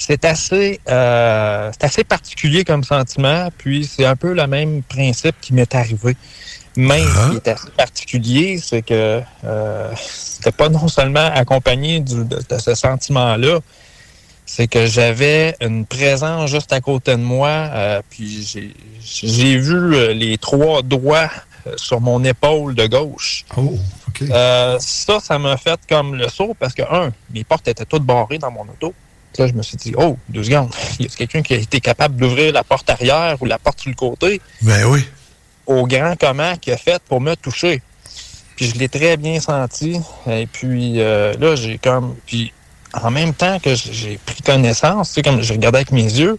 C'est 0.00 0.24
assez, 0.24 0.80
euh, 0.88 1.70
c'est 1.72 1.84
assez 1.84 2.04
particulier 2.04 2.64
comme 2.64 2.84
sentiment, 2.84 3.48
puis 3.58 3.84
c'est 3.84 4.04
un 4.04 4.14
peu 4.16 4.32
le 4.32 4.46
même 4.46 4.82
principe 4.84 5.34
qui 5.40 5.52
m'est 5.52 5.74
arrivé. 5.74 6.16
Mais 6.76 7.00
ce 7.00 7.30
qui 7.30 7.36
est 7.36 7.48
assez 7.48 7.70
particulier, 7.76 8.60
c'est 8.62 8.82
que 8.82 9.20
euh, 9.44 9.90
c'était 10.06 10.52
pas 10.52 10.68
non 10.68 10.86
seulement 10.86 11.26
accompagné 11.34 11.98
du- 12.00 12.24
de, 12.24 12.40
de 12.48 12.58
ce 12.58 12.74
sentiment-là, 12.76 13.58
c'est 14.46 14.68
que 14.68 14.86
j'avais 14.86 15.56
une 15.60 15.84
présence 15.84 16.48
juste 16.48 16.72
à 16.72 16.80
côté 16.80 17.12
de 17.16 17.20
moi, 17.22 17.48
euh, 17.48 18.00
puis 18.08 18.42
j'ai- 18.46 18.74
j'ai 19.02 19.58
vu 19.58 20.14
les 20.14 20.38
trois 20.38 20.82
doigts 20.82 21.28
sur 21.76 22.00
mon 22.00 22.22
épaule 22.24 22.74
de 22.76 22.86
gauche. 22.86 23.44
Oh, 23.56 23.76
OK. 24.08 24.22
Ça, 24.78 25.18
ça 25.20 25.38
m'a 25.38 25.56
fait 25.56 25.80
comme 25.88 26.14
le 26.14 26.28
saut 26.28 26.54
parce 26.58 26.72
que, 26.72 26.82
un, 26.90 27.10
mes 27.34 27.42
portes 27.44 27.66
étaient 27.68 27.84
toutes 27.84 28.04
barrées 28.04 28.38
dans 28.38 28.50
mon 28.52 28.62
auto. 28.62 28.94
Là, 29.38 29.46
je 29.46 29.52
me 29.52 29.62
suis 29.62 29.76
dit, 29.76 29.94
oh, 29.96 30.16
deux 30.28 30.44
secondes, 30.44 30.70
il 30.98 31.06
y 31.06 31.08
a 31.08 31.14
quelqu'un 31.14 31.42
qui 31.42 31.54
a 31.54 31.58
été 31.58 31.80
capable 31.80 32.16
d'ouvrir 32.16 32.52
la 32.52 32.64
porte 32.64 32.88
arrière 32.90 33.36
ou 33.40 33.44
la 33.44 33.58
porte 33.58 33.80
sur 33.80 33.90
le 33.90 33.96
côté? 33.96 34.40
Ben 34.62 34.84
oui. 34.86 35.04
au 35.66 35.86
grand 35.86 36.14
comment 36.18 36.56
qu'il 36.56 36.72
a 36.72 36.76
fait 36.76 37.02
pour 37.08 37.20
me 37.20 37.34
toucher. 37.36 37.82
Puis 38.56 38.66
je 38.66 38.78
l'ai 38.78 38.88
très 38.88 39.16
bien 39.16 39.38
senti. 39.38 40.00
Et 40.28 40.46
puis 40.46 41.00
euh, 41.00 41.34
là, 41.38 41.54
j'ai 41.54 41.78
comme. 41.78 42.16
Puis 42.26 42.52
en 42.92 43.10
même 43.10 43.32
temps 43.32 43.58
que 43.60 43.74
j'ai 43.74 44.18
pris 44.18 44.42
connaissance, 44.42 45.10
tu 45.10 45.14
sais, 45.14 45.22
comme 45.22 45.42
je 45.42 45.52
regardais 45.52 45.78
avec 45.78 45.92
mes 45.92 46.02
yeux, 46.02 46.38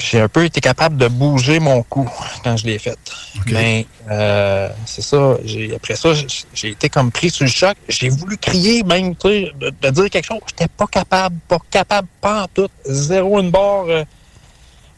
j'ai 0.00 0.20
un 0.20 0.28
peu 0.28 0.44
été 0.44 0.60
capable 0.60 0.96
de 0.96 1.08
bouger 1.08 1.60
mon 1.60 1.82
cou 1.82 2.08
quand 2.42 2.56
je 2.56 2.66
l'ai 2.66 2.78
fait. 2.78 2.98
Mais 3.46 3.86
euh, 4.10 4.68
c'est 4.86 5.02
ça. 5.02 5.36
Après 5.74 5.96
ça, 5.96 6.10
j'ai 6.54 6.68
été 6.68 6.88
comme 6.88 7.10
pris 7.10 7.30
sur 7.30 7.44
le 7.44 7.50
choc. 7.50 7.76
J'ai 7.88 8.08
voulu 8.08 8.36
crier, 8.36 8.82
même, 8.82 9.14
tu 9.14 9.28
sais, 9.28 9.52
de, 9.58 9.90
dire 9.90 10.10
quelque 10.10 10.26
chose. 10.26 10.40
J'étais 10.48 10.68
pas 10.68 10.86
capable, 10.86 11.36
pas 11.48 11.58
capable, 11.70 12.08
pas 12.20 12.44
en 12.44 12.46
tout. 12.48 12.68
Zéro 12.84 13.40
une 13.40 13.50
barre. 13.50 13.84
Euh. 13.88 14.04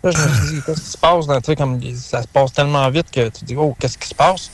là, 0.04 0.10
je 0.10 0.18
me 0.18 0.34
suis 0.34 0.54
dit, 0.54 0.62
qu'est-ce 0.66 0.80
qui 0.80 0.90
se 0.90 0.98
passe? 0.98 1.26
tu 1.26 1.32
sais, 1.44 1.56
comme 1.56 1.80
ça 1.94 2.22
se 2.22 2.28
passe 2.28 2.52
tellement 2.52 2.88
vite 2.90 3.10
que 3.10 3.24
tu 3.26 3.40
te 3.40 3.44
dis, 3.44 3.56
oh, 3.56 3.76
qu'est-ce 3.78 3.98
qui 3.98 4.08
se 4.08 4.14
passe? 4.14 4.50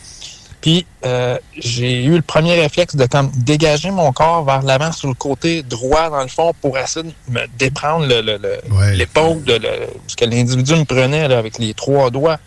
Puis 0.61 0.87
euh, 1.05 1.39
j'ai 1.57 2.05
eu 2.05 2.17
le 2.17 2.23
premier 2.23 2.55
réflexe 2.61 2.97
de 2.97 3.07
comme 3.07 3.31
dégager 3.37 3.91
mon 3.91 4.13
corps 4.13 4.45
vers 4.45 4.63
l'avant 4.63 4.91
sur 4.93 5.09
le 5.09 5.15
côté 5.15 5.63
droit, 5.63 6.11
dans 6.11 6.23
le 6.23 6.29
fond, 6.29 6.53
pour 6.61 6.77
essayer 6.79 7.05
de 7.07 7.33
me 7.33 7.47
déprendre 7.59 8.07
l'épaule 8.07 9.43
le, 9.47 9.59
de 9.59 9.71
ce 10.07 10.17
que 10.17 10.25
l'individu 10.25 10.75
me 10.75 10.85
prenait 10.85 11.33
avec 11.33 11.59
les 11.59 11.75
trois 11.75 12.11
doigts. 12.11 12.39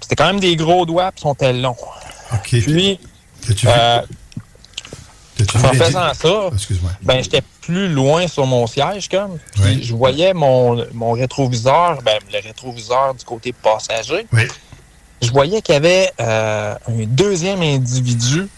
C'était 0.00 0.16
quand 0.16 0.26
même 0.26 0.40
des 0.40 0.56
gros 0.56 0.86
doigts, 0.86 1.12
puis 1.12 1.22
sont 1.22 1.36
longs. 1.40 1.76
OK. 2.32 2.48
Puis, 2.48 2.98
euh, 3.66 4.00
en 5.54 5.72
faisant 5.74 6.14
ça, 6.14 6.50
ben, 7.02 7.22
j'étais 7.22 7.42
plus 7.60 7.88
loin 7.88 8.26
sur 8.28 8.46
mon 8.46 8.66
siège, 8.66 9.08
comme. 9.08 9.38
Puis 9.60 9.82
je 9.82 9.94
voyais 9.94 10.32
mon, 10.32 10.86
mon 10.94 11.12
rétroviseur, 11.12 12.00
ben, 12.02 12.18
le 12.32 12.40
rétroviseur 12.40 13.14
du 13.14 13.24
côté 13.24 13.52
passager. 13.52 14.26
Oui 14.32 14.44
je 15.22 15.30
voyais 15.30 15.62
qu'il 15.62 15.74
y 15.74 15.76
avait 15.76 16.10
euh, 16.20 16.74
un 16.88 17.04
deuxième 17.06 17.62
individu 17.62 18.48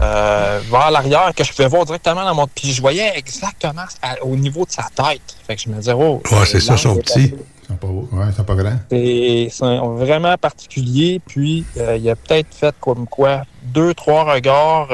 euh, 0.00 0.60
vers 0.70 0.90
l'arrière 0.90 1.32
que 1.36 1.44
je 1.44 1.52
pouvais 1.52 1.68
voir 1.68 1.84
directement 1.84 2.24
dans 2.24 2.34
mon... 2.34 2.46
Puis 2.46 2.72
je 2.72 2.80
voyais 2.80 3.16
exactement 3.16 3.84
au 4.22 4.34
niveau 4.36 4.64
de 4.64 4.70
sa 4.70 4.84
tête. 4.94 5.36
Fait 5.46 5.54
que 5.56 5.62
je 5.62 5.68
me 5.68 5.76
disais, 5.76 5.92
oh... 5.92 6.20
Ouais, 6.32 6.46
c'est 6.46 6.60
ça, 6.60 6.76
son 6.76 6.96
petit. 6.96 7.34
Ils 7.62 7.66
sont 7.68 7.76
pas 7.76 7.86
Ouais, 7.86 8.24
ils 8.28 8.34
sont 8.34 8.44
pas 8.44 8.54
grands. 8.54 8.78
C'est 8.90 9.48
vraiment 9.60 10.36
particulier. 10.36 11.20
Puis 11.24 11.64
euh, 11.78 11.96
il 11.96 12.08
a 12.10 12.16
peut-être 12.16 12.52
fait 12.54 12.74
comme 12.80 13.06
quoi 13.06 13.44
deux, 13.62 13.94
trois 13.94 14.24
regards 14.32 14.88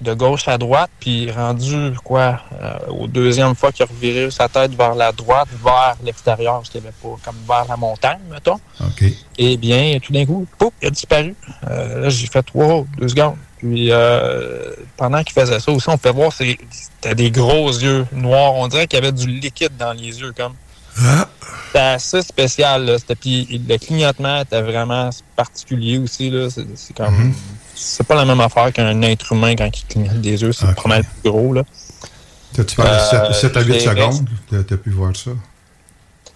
de 0.00 0.12
gauche 0.12 0.48
à 0.48 0.58
droite, 0.58 0.90
puis 1.00 1.30
rendu, 1.30 1.92
quoi, 2.02 2.40
euh, 2.60 2.78
au 2.88 3.06
deuxième 3.06 3.54
fois 3.54 3.72
qu'il 3.72 3.84
a 3.84 3.86
reviré 3.86 4.30
sa 4.30 4.48
tête 4.48 4.74
vers 4.74 4.94
la 4.94 5.12
droite, 5.12 5.48
vers 5.62 5.96
l'extérieur, 6.04 6.56
parce 6.56 6.68
qu'il 6.68 6.80
n'y 6.80 6.88
avait 6.88 6.96
pas, 7.00 7.16
comme 7.24 7.36
vers 7.46 7.64
la 7.68 7.76
montagne, 7.76 8.20
mettons. 8.30 8.58
OK. 8.80 9.02
Et 9.02 9.16
eh 9.38 9.56
bien, 9.56 9.98
tout 10.02 10.12
d'un 10.12 10.26
coup, 10.26 10.46
pouf, 10.58 10.72
il 10.82 10.88
a 10.88 10.90
disparu. 10.90 11.34
Euh, 11.68 12.00
là, 12.00 12.08
j'ai 12.08 12.26
fait, 12.26 12.44
wow, 12.54 12.86
deux 12.98 13.08
secondes. 13.08 13.36
Puis, 13.58 13.90
euh, 13.90 14.72
pendant 14.96 15.22
qu'il 15.22 15.32
faisait 15.32 15.60
ça 15.60 15.72
aussi, 15.72 15.88
on 15.88 15.96
fait 15.96 16.12
voir, 16.12 16.32
c'était 16.32 17.14
des 17.14 17.30
gros 17.30 17.68
yeux 17.68 18.06
noirs. 18.12 18.54
On 18.54 18.68
dirait 18.68 18.86
qu'il 18.86 18.98
y 18.98 19.02
avait 19.02 19.12
du 19.12 19.26
liquide 19.26 19.76
dans 19.78 19.92
les 19.92 20.20
yeux, 20.20 20.32
comme. 20.36 20.54
Ah. 21.00 21.28
C'était 21.66 21.78
assez 21.78 22.22
spécial, 22.22 22.84
là. 22.84 22.96
Puis, 23.20 23.62
le 23.66 23.78
clignotement 23.78 24.42
était 24.42 24.60
vraiment 24.60 25.10
particulier 25.34 25.98
aussi, 25.98 26.30
là. 26.30 26.48
C'est 26.50 26.94
comme... 26.96 27.30
Mm-hmm 27.30 27.63
c'est 27.74 28.06
pas 28.06 28.14
la 28.14 28.24
même 28.24 28.40
affaire 28.40 28.72
qu'un 28.72 29.00
être 29.02 29.32
humain 29.32 29.54
quand 29.56 29.66
il 29.66 29.84
clignote 29.86 30.20
des 30.20 30.42
yeux. 30.42 30.52
C'est 30.52 30.66
okay. 30.68 31.00
plus 31.22 31.30
gros. 31.30 31.52
là. 31.52 31.62
T'as-tu 32.54 32.76
parlé 32.76 32.92
de 33.28 33.32
7, 33.32 33.56
à 33.56 33.62
8 33.62 33.80
secondes? 33.80 34.28
T'as 34.50 34.76
pu 34.76 34.90
voir 34.90 35.14
ça? 35.16 35.32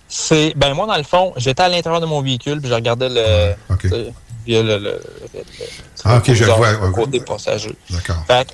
C'est. 0.08 0.52
Ben, 0.56 0.74
moi, 0.74 0.86
dans 0.86 0.96
le 0.96 1.04
fond, 1.04 1.32
j'étais 1.36 1.62
à 1.62 1.68
l'intérieur 1.68 2.00
de 2.00 2.06
mon 2.06 2.22
véhicule, 2.22 2.60
puis 2.60 2.68
je 2.68 2.74
regardais 2.74 3.08
le. 3.08 3.54
Via 4.46 4.62
le, 4.62 4.78
le, 4.78 5.00
ah, 6.04 6.16
ok, 6.16 6.32
je 6.32 6.44
vois. 6.44 6.90
côté 6.90 7.20
passager. 7.20 7.76
D'accord. 7.90 8.24
Fait 8.26 8.48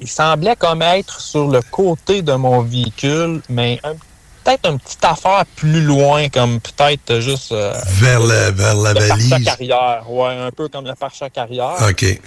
il 0.00 0.08
semblait 0.08 0.56
comme 0.56 0.82
être 0.82 1.20
sur 1.20 1.48
le 1.48 1.60
côté 1.62 2.22
de 2.22 2.32
mon 2.32 2.62
véhicule, 2.62 3.40
mais 3.48 3.78
un 3.84 3.94
peut-être 4.42 4.68
une 4.68 4.78
petite 4.78 5.04
affaire 5.04 5.44
plus 5.56 5.82
loin, 5.82 6.28
comme 6.28 6.60
peut-être 6.60 7.20
juste. 7.20 7.52
Euh, 7.52 7.74
vers, 7.86 8.20
la, 8.20 8.50
vers 8.50 8.74
la 8.74 8.94
valise. 8.94 9.30
Le 9.30 9.48
arrière, 9.48 10.04
ouais, 10.08 10.36
un 10.38 10.50
peu 10.50 10.68
comme 10.68 10.86
le 10.86 10.94
pare-choc 10.94 11.36
arrière. 11.36 11.76
OK. 11.88 12.20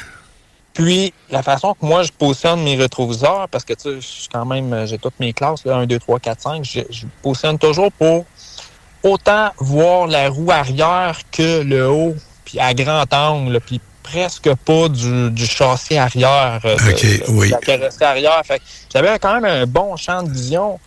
Puis, 0.73 1.13
la 1.29 1.41
façon 1.41 1.73
que 1.73 1.85
moi, 1.85 2.03
je 2.03 2.11
positionne 2.11 2.61
mes 2.63 2.75
rétroviseurs, 2.75 3.47
parce 3.49 3.63
que, 3.63 3.73
tu 3.73 4.01
sais, 4.01 4.27
quand 4.31 4.45
même, 4.45 4.85
j'ai 4.85 4.97
toutes 4.97 5.19
mes 5.19 5.31
classes, 5.31 5.63
là, 5.65 5.77
1, 5.77 5.85
2, 5.85 5.99
3, 5.99 6.19
4, 6.19 6.41
5, 6.41 6.65
je, 6.65 6.81
je 6.89 7.05
positionne 7.21 7.57
toujours 7.57 7.91
pour 7.93 8.25
autant 9.03 9.51
voir 9.57 10.07
la 10.07 10.29
roue 10.29 10.51
arrière 10.51 11.17
que 11.31 11.61
le 11.61 11.87
haut, 11.89 12.15
puis 12.43 12.59
à 12.59 12.73
grand 12.73 13.11
angle, 13.13 13.61
puis 13.61 13.79
presque 14.03 14.53
pas 14.53 14.87
du, 14.89 15.31
du 15.31 15.45
châssis 15.45 15.97
arrière. 15.97 16.59
Euh, 16.65 16.75
OK, 16.75 17.05
oui. 17.29 17.49
la 17.49 17.57
carrosserie 17.57 18.05
arrière. 18.05 18.41
Fait 18.45 18.61
j'avais 18.91 19.17
quand 19.19 19.39
même 19.39 19.45
un 19.45 19.65
bon 19.65 19.95
champ 19.95 20.23
de 20.23 20.31
vision 20.31 20.79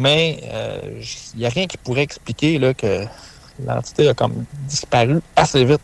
mais 0.00 0.40
il 0.42 0.48
euh, 0.50 1.02
n'y 1.36 1.44
a 1.44 1.50
rien 1.50 1.66
qui 1.66 1.76
pourrait 1.76 2.02
expliquer 2.02 2.58
là, 2.58 2.72
que 2.72 3.04
l'entité 3.62 4.08
a 4.08 4.14
comme 4.14 4.46
disparu 4.66 5.20
assez 5.36 5.62
vite. 5.62 5.82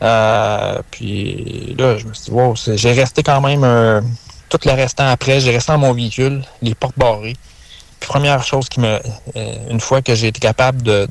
Euh, 0.00 0.80
puis 0.92 1.74
là, 1.76 1.98
je 1.98 2.06
me 2.06 2.14
suis 2.14 2.26
dit, 2.26 2.30
wow, 2.30 2.54
j'ai 2.56 2.92
resté 2.92 3.24
quand 3.24 3.40
même 3.40 4.06
tout 4.48 4.60
le 4.64 4.72
restant 4.72 5.08
après, 5.08 5.40
j'ai 5.40 5.50
resté 5.50 5.72
dans 5.72 5.78
mon 5.78 5.92
véhicule, 5.92 6.44
les 6.62 6.76
portes 6.76 6.96
barrées. 6.96 7.34
Puis 7.98 8.08
première 8.08 8.44
chose 8.44 8.68
qui 8.68 8.78
me. 8.78 9.00
Euh, 9.36 9.70
une 9.70 9.80
fois 9.80 10.02
que 10.02 10.14
j'ai 10.14 10.28
été 10.28 10.38
capable 10.38 10.82
de, 10.82 11.08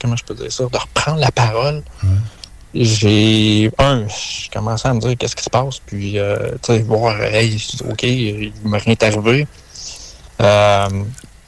Comment 0.00 0.16
je 0.16 0.24
peux 0.24 0.34
dire 0.34 0.50
ça? 0.50 0.64
De 0.64 0.76
reprendre 0.76 1.18
la 1.18 1.30
parole. 1.30 1.82
J'ai. 2.74 3.70
Un, 3.78 4.06
j'ai 4.08 4.48
commencé 4.50 4.88
à 4.88 4.94
me 4.94 5.00
dire 5.00 5.16
qu'est-ce 5.18 5.36
qui 5.36 5.44
se 5.44 5.50
passe? 5.50 5.80
Puis, 5.84 6.12
tu 6.12 6.18
sais, 6.62 6.78
voir, 6.80 7.20
hey, 7.22 7.62
OK, 7.90 8.02
il 8.04 8.52
m'est 8.64 8.78
rien 8.78 8.96
arrivé. 9.02 9.46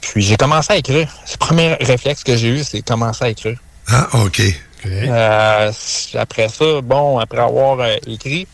Puis 0.01 0.23
j'ai 0.23 0.35
commencé 0.35 0.73
à 0.73 0.77
écrire. 0.77 1.07
Le 1.31 1.37
premier 1.37 1.75
réflexe 1.75 2.23
que 2.23 2.35
j'ai 2.35 2.49
eu, 2.49 2.63
c'est 2.63 2.81
commencer 2.81 3.23
à 3.23 3.29
écrire. 3.29 3.57
Ah, 3.87 4.07
OK. 4.13 4.41
Euh, 4.85 5.71
après 6.15 6.49
ça, 6.49 6.81
bon, 6.81 7.19
après 7.19 7.39
avoir 7.39 7.79
euh, 7.79 7.95
écrit, 8.07 8.47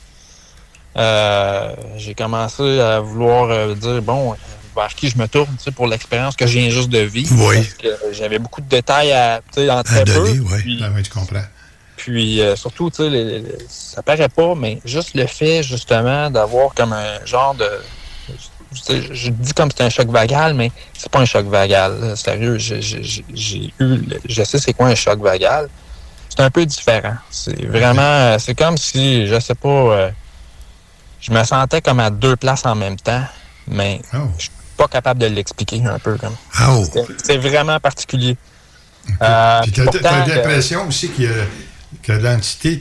euh, 0.97 1.73
j'ai 1.95 2.13
commencé 2.15 2.79
à 2.79 2.99
vouloir 2.99 3.75
dire, 3.75 4.01
bon, 4.01 4.35
vers 4.75 4.93
qui 4.93 5.09
je 5.09 5.17
me 5.17 5.27
tourne 5.27 5.55
pour 5.75 5.87
l'expérience 5.87 6.35
que 6.35 6.45
je 6.45 6.59
viens 6.59 6.69
juste 6.69 6.89
de 6.89 6.99
vivre. 6.99 7.33
Oui. 7.47 7.55
Parce 7.57 7.73
que 7.75 8.13
j'avais 8.13 8.39
beaucoup 8.39 8.61
de 8.61 8.67
détails 8.67 9.11
à, 9.11 9.41
en 9.57 9.83
très 9.83 10.03
peu. 10.03 10.19
Oui. 10.19 10.61
Puis, 10.61 10.81
ah, 10.83 10.89
oui, 10.93 11.03
tu 11.03 11.09
comprends. 11.09 11.43
Puis 11.95 12.41
surtout, 12.55 12.89
tu 12.89 12.97
sais, 13.09 13.43
ça 13.67 14.03
paraît 14.03 14.29
pas, 14.29 14.53
mais 14.55 14.79
juste 14.85 15.15
le 15.15 15.25
fait 15.25 15.63
justement 15.63 16.29
d'avoir 16.29 16.73
comme 16.73 16.93
un 16.93 17.25
genre 17.25 17.55
de 17.55 17.69
je 18.89 19.29
dis 19.29 19.53
comme 19.53 19.69
c'est 19.75 19.83
un 19.83 19.89
choc 19.89 20.09
vagal, 20.09 20.53
mais 20.53 20.71
c'est 20.97 21.09
pas 21.09 21.19
un 21.19 21.25
choc 21.25 21.45
vagal. 21.47 22.15
Sérieux, 22.15 22.57
j'ai 22.57 23.73
eu, 23.79 23.99
je 24.27 24.43
sais 24.43 24.59
c'est 24.59 24.73
quoi 24.73 24.87
un 24.87 24.95
choc 24.95 25.19
vagal. 25.19 25.69
C'est 26.29 26.41
un 26.41 26.49
peu 26.49 26.65
différent. 26.65 27.15
C'est 27.29 27.65
vraiment, 27.65 28.37
c'est 28.39 28.55
comme 28.55 28.77
si, 28.77 29.27
je 29.27 29.39
sais 29.39 29.55
pas, 29.55 29.69
euh, 29.69 30.11
je 31.19 31.31
me 31.31 31.43
sentais 31.43 31.81
comme 31.81 31.99
à 31.99 32.09
deux 32.09 32.35
places 32.35 32.65
en 32.65 32.75
même 32.75 32.97
temps, 32.97 33.23
mais 33.67 34.01
oh. 34.13 34.29
je 34.37 34.43
suis 34.43 34.51
pas 34.75 34.87
capable 34.87 35.19
de 35.19 35.27
l'expliquer 35.27 35.83
un 35.85 35.99
peu 35.99 36.17
comme. 36.17 36.35
Oh. 36.67 36.85
C'est 37.23 37.37
vraiment 37.37 37.79
particulier. 37.79 38.37
Euh, 39.21 39.61
Puis 39.63 39.71
tu 39.71 39.81
as, 39.81 40.27
l'impression 40.27 40.87
aussi 40.87 41.09
que 42.03 42.11
l'entité, 42.11 42.77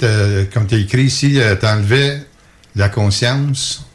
comme 0.52 0.66
tu 0.66 0.74
as 0.74 0.78
écrit 0.78 1.04
ici, 1.04 1.40
euh, 1.40 1.54
t'enlevait 1.54 2.26
la 2.74 2.88
conscience? 2.88 3.86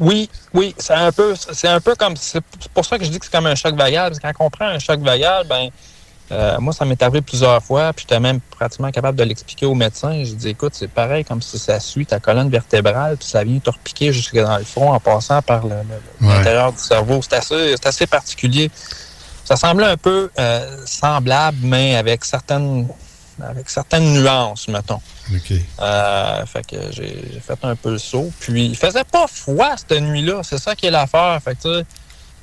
Oui, 0.00 0.30
oui, 0.54 0.74
c'est 0.78 0.94
un 0.94 1.12
peu, 1.12 1.34
c'est 1.36 1.68
un 1.68 1.80
peu 1.80 1.94
comme, 1.94 2.16
c'est 2.16 2.42
pour 2.74 2.84
ça 2.84 2.98
que 2.98 3.04
je 3.04 3.10
dis 3.10 3.18
que 3.18 3.26
c'est 3.26 3.32
comme 3.32 3.46
un 3.46 3.54
choc 3.54 3.74
vagal, 3.74 4.10
parce 4.10 4.18
que 4.18 4.38
quand 4.38 4.46
on 4.46 4.50
prend 4.50 4.66
un 4.66 4.78
choc 4.78 5.00
vagal, 5.00 5.46
ben, 5.46 5.68
euh, 6.32 6.58
moi, 6.60 6.72
ça 6.72 6.84
m'est 6.84 7.00
arrivé 7.02 7.20
plusieurs 7.20 7.62
fois, 7.62 7.92
puis 7.92 8.06
j'étais 8.08 8.20
même 8.20 8.40
pratiquement 8.40 8.90
capable 8.90 9.18
de 9.18 9.24
l'expliquer 9.24 9.66
au 9.66 9.74
médecin. 9.74 10.22
Je 10.24 10.32
dis, 10.32 10.48
écoute, 10.50 10.72
c'est 10.74 10.90
pareil 10.90 11.24
comme 11.24 11.42
si 11.42 11.58
ça 11.58 11.80
suit 11.80 12.06
ta 12.06 12.20
colonne 12.20 12.48
vertébrale, 12.48 13.16
puis 13.16 13.28
ça 13.28 13.44
vient 13.44 13.58
te 13.58 13.70
repiquer 13.70 14.12
jusque 14.12 14.36
dans 14.36 14.56
le 14.56 14.64
front 14.64 14.92
en 14.92 15.00
passant 15.00 15.42
par 15.42 15.64
l'intérieur 16.20 16.72
du 16.72 16.78
cerveau. 16.78 17.20
C'est 17.22 17.34
assez, 17.34 17.74
assez 17.84 18.06
particulier. 18.06 18.70
Ça 19.44 19.56
semblait 19.56 19.86
un 19.86 19.96
peu 19.96 20.30
euh, 20.38 20.82
semblable, 20.86 21.58
mais 21.62 21.96
avec 21.96 22.24
certaines 22.24 22.86
avec 23.42 23.70
certaines 23.70 24.12
nuances, 24.12 24.68
mettons. 24.68 25.00
OK. 25.32 25.52
Euh, 25.80 26.46
fait 26.46 26.66
que 26.66 26.76
j'ai 26.90 27.40
fait 27.40 27.58
un 27.62 27.76
peu 27.76 27.92
le 27.92 27.98
saut. 27.98 28.30
Puis, 28.40 28.66
il 28.66 28.76
faisait 28.76 29.04
pas 29.04 29.26
froid 29.26 29.76
cette 29.76 30.00
nuit-là. 30.00 30.42
C'est 30.42 30.58
ça 30.58 30.74
qui 30.74 30.86
est 30.86 30.90
l'affaire. 30.90 31.38
Fait 31.42 31.56
que, 31.60 31.84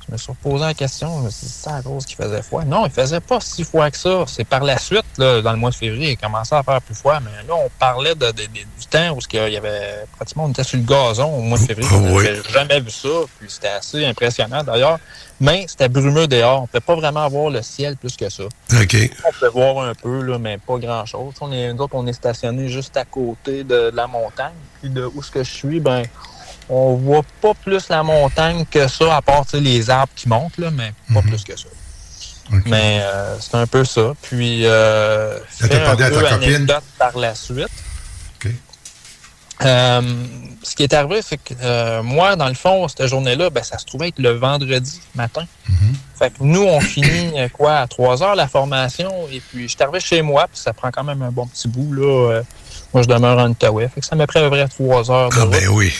je 0.08 0.12
me 0.14 0.18
suis 0.18 0.32
reposé 0.32 0.64
la 0.64 0.74
question. 0.74 1.18
Je 1.18 1.24
me 1.24 1.30
suis 1.30 1.46
dit, 1.46 1.52
c'est 1.52 1.70
à 1.70 1.82
cause 1.82 2.06
qu'il 2.06 2.16
faisait 2.16 2.42
froid. 2.42 2.64
Non, 2.64 2.86
il 2.86 2.92
faisait 2.92 3.20
pas 3.20 3.40
si 3.40 3.62
froid 3.62 3.90
que 3.90 3.96
ça. 3.96 4.24
C'est 4.26 4.44
par 4.44 4.64
la 4.64 4.78
suite, 4.78 5.04
là, 5.18 5.42
dans 5.42 5.52
le 5.52 5.58
mois 5.58 5.70
de 5.70 5.74
février, 5.74 6.12
il 6.12 6.16
commençait 6.16 6.54
à 6.54 6.62
faire 6.62 6.80
plus 6.80 6.94
froid. 6.94 7.20
Mais 7.20 7.46
là, 7.46 7.54
on 7.54 7.68
parlait 7.78 8.14
de, 8.14 8.30
du 8.30 8.86
temps 8.90 9.14
où 9.14 9.18
il 9.32 9.52
y 9.52 9.56
avait 9.56 10.04
pratiquement, 10.16 10.46
on 10.46 10.50
était 10.50 10.64
sur 10.64 10.78
le 10.78 10.84
gazon 10.84 11.26
au 11.26 11.42
mois 11.42 11.58
de 11.58 11.64
février. 11.64 11.88
Oui. 12.10 12.24
jamais 12.50 12.80
vu 12.80 12.90
ça. 12.90 13.08
Puis 13.38 13.50
c'était 13.50 13.68
assez 13.68 14.04
impressionnant 14.04 14.62
d'ailleurs. 14.62 14.98
Mais 15.40 15.66
c'était 15.68 15.88
brumeux 15.88 16.26
dehors. 16.26 16.60
On 16.60 16.62
ne 16.62 16.66
peut 16.66 16.80
pas 16.80 16.96
vraiment 16.96 17.28
voir 17.28 17.50
le 17.50 17.62
ciel 17.62 17.96
plus 17.96 18.16
que 18.16 18.28
ça. 18.28 18.44
OK. 18.44 18.96
On 19.26 19.32
peut 19.38 19.48
voir 19.48 19.84
un 19.84 19.94
peu, 19.94 20.22
là, 20.22 20.38
mais 20.38 20.58
pas 20.58 20.78
grand-chose. 20.78 21.34
On 21.40 21.52
est, 21.52 21.72
nous 21.72 21.82
autres, 21.82 21.94
on 21.94 22.06
est 22.06 22.12
stationné 22.12 22.68
juste 22.68 22.96
à 22.96 23.04
côté 23.04 23.62
de, 23.62 23.92
la 23.94 24.06
montagne. 24.06 24.54
Puis 24.80 24.90
de 24.90 25.04
où 25.14 25.22
ce 25.22 25.30
que 25.30 25.44
je 25.44 25.50
suis, 25.50 25.80
ben 25.80 26.02
on 26.68 26.94
voit 26.94 27.22
pas 27.40 27.54
plus 27.54 27.88
la 27.88 28.02
montagne 28.02 28.64
que 28.70 28.88
ça, 28.88 29.16
à 29.16 29.22
part 29.22 29.44
les 29.54 29.90
arbres 29.90 30.12
qui 30.14 30.28
montent, 30.28 30.58
là, 30.58 30.70
mais 30.70 30.92
pas 31.12 31.22
mhm. 31.22 31.28
plus 31.28 31.44
que 31.44 31.56
ça. 31.56 31.68
Mais 32.64 33.00
euh, 33.02 33.36
c'est 33.40 33.56
un 33.56 33.66
peu 33.66 33.84
ça. 33.84 34.14
Puis, 34.22 34.64
euh, 34.64 35.38
fait 35.50 35.84
un 35.84 35.96
peu 35.96 36.26
anecdote 36.26 36.84
par 36.98 37.16
la 37.18 37.34
suite. 37.34 37.68
Euh, 39.64 40.02
ce 40.62 40.76
qui 40.76 40.84
est 40.84 40.92
arrivé, 40.92 41.20
c'est 41.20 41.36
que 41.36 41.52
euh, 41.60 42.00
moi, 42.00 42.36
dans 42.36 42.46
le 42.46 42.54
fond, 42.54 42.86
cette 42.86 43.08
journée-là, 43.08 43.50
ben, 43.50 43.64
ça 43.64 43.76
se 43.76 43.84
trouvait 43.84 44.08
être 44.08 44.20
le 44.20 44.30
vendredi 44.30 45.00
matin. 45.16 45.44
Mhm. 45.68 45.94
Fait 46.16 46.30
que 46.30 46.36
nous, 46.40 46.62
on 46.62 46.80
finit 46.80 47.32
quoi 47.52 47.78
à 47.78 47.86
3 47.88 48.22
heures 48.22 48.36
la 48.36 48.46
formation. 48.46 49.10
Et 49.32 49.40
puis, 49.40 49.64
je 49.64 49.74
suis 49.74 49.82
arrivé 49.82 49.98
chez 49.98 50.22
moi, 50.22 50.46
puis 50.46 50.60
ça 50.60 50.72
prend 50.72 50.90
quand 50.92 51.02
même 51.02 51.22
un 51.22 51.32
bon 51.32 51.46
petit 51.48 51.66
bout. 51.66 51.92
là. 51.92 52.42
moi, 52.94 53.02
je 53.02 53.08
demeure 53.08 53.38
en 53.38 53.50
Outaouais. 53.50 53.88
Fait 53.88 54.00
que 54.00 54.06
ça 54.06 54.14
m'a 54.14 54.28
pris 54.28 54.38
à 54.38 54.42
peu 54.42 54.50
près 54.50 54.68
3 54.68 55.10
heures. 55.10 55.30
ah, 55.32 55.46
ben 55.46 55.68
oui. 55.70 55.92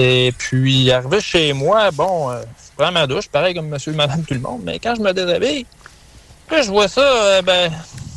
Et 0.00 0.32
puis, 0.38 0.92
arrivé 0.92 1.20
chez 1.20 1.52
moi, 1.52 1.90
bon, 1.90 2.30
euh, 2.30 2.40
je 2.40 2.82
prends 2.82 2.92
ma 2.92 3.08
douche, 3.08 3.28
pareil 3.28 3.52
comme 3.52 3.68
monsieur 3.68 3.92
et 3.92 3.96
madame 3.96 4.22
tout 4.22 4.32
le 4.32 4.38
monde, 4.38 4.60
mais 4.62 4.78
quand 4.78 4.94
je 4.94 5.02
me 5.02 5.12
déshabille, 5.12 5.66
là, 6.52 6.62
je 6.62 6.70
vois 6.70 6.86
ça, 6.86 7.00
euh, 7.00 7.42
ben, 7.42 7.72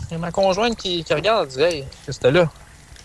il 0.08 0.14
y 0.14 0.16
a 0.16 0.20
ma 0.20 0.30
conjointe 0.30 0.78
qui, 0.78 1.04
regarde, 1.10 1.50
elle 1.50 1.56
dit 1.56 1.64
Hey, 1.64 1.86
qu'est-ce 2.06 2.20
que 2.20 2.28
là? 2.28 2.48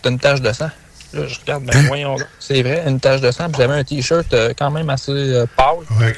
T'as 0.03 0.11
une 0.11 0.19
tache 0.19 0.41
de 0.41 0.53
sang. 0.53 0.69
Là, 1.13 1.27
je 1.27 1.39
regarde, 1.39 1.63
ben, 1.63 1.75
hein? 1.75 1.85
voyons 1.87 2.17
C'est 2.39 2.61
vrai, 2.61 2.83
une 2.85 2.99
tache 2.99 3.19
de 3.19 3.31
sang. 3.31 3.49
Puis 3.49 3.59
j'avais 3.59 3.73
un 3.73 3.83
T-shirt 3.83 4.31
euh, 4.35 4.53
quand 4.55 4.69
même 4.69 4.91
assez 4.91 5.43
pâle. 5.55 5.77
Ouais. 5.99 6.15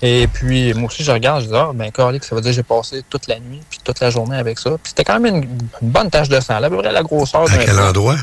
Et 0.00 0.28
puis, 0.28 0.72
moi 0.74 0.86
aussi, 0.86 1.02
je 1.02 1.10
regarde, 1.10 1.42
je 1.42 1.48
dis, 1.48 1.56
ah, 1.56 1.72
ben, 1.74 1.90
Carly, 1.90 2.20
ça 2.22 2.36
veut 2.36 2.42
dire 2.42 2.52
que 2.52 2.54
j'ai 2.56 2.62
passé 2.62 3.02
toute 3.10 3.26
la 3.26 3.40
nuit, 3.40 3.60
puis 3.68 3.80
toute 3.82 3.98
la 3.98 4.10
journée 4.10 4.36
avec 4.36 4.60
ça. 4.60 4.70
Puis 4.80 4.90
c'était 4.90 5.02
quand 5.02 5.18
même 5.18 5.34
une, 5.34 5.58
bonne 5.82 6.10
tache 6.10 6.28
de 6.28 6.38
sang, 6.38 6.60
là, 6.60 6.68
à 6.68 6.70
peu 6.70 6.78
près 6.78 6.92
la 6.92 7.02
grosseur 7.02 7.42
À 7.42 7.58
quel 7.58 7.80
endroit? 7.80 8.14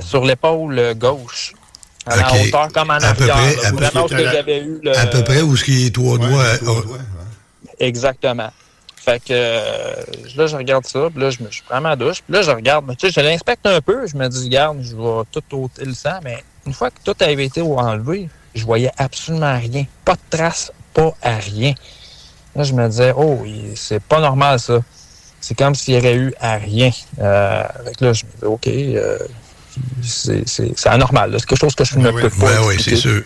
sur 0.00 0.24
l'épaule 0.24 0.94
gauche. 0.96 1.54
À 2.06 2.16
la 2.16 2.32
hauteur 2.32 2.68
comme 2.72 2.90
en 2.90 2.94
à 2.94 3.14
peu 3.14 3.26
près, 3.26 3.66
à, 3.66 3.72
peu, 3.90 4.08
que 4.08 4.24
j'avais 4.24 4.60
eu 4.60 4.78
le... 4.82 4.96
à 4.96 5.06
peu 5.06 5.24
près 5.24 5.42
où 5.42 5.56
ce 5.56 5.64
qui 5.64 5.86
est 5.86 5.94
trois 5.94 6.18
doigts. 6.18 6.44
Oh. 6.66 6.82
Exactement. 7.80 8.50
Fait 8.96 9.20
que 9.20 9.26
euh, 9.30 9.94
là, 10.36 10.46
je 10.46 10.56
regarde 10.56 10.84
ça, 10.86 11.08
puis 11.10 11.20
là, 11.20 11.30
je, 11.30 11.42
me, 11.42 11.50
je 11.50 11.62
prends 11.68 11.80
ma 11.80 11.94
douche, 11.94 12.22
puis 12.22 12.34
là, 12.34 12.42
je 12.42 12.50
regarde, 12.50 12.84
tu 12.96 13.06
sais, 13.06 13.12
je 13.12 13.24
l'inspecte 13.24 13.64
un 13.64 13.80
peu, 13.80 14.06
je 14.06 14.16
me 14.16 14.28
dis, 14.28 14.44
regarde, 14.44 14.78
je 14.82 14.96
vais 14.96 15.22
tout 15.30 15.64
ôter 15.64 15.84
le 15.84 15.94
sang, 15.94 16.18
mais 16.24 16.42
une 16.66 16.72
fois 16.72 16.90
que 16.90 16.98
tout 17.04 17.14
avait 17.20 17.44
été 17.44 17.60
enlevé, 17.60 18.28
je 18.56 18.64
voyais 18.64 18.90
absolument 18.96 19.56
rien. 19.56 19.84
Pas 20.04 20.14
de 20.14 20.20
traces, 20.28 20.72
pas 20.92 21.14
à 21.22 21.36
rien. 21.36 21.74
Là, 22.56 22.64
je 22.64 22.72
me 22.72 22.88
disais, 22.88 23.12
oh, 23.16 23.44
c'est 23.76 24.02
pas 24.02 24.18
normal, 24.18 24.58
ça. 24.58 24.80
C'est 25.40 25.56
comme 25.56 25.74
s'il 25.76 25.94
y 25.94 25.98
aurait 25.98 26.16
eu 26.16 26.34
à 26.40 26.56
rien. 26.56 26.90
Euh, 27.20 27.62
avec 27.78 28.00
là, 28.00 28.12
je 28.12 28.24
me 28.24 28.30
dis, 28.30 28.44
OK, 28.44 28.66
euh, 28.66 29.18
c'est 30.02 30.86
anormal. 30.86 31.36
C'est 31.38 31.46
quelque 31.46 31.58
chose 31.58 31.74
que 31.74 31.84
je 31.84 31.98
ne 31.98 32.10
peux 32.10 32.30
pas. 32.30 32.60
Oui, 32.62 32.76
oui, 32.76 32.82
c'est 32.82 32.96
sûr. 32.96 33.22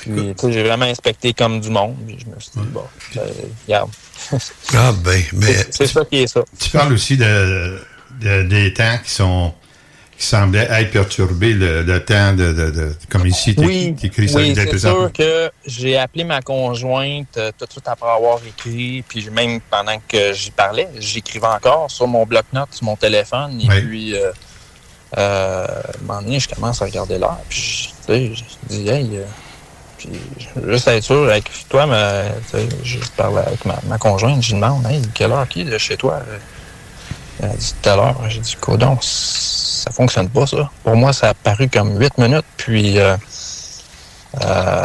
Puis, 0.00 0.34
j'ai 0.48 0.62
vraiment 0.62 0.86
inspecté 0.86 1.32
comme 1.32 1.60
du 1.60 1.70
monde. 1.70 1.96
Puis 2.06 2.18
je 2.20 2.26
me 2.26 2.40
suis 2.40 2.52
dit, 2.56 2.68
bon, 2.68 2.84
ben, 3.14 3.22
regarde. 3.66 3.90
ah, 4.74 4.92
ben, 5.04 5.22
mais. 5.34 5.66
C'est 5.70 5.86
ça 5.86 6.04
qui 6.04 6.22
est 6.22 6.26
ça. 6.26 6.42
Tu 6.58 6.70
parles 6.70 6.92
aussi 6.92 7.16
de, 7.16 7.78
des 8.20 8.72
temps 8.72 8.98
qui 9.04 9.10
sont 9.10 9.52
qui 10.20 10.26
semblaient 10.26 10.68
être 10.70 10.90
perturbés, 10.90 11.54
le, 11.54 11.98
temps 12.04 12.34
de, 12.34 12.94
comme 13.08 13.26
ici, 13.26 13.54
tu 13.54 13.64
oui, 13.64 13.96
écrit 14.02 14.28
ça. 14.28 14.40
Oui, 14.40 14.54
c'est 14.54 14.78
sûr 14.78 15.10
que 15.14 15.50
j'ai 15.64 15.96
appelé 15.96 16.24
ma 16.24 16.42
conjointe 16.42 17.38
euh, 17.38 17.50
tout 17.58 17.64
de 17.64 17.72
suite 17.72 17.88
après 17.88 18.10
avoir 18.10 18.38
écrit, 18.46 19.02
puis 19.08 19.30
même 19.30 19.60
pendant 19.70 19.96
que 20.06 20.34
j'y 20.34 20.50
parlais, 20.50 20.88
j'écrivais 20.98 21.46
encore 21.46 21.90
sur 21.90 22.06
mon 22.06 22.26
bloc-notes, 22.26 22.74
sur 22.74 22.84
mon 22.84 22.96
téléphone, 22.96 23.62
et 23.62 23.80
puis 23.80 24.14
euh, 24.14 24.30
euh, 25.18 25.66
à 26.08 26.20
donné, 26.20 26.40
je 26.40 26.48
commence 26.48 26.80
à 26.82 26.84
regarder 26.84 27.18
l'heure, 27.18 27.38
puis 27.48 27.92
je, 28.08 28.34
je 28.34 28.44
dis, 28.68 28.88
hey, 28.88 29.16
euh, 29.16 29.24
puis 29.98 30.08
juste 30.68 30.88
être 30.88 31.04
sûr, 31.04 31.28
avec 31.28 31.50
toi, 31.68 31.86
mais, 31.86 32.32
je 32.84 32.98
parle 33.16 33.38
avec 33.38 33.64
ma, 33.64 33.98
conjointe, 33.98 34.42
je 34.42 34.54
demande, 34.54 34.86
hey, 34.86 35.02
quelle 35.14 35.32
heure 35.32 35.48
qui 35.48 35.62
est 35.62 35.64
de 35.64 35.78
chez 35.78 35.96
toi? 35.96 36.20
Elle 37.42 37.56
dit 37.56 37.74
tout 37.82 37.88
à 37.88 37.96
l'heure. 37.96 38.16
J'ai 38.28 38.40
dit, 38.40 38.56
codon, 38.60 38.98
ça 39.00 39.90
fonctionne 39.90 40.28
pas, 40.28 40.46
ça. 40.46 40.70
Pour 40.84 40.96
moi, 40.96 41.12
ça 41.12 41.30
a 41.30 41.34
paru 41.34 41.68
comme 41.68 41.98
8 41.98 42.18
minutes, 42.18 42.44
puis 42.56 42.98
euh, 42.98 43.16
euh, 44.44 44.84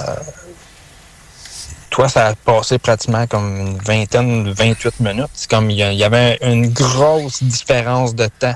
toi, 1.90 2.10
ça 2.10 2.28
a 2.28 2.36
passé 2.36 2.78
pratiquement 2.78 3.28
comme 3.28 3.58
une 3.58 3.78
vingtaine, 3.78 4.52
28 4.52 5.00
minutes. 5.00 5.30
C'est 5.34 5.50
comme 5.50 5.70
il 5.70 5.78
y 5.78 6.04
avait 6.04 6.38
une 6.42 6.68
grosse 6.72 7.44
différence 7.44 8.16
de 8.16 8.28
temps 8.40 8.56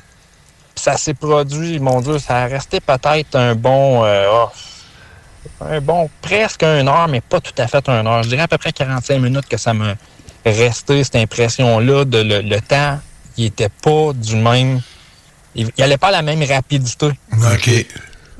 ça 0.79 0.97
s'est 0.97 1.13
produit, 1.13 1.79
mon 1.79 2.01
Dieu, 2.01 2.19
ça 2.19 2.37
a 2.37 2.45
resté 2.47 2.79
peut-être 2.79 3.35
un 3.35 3.55
bon, 3.55 4.03
euh, 4.03 4.27
oh, 4.31 4.49
un 5.61 5.81
bon 5.81 6.09
presque 6.21 6.63
un 6.63 6.87
heure, 6.87 7.07
mais 7.07 7.21
pas 7.21 7.39
tout 7.39 7.53
à 7.57 7.67
fait 7.67 7.87
un 7.89 8.05
heure. 8.05 8.23
Je 8.23 8.29
dirais 8.29 8.43
à 8.43 8.47
peu 8.47 8.57
près 8.57 8.71
45 8.71 9.19
minutes 9.19 9.47
que 9.47 9.57
ça 9.57 9.73
m'a 9.73 9.95
resté 10.45 11.03
cette 11.03 11.17
impression-là 11.17 12.05
de 12.05 12.19
le, 12.19 12.61
temps, 12.61 12.99
il 13.37 13.45
était 13.45 13.69
pas 13.69 14.13
du 14.13 14.35
même, 14.35 14.81
il 15.55 15.69
n'allait 15.77 15.97
pas 15.97 16.07
à 16.07 16.11
la 16.11 16.21
même 16.21 16.43
rapidité. 16.43 17.11
OK. 17.33 17.85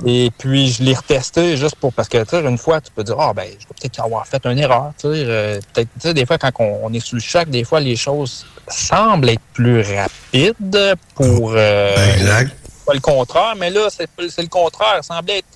Et 0.05 0.31
puis, 0.37 0.71
je 0.71 0.83
l'ai 0.83 0.93
retesté 0.93 1.57
juste 1.57 1.75
pour. 1.75 1.91
Parce 1.91 2.07
que, 2.07 2.23
tu 2.23 2.29
sais, 2.29 2.41
une 2.41 2.57
fois, 2.57 2.79
tu 2.79 2.91
peux 2.91 3.03
dire, 3.03 3.19
ah, 3.19 3.33
ben, 3.33 3.45
je 3.47 3.67
vais 3.67 3.73
peut-être 3.79 3.99
avoir 3.99 4.25
fait 4.25 4.43
une 4.45 4.57
erreur. 4.57 4.93
Tu 4.97 5.07
sais, 5.07 5.23
euh, 5.25 5.59
peut-être, 5.73 5.89
tu 5.95 6.07
sais, 6.07 6.13
des 6.13 6.25
fois, 6.25 6.37
quand 6.37 6.51
on, 6.59 6.93
est 6.93 6.99
sous 7.01 7.15
le 7.15 7.21
choc, 7.21 7.49
des 7.49 7.65
fois, 7.65 7.79
les 7.79 7.95
choses 7.97 8.45
semblent 8.69 9.29
être 9.29 9.41
plus 9.53 9.81
rapides 9.81 10.95
pour. 11.15 11.53
Euh, 11.55 12.13
exact. 12.15 12.55
Pas 12.85 12.93
le 12.93 12.99
contraire, 12.99 13.53
mais 13.57 13.69
là, 13.69 13.87
c'est 13.89 14.07
le 14.41 14.47
contraire. 14.47 14.99
Ça 15.01 15.15
semblait 15.15 15.39
être 15.39 15.47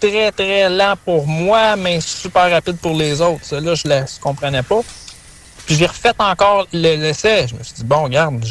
très, 0.00 0.32
très 0.32 0.68
lent 0.68 0.94
pour 1.04 1.26
moi, 1.26 1.76
mais 1.76 2.00
super 2.00 2.50
rapide 2.50 2.76
pour 2.78 2.94
les 2.94 3.20
autres. 3.20 3.44
Ça, 3.44 3.60
là, 3.60 3.74
je 3.74 3.88
ne 3.88 4.20
comprenais 4.20 4.62
pas. 4.62 4.80
Puis 5.66 5.74
j'ai 5.74 5.86
refait 5.86 6.12
encore 6.18 6.66
l'essai. 6.72 7.48
Je 7.48 7.56
me 7.56 7.62
suis 7.64 7.74
dit, 7.74 7.84
bon, 7.84 8.04
regarde, 8.04 8.44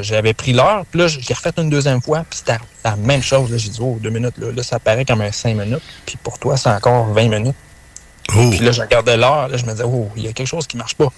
j'avais 0.00 0.32
pris 0.32 0.54
l'heure. 0.54 0.84
Puis 0.90 0.98
là, 0.98 1.08
j'ai 1.08 1.34
refait 1.34 1.52
une 1.58 1.68
deuxième 1.68 2.00
fois. 2.00 2.24
Puis 2.28 2.38
c'était 2.38 2.58
la 2.82 2.96
même 2.96 3.22
chose. 3.22 3.50
J'ai 3.54 3.68
dit, 3.68 3.78
oh, 3.82 3.98
deux 4.00 4.08
minutes. 4.08 4.38
Là, 4.38 4.46
là 4.50 4.62
ça 4.62 4.78
paraît 4.78 5.04
comme 5.04 5.20
un 5.20 5.30
cinq 5.30 5.56
minutes. 5.56 5.82
Puis 6.06 6.16
pour 6.16 6.38
toi, 6.38 6.56
c'est 6.56 6.70
encore 6.70 7.06
20 7.12 7.28
minutes. 7.28 7.56
Oh. 8.34 8.48
Puis 8.50 8.60
là, 8.60 8.72
je 8.72 8.80
regardais 8.80 9.18
l'heure. 9.18 9.48
Là, 9.48 9.56
je 9.58 9.66
me 9.66 9.72
disais, 9.72 9.84
oh, 9.84 10.08
il 10.16 10.24
y 10.24 10.28
a 10.28 10.32
quelque 10.32 10.46
chose 10.46 10.66
qui 10.66 10.78
marche 10.78 10.94
pas. 10.94 11.12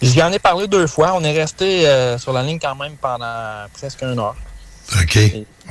J'y 0.00 0.22
en 0.22 0.32
ai 0.32 0.38
parlé 0.38 0.68
deux 0.68 0.86
fois. 0.86 1.12
On 1.14 1.24
est 1.24 1.32
resté 1.32 1.86
euh, 1.86 2.18
sur 2.18 2.32
la 2.32 2.42
ligne 2.42 2.58
quand 2.60 2.74
même 2.76 2.94
pendant 2.96 3.66
presque 3.74 4.02
une 4.02 4.18
heure. 4.18 4.36
OK. 5.00 5.18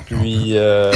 puis, 0.05 0.57
euh, 0.57 0.91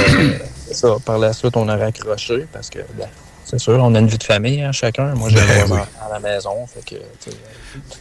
ça, 0.70 0.96
par 1.04 1.18
la 1.18 1.32
suite, 1.32 1.56
on 1.56 1.68
a 1.68 1.76
raccroché 1.76 2.46
parce 2.52 2.70
que, 2.70 2.78
ben, 2.94 3.08
c'est 3.44 3.58
sûr, 3.58 3.78
on 3.82 3.94
a 3.94 3.98
une 3.98 4.06
vie 4.06 4.18
de 4.18 4.22
famille, 4.22 4.62
hein, 4.62 4.72
chacun. 4.72 5.14
Moi, 5.14 5.28
j'ai 5.30 5.36
ben, 5.36 5.86
à 6.00 6.12
la 6.12 6.20
maison. 6.20 6.66
Fait 6.66 6.84
que, 6.84 7.02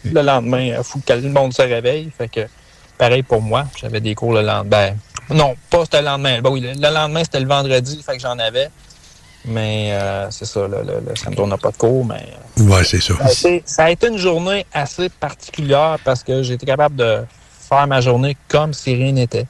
le 0.06 0.22
lendemain, 0.22 0.76
il 0.78 0.84
faut 0.84 1.00
que 1.00 1.14
le 1.14 1.30
monde 1.30 1.54
se 1.54 1.62
réveille. 1.62 2.12
Fait 2.16 2.28
que, 2.28 2.48
pareil 2.98 3.24
pour 3.24 3.42
moi, 3.42 3.66
j'avais 3.80 4.00
des 4.00 4.14
cours 4.16 4.34
le 4.34 4.42
lendemain. 4.42 4.92
Ben, 5.30 5.36
non, 5.36 5.56
pas 5.70 5.84
le 5.94 6.06
lendemain. 6.06 6.42
Ben 6.42 6.50
oui, 6.50 6.62
le, 6.62 6.90
lendemain, 6.90 7.24
c'était 7.24 7.40
le 7.40 7.48
vendredi, 7.48 8.02
fait 8.06 8.18
que 8.18 8.22
j'en 8.22 8.38
avais. 8.38 8.70
Mais 9.46 9.90
euh, 9.94 10.30
c'est 10.30 10.46
ça, 10.46 10.68
le, 10.68 10.84
le, 10.84 11.16
samedi, 11.16 11.40
on 11.40 11.48
n'a 11.48 11.58
pas 11.58 11.72
de 11.72 11.78
cours, 11.78 12.06
mais... 12.06 12.28
Euh, 12.60 12.64
ouais, 12.64 12.84
c'est 12.84 13.02
ça. 13.02 13.16
Ça 13.66 13.86
a, 13.86 13.90
été, 13.90 14.08
une 14.08 14.18
journée 14.18 14.66
assez 14.72 15.10
particulière 15.10 15.98
parce 16.04 16.24
que 16.24 16.44
j'ai 16.44 16.54
été 16.54 16.66
capable 16.66 16.96
de 16.96 17.22
faire 17.68 17.88
ma 17.88 18.02
journée 18.02 18.38
comme 18.48 18.74
si 18.74 18.94
rien 18.94 19.14
n'était. 19.14 19.48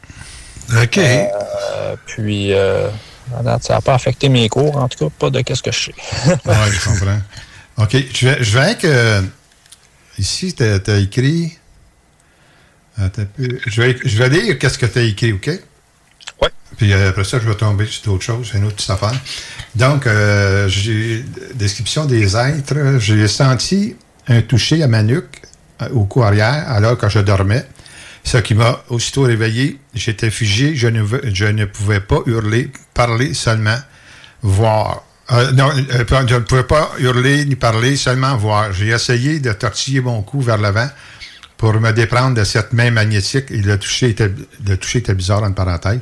OK. 0.81 0.97
Euh, 0.97 1.95
puis, 2.05 2.53
ça 3.61 3.73
n'a 3.73 3.81
pas 3.81 3.95
affecté 3.95 4.29
mes 4.29 4.47
cours, 4.47 4.77
en 4.77 4.87
tout 4.87 5.05
cas, 5.05 5.13
pas 5.19 5.29
de 5.29 5.41
qu'est-ce 5.41 5.63
que 5.63 5.71
je 5.71 5.85
sais. 5.85 5.95
oui, 6.45 6.53
je 6.71 6.85
comprends. 6.85 7.19
OK. 7.77 7.97
Je 8.13 8.27
vais, 8.27 8.43
je 8.43 8.59
vais 8.59 8.75
que. 8.75 9.23
Ici, 10.17 10.53
tu 10.53 10.63
as, 10.63 10.97
écrit. 10.97 11.57
Je 12.97 13.81
vais, 13.81 13.97
je 14.03 14.17
vais 14.17 14.29
lire 14.29 14.59
qu'est-ce 14.59 14.77
que 14.77 14.85
tu 14.85 14.99
as 14.99 15.03
écrit, 15.03 15.33
OK? 15.33 15.49
Oui. 16.41 16.47
Puis 16.77 16.93
euh, 16.93 17.09
après 17.09 17.23
ça, 17.23 17.39
je 17.39 17.47
vais 17.47 17.55
tomber 17.55 17.85
sur 17.85 18.13
autre 18.13 18.23
chose, 18.23 18.51
une 18.53 18.65
autre 18.65 18.75
petite 18.75 18.89
affaire. 18.89 19.13
Donc, 19.75 20.07
euh, 20.07 20.69
description 21.55 22.05
des 22.05 22.35
êtres. 22.35 22.97
J'ai 22.99 23.27
senti 23.27 23.95
un 24.27 24.41
toucher 24.41 24.83
à 24.83 24.87
ma 24.87 25.03
nuque, 25.03 25.41
euh, 25.81 25.89
au 25.93 26.05
cou 26.05 26.23
arrière, 26.23 26.65
alors 26.67 26.97
que 26.97 27.09
je 27.09 27.19
dormais. 27.19 27.65
Ce 28.23 28.37
qui 28.37 28.53
m'a 28.53 28.83
aussitôt 28.89 29.23
réveillé. 29.23 29.79
J'étais 29.95 30.29
figé, 30.29 30.75
je 30.75 30.87
ne, 30.87 31.03
je 31.33 31.45
ne 31.45 31.65
pouvais 31.65 31.99
pas 31.99 32.19
hurler, 32.27 32.71
parler 32.93 33.33
seulement, 33.33 33.77
voir. 34.43 35.03
Non, 35.53 35.71
je 35.71 36.35
ne 36.35 36.39
pouvais 36.39 36.63
pas 36.63 36.91
hurler 36.99 37.45
ni 37.45 37.55
parler, 37.55 37.95
seulement 37.95 38.35
voir. 38.35 38.73
J'ai 38.73 38.89
essayé 38.89 39.39
de 39.39 39.51
tortiller 39.53 40.01
mon 40.01 40.21
cou 40.21 40.41
vers 40.41 40.57
l'avant 40.57 40.89
pour 41.57 41.79
me 41.79 41.91
déprendre 41.91 42.35
de 42.35 42.43
cette 42.43 42.73
main 42.73 42.91
magnétique 42.91 43.49
et 43.49 43.61
le 43.61 43.77
toucher 43.77 44.09
était, 44.09 44.31
le 44.67 44.77
toucher 44.77 44.99
était 44.99 45.13
bizarre, 45.13 45.43
en 45.43 45.53
parenthèse. 45.53 45.99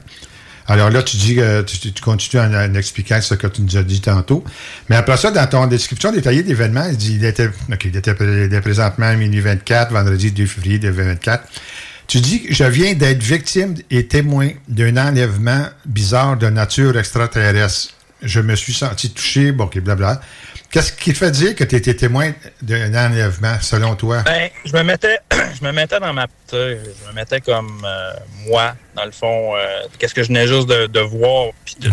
Alors 0.69 0.91
là, 0.91 1.01
tu 1.01 1.17
dis 1.17 1.35
que 1.35 1.61
tu, 1.63 1.91
continues 1.99 2.41
en, 2.41 2.75
expliquant 2.75 3.19
ce 3.21 3.33
que 3.33 3.47
tu 3.47 3.63
nous 3.63 3.75
as 3.75 3.83
dit 3.83 4.01
tantôt. 4.01 4.43
Mais 4.87 4.95
après 4.95 5.17
ça, 5.17 5.31
dans 5.31 5.47
ton 5.47 5.65
description 5.65 6.11
détaillée 6.11 6.43
d'événements, 6.43 6.85
il 6.89 6.95
dit 6.95 7.15
il 7.15 7.25
était, 7.25 7.49
il 7.83 7.97
était 7.97 8.61
présentement 8.61 9.11
minuit 9.17 9.39
24, 9.41 9.91
vendredi 9.91 10.31
2 10.31 10.45
février 10.45 10.77
2024. 10.77 11.43
Tu 12.05 12.21
dis 12.21 12.43
que 12.43 12.53
je 12.53 12.63
viens 12.63 12.93
d'être 12.93 13.21
victime 13.21 13.75
et 13.89 14.05
témoin 14.05 14.49
d'un 14.67 14.97
enlèvement 14.97 15.65
bizarre 15.85 16.37
de 16.37 16.47
nature 16.47 16.97
extraterrestre. 16.97 17.93
Je 18.21 18.39
me 18.39 18.55
suis 18.55 18.73
senti 18.73 19.11
touché, 19.11 19.51
bon, 19.51 19.65
ok, 19.65 19.79
blabla. 19.79 20.21
Qu'est-ce 20.71 20.91
qui 20.91 21.13
te 21.13 21.17
fait 21.17 21.31
dire 21.31 21.55
que 21.55 21.63
tu 21.63 21.75
étais 21.75 21.95
témoin 21.95 22.31
d'un 22.61 22.93
enlèvement, 22.93 23.57
selon 23.59 23.95
toi? 23.95 24.21
Ben, 24.21 24.49
je 24.63 24.73
me 24.73 24.83
mettais, 24.83 25.19
je 25.31 25.65
me 25.65 25.71
mettais 25.71 25.99
dans 25.99 26.13
ma, 26.13 26.27
je 26.51 27.07
me 27.07 27.13
mettais 27.15 27.41
comme 27.41 27.81
euh, 27.83 28.13
moi, 28.47 28.75
dans 28.95 29.05
le 29.05 29.11
fond. 29.11 29.55
Euh, 29.55 29.83
qu'est-ce 29.97 30.13
que 30.13 30.21
je 30.21 30.27
venais 30.27 30.47
juste 30.47 30.67
de, 30.67 30.99
voir, 30.99 31.47
puis 31.65 31.75
de, 31.79 31.89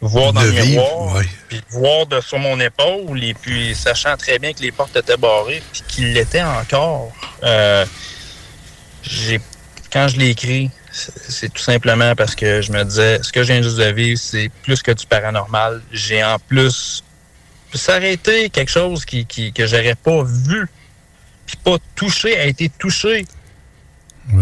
voir 0.00 0.32
dans 0.32 0.40
le 0.40 0.52
miroir, 0.52 1.22
puis 1.48 1.60
voir 1.68 2.06
de 2.06 2.22
sur 2.22 2.38
mon 2.38 2.58
épaule, 2.60 3.22
et 3.22 3.34
puis 3.34 3.74
sachant 3.74 4.16
très 4.16 4.38
bien 4.38 4.54
que 4.54 4.62
les 4.62 4.72
portes 4.72 4.96
étaient 4.96 5.18
barrées, 5.18 5.62
puis 5.70 5.82
qu'il 5.86 6.12
l'était 6.14 6.42
encore. 6.42 7.12
Euh, 7.42 7.84
j'ai, 9.02 9.38
quand 9.92 10.08
je 10.08 10.16
l'ai 10.16 10.30
écrit, 10.30 10.70
c'est 10.92 11.52
tout 11.52 11.62
simplement 11.62 12.14
parce 12.14 12.34
que 12.34 12.62
je 12.62 12.72
me 12.72 12.84
disais, 12.84 13.20
ce 13.22 13.30
que 13.32 13.42
je 13.42 13.52
viens 13.52 13.62
juste 13.62 13.76
de 13.76 13.92
vivre, 13.92 14.18
c'est 14.18 14.50
plus 14.62 14.82
que 14.82 14.92
du 14.92 15.04
paranormal. 15.04 15.82
J'ai 15.92 16.24
en 16.24 16.38
plus 16.38 17.04
s'arrêter 17.78 18.50
quelque 18.50 18.70
chose 18.70 19.04
qui, 19.04 19.26
qui 19.26 19.52
que 19.52 19.66
j'aurais 19.66 19.94
pas 19.94 20.22
vu, 20.24 20.66
puis 21.46 21.56
pas 21.62 21.76
touché, 21.94 22.38
a 22.38 22.46
été 22.46 22.68
touché. 22.68 23.24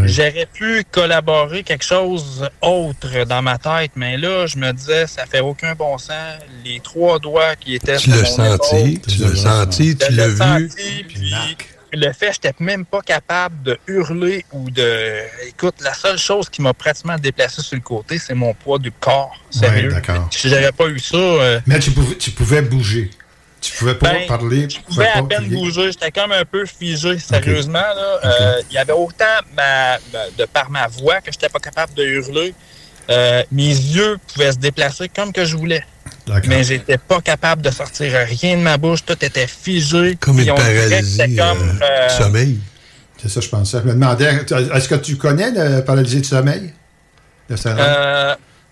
J'aurais 0.04 0.46
pu 0.52 0.84
collaborer 0.90 1.62
quelque 1.62 1.84
chose 1.84 2.48
autre 2.60 3.24
dans 3.24 3.42
ma 3.42 3.58
tête, 3.58 3.92
mais 3.96 4.16
là, 4.18 4.46
je 4.46 4.58
me 4.58 4.72
disais, 4.72 5.06
ça 5.06 5.24
fait 5.24 5.40
aucun 5.40 5.74
bon 5.74 5.96
sens. 5.96 6.38
Les 6.64 6.80
trois 6.80 7.18
doigts 7.18 7.56
qui 7.56 7.74
étaient 7.74 7.96
tu 7.96 8.10
l'as 8.10 8.24
senti, 8.24 9.00
tu 9.00 9.20
l'as 9.22 9.34
senti, 9.34 9.96
tu 9.96 10.12
l'as 10.12 10.28
vu. 10.28 10.70
Puis 11.08 11.32
le 11.92 12.12
fait, 12.12 12.32
j'étais 12.34 12.54
même 12.60 12.84
pas 12.84 13.00
capable 13.00 13.62
de 13.62 13.78
hurler 13.86 14.44
ou 14.52 14.70
de. 14.70 15.22
Écoute, 15.48 15.76
la 15.80 15.94
seule 15.94 16.18
chose 16.18 16.48
qui 16.48 16.60
m'a 16.60 16.74
pratiquement 16.74 17.16
déplacé 17.16 17.62
sur 17.62 17.76
le 17.76 17.82
côté, 17.82 18.18
c'est 18.18 18.34
mon 18.34 18.52
poids 18.52 18.78
du 18.78 18.92
corps. 18.92 19.36
Sérieux. 19.50 19.94
si 20.30 20.48
j'avais 20.48 20.72
pas 20.72 20.88
eu 20.88 20.98
ça. 20.98 21.16
Euh, 21.16 21.60
mais 21.66 21.78
tu 21.78 21.92
pouvais, 21.92 22.16
tu 22.16 22.30
pouvais 22.30 22.62
bouger. 22.62 23.10
Tu 23.68 23.76
pouvais 23.78 23.94
pas 23.94 24.12
ben, 24.12 24.26
parler. 24.26 24.68
Je 24.68 24.80
pouvais 24.80 25.08
à 25.08 25.22
peine 25.22 25.48
bouger. 25.48 25.92
J'étais 25.92 26.10
comme 26.10 26.32
un 26.32 26.44
peu 26.44 26.64
figé, 26.64 27.18
sérieusement. 27.18 27.78
Euh, 28.24 28.62
il 28.70 28.74
y 28.74 28.78
avait 28.78 28.92
autant 28.92 29.24
de 30.38 30.44
par 30.46 30.70
ma 30.70 30.86
voix 30.88 31.20
que 31.20 31.30
j'étais 31.30 31.48
pas 31.48 31.58
capable 31.58 31.92
de 31.94 32.02
hurler. 32.02 32.54
Euh, 33.10 33.42
mes 33.52 33.68
yeux 33.68 34.18
pouvaient 34.32 34.52
se 34.52 34.58
déplacer 34.58 35.08
comme 35.08 35.32
que 35.32 35.44
je 35.44 35.56
voulais. 35.56 35.84
Mais 36.46 36.64
j'étais 36.64 36.98
pas 36.98 37.20
capable 37.20 37.62
de 37.62 37.70
sortir 37.70 38.12
rien 38.26 38.56
de 38.56 38.62
ma 38.62 38.78
bouche. 38.78 39.04
Tout 39.04 39.22
était 39.22 39.46
figé. 39.46 40.16
Comme 40.18 40.40
une 40.40 40.46
paralysie 40.46 41.36
comme, 41.36 41.78
euh, 41.82 42.08
sommeil. 42.08 42.58
C'est 43.20 43.28
ça, 43.28 43.40
je 43.40 43.48
pensais. 43.48 43.78
Je 43.82 43.88
me 43.88 43.92
demandais, 43.92 44.44
est-ce 44.74 44.88
que 44.88 44.94
tu 44.94 45.16
connais 45.16 45.50
le 45.50 45.84
paralysie 45.84 46.20
de 46.20 46.26
sommeil? 46.26 46.72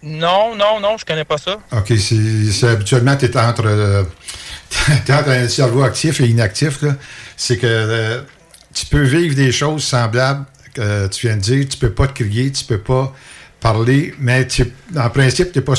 non, 0.02 0.54
non, 0.54 0.80
non, 0.80 0.96
je 0.98 1.04
connais 1.04 1.24
pas 1.24 1.38
ça. 1.38 1.58
OK, 1.72 1.92
c'est 1.98 2.68
habituellement, 2.68 3.16
tu 3.16 3.26
es 3.26 3.36
entre 3.36 4.06
quand 5.06 5.22
tu 5.22 5.30
as 5.30 5.32
un 5.32 5.48
cerveau 5.48 5.82
actif 5.82 6.20
et 6.20 6.26
inactif, 6.26 6.84
c'est 7.36 7.56
que 7.56 7.66
euh, 7.66 8.20
tu 8.74 8.86
peux 8.86 9.02
vivre 9.02 9.34
des 9.34 9.52
choses 9.52 9.84
semblables 9.84 10.44
que 10.74 11.06
tu 11.08 11.26
viens 11.26 11.36
de 11.36 11.42
dire. 11.42 11.66
Tu 11.68 11.78
peux 11.78 11.90
pas 11.90 12.06
te 12.06 12.12
crier, 12.12 12.50
tu 12.52 12.64
peux 12.64 12.78
pas 12.78 13.14
parler, 13.60 14.14
mais 14.20 14.46
en 14.96 15.10
principe, 15.10 15.52
tu 15.52 15.58
n'es 15.58 15.64
pas, 15.64 15.74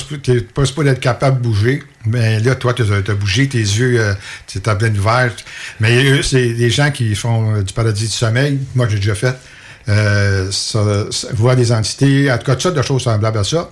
pas 0.54 0.66
supposé 0.66 0.90
être 0.90 1.00
capable 1.00 1.38
de 1.38 1.44
bouger. 1.44 1.84
Mais 2.06 2.40
là, 2.40 2.56
toi, 2.56 2.74
tu 2.74 2.84
as, 2.84 3.14
bougé, 3.14 3.48
tes 3.48 3.60
yeux, 3.60 4.00
euh, 4.00 4.14
tu 4.48 4.58
es 4.58 4.70
à 4.70 4.76
pleine 4.76 4.98
ouverte. 4.98 5.46
Mais 5.80 6.04
eux, 6.04 6.22
c'est 6.24 6.54
des 6.54 6.70
gens 6.70 6.92
qui 6.92 7.14
font 7.16 7.56
euh, 7.56 7.64
du 7.64 7.74
paradis 7.74 8.08
du 8.08 8.12
sommeil. 8.12 8.60
Moi, 8.76 8.88
j'ai 8.90 8.98
déjà 8.98 9.16
fait. 9.16 9.36
voir 11.34 11.56
des 11.56 11.72
entités, 11.72 12.32
en 12.32 12.38
tout 12.38 12.46
cas, 12.46 12.54
toutes 12.54 12.64
sortes 12.64 12.78
de 12.78 12.82
choses 12.82 13.04
semblables 13.04 13.38
à 13.38 13.44
ça. 13.44 13.72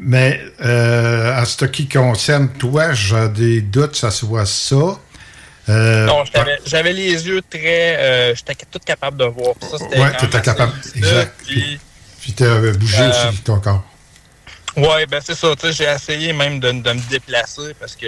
Mais 0.00 0.40
euh, 0.60 1.40
en 1.40 1.44
ce 1.44 1.64
qui 1.66 1.88
concerne 1.88 2.48
toi, 2.50 2.92
j'ai 2.92 3.28
des 3.28 3.60
doutes, 3.60 3.96
ça 3.96 4.10
soit 4.10 4.46
ça. 4.46 4.98
Euh, 5.68 6.06
non, 6.06 6.24
j'avais 6.66 6.92
les 6.92 7.26
yeux 7.26 7.40
très. 7.48 7.96
Euh, 7.98 8.34
j'étais 8.34 8.56
tout 8.70 8.80
capable 8.84 9.16
de 9.18 9.24
voir. 9.24 9.54
Oui, 9.62 10.06
tu 10.18 10.24
étais 10.26 10.40
capable. 10.40 10.72
Exact. 10.94 11.34
Puis, 11.46 12.32
tu 12.34 12.44
as 12.44 12.72
bougé 12.72 13.08
aussi 13.08 13.42
ton 13.42 13.60
corps. 13.60 13.84
Oui, 14.76 15.06
ben 15.10 15.20
c'est 15.22 15.34
ça. 15.34 15.48
J'ai 15.70 15.84
essayé 15.84 16.32
même 16.32 16.58
de, 16.58 16.70
de, 16.70 16.92
me 16.92 17.10
déplacer 17.10 17.74
parce 17.78 17.94
que. 17.94 18.06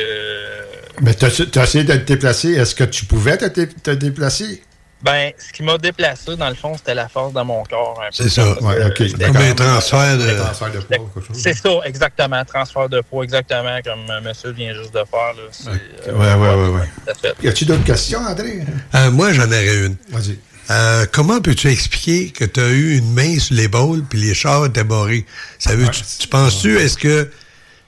Mais 1.02 1.14
tu 1.14 1.26
as, 1.26 1.60
as, 1.60 1.64
essayé 1.64 1.84
de 1.84 1.92
te 1.92 1.98
déplacer. 1.98 2.54
Est-ce 2.54 2.74
que 2.74 2.84
tu 2.84 3.04
pouvais 3.04 3.36
te, 3.36 3.46
te 3.46 3.90
déplacer? 3.90 4.62
Ben, 5.04 5.32
ce 5.36 5.52
qui 5.52 5.62
m'a 5.62 5.76
déplacé, 5.76 6.34
dans 6.34 6.48
le 6.48 6.54
fond, 6.54 6.74
c'était 6.78 6.94
la 6.94 7.08
force 7.08 7.34
de 7.34 7.42
mon 7.42 7.62
corps. 7.64 8.02
C'est 8.10 8.30
ça, 8.30 8.56
oui, 8.62 8.74
OK. 8.86 9.18
Comme 9.20 9.36
un 9.36 9.54
transfert 9.54 10.16
de... 10.16 10.30
transfert 10.30 10.70
de 10.72 10.78
poids, 10.78 11.10
quelque 11.14 11.26
chose. 11.26 11.36
C'est 11.38 11.52
ça, 11.52 11.70
exactement. 11.84 12.42
Transfert 12.46 12.88
de 12.88 13.02
poids, 13.02 13.22
exactement, 13.22 13.78
comme 13.84 14.00
M. 14.08 14.24
monsieur 14.24 14.52
vient 14.52 14.72
juste 14.72 14.94
de 14.94 15.04
faire. 15.10 15.34
Oui, 15.66 15.72
oui, 16.06 16.14
oui. 16.14 16.80
Ouais, 16.80 17.32
Y 17.42 17.48
a-tu 17.48 17.66
d'autres 17.66 17.84
questions, 17.84 18.20
André? 18.20 18.60
Euh, 18.94 19.10
moi, 19.10 19.34
j'en 19.34 19.46
aurais 19.46 19.84
une. 19.84 19.96
Vas-y. 20.08 20.38
Euh, 20.70 21.04
comment 21.12 21.42
peux-tu 21.42 21.68
expliquer 21.68 22.30
que 22.30 22.46
tu 22.46 22.60
as 22.60 22.68
eu 22.70 22.96
une 22.96 23.12
main 23.12 23.38
sur 23.38 23.54
l'épaule 23.54 24.02
puis 24.08 24.18
les 24.20 24.32
chars 24.32 24.64
étaient 24.64 24.84
barrés? 24.84 25.26
Ça 25.58 25.76
veut, 25.76 25.86
tu, 26.18 26.28
penses-tu, 26.28 26.78
est-ce 26.78 26.96
que 26.96 27.30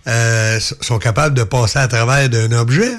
euh, 0.07 0.61
sont 0.61 0.99
capables 0.99 1.35
de 1.35 1.45
passer 1.45 1.79
à 1.79 1.89
travers 1.89 2.29
d'un 2.29 2.53
objet? 2.53 2.93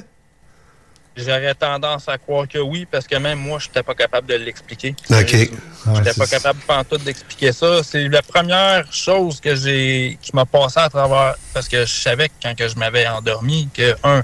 J'aurais 1.18 1.56
tendance 1.56 2.08
à 2.08 2.18
croire 2.18 2.48
que 2.48 2.60
oui, 2.60 2.88
parce 2.90 3.08
que 3.08 3.16
même 3.16 3.40
moi, 3.40 3.58
je 3.60 3.68
n'étais 3.68 3.82
pas 3.82 3.96
capable 3.96 4.28
de 4.28 4.36
l'expliquer. 4.36 4.96
OK. 5.10 5.32
Je 5.32 5.92
n'étais 5.92 6.14
pas 6.14 6.28
capable 6.28 6.60
tout 6.88 6.98
d'expliquer 6.98 7.52
ça. 7.52 7.82
C'est 7.84 8.08
la 8.08 8.22
première 8.22 8.86
chose 8.94 9.42
que 9.42 9.56
j'ai 9.56 10.20
qui 10.22 10.36
m'a 10.36 10.46
passé 10.46 10.80
à 10.80 10.90
travers 10.90 11.36
parce 11.54 11.68
que 11.68 11.86
je 11.86 11.94
savais 11.94 12.30
que 12.30 12.34
quand 12.44 12.56
que 12.56 12.68
je 12.68 12.76
m'avais 12.76 13.08
endormi 13.08 13.68
que 13.74 13.96
un 14.04 14.24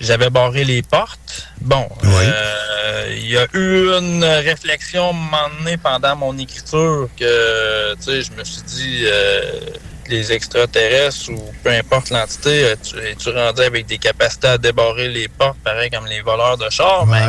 j'avais 0.00 0.30
barré 0.30 0.64
les 0.64 0.82
portes. 0.82 1.48
Bon, 1.60 1.88
euh, 2.04 3.14
il 3.16 3.30
y 3.30 3.38
a 3.38 3.46
eu 3.54 3.88
une 3.98 4.24
réflexion 4.24 5.12
à 5.12 5.76
pendant 5.82 6.16
mon 6.16 6.38
écriture 6.38 7.08
que 7.18 7.94
tu 7.96 8.02
sais, 8.02 8.22
je 8.22 8.32
me 8.32 8.44
suis 8.44 8.62
dit 8.62 9.04
euh, 9.04 9.60
les 10.08 10.32
extraterrestres 10.32 11.30
ou 11.30 11.40
peu 11.62 11.70
importe 11.70 12.10
l'entité, 12.10 12.64
euh, 12.64 12.76
tu 12.82 12.98
es-tu 12.98 13.30
rendu 13.30 13.62
avec 13.62 13.86
des 13.86 13.98
capacités 13.98 14.48
à 14.48 14.58
débarrer 14.58 15.08
les 15.08 15.28
portes, 15.28 15.58
pareil 15.64 15.90
comme 15.90 16.06
les 16.06 16.20
voleurs 16.20 16.58
de 16.58 16.68
chars, 16.70 17.06
mais 17.06 17.22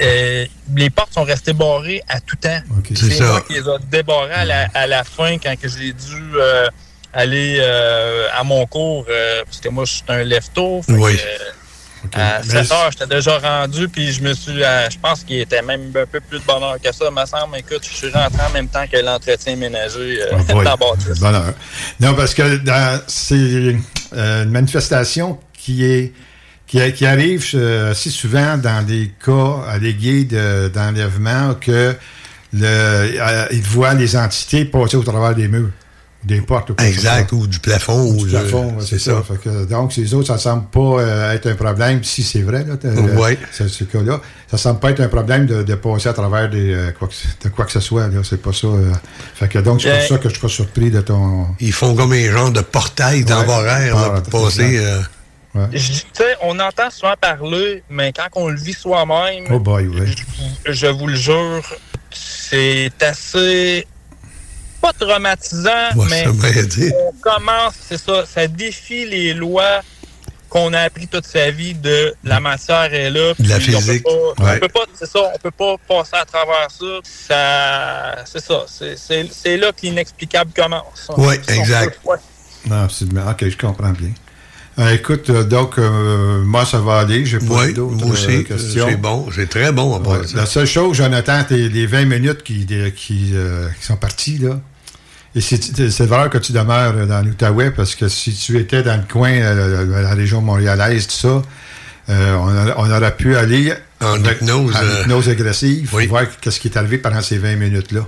euh, 0.00 0.46
les 0.74 0.90
portes 0.90 1.14
sont 1.14 1.24
restées 1.24 1.52
barrées 1.52 2.02
à 2.08 2.20
tout 2.20 2.36
temps. 2.36 2.60
c'est 2.94 3.20
moi 3.20 3.40
qui 3.42 3.54
les 3.54 3.60
ai 3.60 3.78
débarrées 3.90 4.32
à 4.74 4.86
la, 4.86 5.04
fin 5.04 5.38
quand 5.38 5.54
j'ai 5.62 5.92
dû 5.92 6.32
euh, 6.36 6.68
aller 7.12 7.60
à 8.32 8.44
mon 8.44 8.66
cours, 8.66 9.06
parce 9.44 9.60
que 9.60 9.68
moi 9.68 9.84
je 9.84 9.92
suis 9.92 10.04
un 10.08 10.24
lefto. 10.24 10.82
Oui. 10.88 11.18
À 12.12 12.42
7 12.42 12.72
heures, 12.72 12.90
j'étais 12.90 13.06
déjà 13.06 13.38
rendu, 13.38 13.88
puis 13.88 14.12
je 14.12 14.22
me 14.22 14.32
suis. 14.32 14.58
je 14.58 14.98
pense 14.98 15.22
qu'il 15.22 15.40
était 15.40 15.62
même 15.62 15.92
un 15.94 16.06
peu 16.06 16.20
plus 16.20 16.38
de 16.38 16.44
bonheur 16.44 16.76
que 16.82 16.92
ça, 16.92 17.10
me 17.10 17.26
semble. 17.26 17.58
Écoute, 17.58 17.82
je 17.82 17.94
suis 17.94 18.10
rentré 18.10 18.40
en 18.48 18.52
même 18.52 18.68
temps 18.68 18.84
que 18.90 18.96
l'entretien 18.98 19.56
ménager 19.56 20.22
euh, 20.22 20.38
oh 20.54 20.62
Bonheur. 21.20 21.54
Non, 22.00 22.14
parce 22.14 22.34
que 22.34 22.60
c'est 23.06 23.76
euh, 24.14 24.44
une 24.44 24.50
manifestation 24.50 25.38
qui 25.52 25.84
est. 25.84 26.12
Qui, 26.66 27.04
arrive 27.04 27.44
euh, 27.54 27.90
assez 27.90 28.10
souvent 28.10 28.56
dans 28.56 28.86
des 28.86 29.12
cas 29.24 29.64
allégués 29.68 30.22
d'enlèvement 30.72 31.54
que 31.54 31.96
le, 32.52 33.48
ils 33.50 33.62
voient 33.62 33.94
les 33.94 34.16
entités 34.16 34.64
passer 34.64 34.96
au 34.96 35.02
travers 35.02 35.34
des 35.34 35.48
murs 35.48 35.72
des 36.24 36.40
portes. 36.40 36.70
Ou 36.70 36.74
exact, 36.78 37.32
ou 37.32 37.46
du 37.46 37.58
plafond. 37.58 38.12
Ou 38.12 38.26
du 38.26 38.30
plafond, 38.30 38.76
c'est 38.80 38.98
ça. 38.98 39.22
donc, 39.68 39.92
ces 39.92 40.12
autres, 40.14 40.28
ça 40.28 40.34
ne 40.34 40.38
semble 40.38 40.66
pas 40.66 41.00
euh, 41.00 41.32
être 41.32 41.48
un 41.48 41.54
problème, 41.54 42.04
si 42.04 42.22
c'est 42.22 42.42
vrai, 42.42 42.64
là, 42.64 42.74
ouais. 43.18 43.38
ce, 43.52 43.84
cas-là. 43.84 44.20
Ça 44.48 44.56
ne 44.56 44.58
semble 44.58 44.80
pas 44.80 44.90
être 44.90 45.00
un 45.00 45.08
problème 45.08 45.46
de, 45.46 45.62
de 45.62 45.74
passer 45.74 46.08
à 46.08 46.12
travers 46.12 46.50
des, 46.50 46.74
euh, 46.74 46.90
quoi, 46.92 47.08
que, 47.08 47.48
de 47.48 47.52
quoi 47.52 47.64
que 47.64 47.72
ce 47.72 47.80
soit. 47.80 48.08
C'est 48.22 48.42
pas 48.42 48.52
ça. 48.52 48.66
Euh. 48.66 48.92
fait 49.34 49.48
que, 49.48 49.58
donc, 49.58 49.80
c'est 49.82 49.90
pour 49.90 50.08
ça 50.08 50.18
que 50.18 50.28
je 50.28 50.34
suis 50.34 50.42
pas 50.42 50.48
surpris 50.48 50.90
de 50.90 51.00
ton... 51.00 51.46
Ils 51.60 51.72
font 51.72 51.94
comme 51.94 52.12
un 52.12 52.30
genre 52.30 52.50
de 52.50 52.60
portail 52.60 53.24
temporaire 53.24 53.96
ouais, 53.96 54.20
pour 54.30 54.44
passer... 54.44 54.80
on 56.42 56.58
entend 56.58 56.90
souvent 56.90 57.14
parler, 57.18 57.82
mais 57.88 58.12
quand 58.12 58.28
on 58.34 58.48
le 58.48 58.58
vit 58.58 58.74
soi-même, 58.74 59.46
oh 59.50 59.58
boy, 59.58 59.88
je, 60.66 60.72
je 60.72 60.86
vous 60.86 61.06
le 61.06 61.16
jure, 61.16 61.62
c'est 62.10 62.92
assez 63.00 63.86
pas 64.80 64.92
traumatisant, 64.92 65.94
mais 66.08 66.26
on 66.26 67.12
commence, 67.20 67.74
c'est 67.88 67.98
ça, 67.98 68.24
ça 68.26 68.46
défie 68.46 69.06
les 69.06 69.34
lois 69.34 69.82
qu'on 70.48 70.72
a 70.72 70.80
appris 70.80 71.06
toute 71.06 71.26
sa 71.26 71.50
vie 71.50 71.74
de 71.74 72.12
la 72.24 72.40
matière 72.40 72.92
est 72.92 73.10
là. 73.10 73.34
De 73.38 73.48
la 73.48 73.60
physique. 73.60 74.04
On 74.04 74.34
peut 74.34 74.42
pas, 74.42 74.54
on 74.54 74.58
peut 74.58 74.68
pas 74.68 74.84
c'est 74.94 75.08
ça, 75.08 75.20
on 75.34 75.38
peut 75.38 75.50
pas 75.52 75.76
passer 75.88 76.16
à 76.20 76.24
travers 76.24 76.68
ça. 76.68 76.86
ça 77.04 78.24
c'est 78.24 78.44
ça. 78.44 78.64
C'est 79.30 79.56
là 79.56 79.72
que 79.72 79.82
l'inexplicable 79.82 80.50
commence. 80.54 81.10
Oui, 81.16 81.34
exact. 81.48 82.00
Non, 82.66 82.82
absolument. 82.82 83.30
OK, 83.30 83.48
je 83.48 83.56
comprends 83.56 83.90
bien. 83.90 84.10
Euh, 84.78 84.94
écoute, 84.94 85.28
euh, 85.30 85.44
donc, 85.44 85.78
euh, 85.78 86.42
moi, 86.42 86.64
ça 86.64 86.78
va 86.78 87.00
aller. 87.00 87.26
J'ai 87.26 87.38
pas 87.38 87.66
oui, 87.66 87.74
d'autres 87.74 88.06
aussi, 88.06 88.44
questions. 88.44 88.86
C'est 88.88 88.96
bon, 88.96 89.28
c'est 89.34 89.48
très 89.48 89.72
bon. 89.72 90.00
Ouais, 90.00 90.20
la 90.34 90.46
seule 90.46 90.66
chose, 90.66 90.96
Jonathan, 90.96 91.42
c'est 91.48 91.68
les 91.68 91.86
20 91.86 92.04
minutes 92.06 92.42
qui, 92.42 92.66
qui, 92.66 93.34
qui 93.34 93.34
sont 93.80 93.96
parties, 93.96 94.38
là. 94.38 94.60
Et 95.34 95.40
c'est 95.40 96.06
vrai 96.06 96.28
que 96.28 96.38
tu 96.38 96.52
demeures 96.52 97.06
dans 97.06 97.22
l'Outaouais 97.24 97.70
parce 97.70 97.94
que 97.94 98.08
si 98.08 98.34
tu 98.34 98.58
étais 98.58 98.82
dans 98.82 98.96
le 98.96 99.06
coin, 99.10 99.30
euh, 99.30 100.02
la 100.02 100.14
région 100.14 100.40
montréalaise, 100.40 101.06
tout 101.06 101.14
ça, 101.14 101.42
euh, 102.08 102.34
on, 102.34 102.84
on, 102.84 102.90
aurait 102.90 103.14
pu 103.14 103.36
aller 103.36 103.72
en 104.00 104.16
hypnose, 104.24 104.74
hypnose 105.02 105.28
agressive, 105.28 105.88
voir 106.08 106.24
ce 106.44 106.58
qui 106.58 106.66
est 106.66 106.76
arrivé 106.76 106.98
pendant 106.98 107.20
ces 107.20 107.38
20 107.38 107.56
minutes-là. 107.56 108.06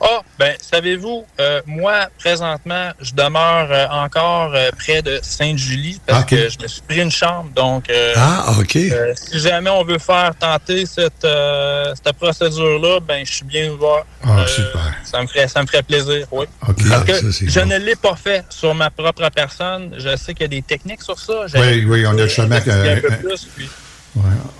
Ah, 0.00 0.20
ben, 0.38 0.54
savez-vous, 0.60 1.24
euh, 1.40 1.60
moi, 1.66 2.08
présentement, 2.18 2.90
je 3.00 3.12
demeure 3.14 3.68
euh, 3.70 3.86
encore 3.90 4.52
euh, 4.54 4.70
près 4.76 5.02
de 5.02 5.18
Sainte-Julie 5.22 6.00
parce 6.06 6.24
que 6.24 6.48
je 6.48 6.58
me 6.62 6.68
suis 6.68 6.82
pris 6.82 7.00
une 7.00 7.10
chambre. 7.10 7.50
Donc, 7.54 7.90
ah, 8.16 8.54
OK. 8.58 8.72
si 8.72 9.40
jamais 9.40 9.70
on 9.70 9.84
veut 9.84 9.98
faire 9.98 10.32
tenter 10.38 10.86
cette, 10.86 11.26
cette 11.26 12.16
procédure-là, 12.16 13.00
ben, 13.00 13.24
je 13.24 13.32
suis 13.32 13.44
bien 13.44 13.70
ouvert. 13.70 14.04
Ah, 14.24 14.46
super. 14.46 14.94
Ça 15.04 15.22
me, 15.22 15.26
ferait, 15.26 15.48
ça 15.48 15.62
me 15.62 15.66
ferait 15.66 15.82
plaisir, 15.82 16.26
oui. 16.30 16.46
Parce 16.60 16.76
ah, 16.92 17.04
que 17.06 17.30
je 17.30 17.60
ne 17.60 17.78
l'ai 17.78 17.96
pas 17.96 18.16
fait 18.16 18.44
sur 18.50 18.74
ma 18.74 18.90
propre 18.90 19.28
personne. 19.34 19.94
Je 19.98 20.16
sais 20.16 20.34
qu'il 20.34 20.42
y 20.42 20.44
a 20.44 20.48
des 20.48 20.62
techniques 20.62 21.02
sur 21.02 21.18
ça. 21.18 21.46
Oui, 21.54 21.84
oui, 21.86 22.04
on 22.06 22.18
a 22.18 22.26
jamais... 22.26 22.56
un 22.56 23.00
peu 23.00 23.16
plus, 23.22 23.46
puis, 23.54 23.68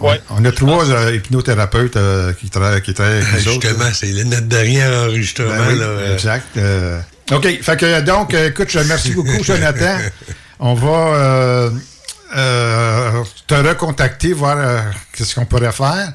Ouais. 0.01 0.21
On, 0.31 0.45
a 0.45 0.53
trois 0.53 0.91
euh, 0.91 1.15
hypnothérapeutes 1.15 1.97
euh, 1.97 2.33
qui, 2.35 2.51
travaillent 2.51 2.83
qui 2.83 2.93
travaillent 2.93 3.23
avec 3.23 3.47
nous 3.47 3.53
Justement, 3.53 3.91
c'est 3.93 4.07
les 4.07 4.25
notes 4.25 4.49
derrière 4.49 5.05
enregistrement. 5.05 5.57
Ben 5.57 5.79
là, 5.79 6.13
exact. 6.13 6.57
Euh. 6.57 7.01
OK. 7.33 7.63
Fait 7.63 7.77
que, 7.77 8.01
donc, 8.03 8.35
écoute, 8.35 8.69
je 8.71 8.79
remercie 8.79 9.13
beaucoup, 9.13 9.43
Jonathan. 9.43 9.99
On 10.59 10.75
va 10.75 11.71
te 13.47 13.55
recontacter, 13.55 14.33
voir 14.33 14.85
qu'est-ce 15.13 15.35
qu'on 15.35 15.47
pourrait 15.47 15.73
faire. 15.73 16.13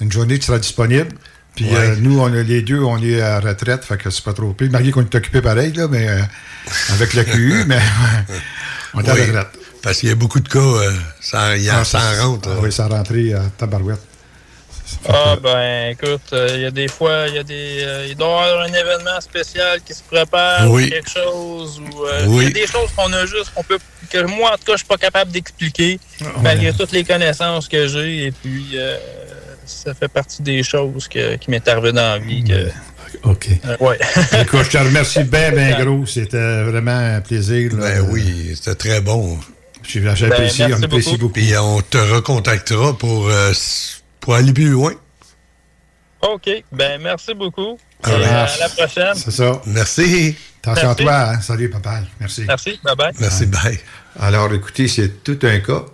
Une 0.00 0.12
journée, 0.12 0.38
tu 0.38 0.46
seras 0.46 0.58
disponible. 0.58 1.08
Puis 1.56 1.66
nous, 1.98 2.20
on 2.20 2.32
a 2.32 2.42
les 2.42 2.62
deux, 2.62 2.80
on 2.80 3.02
est 3.02 3.20
à 3.20 3.40
retraite, 3.40 3.84
fait 3.84 3.96
que 3.96 4.10
c'est 4.10 4.24
pas 4.24 4.32
trop 4.32 4.52
pire. 4.52 4.68
Malgré 4.70 4.92
qu'on 4.92 5.02
est 5.02 5.14
occupé 5.14 5.40
pareil, 5.40 5.72
là, 5.72 5.88
mais 5.88 6.08
avec 6.90 7.14
le 7.14 7.24
QU, 7.24 7.64
mais 7.66 7.80
on 8.94 9.02
est 9.02 9.08
à 9.08 9.14
retraite. 9.14 9.63
Parce 9.84 9.98
qu'il 9.98 10.08
y 10.08 10.12
a 10.12 10.14
beaucoup 10.14 10.40
de 10.40 10.48
cas, 10.48 10.58
euh, 10.58 10.92
ça, 11.20 11.58
y 11.58 11.68
a, 11.68 11.80
ah, 11.80 11.84
ça 11.84 12.22
rentre. 12.22 12.48
oui, 12.62 12.72
ça 12.72 12.88
rentré 12.88 13.34
à 13.34 13.42
tabarouette. 13.58 14.00
Ah, 15.06 15.36
ben, 15.42 15.90
écoute, 15.90 16.22
euh, 16.32 16.48
il 16.54 16.62
y 16.62 16.64
a 16.64 16.70
des 16.70 16.88
fois, 16.88 17.26
il 17.28 17.34
y 17.34 17.38
a 17.38 17.42
des. 17.42 17.82
Euh, 17.82 18.06
il 18.08 18.16
doit 18.16 18.28
y 18.28 18.48
avoir 18.48 18.62
un 18.62 18.72
événement 18.72 19.20
spécial 19.20 19.82
qui 19.82 19.92
se 19.92 20.02
prépare, 20.02 20.70
ou 20.70 20.78
quelque 20.78 21.10
chose, 21.10 21.80
ou. 21.80 22.40
Il 22.40 22.44
y 22.44 22.46
a 22.46 22.50
des 22.50 22.66
choses 22.66 22.92
qu'on 22.96 23.12
a 23.12 23.26
juste, 23.26 23.52
qu'on 23.54 23.62
peut. 23.62 23.78
que 24.08 24.22
moi, 24.22 24.54
en 24.54 24.56
tout 24.56 24.64
cas, 24.64 24.72
je 24.72 24.78
suis 24.78 24.86
pas 24.86 24.96
capable 24.96 25.30
d'expliquer, 25.32 26.00
malgré 26.40 26.72
toutes 26.72 26.92
les 26.92 27.04
connaissances 27.04 27.68
que 27.68 27.86
j'ai, 27.86 28.26
et 28.26 28.32
puis. 28.32 28.78
ça 29.66 29.92
fait 29.92 30.08
partie 30.08 30.40
des 30.40 30.62
choses 30.62 31.08
qui 31.08 31.50
m'est 31.50 31.68
arrivé 31.68 31.92
dans 31.92 32.14
la 32.14 32.18
vie. 32.18 32.42
Que, 32.42 32.70
OK. 33.22 33.48
ouais. 33.80 33.98
Écoute, 34.40 34.64
je 34.64 34.70
te 34.70 34.78
remercie 34.78 35.24
bien, 35.24 35.52
bien 35.52 35.78
gros. 35.84 36.06
C'était 36.06 36.62
vraiment 36.62 37.16
un 37.16 37.20
plaisir. 37.20 37.70
ben 37.74 38.06
oui, 38.10 38.52
c'était 38.54 38.76
très 38.76 39.00
bon. 39.02 39.38
J'apprécie, 39.86 40.62
ben, 40.62 40.76
on 40.78 40.82
apprécie 40.82 41.16
beaucoup. 41.16 41.38
Et 41.38 41.56
on 41.58 41.80
te 41.80 41.98
recontactera 41.98 42.96
pour, 42.96 43.28
euh, 43.28 43.52
pour 44.20 44.34
aller 44.34 44.52
plus 44.52 44.68
loin. 44.68 44.92
OK. 46.22 46.48
Ben, 46.72 47.00
merci 47.02 47.34
beaucoup. 47.34 47.78
Et 48.06 48.10
à 48.10 48.48
la 48.58 48.68
prochaine. 48.68 49.14
C'est 49.14 49.30
ça. 49.30 49.60
Merci. 49.66 50.36
Attention 50.62 50.90
à 50.90 50.94
toi. 50.94 51.30
Hein. 51.30 51.40
Salut, 51.40 51.68
papa. 51.68 52.00
Merci. 52.18 52.44
Merci. 52.46 52.80
Bye-bye. 52.82 53.12
Merci. 53.20 53.46
Bye. 53.46 53.78
Alors, 54.18 54.52
écoutez, 54.52 54.88
c'est 54.88 55.22
tout 55.22 55.38
un 55.42 55.60
cas. 55.60 55.84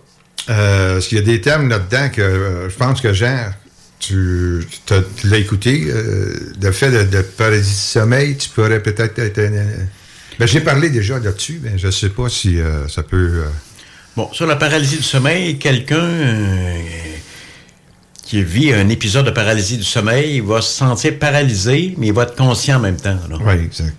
Euh, 0.49 1.01
il 1.11 1.17
y 1.17 1.19
a 1.19 1.23
des 1.23 1.41
termes 1.41 1.69
là-dedans 1.69 2.09
que 2.09 2.21
euh, 2.21 2.69
je 2.69 2.75
pense 2.75 3.01
que 3.01 3.13
Jean, 3.13 3.51
tu, 3.99 4.65
l'as 5.25 5.37
écouté. 5.37 5.85
le 6.61 6.71
fait 6.71 6.91
de, 6.91 7.03
de 7.03 7.21
paradis 7.21 7.69
du 7.69 7.75
sommeil, 7.75 8.37
tu 8.37 8.49
pourrais 8.49 8.81
peut-être 8.81 9.19
être. 9.19 9.39
ben, 10.39 10.47
j'ai 10.47 10.61
parlé 10.61 10.89
déjà 10.89 11.19
là-dessus, 11.19 11.59
mais 11.61 11.77
je 11.77 11.87
ne 11.87 11.91
sais 11.91 12.09
pas 12.09 12.29
si 12.29 12.57
ça 12.89 13.03
peut. 13.03 13.43
Bon, 14.17 14.29
sur 14.33 14.45
la 14.45 14.57
paralysie 14.57 14.97
du 14.97 15.03
sommeil, 15.03 15.57
quelqu'un 15.57 15.95
euh, 15.95 16.81
qui 18.23 18.43
vit 18.43 18.73
un 18.73 18.89
épisode 18.89 19.25
de 19.25 19.31
paralysie 19.31 19.77
du 19.77 19.85
sommeil, 19.85 20.41
va 20.41 20.61
se 20.61 20.73
sentir 20.73 21.17
paralysé, 21.17 21.95
mais 21.97 22.07
il 22.07 22.13
va 22.13 22.23
être 22.23 22.35
conscient 22.35 22.77
en 22.77 22.81
même 22.81 22.97
temps. 22.97 23.17
Oui, 23.45 23.53
exact. 23.53 23.95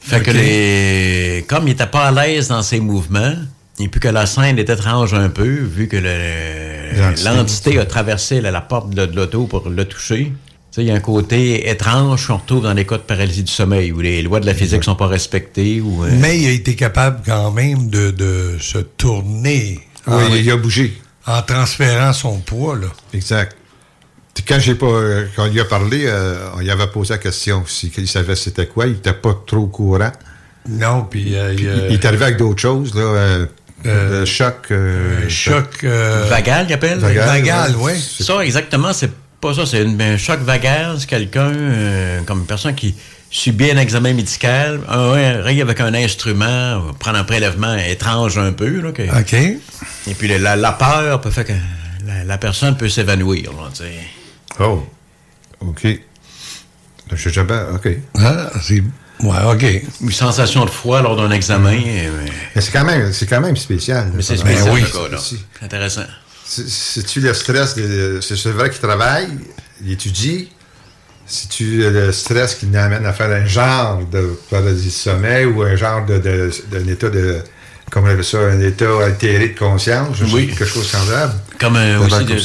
Fait 0.00 0.22
que 0.22 0.30
les... 0.30 1.44
comme 1.48 1.64
il 1.64 1.70
n'était 1.70 1.86
pas 1.86 2.08
à 2.08 2.10
l'aise 2.10 2.48
dans 2.48 2.62
ses 2.62 2.80
mouvements, 2.80 3.34
et 3.78 3.88
puis 3.88 4.00
que 4.00 4.08
la 4.08 4.26
scène 4.26 4.58
est 4.58 4.68
étrange 4.68 5.14
un 5.14 5.28
peu, 5.28 5.48
vu 5.48 5.88
que 5.88 5.96
l'entité 7.24 7.78
a 7.78 7.86
traversé 7.86 8.40
la, 8.40 8.60
porte 8.60 8.90
de 8.90 9.04
l'auto 9.14 9.46
pour 9.46 9.68
le 9.68 9.84
toucher, 9.84 10.32
il 10.82 10.88
y 10.88 10.90
a 10.90 10.94
un 10.94 11.00
côté 11.00 11.68
étrange 11.68 12.26
qu'on 12.26 12.36
retrouve 12.36 12.62
dans 12.62 12.72
les 12.72 12.86
cas 12.86 12.96
de 12.96 13.02
paralysie 13.02 13.42
du 13.42 13.52
sommeil, 13.52 13.92
où 13.92 14.00
les 14.00 14.22
lois 14.22 14.40
de 14.40 14.46
la 14.46 14.54
physique 14.54 14.78
ne 14.78 14.84
sont 14.84 14.96
pas 14.96 15.06
respectées. 15.06 15.80
Ou, 15.80 16.04
euh, 16.04 16.10
Mais 16.12 16.38
il 16.38 16.46
a 16.46 16.50
été 16.50 16.74
capable 16.74 17.20
quand 17.24 17.50
même 17.50 17.88
de, 17.88 18.56
se 18.60 18.78
tourner. 18.78 19.80
Oui, 20.06 20.22
il 20.40 20.50
a 20.50 20.56
bougé. 20.56 21.00
En 21.26 21.42
transférant 21.42 22.12
son 22.12 22.38
poids, 22.38 22.76
là. 22.76 22.88
Exact. 23.12 23.56
Quand 24.46 24.60
j'ai 24.60 24.76
pas, 24.76 24.86
euh, 24.86 25.26
quand 25.34 25.46
il 25.46 25.58
a 25.60 25.64
parlé, 25.64 26.04
euh, 26.06 26.48
on 26.54 26.60
lui 26.60 26.70
avait 26.70 26.86
posé 26.86 27.14
la 27.14 27.18
question 27.18 27.64
si 27.66 27.92
il 27.98 28.08
savait 28.08 28.36
c'était 28.36 28.66
quoi. 28.66 28.86
Il 28.86 28.92
n'était 28.92 29.12
pas 29.12 29.36
trop 29.46 29.66
courant. 29.66 30.12
Non, 30.68 31.06
puis, 31.10 31.34
il, 31.34 31.92
est 31.92 32.04
arrivé 32.04 32.24
avec 32.24 32.36
d'autres 32.36 32.60
choses 32.60 32.94
là. 32.94 34.24
choc. 34.24 34.72
choc. 35.28 35.84
vagal, 35.84 36.66
il 36.68 36.72
appelle? 36.72 36.98
Vagal, 36.98 37.74
oui. 37.78 37.92
Ça, 37.98 38.44
exactement, 38.44 38.92
c'est 38.92 39.10
pas 39.40 39.54
ça, 39.54 39.66
c'est 39.66 39.84
un 39.84 40.16
choc 40.16 40.40
vagal, 40.40 40.96
c'est 40.98 41.08
quelqu'un, 41.08 41.52
euh, 41.52 42.20
comme 42.22 42.40
une 42.40 42.46
personne 42.46 42.74
qui 42.74 42.94
subit 43.30 43.70
un 43.70 43.76
examen 43.76 44.14
médical, 44.14 44.80
un, 44.88 45.44
avec 45.44 45.80
un 45.80 45.94
instrument, 45.94 46.92
prendre 46.98 47.18
un 47.18 47.24
prélèvement 47.24 47.76
étrange 47.76 48.38
un 48.38 48.52
peu. 48.52 48.80
Là, 48.80 48.88
OK. 48.90 49.34
Et 49.34 50.14
puis 50.16 50.28
la, 50.38 50.72
peur 50.72 51.20
peut 51.20 51.30
faire 51.30 51.44
que 51.44 51.52
la, 52.26 52.38
personne 52.38 52.76
peut 52.76 52.88
s'évanouir. 52.88 53.52
Oh, 54.60 54.86
OK. 55.60 55.86
Je 57.10 57.16
sais 57.16 57.30
jamais, 57.30 57.60
OK. 57.74 57.88
Ah, 58.18 58.50
c'est... 58.62 58.82
Ouais, 59.22 59.36
OK. 59.52 59.64
Une 60.00 60.12
sensation 60.12 60.64
de 60.64 60.70
froid 60.70 61.02
lors 61.02 61.16
d'un 61.16 61.30
examen. 61.30 61.80
Euh, 61.84 62.26
mais 62.54 62.60
c'est 62.60 62.70
quand, 62.70 62.84
même, 62.84 63.12
c'est 63.12 63.26
quand 63.26 63.40
même 63.40 63.56
spécial. 63.56 64.10
Mais 64.14 64.22
c'est 64.22 64.36
spécial, 64.36 64.70
oui. 64.72 64.84
C'est 65.18 65.64
intéressant. 65.64 66.04
C'est-tu 66.48 67.20
le 67.20 67.34
stress, 67.34 67.74
c'est 68.22 68.50
vrai 68.50 68.70
qu'il 68.70 68.80
travaille, 68.80 69.28
il 69.84 69.92
étudie, 69.92 70.48
c'est-tu 71.26 71.90
le 71.90 72.10
stress 72.10 72.54
qui 72.54 72.66
l'amène 72.66 73.04
à 73.04 73.12
faire 73.12 73.30
un 73.30 73.44
genre 73.44 74.00
de 74.10 74.38
paradis 74.50 74.90
sommeil 74.90 75.44
ou 75.44 75.62
un 75.62 75.76
genre 75.76 76.06
d'un 76.06 76.18
de, 76.18 76.50
état 76.90 77.10
de, 77.10 77.42
comme 77.90 78.04
on 78.04 78.08
appelle 78.08 78.24
ça, 78.24 78.38
un 78.38 78.60
état 78.60 78.86
altéré 79.04 79.48
de 79.48 79.58
conscience, 79.58 80.16
oui. 80.32 80.46
quelque 80.46 80.64
chose 80.64 80.88
semblable. 80.88 81.34
Comme 81.60 81.76
un, 81.76 81.98
aussi 81.98 82.24
de, 82.24 82.40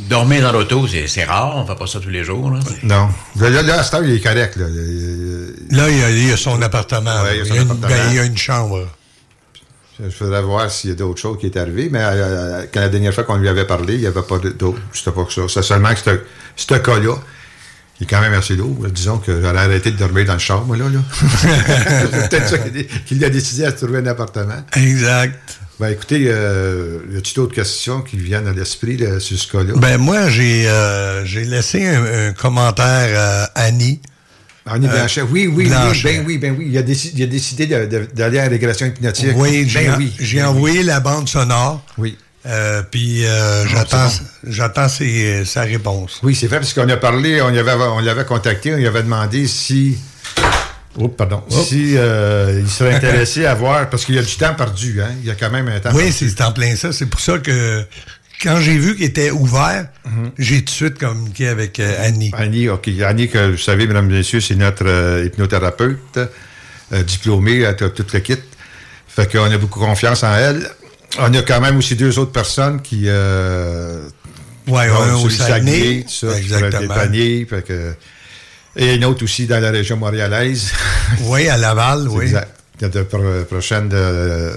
dormir 0.00 0.42
dans 0.42 0.52
l'auto, 0.52 0.86
c'est 1.06 1.24
rare, 1.24 1.56
on 1.56 1.62
ne 1.62 1.66
fait 1.66 1.76
pas 1.76 1.86
ça 1.86 1.98
tous 1.98 2.10
les 2.10 2.24
jours. 2.24 2.50
Là. 2.50 2.60
Non. 2.82 3.08
Là, 3.36 3.62
là, 3.62 3.80
à 3.80 3.82
ce 3.82 3.96
il 4.04 4.16
est 4.16 4.20
correct. 4.20 4.56
Là, 4.56 4.66
là 5.70 5.88
il, 5.88 6.28
y 6.28 6.30
a, 6.30 6.36
son 6.36 6.60
appartement. 6.60 7.24
il, 7.32 7.52
a 7.52 7.56
une, 7.56 7.68
ben, 7.68 7.88
il 8.10 8.16
y 8.16 8.18
a 8.18 8.24
une 8.24 8.36
chambre. 8.36 8.86
Il 10.04 10.10
faudrait 10.10 10.42
voir 10.42 10.70
s'il 10.70 10.90
y 10.90 10.92
a 10.92 10.96
d'autres 10.96 11.20
choses 11.20 11.38
qui 11.38 11.46
est 11.46 11.56
arrivé, 11.56 11.88
mais 11.90 12.00
euh, 12.02 12.10
euh, 12.12 12.66
quand 12.72 12.80
la 12.80 12.88
dernière 12.88 13.12
fois 13.12 13.24
qu'on 13.24 13.36
lui 13.36 13.48
avait 13.48 13.66
parlé, 13.66 13.94
il 13.94 14.00
n'y 14.00 14.06
avait 14.06 14.22
pas 14.22 14.38
d'autres. 14.38 14.80
C'était 14.92 15.12
pas 15.12 15.24
que 15.24 15.32
ça. 15.32 15.42
C'est 15.48 15.62
seulement 15.62 15.92
que 15.94 16.20
ce 16.56 16.74
cas-là, 16.74 17.16
il 17.98 18.04
est 18.04 18.06
quand 18.06 18.20
même 18.20 18.32
assez 18.32 18.56
lourd. 18.56 18.86
Disons 18.88 19.18
que 19.18 19.40
j'allais 19.42 19.58
arrêter 19.58 19.90
de 19.90 19.96
dormir 19.96 20.24
dans 20.26 20.34
le 20.34 20.38
char, 20.38 20.64
moi, 20.64 20.76
là. 20.76 20.84
là. 20.88 21.00
C'est 22.12 22.28
peut-être 22.28 22.48
ça 22.48 22.58
qu'il 23.06 23.24
a 23.24 23.30
décidé 23.30 23.64
à 23.64 23.70
se 23.70 23.84
trouver 23.84 23.98
un 23.98 24.06
appartement. 24.06 24.64
Exact. 24.76 25.58
Ben, 25.78 25.88
écoutez, 25.88 26.24
euh, 26.26 26.98
y 27.10 27.16
a-t-il 27.16 27.36
d'autres 27.36 27.54
questions 27.54 28.02
qui 28.02 28.18
viennent 28.18 28.46
à 28.46 28.52
l'esprit 28.52 28.98
sur 29.18 29.38
ce 29.38 29.50
cas-là? 29.50 29.72
Ben, 29.76 29.98
moi, 29.98 30.28
j'ai 30.28 30.64
laissé 31.44 31.86
un, 31.86 32.32
commentaire 32.32 33.18
à 33.18 33.44
Annie 33.54 34.00
Euh, 34.68 34.78
Blanchet, 34.78 35.22
oui, 35.22 35.46
oui, 35.46 35.68
oui, 35.68 36.02
ben 36.04 36.24
oui, 36.26 36.38
ben 36.38 36.54
oui. 36.58 36.66
Il 36.70 36.78
a 36.78 36.82
décidé, 36.82 37.18
il 37.18 37.22
a 37.24 37.26
décidé 37.26 37.66
d'aller 37.66 38.38
à 38.38 38.44
la 38.44 38.48
régulation 38.48 38.86
hypnotique. 38.86 39.32
Oui, 39.34 39.70
ben 39.72 39.94
oui. 39.98 40.12
J'ai 40.18 40.42
envoyé 40.42 40.82
la 40.82 41.00
bande 41.00 41.28
sonore. 41.28 41.84
Oui. 41.98 42.16
Euh, 42.46 42.82
puis 42.90 43.26
euh, 43.26 43.66
j'attends, 43.66 44.08
j'attends 44.46 44.88
sa 44.88 45.62
réponse. 45.62 46.20
Oui, 46.22 46.34
c'est 46.34 46.46
vrai, 46.46 46.58
parce 46.58 46.72
qu'on 46.72 46.88
a 46.88 46.96
parlé, 46.96 47.42
on 47.42 47.50
l'avait 47.50 48.22
on 48.22 48.24
contacté, 48.24 48.72
on 48.72 48.76
lui 48.76 48.86
avait 48.86 49.02
demandé 49.02 49.46
si 49.46 49.98
Oh, 50.98 51.06
pardon. 51.08 51.42
Si 51.48 51.92
il 51.92 52.68
serait 52.68 52.94
intéressé 52.94 53.46
à 53.46 53.54
voir, 53.54 53.88
parce 53.88 54.04
qu'il 54.04 54.16
y 54.16 54.18
a 54.18 54.22
du 54.22 54.36
temps 54.36 54.54
perdu, 54.54 55.00
hein? 55.00 55.10
Il 55.20 55.26
y 55.26 55.30
a 55.30 55.34
quand 55.34 55.50
même 55.50 55.68
un 55.68 55.78
temps 55.78 55.90
Oui, 55.94 56.12
c'est 56.12 56.40
en 56.42 56.52
plein 56.52 56.74
ça. 56.76 56.92
C'est 56.92 57.06
pour 57.06 57.20
ça 57.20 57.38
que 57.38 57.84
quand 58.42 58.60
j'ai 58.60 58.78
vu 58.78 58.96
qu'il 58.96 59.04
était 59.04 59.30
ouvert, 59.30 59.88
mhm. 60.04 60.30
j'ai 60.38 60.58
tout 60.58 60.64
de 60.64 60.70
suite 60.70 60.98
communiqué 60.98 61.48
avec 61.48 61.80
Annie. 61.80 62.30
Annie, 62.34 62.68
OK. 62.68 62.88
Annie, 63.04 63.28
que 63.28 63.50
vous 63.52 63.58
savez, 63.58 63.86
mesdames 63.86 64.10
et 64.10 64.14
messieurs, 64.14 64.40
c'est 64.40 64.54
notre 64.54 65.24
hypnothérapeute, 65.24 66.18
diplômée 67.06 67.64
à 67.66 67.74
toute 67.74 68.12
le 68.12 68.20
kit. 68.20 68.36
Fait 69.08 69.30
qu'on 69.30 69.50
a 69.50 69.58
beaucoup 69.58 69.80
confiance 69.80 70.22
en 70.22 70.34
elle. 70.34 70.70
On 71.18 71.34
a 71.34 71.42
quand 71.42 71.60
même 71.60 71.76
aussi 71.76 71.96
deux 71.96 72.18
autres 72.18 72.32
personnes 72.32 72.80
qui. 72.80 73.04
Euh, 73.06 74.08
ouais, 74.68 74.88
ont 74.90 75.24
au 75.24 75.30
Saguenay, 75.30 76.04
ça, 76.08 76.38
exactement. 76.38 76.94
Paniers, 76.94 77.46
fait 77.48 77.62
que, 77.62 77.94
et 78.76 78.94
une 78.94 79.04
autre 79.04 79.24
aussi 79.24 79.46
dans 79.46 79.60
la 79.60 79.72
région 79.72 79.96
montréalaise. 79.96 80.72
Oui, 81.22 81.48
à 81.48 81.56
Laval, 81.56 82.08
oui. 82.10 82.26
Exact. 82.26 82.56
Il 82.78 82.82
y 82.82 82.84
a 82.86 82.88
de 82.88 84.52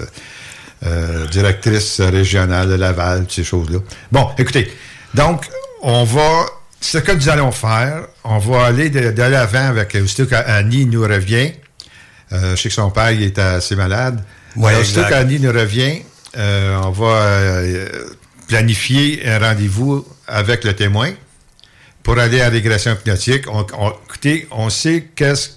euh, 0.84 1.24
euh, 1.24 1.26
directrices 1.28 2.00
régionales 2.00 2.68
de 2.68 2.74
Laval, 2.74 3.26
ces 3.28 3.44
choses-là. 3.44 3.78
Bon, 4.12 4.28
écoutez, 4.38 4.72
donc, 5.14 5.46
on 5.82 6.04
va. 6.04 6.46
Ce 6.80 6.98
que 6.98 7.12
nous 7.12 7.30
allons 7.30 7.50
faire, 7.50 8.08
on 8.24 8.38
va 8.38 8.66
aller 8.66 8.90
de, 8.90 9.22
l'avant 9.22 9.68
avec. 9.68 9.94
Aussitôt 9.94 10.26
qu'Annie 10.26 10.84
nous 10.84 11.02
revient. 11.02 11.52
je 12.30 12.56
sais 12.56 12.68
que 12.68 12.74
son 12.74 12.90
père 12.90 13.10
il 13.10 13.22
est 13.22 13.38
assez 13.38 13.74
malade. 13.74 14.22
Ouais, 14.56 14.70
Alors, 14.70 14.82
aussitôt 14.82 15.02
qu'Annie 15.08 15.40
nous 15.40 15.52
revient, 15.52 16.02
euh, 16.36 16.80
on 16.84 16.90
va 16.90 17.06
euh, 17.06 17.88
planifier 18.48 19.26
un 19.26 19.38
rendez-vous 19.38 20.04
avec 20.26 20.64
le 20.64 20.74
témoin 20.74 21.10
pour 22.02 22.18
aller 22.18 22.40
à 22.40 22.44
la 22.44 22.50
régression 22.50 22.92
hypnotique. 22.92 23.44
On, 23.48 23.64
écoutez, 24.06 24.46
on 24.50 24.68
sait 24.68 25.08
qu'est-ce 25.14 25.50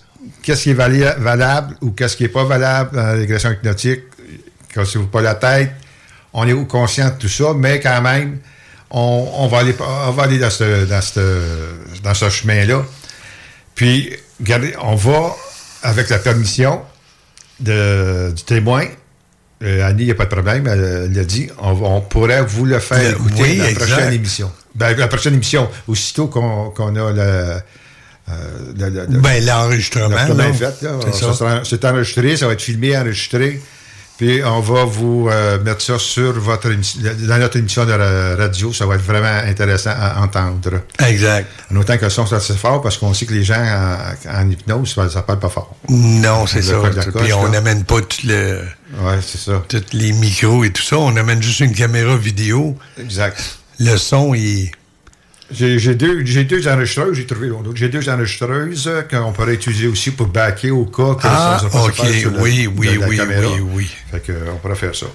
qu'est-ce 0.44 0.64
qui 0.64 0.70
est 0.72 0.74
valable 0.74 1.76
ou 1.82 1.92
qu'est-ce 1.92 2.16
qui 2.18 2.24
n'est 2.24 2.30
pas 2.30 2.44
valable 2.44 2.96
dans 2.96 3.04
la 3.04 3.14
régression 3.14 3.52
hypnotique. 3.52 4.02
Cassez-vous 4.74 5.08
pas 5.08 5.22
la 5.22 5.36
tête. 5.36 5.72
On 6.34 6.48
est 6.48 6.68
conscient 6.68 7.10
de 7.10 7.16
tout 7.16 7.30
ça, 7.30 7.54
mais 7.56 7.80
quand 7.80 8.02
même, 8.02 8.40
on, 8.90 9.48
va, 9.48 9.60
aller, 9.60 9.76
on 9.80 10.12
va 10.12 10.24
aller 10.24 10.40
dans 10.40 10.50
ce, 10.50 10.86
dans 10.86 11.02
ce, 11.02 11.42
dans 12.04 12.14
ce 12.14 12.30
chemin-là. 12.30 12.84
Puis, 13.76 14.16
regardez, 14.40 14.74
on 14.82 14.96
va, 14.96 15.36
avec 15.84 16.10
la 16.10 16.20
permission 16.20 16.82
de, 17.60 18.32
du 18.36 18.44
témoin, 18.44 18.86
euh, 19.64 19.88
Annie, 19.88 20.04
il 20.04 20.06
n'y 20.06 20.12
a 20.12 20.16
pas 20.16 20.26
de 20.26 20.30
problème, 20.30 20.68
elle, 20.68 21.12
l'a 21.12 21.24
dit, 21.24 21.50
on, 21.60 22.02
pourrait 22.02 22.44
vous 22.44 22.66
le 22.66 22.80
faire 22.80 23.12
écouter 23.12 23.56
la 23.56 23.74
prochaine 23.74 24.14
émission. 24.14 24.52
Ben, 24.76 24.96
la 24.96 25.08
prochaine 25.08 25.34
émission, 25.34 25.68
aussitôt 25.88 26.28
qu'on 26.28 26.96
a 26.96 27.12
le, 27.12 27.60
euh, 28.30 29.04
ben, 29.10 29.46
l'enregistrement. 29.46 30.18
C'est 31.64 31.86
enregistré, 31.86 32.38
ça 32.38 32.48
va 32.48 32.54
être 32.54 32.62
filmé, 32.62 32.98
enregistré. 32.98 33.62
Puis 34.18 34.42
on 34.44 34.62
va 34.62 34.84
vous 34.84 35.30
euh, 35.30 35.62
mettre 35.64 35.82
ça 35.82 36.00
sur 36.00 36.34
votre 36.40 36.70
dans 36.70 37.38
notre 37.38 37.58
émission 37.58 37.86
de 37.86 37.92
radio. 38.36 38.74
Ça 38.74 38.88
va 38.88 38.96
être 38.96 39.04
vraiment 39.04 39.48
intéressant 39.48 39.94
à 39.96 40.22
entendre. 40.22 40.82
Exact. 41.06 41.48
En 41.72 41.76
autant 41.76 41.98
que 41.98 42.06
le 42.06 42.10
son 42.10 42.26
soit 42.26 42.38
assez 42.38 42.56
fort, 42.56 42.82
parce 42.82 42.98
qu'on 42.98 43.14
sait 43.14 43.28
que 43.28 43.34
les 43.34 43.44
gens 43.44 43.64
en, 44.28 44.50
hypnose, 44.50 44.96
ça 44.96 45.04
ne 45.04 45.22
parle 45.22 45.40
pas 45.40 45.50
fort. 45.50 45.76
Non, 45.90 46.48
c'est 46.48 46.64
ça. 46.64 46.82
Puis 47.22 47.34
on 47.34 47.50
n'amène 47.50 47.84
pas 47.84 48.02
tout 48.02 48.26
le. 48.26 48.62
Ouais, 49.02 49.20
c'est 49.22 49.40
ça. 49.40 49.64
Tous 49.68 49.84
les 49.94 50.14
micros 50.14 50.64
et 50.64 50.72
tout 50.72 50.82
ça. 50.82 50.98
On 50.98 51.16
amène 51.16 51.42
juste 51.42 51.60
une 51.60 51.76
caméra 51.76 52.16
vidéo. 52.16 52.76
Exact. 53.00 53.60
Le 53.80 53.98
son, 53.98 54.34
il 54.34 54.72
j'ai 55.50 55.96
deux, 55.96 56.24
deux 56.24 56.68
enregistreuses, 56.68 57.16
j'ai 57.18 57.26
trouvé 57.26 57.50
J'ai 57.76 57.90
deux 57.90 58.10
enregistreuses 58.10 58.90
qu'on 59.10 59.32
pourrait 59.32 59.54
utiliser 59.54 59.88
aussi 59.88 60.12
pour 60.12 60.28
backer 60.28 60.72
au 60.72 60.86
cas 60.86 61.16
que 61.16 61.22
ah, 61.24 61.60
ça 61.60 61.84
OK, 61.84 61.94
oui, 62.40 62.68
oui, 62.76 63.00
oui, 63.08 63.20
oui, 63.20 63.62
oui. 63.74 63.90
Fait 64.12 64.20
que, 64.20 64.34
on 64.54 64.58
pourrait 64.58 64.76
faire 64.76 64.96
ça. 64.96 65.06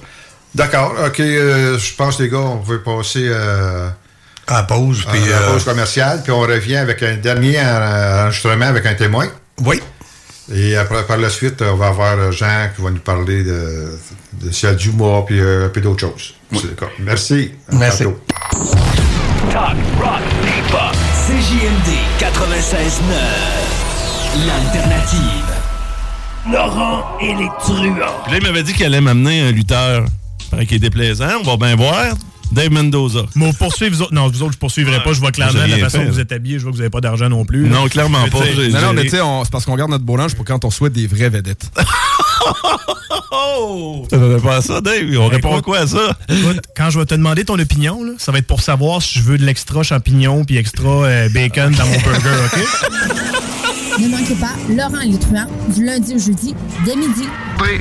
D'accord, 0.55 0.95
OK, 1.07 1.20
euh, 1.20 1.78
je 1.78 1.95
pense, 1.95 2.18
les 2.20 2.28
gars, 2.28 2.39
on 2.39 2.61
veut 2.61 2.83
passer 2.83 3.26
euh, 3.28 3.89
à 4.47 4.55
la 4.55 4.62
pause. 4.64 5.05
Puis, 5.11 5.33
à 5.33 5.41
la 5.41 5.47
pause 5.49 5.64
commerciale, 5.64 6.22
puis 6.22 6.33
on 6.33 6.41
revient 6.41 6.76
avec 6.76 7.03
un 7.03 7.16
dernier 7.16 7.61
enregistrement 7.61 8.66
avec 8.66 8.87
un 8.87 8.95
témoin. 8.95 9.28
Oui. 9.61 9.80
Et 10.55 10.76
après, 10.76 11.05
par 11.07 11.16
la 11.16 11.30
suite, 11.30 11.62
on 11.62 11.76
va 11.76 11.88
avoir 11.88 12.30
Jean 12.32 12.68
qui 12.74 12.82
va 12.82 12.90
nous 12.90 13.00
parler 13.00 13.42
de, 13.42 13.98
de 14.42 14.50
Ciel 14.50 14.76
du 14.76 14.90
mois, 14.90 15.24
puis 15.24 15.40
un 15.40 15.68
peu 15.68 15.80
d'autres 15.80 16.00
choses. 16.00 16.34
Merci. 17.00 17.53
Merci. 17.72 18.05
Talk, 19.50 19.76
rock, 20.00 20.20
hip-hop. 20.44 20.94
CJMD 21.26 21.90
96.9. 22.20 24.46
L'alternative. 24.46 25.44
Laurent 26.50 27.18
et 27.20 27.34
les 27.34 27.48
truands. 27.61 27.96
là, 27.96 28.36
il 28.36 28.42
m'avait 28.42 28.62
dit 28.62 28.72
qu'elle 28.72 28.88
allait 28.88 29.00
m'amener 29.00 29.40
un 29.42 29.53
lutteur. 29.53 30.05
Paraît 30.50 30.66
qu'il 30.66 30.76
est 30.76 30.80
déplaisant. 30.80 31.40
On 31.44 31.44
va 31.44 31.57
bien 31.57 31.76
voir. 31.76 32.14
Dave 32.53 32.70
Mendoza. 32.70 33.22
Mais 33.34 33.46
vous 33.46 33.57
poursuivez, 33.57 33.90
vous 33.90 34.03
autres. 34.03 34.14
Non, 34.14 34.28
vous 34.28 34.42
autres, 34.42 34.53
je 34.53 34.59
poursuivrai 34.59 35.03
pas. 35.03 35.12
Je 35.12 35.20
vois 35.20 35.32
clairement 35.32 35.66
la 35.66 35.78
façon 35.78 36.05
dont 36.05 36.11
vous 36.11 36.20
êtes 36.20 36.32
habillés. 36.32 36.59
Je 36.59 36.62
vois 36.62 36.72
que 36.72 36.76
vous 36.76 36.82
n'avez 36.82 36.90
pas 36.90 37.00
d'argent 37.00 37.28
non 37.28 37.44
plus. 37.44 37.68
Non, 37.68 37.88
clairement 37.88 38.28
pas. 38.28 38.38
Non, 38.38 38.80
non, 38.80 38.92
mais 38.92 39.05
tu 39.05 39.11
sais, 39.11 39.18
c'est 39.44 39.53
parce 39.53 39.64
qu'on 39.64 39.76
garde 39.76 39.90
notre 39.90 40.05
beau 40.05 40.16
linge 40.16 40.34
pour 40.34 40.44
quand 40.44 40.64
on 40.64 40.70
souhaite 40.70 40.92
des 40.92 41.07
vraies 41.07 41.30
vedettes. 41.30 41.70
oh! 43.30 44.07
Ça 44.11 44.16
ne 44.16 44.38
pas 44.38 44.57
à 44.57 44.62
ça, 44.62 44.80
Dave? 44.80 45.05
On 45.18 45.28
répond 45.28 45.61
quoi 45.61 45.80
à 45.80 45.86
ça? 45.86 46.16
quand 46.76 46.90
je 46.90 46.98
vais 46.98 47.07
te 47.07 47.14
demander 47.14 47.44
ton 47.44 47.59
opinion, 47.59 48.00
ça 48.18 48.32
va 48.32 48.38
être 48.38 48.46
pour 48.46 48.61
savoir 48.61 49.03
si 49.03 49.18
je 49.18 49.24
veux 49.24 49.38
de 49.38 49.44
l'extra 49.44 49.82
champignon 49.82 50.44
puis 50.44 50.57
extra 50.57 51.05
euh, 51.05 51.28
bacon 51.30 51.72
dans 51.72 51.86
mon 51.86 51.98
burger, 52.00 52.30
OK? 52.46 54.00
Ne 54.00 54.09
manquez 54.09 54.34
pas 54.34 54.55
Laurent 54.68 55.03
et 55.03 55.72
du 55.72 55.84
lundi 55.84 56.14
au 56.14 56.18
jeudi, 56.18 56.55
dès 56.84 56.96
midi. 56.96 57.24
Oui. 57.61 57.80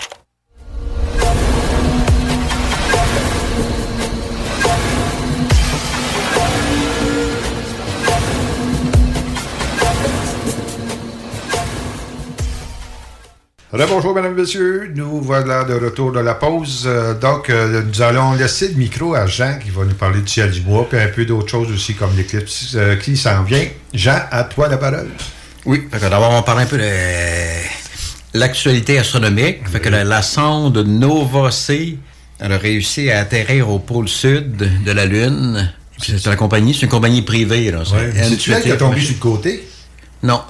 Bonjour, 13.73 14.13
mesdames 14.13 14.37
et 14.37 14.41
messieurs. 14.41 14.91
Nous 14.93 15.21
voilà 15.21 15.63
de 15.63 15.73
retour 15.73 16.11
de 16.11 16.19
la 16.19 16.35
pause. 16.35 16.83
Euh, 16.85 17.13
donc, 17.13 17.49
euh, 17.49 17.81
nous 17.81 18.01
allons 18.01 18.33
laisser 18.33 18.67
le 18.67 18.73
micro 18.73 19.15
à 19.15 19.27
Jean 19.27 19.57
qui 19.59 19.69
va 19.69 19.85
nous 19.85 19.93
parler 19.93 20.19
du 20.19 20.27
ciel 20.27 20.51
du 20.51 20.59
bois, 20.59 20.85
puis 20.89 20.99
un 20.99 21.07
peu 21.07 21.23
d'autres 21.23 21.47
choses 21.47 21.71
aussi 21.71 21.95
comme 21.95 22.13
l'éclipse 22.17 22.73
euh, 22.75 22.97
qui 22.97 23.15
s'en 23.15 23.43
vient. 23.43 23.65
Jean, 23.93 24.19
à 24.29 24.43
toi 24.43 24.67
la 24.67 24.75
parole. 24.75 25.07
Oui, 25.65 25.87
d'abord, 25.89 26.31
on 26.31 26.35
va 26.35 26.41
parler 26.41 26.63
un 26.63 26.65
peu 26.65 26.77
de 26.77 28.37
l'actualité 28.37 28.99
astronomique. 28.99 29.65
Fait 29.69 29.79
que 29.79 29.87
la, 29.87 30.21
sonde 30.21 30.77
Nova 30.79 31.49
C, 31.49 31.97
elle 32.41 32.51
a 32.51 32.57
réussi 32.57 33.09
à 33.09 33.21
atterrir 33.21 33.69
au 33.69 33.79
pôle 33.79 34.09
sud 34.09 34.83
de 34.83 34.91
la 34.91 35.05
Lune. 35.05 35.71
C'est 35.97 36.25
la 36.25 36.35
compagnie, 36.35 36.73
c'est 36.73 36.81
une 36.81 36.89
compagnie 36.89 37.21
privée. 37.21 37.71
Là. 37.71 37.83
C'est 37.85 38.51
elle 38.51 38.61
qui 38.61 38.71
a 38.71 38.75
tombé 38.75 38.99
sur 38.99 39.13
le 39.13 39.19
côté? 39.21 39.65
Non. 40.23 40.41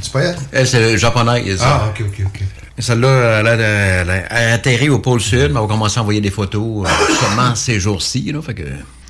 C'est 0.00 0.12
pas 0.12 0.20
elle? 0.22 0.36
Elle, 0.50 0.66
c'est 0.66 0.96
japonaise. 0.96 1.60
Ah, 1.62 1.92
OK, 1.92 2.06
OK, 2.06 2.24
OK. 2.24 2.40
Celle-là, 2.80 3.40
elle, 3.40 4.10
a 4.10 4.52
atterri 4.54 4.88
au 4.88 4.98
pôle 4.98 5.20
Sud, 5.20 5.52
mais 5.52 5.58
on 5.58 5.66
va 5.66 5.68
commencer 5.68 5.98
à 5.98 6.02
envoyer 6.02 6.20
des 6.20 6.30
photos 6.30 6.86
euh, 6.86 7.14
seulement 7.20 7.54
ces 7.54 7.78
jours-ci. 7.78 8.32
Là, 8.32 8.40
fait 8.42 8.54
que, 8.54 8.62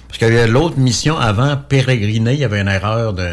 parce 0.08 0.18
qu'il 0.18 0.28
y 0.28 0.38
avait 0.38 0.48
l'autre 0.48 0.78
mission 0.78 1.18
avant, 1.18 1.56
pérégriner, 1.56 2.34
il 2.34 2.40
y 2.40 2.44
avait 2.44 2.60
une 2.60 2.68
erreur 2.68 3.12
de... 3.12 3.28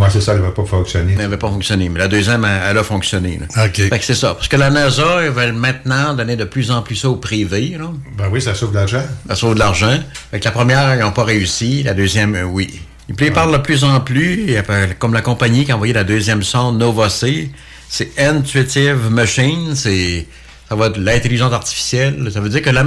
Oui, 0.00 0.08
c'est 0.10 0.20
ça, 0.20 0.32
elle 0.32 0.40
n'avait 0.40 0.52
pas 0.52 0.64
fonctionné. 0.64 1.12
Elle 1.12 1.18
n'avait 1.18 1.36
pas 1.36 1.48
fonctionné, 1.48 1.88
mais 1.88 2.00
la 2.00 2.08
deuxième, 2.08 2.44
elle, 2.44 2.76
a 2.76 2.82
fonctionné. 2.82 3.38
OK. 3.56 3.76
Fait 3.76 3.90
que 3.90 4.04
c'est 4.04 4.16
ça. 4.16 4.34
Parce 4.34 4.48
que 4.48 4.56
la 4.56 4.68
NASA, 4.68 5.24
ils 5.24 5.30
veulent 5.30 5.52
maintenant 5.52 6.14
donner 6.14 6.34
de 6.34 6.44
plus 6.44 6.72
en 6.72 6.82
plus 6.82 6.96
ça 6.96 7.08
au 7.08 7.16
privé. 7.16 7.76
Là. 7.78 7.92
Ben 8.18 8.28
oui, 8.32 8.42
ça 8.42 8.56
sauve 8.56 8.70
de 8.70 8.76
l'argent. 8.76 9.02
Ça 9.28 9.36
sauve 9.36 9.54
de 9.54 9.60
l'argent. 9.60 9.96
Fait 10.32 10.40
que 10.40 10.44
la 10.44 10.50
première, 10.50 10.96
ils 10.96 11.00
n'ont 11.00 11.12
pas 11.12 11.22
réussi. 11.22 11.84
La 11.84 11.94
deuxième, 11.94 12.34
euh, 12.34 12.42
oui. 12.42 12.80
Ils 13.08 13.32
parlent 13.32 13.52
de 13.52 13.58
plus 13.58 13.84
en 13.84 14.00
plus, 14.00 14.56
comme 14.98 15.12
la 15.12 15.20
compagnie 15.20 15.64
qui 15.64 15.72
a 15.72 15.74
envoyé 15.74 15.92
la 15.92 16.04
deuxième 16.04 16.42
sonde 16.42 16.78
Nova 16.78 17.10
C, 17.10 17.50
c'est 17.96 18.10
Intuitive 18.18 19.08
Machine, 19.10 19.74
c'est 19.74 20.26
ça 20.68 20.74
va 20.74 20.86
être 20.86 20.96
l'intelligence 20.98 21.52
artificielle. 21.52 22.28
Ça 22.32 22.40
veut 22.40 22.48
dire 22.48 22.62
que 22.62 22.70
la, 22.70 22.82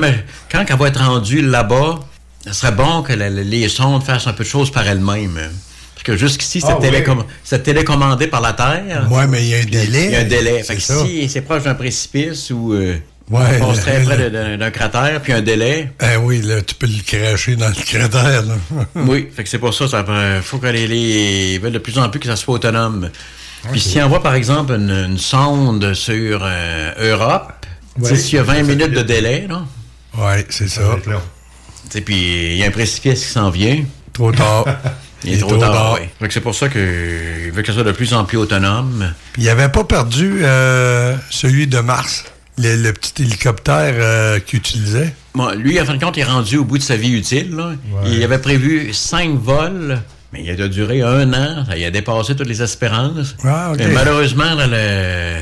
quand 0.52 0.66
elle 0.68 0.76
va 0.78 0.88
être 0.88 1.00
rendue 1.00 1.42
là-bas, 1.42 2.00
ce 2.46 2.54
serait 2.54 2.72
bon 2.72 3.04
que 3.04 3.14
les 3.14 3.70
sondes 3.70 4.04
fassent 4.04 4.28
un 4.28 4.34
peu 4.34 4.44
de 4.44 4.50
choses 4.50 4.72
par 4.72 4.86
elles-mêmes. 4.88 5.40
Parce 5.94 6.04
que 6.04 6.18
jusqu'ici, 6.18 6.62
Ah, 6.68 6.78
télécom- 6.82 7.24
télécommandé 7.64 8.28
par 8.28 8.42
la 8.42 8.54
Terre. 8.54 9.08
Ouais, 9.10 9.28
mais 9.28 9.44
il 9.44 9.50
y 9.50 9.56
a 9.56 9.60
un 9.60 9.64
délai. 9.66 10.06
Il 10.06 10.12
y 10.12 10.16
a 10.16 10.20
un 10.20 10.24
délai. 10.26 10.64
Fait 10.64 10.76
que 10.76 10.82
si 10.82 11.30
c'est 11.30 11.42
proche 11.42 11.64
d'un 11.64 11.76
précipice 11.76 12.52
ou 12.52 12.74
euh, 12.74 12.98
Ouais, 13.30 13.60
on 13.62 13.72
le- 13.74 13.78
près 13.78 14.30
d'un 14.58 14.72
cratère, 14.72 15.22
puis 15.22 15.34
un 15.34 15.42
délai. 15.42 15.92
Ah 16.00 16.18
oui, 16.20 16.42
là, 16.42 16.62
tu 16.62 16.76
peux 16.76 16.88
le 16.88 17.02
cracher 17.06 17.56
dans 17.56 17.68
le 17.70 17.74
cratère. 17.76 18.44
Là. 18.44 18.56
Oui, 18.96 19.28
fait 19.36 19.44
que 19.44 19.50
c'est 19.50 19.60
pour 19.60 19.74
ça, 19.74 20.04
peut- 20.04 20.42
faut 20.42 20.58
que 20.60 20.68
les, 20.68 20.88
les 20.88 21.54
ils 21.56 21.60
veulent 21.62 21.74
de 21.74 21.80
plus 21.80 21.98
en 21.98 22.10
plus 22.10 22.20
que 22.20 22.28
ça 22.28 22.36
soit 22.36 22.56
autonome. 22.56 23.10
Puis 23.72 23.80
si 23.82 24.02
on 24.02 24.10
voit 24.10 24.22
par 24.24 24.36
exemple 24.36 24.74
une, 24.74 24.90
une 24.92 25.18
sonde 25.18 25.94
sur 25.94 26.40
euh, 26.44 27.12
Europe, 27.14 27.54
Ouais. 28.00 28.10
tu 28.10 28.16
sais, 28.16 28.22
s'il 28.22 28.36
y 28.36 28.40
a 28.40 28.44
20 28.44 28.62
minutes 28.64 28.92
de 28.92 29.02
délai, 29.02 29.48
là, 29.50 29.64
Oui, 30.18 30.44
c'est 30.50 30.70
ça. 30.70 30.82
tu 31.04 31.10
sais, 31.90 32.02
puis 32.02 32.52
il 32.52 32.58
y 32.58 32.64
a 32.64 32.68
un 32.68 32.72
précipice 32.72 33.22
qui 33.26 33.32
s'en 33.32 33.50
vient. 33.50 33.84
Trop 34.14 34.32
tard. 34.32 34.66
Il 35.24 35.34
est 35.34 35.38
trop, 35.40 35.58
tard, 35.58 35.98
oui. 36.00 36.08
Fait 36.20 36.28
que 36.28 36.34
c'est 36.36 36.42
pour 36.42 36.54
ça 36.54 36.70
qu'il 36.70 36.80
veut 36.80 37.62
que 37.62 37.68
ça 37.68 37.74
soit 37.74 37.84
de 37.84 37.92
plus 37.92 38.14
en 38.14 38.24
plus 38.24 38.38
autonome. 38.38 39.14
Puis 39.34 39.42
il 39.42 39.50
avait 39.50 39.68
pas 39.70 39.84
perdu 39.84 40.42
euh, 40.44 41.16
celui 41.32 41.66
de 41.66 41.80
Mars, 41.80 42.24
le, 42.60 42.76
le 42.76 42.94
petit 42.94 43.24
hélicoptère 43.24 43.96
euh, 43.98 44.40
qu'il 44.40 44.60
utilisait? 44.60 45.16
Bon, 45.34 45.50
lui, 45.58 45.82
en 45.82 45.86
fin 45.86 45.96
de 45.96 46.00
compte, 46.04 46.18
il 46.18 46.20
est 46.20 46.24
rendu 46.24 46.58
au 46.58 46.66
bout 46.66 46.78
de 46.78 46.84
sa 46.84 46.96
vie 46.98 47.10
utile. 47.14 47.56
là. 47.56 47.72
Il 48.06 48.24
avait 48.24 48.38
prévu 48.38 48.94
cinq 48.94 49.32
vols, 49.40 50.00
mais 50.34 50.44
il 50.44 50.62
a 50.62 50.68
duré 50.68 51.02
un 51.02 51.32
an. 51.34 51.64
Il 51.76 51.84
a 51.86 51.92
dépassé 51.92 52.36
toutes 52.36 52.48
les 52.48 52.62
espérances. 52.62 53.36
Ah. 53.44 53.72
Mais 53.78 53.88
malheureusement, 53.88 54.54
là, 54.56 54.68
le- 54.68 55.42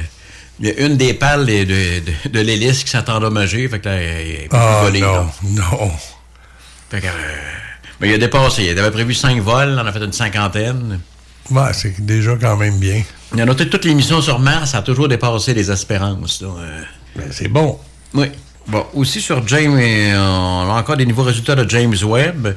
il 0.60 0.68
y 0.68 0.72
a 0.72 0.86
une 0.86 0.96
des 0.98 1.14
pales 1.14 1.46
de, 1.46 1.64
de- 1.66 2.30
de 2.30 2.40
l'hélice 2.40 2.84
qui 2.84 2.90
s'est 2.90 3.10
endommagée. 3.10 3.68
Fait 3.68 3.80
que 3.80 3.90
là, 3.90 4.02
il 4.02 4.48
Ah, 4.52 4.80
volé. 4.84 5.02
non, 5.02 5.14
là. 5.14 5.26
non. 5.44 5.92
Fait 6.90 7.02
que, 7.02 7.08
euh, 7.08 7.10
mais 8.00 8.10
il 8.10 8.14
a 8.14 8.18
dépassé. 8.18 8.64
Il 8.64 8.80
avait 8.80 8.92
prévu 8.92 9.14
cinq 9.14 9.40
vols. 9.42 9.76
On 9.78 9.82
en 9.82 9.86
a 9.86 9.92
fait 9.92 10.00
une 10.04 10.14
cinquantaine. 10.14 11.00
Ouais, 11.52 11.74
c'est 11.74 12.04
déjà 12.04 12.36
quand 12.40 12.58
même 12.58 12.80
bien. 12.80 13.04
Il 13.34 13.42
a 13.42 13.46
noté 13.46 13.68
toutes 13.70 13.86
les 13.86 13.94
missions 13.94 14.22
sur 14.22 14.40
Mars, 14.40 14.72
ça 14.72 14.78
a 14.78 14.82
toujours 14.82 15.08
dépassé 15.08 15.54
les 15.54 15.70
espérances. 15.70 16.42
Euh, 16.44 16.82
Ben, 17.16 17.28
c'est 17.32 17.48
bon. 17.50 17.78
Oui. 18.14 18.28
Bon, 18.68 18.86
aussi 18.94 19.22
sur 19.22 19.46
James, 19.48 19.78
euh, 19.80 20.18
on 20.18 20.70
a 20.70 20.80
encore 20.80 20.98
des 20.98 21.06
nouveaux 21.06 21.24
résultats 21.24 21.56
de 21.56 21.70
James 21.70 21.94
Webb. 22.04 22.56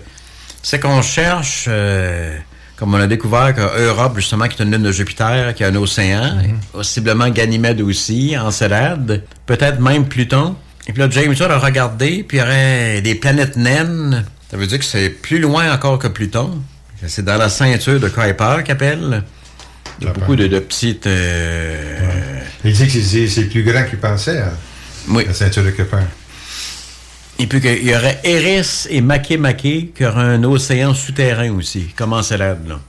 C'est 0.63 0.81
qu'on 0.81 1.03
cherche, 1.03 1.67
euh, 1.69 2.37
comme 2.77 2.95
on 2.95 3.01
a 3.01 3.07
découvert 3.07 3.55
que 3.55 3.61
Europe, 3.87 4.15
justement, 4.17 4.47
qui 4.49 4.61
est 4.61 4.65
une 4.65 4.73
lune 4.73 4.83
de 4.83 4.93
Jupiter, 4.93 5.55
qui 5.55 5.65
a 5.65 5.69
un 5.69 5.75
océan, 5.77 6.39
possiblement 6.73 7.29
Ganymède 7.31 7.81
aussi, 7.81 8.37
Encelade, 8.39 9.23
peut-être 9.47 9.81
même 9.81 10.07
Pluton. 10.07 10.57
Et 10.87 10.93
puis 10.93 11.01
là, 11.01 11.09
James 11.11 11.35
Webb 11.39 11.51
a 11.51 11.59
regardé, 11.59 12.25
puis 12.27 12.39
il 12.39 12.41
y 12.41 12.43
aurait 12.43 13.01
des 13.03 13.15
planètes 13.15 13.57
naines. 13.57 14.25
Ça 14.51 14.57
veut 14.57 14.67
dire 14.67 14.79
que 14.79 14.85
c'est 14.85 15.11
plus 15.11 15.39
loin 15.39 15.73
encore 15.73 15.99
que 15.99 16.09
Pluton. 16.09 16.61
C'est 17.07 17.25
dans 17.25 17.37
la 17.37 17.49
ceinture 17.49 18.01
de 18.01 18.09
Kuiper 18.09 18.63
qu'appelle. 18.65 19.23
Il 20.01 20.07
y 20.07 20.11
a 20.11 20.13
beaucoup 20.13 20.37
de, 20.37 20.47
de 20.47 20.59
petites... 20.59 21.07
euh, 21.07 22.41
Il 22.65 22.73
dit 22.73 22.87
que 22.87 23.29
c'est 23.29 23.45
plus 23.45 23.63
grand 23.63 23.85
qu'il 23.85 23.99
pensait, 23.99 24.39
hein, 24.39 24.53
Oui. 25.09 25.25
la 25.27 25.35
ceinture 25.35 25.65
de 25.65 25.71
Copain. 25.71 26.05
Et 27.39 27.47
puis 27.47 27.61
qu'il 27.61 27.87
y 27.87 27.95
aurait 27.95 28.21
Eris 28.25 28.87
et 28.91 29.01
Makemake, 29.01 29.95
qui 29.95 30.05
aurait 30.05 30.23
un 30.23 30.43
océan 30.45 30.93
souterrain 30.93 31.51
aussi, 31.53 31.87
comme 31.97 32.13
Encelade, 32.13 32.67
là? 32.67 32.81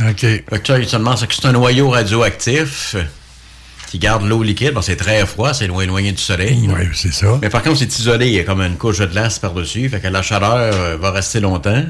OK. 0.00 0.20
Fait 0.20 0.42
que 0.48 0.66
ça, 0.66 0.78
il 0.78 0.88
se 0.88 0.96
demande, 0.96 1.18
c'est 1.18 1.28
que 1.28 1.34
c'est 1.34 1.46
un 1.46 1.52
noyau 1.52 1.90
radioactif 1.90 2.96
qui 3.88 4.00
garde 4.00 4.24
l'eau 4.24 4.42
liquide. 4.42 4.72
Bon, 4.72 4.82
c'est 4.82 4.96
très 4.96 5.24
froid, 5.24 5.54
c'est 5.54 5.68
loin 5.68 5.84
éloigné 5.84 6.10
du 6.10 6.20
soleil. 6.20 6.68
Oui, 6.68 6.88
c'est 6.94 7.12
ça. 7.12 7.38
Mais 7.40 7.48
par 7.48 7.62
contre, 7.62 7.78
c'est 7.78 7.98
isolé, 7.98 8.26
il 8.26 8.32
y 8.32 8.40
a 8.40 8.44
comme 8.44 8.60
une 8.60 8.76
couche 8.76 8.98
de 8.98 9.06
glace 9.06 9.38
par-dessus, 9.38 9.88
fait 9.88 10.00
que 10.00 10.08
la 10.08 10.22
chaleur 10.22 10.56
euh, 10.56 10.96
va 10.96 11.12
rester 11.12 11.38
longtemps. 11.38 11.84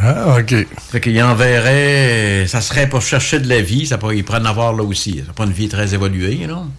Ah, 0.00 0.38
OK. 0.38 0.54
Fait 0.92 1.00
qu'il 1.00 1.20
enverrait, 1.20 2.46
ça 2.46 2.60
serait 2.60 2.88
pour 2.88 3.02
chercher 3.02 3.40
de 3.40 3.48
la 3.48 3.60
vie, 3.60 3.86
ça 3.86 3.98
pourrait, 3.98 4.16
il 4.16 4.24
pourrait 4.24 4.38
en 4.38 4.44
avoir 4.44 4.72
là 4.72 4.84
aussi. 4.84 5.24
C'est 5.26 5.34
pas 5.34 5.44
une 5.44 5.52
vie 5.52 5.68
très 5.68 5.92
évoluée, 5.92 6.46
non? 6.46 6.70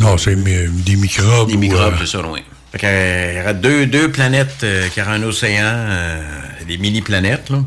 Non, 0.00 0.16
c'est 0.16 0.34
des 0.34 0.96
microbes. 0.96 1.50
Des 1.50 1.58
microbes, 1.58 1.92
euh, 1.92 1.96
c'est 2.00 2.06
ça, 2.06 2.22
oui. 2.26 2.40
Fait 2.72 2.78
qu'il 2.78 3.36
y 3.38 3.40
aurait 3.42 3.54
deux, 3.54 3.86
deux 3.86 4.10
planètes 4.10 4.62
euh, 4.64 4.88
qui 4.88 5.00
auraient 5.02 5.12
un 5.12 5.22
océan, 5.22 5.62
euh, 5.66 6.22
des 6.66 6.78
mini-planètes, 6.78 7.50
là, 7.50 7.58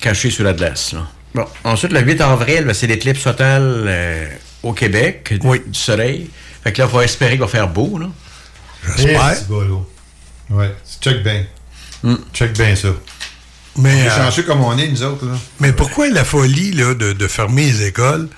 cachées 0.00 0.30
sous 0.30 0.42
la 0.44 0.52
glace. 0.52 0.92
Là. 0.92 1.06
Bon, 1.34 1.46
ensuite, 1.64 1.92
le 1.92 2.00
8 2.00 2.20
avril, 2.20 2.64
ben, 2.64 2.74
c'est 2.74 2.86
l'éclipse 2.86 3.22
totale 3.24 3.84
euh, 3.86 4.26
au 4.62 4.72
Québec 4.72 5.34
du 5.40 5.78
soleil. 5.78 6.30
Fait 6.62 6.72
que 6.72 6.80
là, 6.80 6.88
il 6.88 6.90
faut 6.90 7.00
espérer 7.00 7.32
qu'il 7.32 7.40
va 7.40 7.48
faire 7.48 7.68
beau, 7.68 7.98
là. 7.98 8.06
J'espère. 8.96 9.34
Ouais, 10.48 10.74
check 11.00 11.22
bien. 11.22 11.44
Check 12.32 12.52
bien 12.56 12.74
ça. 12.76 12.88
Mais, 13.76 13.94
on 13.94 13.98
est 13.98 14.08
euh, 14.08 14.16
chanceux 14.24 14.42
comme 14.42 14.62
on 14.62 14.76
est, 14.78 14.88
nous 14.88 15.02
autres. 15.02 15.26
Là. 15.26 15.32
Mais 15.60 15.72
pourquoi 15.72 16.08
la 16.08 16.24
folie 16.24 16.72
là, 16.72 16.94
de, 16.94 17.12
de 17.12 17.28
fermer 17.28 17.64
les 17.66 17.86
écoles? 17.86 18.28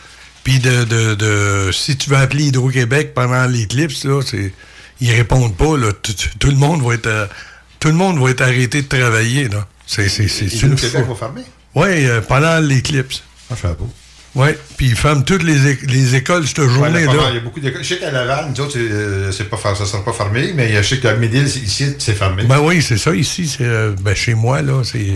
Puis 0.44 0.58
de, 0.58 0.84
de, 0.84 1.14
de- 1.14 1.70
si 1.72 1.96
tu 1.96 2.10
veux 2.10 2.16
appeler 2.16 2.46
Hydro-Québec 2.46 3.14
pendant 3.14 3.44
l'éclipse, 3.46 4.04
là, 4.04 4.20
c'est. 4.24 4.52
Ils 5.02 5.12
répondent 5.12 5.56
pas, 5.56 5.76
là. 5.76 5.92
Tout, 6.38 6.48
le 6.48 6.56
monde 6.56 6.82
va 6.82 6.94
être 6.94 7.06
euh, 7.06 7.26
tout 7.80 7.88
le 7.88 7.94
monde 7.94 8.18
va 8.18 8.30
être 8.30 8.42
arrêté 8.42 8.82
de 8.82 8.88
travailler, 8.88 9.48
là. 9.48 9.66
C'est, 9.86 10.08
c'est, 10.08 10.28
c'est 10.28 10.46
une? 10.62 10.76
Oui, 11.74 12.06
pendant 12.28 12.58
l'éclipse. 12.60 13.22
Ah, 13.50 13.54
je 13.56 13.62
savais 13.62 13.74
pas. 13.74 13.84
Oui, 14.34 14.48
puis 14.78 14.86
ils 14.86 14.96
ferment 14.96 15.22
toutes 15.22 15.42
les, 15.42 15.68
é- 15.68 15.78
les 15.86 16.14
écoles 16.14 16.46
cette 16.46 16.66
journée-là. 16.66 17.12
il 17.30 17.34
y 17.34 17.38
a 17.38 17.40
beaucoup 17.40 17.60
d'écoles. 17.60 17.82
Je 17.82 17.88
sais 17.88 17.98
qu'à 17.98 18.10
Laval, 18.10 18.50
nous 18.50 18.60
autres, 18.62 18.72
c'est, 18.72 18.78
euh, 18.78 19.30
c'est 19.30 19.44
pas, 19.44 19.58
ça 19.58 19.78
ne 19.78 19.86
sera 19.86 20.02
pas 20.02 20.12
fermé, 20.12 20.52
mais 20.54 20.74
je 20.82 20.88
sais 20.88 21.00
qu'à 21.00 21.14
Médil, 21.16 21.44
ici, 21.44 21.94
c'est 21.98 22.14
fermé. 22.14 22.44
Ben 22.44 22.60
oui, 22.60 22.80
c'est 22.80 22.96
ça, 22.96 23.14
ici, 23.14 23.46
c'est 23.46 23.64
euh, 23.64 23.92
ben, 24.00 24.14
chez 24.14 24.34
moi, 24.34 24.62
là, 24.62 24.82
c'est. 24.84 25.06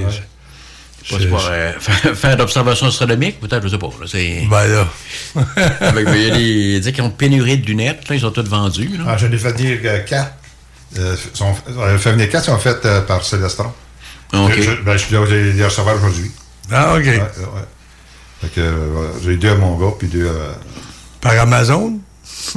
Pas 1.10 1.16
c'est 1.20 1.26
pour 1.28 1.46
euh, 1.48 1.72
faire, 2.14 2.36
d'observation 2.36 2.86
astronomique, 2.88 3.38
peut-être, 3.40 3.62
je 3.62 3.68
sais 3.68 3.78
pas. 3.78 3.86
Là, 4.00 4.06
c'est... 4.06 4.42
Ben 4.50 4.66
là. 4.66 4.88
Avec, 5.80 6.08
il 6.12 6.22
y 6.22 6.30
a 6.30 6.36
des, 6.36 6.80
dit 6.80 6.92
qu'ils 6.92 7.02
ont 7.04 7.10
pénurie 7.10 7.58
de 7.58 7.66
lunettes, 7.66 8.08
là, 8.08 8.16
ils 8.16 8.26
ont 8.26 8.30
toutes 8.32 8.48
vendues. 8.48 8.96
Là. 8.98 9.04
Ah, 9.08 9.16
j'en 9.16 9.30
ai 9.30 9.38
fait 9.38 9.52
venir 9.52 9.78
euh, 9.84 9.98
quatre. 10.00 10.32
Euh, 10.98 11.14
sont, 11.34 11.54
euh, 11.78 11.98
fait 11.98 12.12
venir 12.12 12.28
quatre 12.28 12.44
sont 12.46 12.58
faites 12.58 12.84
euh, 12.86 13.02
par 13.02 13.22
Célestron. 13.24 13.72
OK. 14.34 14.52
Je, 14.56 14.62
je- 14.62 14.82
ben, 14.82 14.96
je 14.96 15.08
dois 15.14 15.26
les 15.28 15.52
les 15.52 15.64
recevoir 15.64 15.94
aujourd'hui. 15.96 16.30
Ah, 16.72 16.94
OK. 16.96 17.04
Ouais, 17.04 17.18
ouais. 17.18 17.22
Fait 18.40 18.48
que, 18.48 18.60
euh, 18.60 19.08
j'ai 19.24 19.36
deux 19.36 19.50
à 19.50 19.54
mon 19.54 19.76
gars, 19.78 19.94
puis 19.98 20.08
deux 20.08 20.26
à. 20.28 20.58
Par 21.20 21.38
Amazon? 21.40 21.98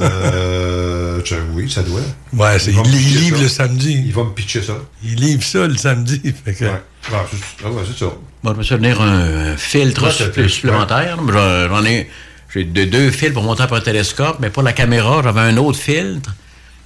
euh, 0.00 1.20
je- 1.24 1.34
oui, 1.54 1.70
ça 1.70 1.82
doit. 1.82 2.00
Ouais, 2.32 2.56
il, 2.66 2.82
livre 2.82 3.36
ça. 3.36 3.42
le 3.42 3.48
samedi. 3.48 4.02
Il 4.06 4.12
va 4.12 4.24
me 4.24 4.30
pitcher 4.30 4.62
ça. 4.62 4.74
Il 5.02 5.16
livre 5.16 5.42
ça 5.42 5.66
le 5.66 5.76
samedi. 5.76 6.20
Fait 6.44 6.54
que... 6.54 6.64
Ouais. 6.64 6.82
Ah, 7.12 7.24
c'est, 7.30 7.64
ah 7.66 7.70
ouais, 7.70 7.82
ça. 7.98 8.06
Bon, 8.44 8.52
je 8.52 8.58
me 8.58 8.62
suis 8.62 8.74
venir 8.76 9.00
un 9.00 9.56
filtre 9.56 10.04
Ouais, 10.06 10.48
supplémentaire. 10.48 11.18
J'en- 11.28 11.84
ai 11.84 12.08
j'ai 12.54 12.64
deux, 12.64 12.84
deux 12.86 13.10
fils 13.10 13.32
pour 13.32 13.42
monter 13.44 13.62
up 13.62 13.72
un 13.72 13.80
télescope, 13.80 14.36
mais 14.40 14.50
pour 14.50 14.62
la 14.62 14.72
caméra, 14.74 15.20
j'avais 15.24 15.40
un 15.40 15.56
autre 15.56 15.78
filtre. 15.78 16.34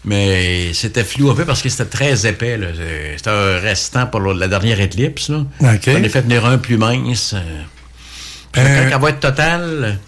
Mais 0.04 0.72
c'était 0.72 1.02
flou 1.02 1.30
un 1.30 1.34
peu 1.34 1.44
parce 1.44 1.60
que 1.62 1.68
c'était 1.68 1.86
très 1.86 2.26
épais. 2.26 2.58
C'était 3.16 3.30
un 3.30 3.58
restant 3.58 4.06
pour 4.06 4.20
la 4.20 4.46
dernière 4.46 4.80
éclipse. 4.80 5.28
Là. 5.30 5.38
OK. 5.60 5.80
J'en 5.84 6.02
ai 6.02 6.08
fait 6.08 6.20
venir 6.20 6.46
un 6.46 6.58
plus 6.58 6.76
mince. 6.76 7.34
euh. 7.34 7.40
Euh. 8.58 8.88
Quand 8.90 8.94
elle 8.96 9.02
va 9.02 9.08
être 9.10 9.18
totale, 9.20 9.98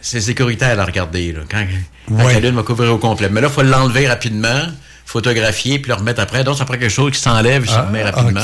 c'est 0.00 0.20
sécuritaire 0.20 0.78
à 0.80 0.84
regarder. 0.84 1.32
Là. 1.32 1.40
Quand, 1.48 1.64
quand 2.08 2.14
Ouais. 2.24 2.34
la 2.34 2.40
lune 2.40 2.56
va 2.56 2.62
couvrir 2.64 2.92
au 2.92 2.98
complet. 2.98 3.28
Mais 3.30 3.40
là, 3.40 3.46
il 3.48 3.54
faut 3.54 3.62
l'enlever 3.62 4.08
rapidement, 4.08 4.62
photographier, 5.06 5.78
puis 5.78 5.90
le 5.90 5.94
remettre 5.94 6.20
après. 6.20 6.42
Donc, 6.42 6.56
ça 6.56 6.64
prend 6.64 6.74
quelque 6.76 6.88
chose 6.88 7.12
qui 7.12 7.20
s'enlève 7.20 7.62
et 7.64 7.66
se 7.68 7.72
Ah, 7.74 7.82
remet 7.82 8.02
rapidement. 8.02 8.40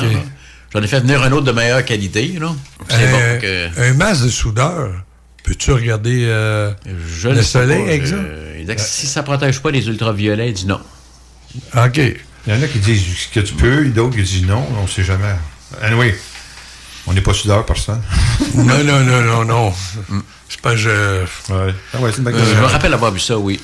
J'en 0.75 0.83
ai 0.83 0.87
fait 0.89 1.01
venir 1.01 1.22
un 1.22 1.31
autre 1.33 1.45
de 1.45 1.53
meilleure 1.53 1.85
qualité. 1.85 2.37
Là. 2.41 2.53
C'est 2.89 2.97
Euh, 3.01 3.35
bon 3.35 3.41
que... 3.41 3.91
Un 3.91 3.95
masque 3.95 4.25
de 4.25 4.29
soudeur, 4.29 4.91
peux-tu 5.45 5.70
regarder 5.72 6.25
euh, 6.27 6.72
Je 7.09 7.29
le 7.29 7.43
soleil, 7.43 7.85
pas, 7.87 7.93
exemple? 7.93 8.29
il 8.59 8.66
dit 8.66 8.75
que 8.75 8.81
si 8.81 9.07
ça 9.07 9.20
ne 9.20 9.25
protège 9.27 9.61
pas 9.61 9.70
les 9.70 9.87
ultraviolets, 9.87 10.49
il 10.49 10.55
dit 10.55 10.66
non. 10.66 10.81
OK. 11.77 11.97
Il 12.47 12.53
y 12.53 12.57
en 12.57 12.62
a 12.62 12.66
qui 12.66 12.79
disent 12.81 13.05
que 13.33 13.41
tu 13.41 13.55
peux, 13.55 13.85
d'autres 13.87 14.16
qui 14.16 14.22
disent 14.22 14.47
non, 14.47 14.66
on 14.79 14.83
ne 14.83 14.89
sait 14.89 15.05
jamais. 15.05 15.35
Anyway, 15.81 16.14
on 17.07 17.12
n'est 17.12 17.20
pas 17.20 17.33
soudeur, 17.35 17.64
personne. 17.64 18.03
non, 18.55 18.83
non, 18.85 19.01
non, 19.01 19.22
non, 19.22 19.45
non. 19.45 19.72
C'est 20.49 20.61
pas 20.61 20.75
je. 20.77 20.91
Ouais. 21.51 21.75
Ah 21.95 22.01
ouais, 22.01 22.11
une 22.18 22.27
Euh, 22.29 22.33
je 22.55 22.61
me 22.61 22.66
rappelle 22.66 22.93
avoir 22.93 23.12
vu 23.12 23.20
ça, 23.20 23.39
oui. 23.39 23.61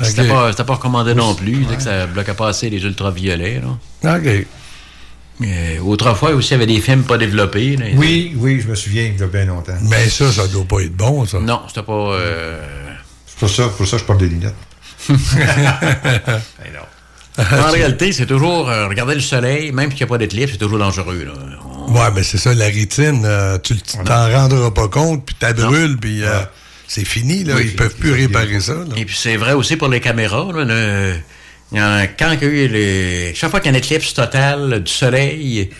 Ok. 0.00 0.06
C'était 0.06 0.28
pas, 0.28 0.52
pas 0.52 0.74
recommandé 0.74 1.14
non 1.14 1.34
plus. 1.34 1.52
Il 1.52 1.62
disait 1.64 1.76
que 1.76 1.82
ça 1.82 2.06
bloquait 2.06 2.34
pas 2.34 2.48
assez 2.48 2.68
les 2.68 2.82
ultraviolets. 2.84 3.60
Là. 4.02 4.16
OK. 4.16 4.46
Mais 5.40 5.78
autrefois, 5.80 6.30
aussi, 6.30 6.48
il 6.50 6.52
y 6.52 6.54
avait 6.54 6.66
des 6.66 6.80
films 6.80 7.02
pas 7.02 7.18
développés. 7.18 7.76
là. 7.76 7.86
Oui, 7.96 8.34
oui, 8.36 8.60
je 8.62 8.68
me 8.68 8.74
souviens, 8.74 9.02
il 9.14 9.18
y 9.18 9.22
a 9.22 9.26
bien 9.26 9.44
longtemps. 9.46 9.72
Mais 9.82 10.08
ça, 10.08 10.30
ça 10.30 10.46
doit 10.46 10.64
pas 10.64 10.80
être 10.80 10.94
bon, 10.96 11.26
ça. 11.26 11.40
Non, 11.40 11.62
c'était 11.68 11.82
pas... 11.82 11.92
euh, 11.92 12.62
C'est 13.26 13.38
pour 13.38 13.50
ça, 13.50 13.68
pour 13.68 13.86
ça 13.86 13.96
que 13.96 14.02
je 14.02 14.06
porte 14.06 14.20
des 14.20 14.28
lunettes. 14.28 14.54
ben 15.08 16.72
non. 16.72 17.44
En 17.66 17.70
réalité, 17.72 18.12
c'est 18.12 18.26
toujours... 18.26 18.68
euh, 18.70 18.86
regarder 18.88 19.14
le 19.14 19.20
soleil, 19.20 19.72
même 19.72 19.90
s'il 19.90 19.98
n'y 19.98 20.04
a 20.04 20.06
pas 20.06 20.18
d'éclipse, 20.18 20.52
c'est 20.52 20.58
toujours 20.58 20.78
dangereux. 20.78 21.24
Là. 21.26 21.32
On- 21.68 21.74
Ouais, 21.92 22.10
mais 22.14 22.22
c'est 22.22 22.38
ça, 22.38 22.54
la 22.54 22.66
rétine, 22.66 23.22
euh, 23.26 23.58
tu 23.58 23.76
t'en 24.04 24.30
rendras 24.32 24.70
pas 24.70 24.88
compte, 24.88 25.26
puis 25.26 25.36
t'as 25.38 25.52
brûle, 25.52 25.98
puis 25.98 26.22
euh, 26.24 26.40
c'est 26.88 27.04
fini, 27.04 27.44
là. 27.44 27.54
Oui, 27.56 27.64
ils 27.66 27.76
peuvent 27.76 27.94
plus 27.96 28.12
réparer 28.12 28.58
ça. 28.60 28.72
là. 28.74 28.84
Et 28.96 29.04
puis 29.04 29.14
c'est 29.18 29.36
vrai 29.36 29.52
aussi 29.52 29.76
pour 29.76 29.88
les 29.88 30.00
caméras. 30.00 30.46
là, 30.54 30.64
le- 30.64 31.14
il 31.72 31.78
y 31.78 31.80
en 31.80 31.84
a- 31.96 32.06
quand 32.06 32.30
il 32.32 32.42
y 32.42 32.44
a 32.44 32.48
eu 32.48 32.68
les, 32.68 33.34
chaque 33.34 33.50
fois 33.50 33.60
qu'il 33.60 33.70
y 33.72 33.74
a 33.74 33.78
une 33.78 33.82
éclipse 33.84 34.14
totale 34.14 34.82
du 34.82 34.90
soleil, 34.92 35.70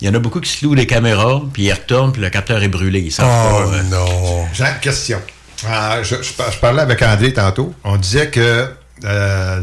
il 0.00 0.06
y 0.06 0.10
en 0.10 0.14
a 0.14 0.18
beaucoup 0.18 0.40
qui 0.40 0.50
se 0.50 0.64
louent 0.64 0.74
des 0.74 0.86
caméras, 0.86 1.42
puis 1.52 1.64
ils 1.64 1.72
retournent, 1.72 2.12
puis 2.12 2.20
le 2.22 2.30
capteur 2.30 2.62
est 2.62 2.68
brûlé. 2.68 3.00
Ils 3.00 3.14
Oh 3.18 3.22
pas, 3.22 3.66
euh, 3.72 3.82
non. 3.84 4.46
J'ai 4.52 4.64
une 4.64 4.78
question. 4.80 5.20
Ah, 5.66 5.98
je, 6.02 6.16
je 6.22 6.32
par- 6.34 6.52
je 6.52 6.58
parlais 6.58 6.82
avec 6.82 7.00
André 7.02 7.32
tantôt. 7.32 7.74
On 7.82 7.96
disait 7.96 8.28
que 8.28 8.68
euh, 9.04 9.60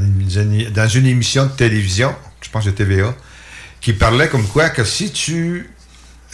dans 0.73 0.87
une 0.87 1.05
émission 1.07 1.45
de 1.45 1.51
télévision, 1.51 2.13
je 2.41 2.49
pense 2.49 2.65
de 2.65 2.71
TVA, 2.71 3.13
qui 3.79 3.93
parlait 3.93 4.27
comme 4.27 4.47
quoi 4.47 4.69
que 4.69 4.83
si 4.83 5.11
tu 5.11 5.69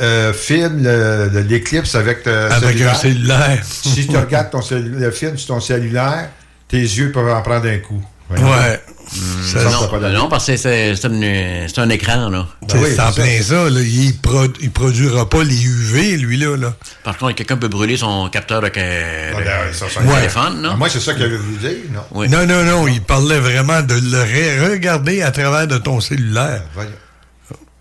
euh, 0.01 0.31
le- 0.49 1.41
l'éclipse 1.41 1.95
avec, 1.95 2.25
euh, 2.27 2.49
Avec 2.51 2.79
un 2.81 2.93
cellulaire. 2.93 3.59
si 3.63 4.07
tu 4.07 4.15
regardes 4.17 4.49
ton 4.49 4.61
le 4.71 5.11
film 5.11 5.37
sur 5.37 5.55
ton 5.55 5.59
cellulaire, 5.59 6.29
tes 6.69 6.77
yeux 6.79 7.11
peuvent 7.11 7.29
en 7.33 7.41
prendre 7.41 7.67
un 7.67 7.79
coup. 7.79 8.01
Ouais. 8.29 8.79
Ça, 9.11 9.63
non, 9.63 9.71
ça, 9.89 10.09
non, 10.11 10.29
parce 10.29 10.45
que 10.45 10.55
c'est 10.57 10.93
un, 11.05 11.67
un 11.77 11.89
écran, 11.89 12.29
là. 12.29 12.45
C'est 12.69 12.93
c'est 12.95 12.99
en 13.01 13.11
plein 13.11 13.41
ça. 13.41 13.69
Là. 13.69 13.79
Il, 13.81 14.11
produ- 14.21 14.55
il 14.61 14.69
produira 14.71 15.27
pas 15.27 15.43
les 15.43 15.65
UV, 15.65 16.17
lui, 16.17 16.37
là. 16.37 16.55
là. 16.55 16.73
Par 17.03 17.17
contre, 17.17 17.33
quelqu'un 17.35 17.57
peut 17.57 17.67
brûler 17.69 17.97
son 17.97 18.29
capteur 18.29 18.61
de, 18.61 18.67
de- 18.67 18.71
ben, 18.73 19.73
ça- 19.73 19.85
de 20.01 20.07
Ouais. 20.07 20.15
téléphone, 20.17 20.61
non? 20.61 20.69
Ah, 20.73 20.77
moi, 20.77 20.89
c'est 20.89 20.99
ça 20.99 21.13
qu'il 21.15 21.23
avait 21.23 21.37
voulu 21.37 21.57
dire, 21.57 21.71
non? 21.91 22.01
Oui. 22.11 22.29
Non, 22.29 22.45
non, 22.45 22.63
non. 22.63 22.87
Il 22.87 23.01
parlait 23.01 23.39
vraiment 23.39 23.81
de 23.81 23.95
le 23.95 24.23
re- 24.23 24.71
regarder 24.73 25.23
à 25.23 25.31
travers 25.31 25.65
de 25.67 25.77
ton 25.79 25.99
cellulaire. 25.99 26.61
Voyons. 26.75 26.91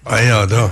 Voyons 0.07 0.47
donc. 0.47 0.70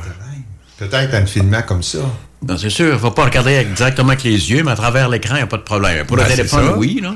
Peut-être 0.79 1.15
en 1.15 1.21
le 1.21 1.27
filmant 1.27 1.63
comme 1.63 1.83
ça. 1.83 1.99
Non, 2.47 2.57
c'est 2.59 2.71
sûr, 2.71 2.87
il 2.89 2.93
ne 2.93 2.99
faut 2.99 3.11
pas 3.11 3.25
regarder 3.25 3.65
directement 3.65 4.11
avec 4.11 4.23
les 4.23 4.51
yeux, 4.51 4.63
mais 4.63 4.73
à 4.73 4.77
travers 4.77 5.09
l'écran, 5.09 5.35
il 5.37 5.39
n'y 5.39 5.43
a 5.45 5.47
pas 5.47 5.57
de 5.57 5.63
problème. 5.63 6.07
Pour 6.07 6.17
Ben, 6.17 6.25
le 6.25 6.31
c'est 6.31 6.37
téléphone, 6.37 6.75
oui, 6.77 7.01
là. 7.03 7.15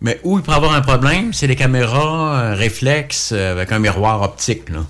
Mais 0.00 0.20
où 0.22 0.38
il 0.38 0.44
peut 0.44 0.52
avoir 0.52 0.72
un 0.74 0.80
problème, 0.80 1.32
c'est 1.32 1.46
les 1.48 1.56
caméras 1.56 2.40
euh, 2.40 2.54
réflexes 2.54 3.30
euh, 3.32 3.52
avec 3.52 3.72
un 3.72 3.78
miroir 3.80 4.22
optique, 4.22 4.68
là. 4.70 4.84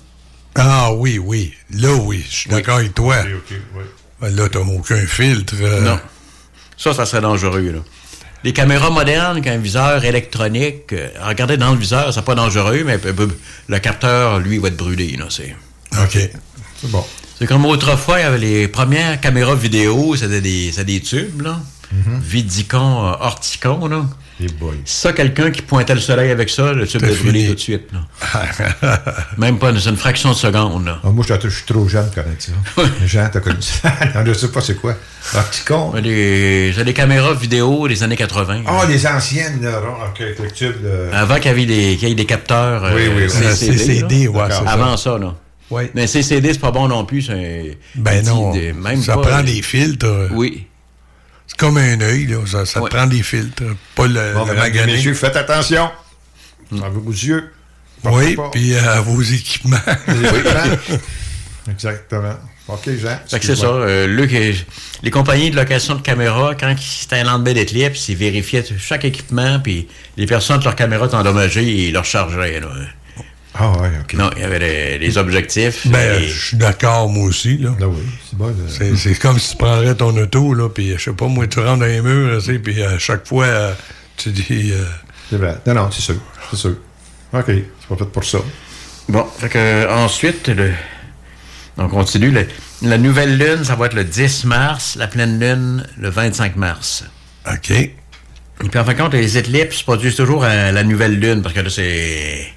Ah 0.55 0.91
oui, 0.93 1.17
oui. 1.17 1.53
Là, 1.71 1.93
oui. 1.95 2.23
Je 2.29 2.35
suis 2.35 2.49
d'accord 2.49 2.77
avec 2.77 2.93
toi. 2.93 3.15
Ben, 4.21 4.35
là, 4.35 4.49
t'as 4.49 4.59
aucun 4.59 5.05
filtre. 5.07 5.55
euh. 5.61 5.81
Non. 5.81 5.99
Ça, 6.77 6.93
ça 6.93 7.05
serait 7.05 7.21
dangereux, 7.21 7.71
là. 7.71 7.79
Les 8.43 8.53
caméras 8.53 8.89
modernes, 8.89 9.31
avec 9.37 9.47
un 9.47 9.57
viseur 9.57 10.05
électronique, 10.05 10.93
euh, 10.93 11.09
regardez 11.21 11.57
dans 11.57 11.71
le 11.71 11.77
viseur, 11.77 12.13
c'est 12.13 12.23
pas 12.23 12.35
dangereux, 12.35 12.83
mais 12.85 12.97
le 13.67 13.79
capteur, 13.79 14.39
lui, 14.39 14.59
va 14.59 14.69
être 14.69 14.77
brûlé, 14.77 15.17
là. 15.17 15.25
C'est... 15.29 15.55
OK. 16.01 16.29
C'est 16.81 16.91
bon. 16.91 17.03
C'est 17.37 17.47
comme 17.47 17.65
autrefois, 17.65 18.19
il 18.19 18.23
y 18.23 18.25
avait 18.25 18.37
les 18.37 18.67
premières 18.67 19.19
caméras 19.19 19.55
vidéo, 19.55 20.15
c'était 20.15 20.41
des, 20.41 20.71
c'était 20.71 20.85
des 20.85 21.01
tubes, 21.01 21.41
là. 21.41 21.59
Vidicon, 22.21 23.07
euh, 23.07 23.13
Orticon, 23.19 23.87
là. 23.87 24.05
Ça, 24.85 25.13
quelqu'un 25.13 25.51
qui 25.51 25.61
pointait 25.61 25.93
le 25.95 25.99
soleil 25.99 26.31
avec 26.31 26.49
ça, 26.49 26.73
le 26.73 26.87
tube 26.87 27.03
est 27.03 27.21
brûlé 27.21 27.47
tout 27.47 27.55
de 27.55 27.59
suite. 27.59 27.89
Même 29.37 29.57
pas, 29.59 29.71
c'est 29.77 29.89
une 29.89 29.97
fraction 29.97 30.29
de 30.29 30.35
seconde, 30.35 30.85
là. 30.85 30.99
Ah, 31.03 31.09
moi, 31.09 31.25
je 31.27 31.33
suis- 31.33 31.41
je 31.49 31.55
suis 31.55 31.65
trop 31.65 31.87
jeune 31.87 32.05
pour 32.05 32.23
connaître 32.23 32.43
ça. 32.45 32.83
Gens, 33.05 33.29
t'as 33.31 33.39
connu 33.39 33.61
ça? 33.61 33.91
Non, 34.15 34.23
je 34.25 34.33
sais 34.33 34.47
pas 34.51 34.61
c'est 34.61 34.75
quoi. 34.79 34.95
Opticon. 35.35 35.91
Mais 35.93 36.01
des- 36.01 36.73
C'est 36.75 36.83
des 36.85 36.93
caméras 36.93 37.33
vidéo 37.33 37.87
des 37.87 38.01
années 38.03 38.15
80. 38.15 38.63
Ah, 38.67 38.85
les 38.87 39.05
anciennes, 39.07 39.61
là. 39.61 39.81
Avec 40.17 40.39
le 40.39 40.51
tube. 40.51 40.81
de- 40.83 41.13
Avant 41.15 41.39
qu'il 41.39 41.57
y 41.59 41.65
des, 41.65 42.05
ait 42.05 42.15
des 42.15 42.25
capteurs 42.25 42.85
euh, 42.85 42.95
Oui, 42.95 43.03
oui, 43.15 43.23
oui. 43.23 43.29
CCD. 43.29 43.77
CCD, 43.77 44.27
ouais. 44.27 44.41
Avant 44.65 44.97
ça, 44.97 45.17
là. 45.17 45.35
Oui. 45.71 45.83
Mais 45.93 46.07
CCD, 46.07 46.53
c'est 46.53 46.59
pas 46.59 46.71
bon 46.71 46.87
non 46.87 47.05
plus. 47.05 47.29
Ben 47.95 48.21
dit 48.21 48.27
non. 48.29 48.53
de- 48.53 48.71
même 48.71 49.01
ça 49.03 49.15
pas, 49.15 49.21
prend 49.21 49.39
euh, 49.39 49.43
des 49.43 49.61
filtres. 49.61 50.29
Oui. 50.31 50.65
Comme 51.59 51.77
un 51.77 51.99
œil, 52.01 52.25
là. 52.25 52.37
Ça, 52.47 52.65
ça 52.65 52.79
te 52.79 52.83
Ouais. 52.85 52.89
prend 52.89 53.05
des 53.05 53.21
filtres. 53.21 53.63
Pas 53.95 54.07
le, 54.07 54.33
Bon, 54.33 54.45
le 54.45 54.53
mesdames 54.53 54.55
et 54.55 54.59
magané. 54.59 54.93
messieurs, 54.93 55.13
faites 55.13 55.35
attention. 55.35 55.89
À 56.83 56.89
vos 56.89 57.11
yeux. 57.11 57.51
Oui, 58.05 58.37
puis 58.53 58.73
euh, 58.75 58.93
à 58.97 59.01
vos 59.01 59.21
équipements. 59.21 59.77
Exactement. 61.69 62.35
OK, 62.67 62.89
Jean. 63.01 63.19
Fait 63.27 63.39
que 63.39 63.45
c'est 63.45 63.55
ça. 63.55 63.65
euh, 63.67 64.07
Luc, 64.07 64.31
euh, 64.33 64.53
les 65.03 65.11
compagnies 65.11 65.49
de 65.51 65.55
location 65.55 65.95
de 65.95 66.01
caméras, 66.01 66.53
quand 66.55 66.73
c'était 66.79 67.17
un 67.17 67.23
lendemain 67.23 67.53
d'éclipse, 67.53 68.07
ils 68.09 68.15
vérifiaient 68.15 68.63
chaque 68.77 69.05
équipement, 69.05 69.59
puis 69.59 69.87
les 70.17 70.25
personnes 70.27 70.59
de 70.59 70.63
leur 70.65 70.75
caméra 70.75 71.07
étaient 71.07 71.15
endommagées, 71.15 71.63
ils 71.63 71.91
leur 71.93 72.05
chargeaient. 72.05 72.59
là. 72.59 72.67
Ah, 73.55 73.71
ouais, 73.79 73.89
OK. 74.01 74.13
Non, 74.13 74.29
il 74.35 74.41
y 74.41 74.45
avait 74.45 74.59
les, 74.59 74.97
les 74.99 75.17
objectifs. 75.17 75.85
Ben, 75.87 76.21
je 76.21 76.45
suis 76.47 76.57
d'accord, 76.57 77.09
moi 77.09 77.25
aussi, 77.27 77.57
là. 77.57 77.71
Là, 77.79 77.87
oui. 77.87 78.03
C'est 78.29 78.37
bon. 78.37 78.47
là. 78.47 78.93
C'est, 78.95 79.19
comme 79.19 79.39
si 79.39 79.51
tu 79.51 79.57
prendrais 79.57 79.95
ton 79.95 80.15
auto, 80.15 80.53
là, 80.53 80.69
puis 80.69 80.93
je 80.97 81.03
sais 81.05 81.13
pas, 81.13 81.25
moi, 81.27 81.47
tu 81.47 81.59
rentres 81.59 81.79
dans 81.79 81.85
les 81.85 82.01
murs, 82.01 82.39
tu 82.41 82.53
sais, 82.53 82.59
puis 82.59 82.81
à 82.83 82.97
chaque 82.99 83.27
fois, 83.27 83.45
euh, 83.45 83.73
tu 84.17 84.29
dis... 84.29 84.71
euh, 84.71 84.85
C'est 85.29 85.37
vrai. 85.37 85.57
Non, 85.65 85.73
non, 85.73 85.91
c'est 85.91 86.01
sûr. 86.01 86.15
C'est 86.51 86.57
sûr. 86.57 86.75
OK. 87.33 87.45
C'est 87.47 87.87
pas 87.89 87.95
fait 87.97 88.05
pour 88.11 88.23
ça. 88.23 88.37
Bon, 89.09 89.25
fait 89.39 89.49
que, 89.49 89.57
euh, 89.57 89.91
ensuite, 90.05 90.47
le... 90.47 90.71
on 91.77 91.87
continue. 91.89 92.29
Le- 92.31 92.47
La 92.83 92.97
nouvelle 92.97 93.37
lune, 93.37 93.63
ça 93.65 93.75
va 93.75 93.87
être 93.87 93.95
le 93.95 94.03
10 94.03 94.45
mars, 94.45 94.95
la 94.95 95.07
pleine 95.07 95.39
lune, 95.39 95.85
le 95.97 96.09
25 96.09 96.55
mars. 96.55 97.03
OK. 97.51 97.71
Et 97.71 97.93
puis, 98.69 98.79
en 98.79 98.85
fin 98.85 98.93
de 98.93 98.97
compte, 98.99 99.13
les 99.13 99.37
éclipses 99.37 99.77
se 99.77 99.83
produisent 99.83 100.15
toujours 100.15 100.43
à 100.43 100.71
la 100.71 100.83
nouvelle 100.83 101.19
lune, 101.19 101.41
parce 101.41 101.55
que 101.55 101.61
là, 101.61 101.69
c'est. 101.69 102.53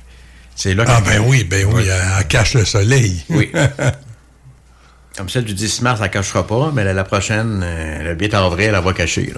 C'est 0.55 0.75
là 0.75 0.85
Ah, 0.87 1.01
que- 1.01 1.09
ben 1.09 1.23
oui, 1.27 1.45
ben 1.45 1.67
oui, 1.73 1.83
elle, 1.87 2.01
elle 2.19 2.27
cache 2.29 2.55
le 2.55 2.65
soleil. 2.65 3.23
Oui. 3.31 3.51
Comme 5.17 5.29
celle 5.29 5.45
du 5.45 5.55
10 5.55 5.83
mars, 5.83 6.01
elle 6.01 6.09
ne 6.09 6.13
cachera 6.13 6.47
pas, 6.47 6.71
mais 6.75 6.85
la, 6.85 6.93
la 6.95 7.05
prochaine, 7.05 7.61
euh, 7.63 8.15
le 8.15 8.19
8 8.19 8.35
avril, 8.35 8.73
elle 8.75 8.83
va 8.83 8.93
cacher. 8.93 9.33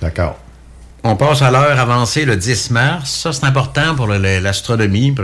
D'accord. 0.00 0.38
On 1.02 1.16
passe 1.16 1.42
à 1.42 1.50
l'heure 1.50 1.78
avancée 1.78 2.24
le 2.24 2.36
10 2.36 2.70
mars. 2.70 3.10
Ça, 3.10 3.32
c'est 3.32 3.44
important 3.44 3.94
pour 3.94 4.06
l'astronomie. 4.08 5.14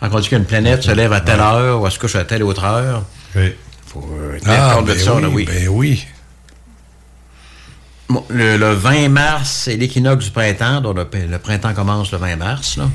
Quand 0.00 0.08
on 0.12 0.20
dit 0.20 0.28
qu'une 0.28 0.44
planète 0.44 0.82
se 0.82 0.90
lève 0.92 1.12
à 1.12 1.20
telle 1.20 1.40
heure 1.40 1.80
ou 1.80 1.86
elle 1.86 1.92
se 1.92 1.98
couche 1.98 2.16
à 2.16 2.24
telle 2.24 2.42
autre 2.44 2.64
heure, 2.64 3.04
Oui. 3.36 3.54
faut 3.86 4.08
euh, 4.20 4.38
Ah, 4.46 4.78
de 4.80 4.86
ben 4.86 4.98
ça, 4.98 5.14
oui, 5.14 5.22
là, 5.22 5.28
oui. 5.28 5.44
ben 5.46 5.68
oui. 5.68 6.06
Bon, 8.08 8.24
le, 8.30 8.56
le 8.56 8.72
20 8.72 9.08
mars, 9.10 9.50
c'est 9.64 9.76
l'équinoxe 9.76 10.24
du 10.26 10.30
printemps, 10.30 10.80
donc 10.80 10.96
le, 10.96 11.26
le 11.26 11.38
printemps 11.38 11.74
commence 11.74 12.10
le 12.12 12.18
20 12.18 12.36
mars. 12.36 12.76
Là. 12.78 12.88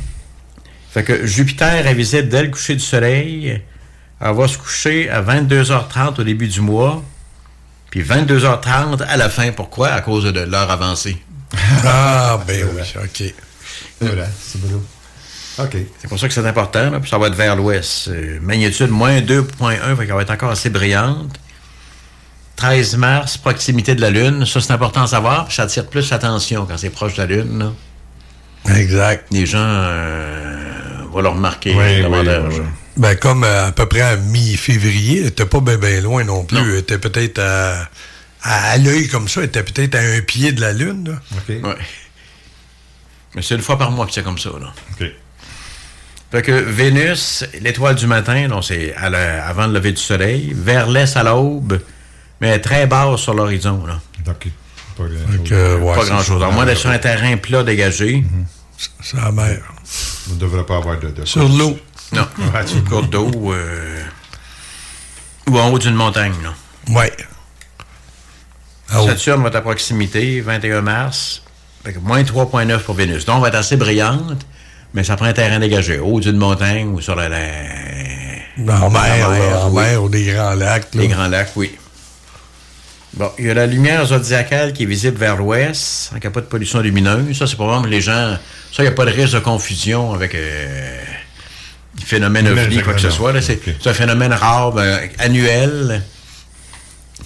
Fait 0.93 1.03
que 1.03 1.25
Jupiter 1.25 1.87
est 1.87 1.93
visible 1.95 2.29
dès 2.29 2.43
le 2.43 2.49
coucher 2.49 2.75
du 2.75 2.83
soleil. 2.83 3.61
Elle 4.21 4.35
va 4.35 4.47
se 4.47 4.57
coucher 4.57 5.09
à 5.09 5.21
22h30 5.23 6.21
au 6.21 6.23
début 6.23 6.47
du 6.47 6.61
mois, 6.61 7.03
puis 7.89 8.03
22h30 8.03 9.01
à 9.01 9.17
la 9.17 9.29
fin. 9.29 9.51
Pourquoi? 9.51 9.89
À 9.89 10.01
cause 10.01 10.25
de 10.25 10.39
l'heure 10.39 10.69
avancée. 10.69 11.17
Ah, 11.85 12.39
ben 12.47 12.65
oui, 12.75 12.81
OK. 13.03 13.33
C'est 14.01 14.07
vrai. 14.07 14.27
C'est 14.41 14.59
beau. 14.61 14.83
OK. 15.59 15.77
C'est 15.99 16.07
pour 16.07 16.17
ça 16.19 16.27
que 16.27 16.33
c'est 16.33 16.45
important, 16.47 16.89
là, 16.89 16.99
puis 16.99 17.09
ça 17.09 17.17
va 17.19 17.27
être 17.27 17.35
vers 17.35 17.55
l'ouest. 17.55 18.07
Euh, 18.07 18.39
magnitude 18.41 18.89
moins 18.89 19.19
2.1, 19.19 19.95
fait 19.95 20.05
qu'elle 20.05 20.15
va 20.15 20.21
être 20.23 20.31
encore 20.31 20.49
assez 20.49 20.69
brillante. 20.71 21.39
13 22.55 22.97
mars, 22.97 23.37
proximité 23.37 23.93
de 23.93 24.01
la 24.01 24.09
Lune. 24.09 24.45
Ça, 24.45 24.61
c'est 24.61 24.73
important 24.73 25.03
à 25.03 25.07
savoir, 25.07 25.45
puis 25.45 25.55
ça 25.55 25.63
attire 25.63 25.85
plus 25.87 26.09
l'attention 26.09 26.65
quand 26.65 26.77
c'est 26.77 26.89
proche 26.89 27.13
de 27.15 27.21
la 27.21 27.27
Lune. 27.27 27.59
là. 27.59 28.75
Exact. 28.75 29.27
Les 29.31 29.45
gens 29.45 29.59
euh, 29.59 30.72
vont 31.13 31.21
le 31.21 31.29
remarquer 31.29 31.73
Oui, 31.75 32.01
davantage. 32.01 32.43
oui, 32.49 32.59
oui. 32.59 32.65
Ben, 32.97 33.15
comme 33.15 33.43
euh, 33.43 33.67
à 33.67 33.71
peu 33.71 33.85
près 33.87 34.01
à 34.01 34.15
mi-février, 34.17 35.21
elle 35.21 35.27
était 35.27 35.45
pas 35.45 35.59
bien 35.61 35.77
ben 35.77 36.03
loin 36.03 36.23
non 36.23 36.43
plus. 36.43 36.77
Était 36.77 36.97
peut-être 36.99 37.39
à, 37.39 37.89
à, 38.43 38.71
à 38.71 38.77
l'œil 38.77 39.07
comme 39.07 39.27
ça, 39.27 39.41
elle 39.41 39.47
était 39.47 39.63
peut-être 39.63 39.95
à 39.95 39.99
un 39.99 40.21
pied 40.21 40.51
de 40.51 40.61
la 40.61 40.73
Lune. 40.73 41.19
là. 41.47 41.53
Ouais. 41.69 41.75
Mais 43.35 43.41
c'est 43.41 43.55
une 43.55 43.61
fois 43.61 43.77
par 43.79 43.89
mois 43.91 44.05
que 44.05 44.11
c'est 44.13 44.23
comme 44.23 44.37
ça. 44.37 44.49
Là. 44.61 44.71
OK. 44.99 45.07
Fait 46.31 46.41
que 46.41 46.51
Vénus, 46.51 47.45
l'étoile 47.61 47.95
du 47.95 48.07
matin, 48.07 48.47
donc 48.47 48.63
c'est 48.63 48.93
à 48.95 49.09
la- 49.09 49.45
avant 49.47 49.67
le 49.67 49.73
lever 49.73 49.91
du 49.91 50.01
soleil, 50.01 50.51
vers 50.55 50.87
l'est 50.89 51.15
à 51.17 51.23
l'aube, 51.23 51.79
mais 52.41 52.59
très 52.59 52.85
basse 52.87 53.21
sur 53.21 53.33
l'horizon. 53.33 53.85
là. 53.85 53.99
Donc, 54.25 54.47
pas 54.97 55.03
grand 55.05 55.75
ouais, 55.99 56.05
grand-chose. 56.07 56.41
ça. 56.41 56.47
À 56.47 56.51
moins 56.51 56.65
d'être 56.65 56.77
sur 56.79 56.89
un 56.91 56.97
terrain 56.99 57.37
plat 57.37 57.63
dégagé. 57.63 58.23
C'est 59.01 59.17
la 59.17 59.31
mer. 59.31 59.59
On 60.29 60.33
ne 60.33 60.39
devrait 60.39 60.65
pas 60.65 60.77
avoir 60.77 60.99
de. 60.99 61.09
de 61.09 61.25
Sur 61.25 61.47
l'eau. 61.47 61.77
Non. 62.11 62.27
Ouais, 62.37 62.61
Une 62.73 62.83
courte 62.83 63.09
d'eau. 63.09 63.31
euh, 63.53 64.03
ou 65.49 65.57
en 65.59 65.69
haut 65.69 65.79
d'une 65.79 65.95
montagne. 65.95 66.33
Là. 66.43 66.53
Ouais. 66.93 67.11
Ah, 68.89 69.01
oui. 69.01 69.07
Saturne 69.07 69.41
va 69.41 69.47
être 69.49 69.55
à 69.55 69.61
proximité, 69.61 70.41
21 70.41 70.81
mars. 70.81 71.43
Fait 71.83 71.93
que 71.93 71.99
moins 71.99 72.21
3,9 72.23 72.79
pour 72.79 72.95
Vénus. 72.95 73.25
Donc, 73.25 73.37
on 73.37 73.39
va 73.39 73.47
être 73.49 73.55
assez 73.55 73.75
brillante, 73.75 74.45
mais 74.93 75.03
ça 75.03 75.15
prend 75.15 75.25
un 75.25 75.33
terrain 75.33 75.59
dégagé, 75.59 75.99
au 75.99 76.05
haut 76.05 76.19
d'une 76.19 76.37
montagne 76.37 76.87
ou 76.89 77.01
sur 77.01 77.15
la, 77.15 77.27
la- 77.29 78.81
En 78.81 78.89
mer, 78.89 79.29
là, 79.29 79.65
en 79.65 79.69
oui. 79.71 79.81
mer 79.83 80.03
ou 80.03 80.09
des 80.09 80.25
grands 80.31 80.53
lacs. 80.53 80.93
là. 80.93 81.01
les 81.01 81.07
grands 81.07 81.27
lacs, 81.27 81.51
oui. 81.55 81.75
Bon, 83.15 83.31
il 83.37 83.45
y 83.45 83.49
a 83.51 83.53
la 83.53 83.67
lumière 83.67 84.03
zodiacale 84.05 84.73
qui 84.73 84.83
est 84.83 84.85
visible 84.87 85.17
vers 85.17 85.37
l'ouest, 85.37 86.09
il 86.15 86.19
n'y 86.19 86.25
a 86.25 86.31
pas 86.31 86.41
de 86.41 86.47
pollution 86.47 86.79
lumineuse. 86.79 87.37
Ça, 87.37 87.45
c'est 87.45 87.55
pour 87.55 87.67
vraiment 87.67 87.85
les 87.85 88.01
gens. 88.01 88.37
Ça, 88.71 88.79
il 88.79 88.83
n'y 88.83 88.87
a 88.87 88.91
pas 88.91 89.05
de 89.05 89.11
risque 89.11 89.33
de 89.35 89.39
confusion 89.39 90.13
avec 90.13 90.33
euh, 90.33 90.99
Phénomène 92.03 92.47
ovni, 92.47 92.81
quoi 92.83 92.93
que 92.95 93.01
ce 93.01 93.09
soit. 93.11 93.33
C'est 93.41 93.89
un 93.89 93.93
phénomène 93.93 94.33
rare, 94.33 94.71
ben, 94.71 95.09
annuel, 95.19 96.01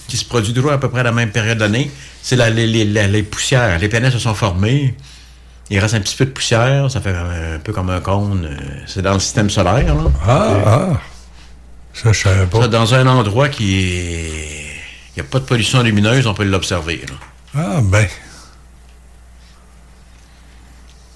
qui 0.10 0.18
se 0.18 0.26
produit 0.26 0.54
toujours 0.54 0.74
à 0.74 0.78
peu 0.80 0.90
près 0.90 1.00
à 1.00 1.04
la 1.04 1.14
même 1.14 1.32
période 1.32 1.58
d'année. 1.58 1.90
C'est 2.22 2.36
la- 2.36 2.50
les, 2.50 2.68
les- 2.68 2.84
les 3.08 3.24
poussières. 3.24 3.80
Les 3.80 3.88
planètes 3.88 4.12
se 4.14 4.20
sont 4.20 4.34
formées. 4.36 4.94
Il 5.70 5.80
reste 5.80 5.94
un 5.94 6.02
petit 6.02 6.18
peu 6.18 6.26
de 6.26 6.32
poussière. 6.32 6.92
Ça 6.92 7.00
fait 7.00 7.12
un 7.16 7.60
peu 7.64 7.72
comme 7.72 7.90
un 7.90 8.02
cône. 8.02 8.46
euh, 8.52 8.56
C'est 8.88 9.02
dans 9.02 9.14
le 9.14 9.20
système 9.20 9.50
solaire. 9.50 9.96
Là. 9.96 10.02
Ah, 10.26 10.58
ah. 10.66 11.02
Ça, 11.94 12.12
je 12.12 12.20
savais 12.20 12.46
pas. 12.46 12.62
Ça, 12.62 12.68
dans 12.68 12.94
un 12.94 13.08
endroit 13.08 13.48
qui 13.48 13.80
est... 13.80 14.64
Il 15.18 15.22
n'y 15.22 15.28
a 15.28 15.32
pas 15.32 15.40
de 15.40 15.46
pollution 15.46 15.82
lumineuse, 15.82 16.28
on 16.28 16.36
peut 16.36 16.44
l'observer. 16.44 17.02
Ah, 17.56 17.80
ben. 17.82 18.06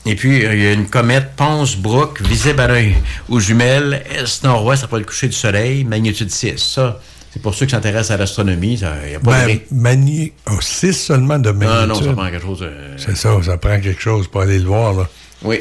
Et 0.05 0.15
puis, 0.15 0.43
euh, 0.43 0.55
il 0.55 0.63
y 0.63 0.65
a 0.67 0.71
une 0.73 0.89
comète 0.89 1.35
Pons-Brooke, 1.35 2.21
visible 2.23 2.59
à 2.61 2.67
l'œil 2.67 2.95
aux 3.29 3.39
jumelles, 3.39 4.03
est-nord-ouest 4.09 4.83
après 4.83 4.97
le 4.97 5.05
coucher 5.05 5.27
du 5.27 5.35
soleil, 5.35 5.83
magnitude 5.83 6.31
6. 6.31 6.57
Ça, 6.57 6.99
c'est 7.31 7.39
pour 7.41 7.53
ceux 7.53 7.67
qui 7.67 7.71
s'intéressent 7.71 8.09
à 8.09 8.17
l'astronomie. 8.17 8.79
Il 8.79 9.09
n'y 9.09 9.15
a 9.15 9.19
pas 9.19 9.45
Ben, 9.45 9.57
de... 9.57 9.61
mani... 9.69 10.33
oh, 10.49 10.59
6 10.59 10.93
seulement 10.93 11.37
de 11.37 11.51
Non, 11.51 11.59
magnitude. 11.59 11.87
non, 11.89 12.01
ça 12.09 12.13
prend 12.13 12.31
quelque 12.31 12.41
chose... 12.41 12.59
euh, 12.63 12.95
C'est 12.97 13.15
ça, 13.15 13.37
ça 13.43 13.57
prend 13.57 13.79
quelque 13.79 14.01
chose 14.01 14.27
pour 14.27 14.41
aller 14.41 14.57
le 14.57 14.65
voir, 14.65 14.93
là. 14.93 15.07
Oui. 15.43 15.59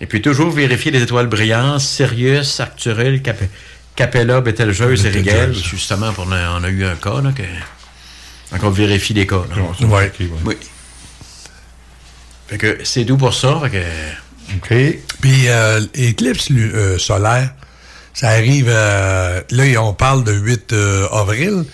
Et 0.00 0.06
puis 0.06 0.22
toujours 0.22 0.50
vérifier 0.50 0.92
les 0.92 1.02
étoiles 1.02 1.26
brillantes, 1.26 1.80
Sirius, 1.80 2.60
Arcturus, 2.60 3.20
Cap 3.22 3.38
Capella, 3.96 4.40
Betelgeuse 4.40 5.04
et 5.06 5.08
Rigel. 5.10 5.54
Justement, 5.54 6.12
pour, 6.12 6.26
on 6.28 6.32
a 6.32 6.50
on 6.60 6.64
a 6.64 6.68
eu 6.68 6.84
un 6.84 6.94
cas, 6.96 7.20
là, 7.22 7.32
que... 7.32 7.42
Donc, 8.52 8.62
on 8.62 8.70
vérifie 8.70 9.14
les 9.14 9.26
cas. 9.26 9.42
là. 9.50 9.86
Ouais. 9.86 10.12
Oui. 10.44 10.56
Fait 12.48 12.58
que 12.58 12.78
c'est 12.84 13.04
doux 13.04 13.16
pour 13.16 13.34
ça. 13.34 13.58
Fait 13.64 13.70
que... 13.70 14.56
OK. 14.56 14.98
Puis 15.20 15.48
euh, 15.48 15.80
l'éclipse 15.94 16.50
lu- 16.50 16.72
euh, 16.74 16.98
solaire, 16.98 17.50
ça 18.14 18.28
arrive, 18.28 18.66
euh, 18.68 19.40
là, 19.50 19.82
on 19.82 19.92
parle 19.92 20.22
de 20.22 20.32
8 20.32 20.72
euh, 20.72 21.08
avril, 21.10 21.64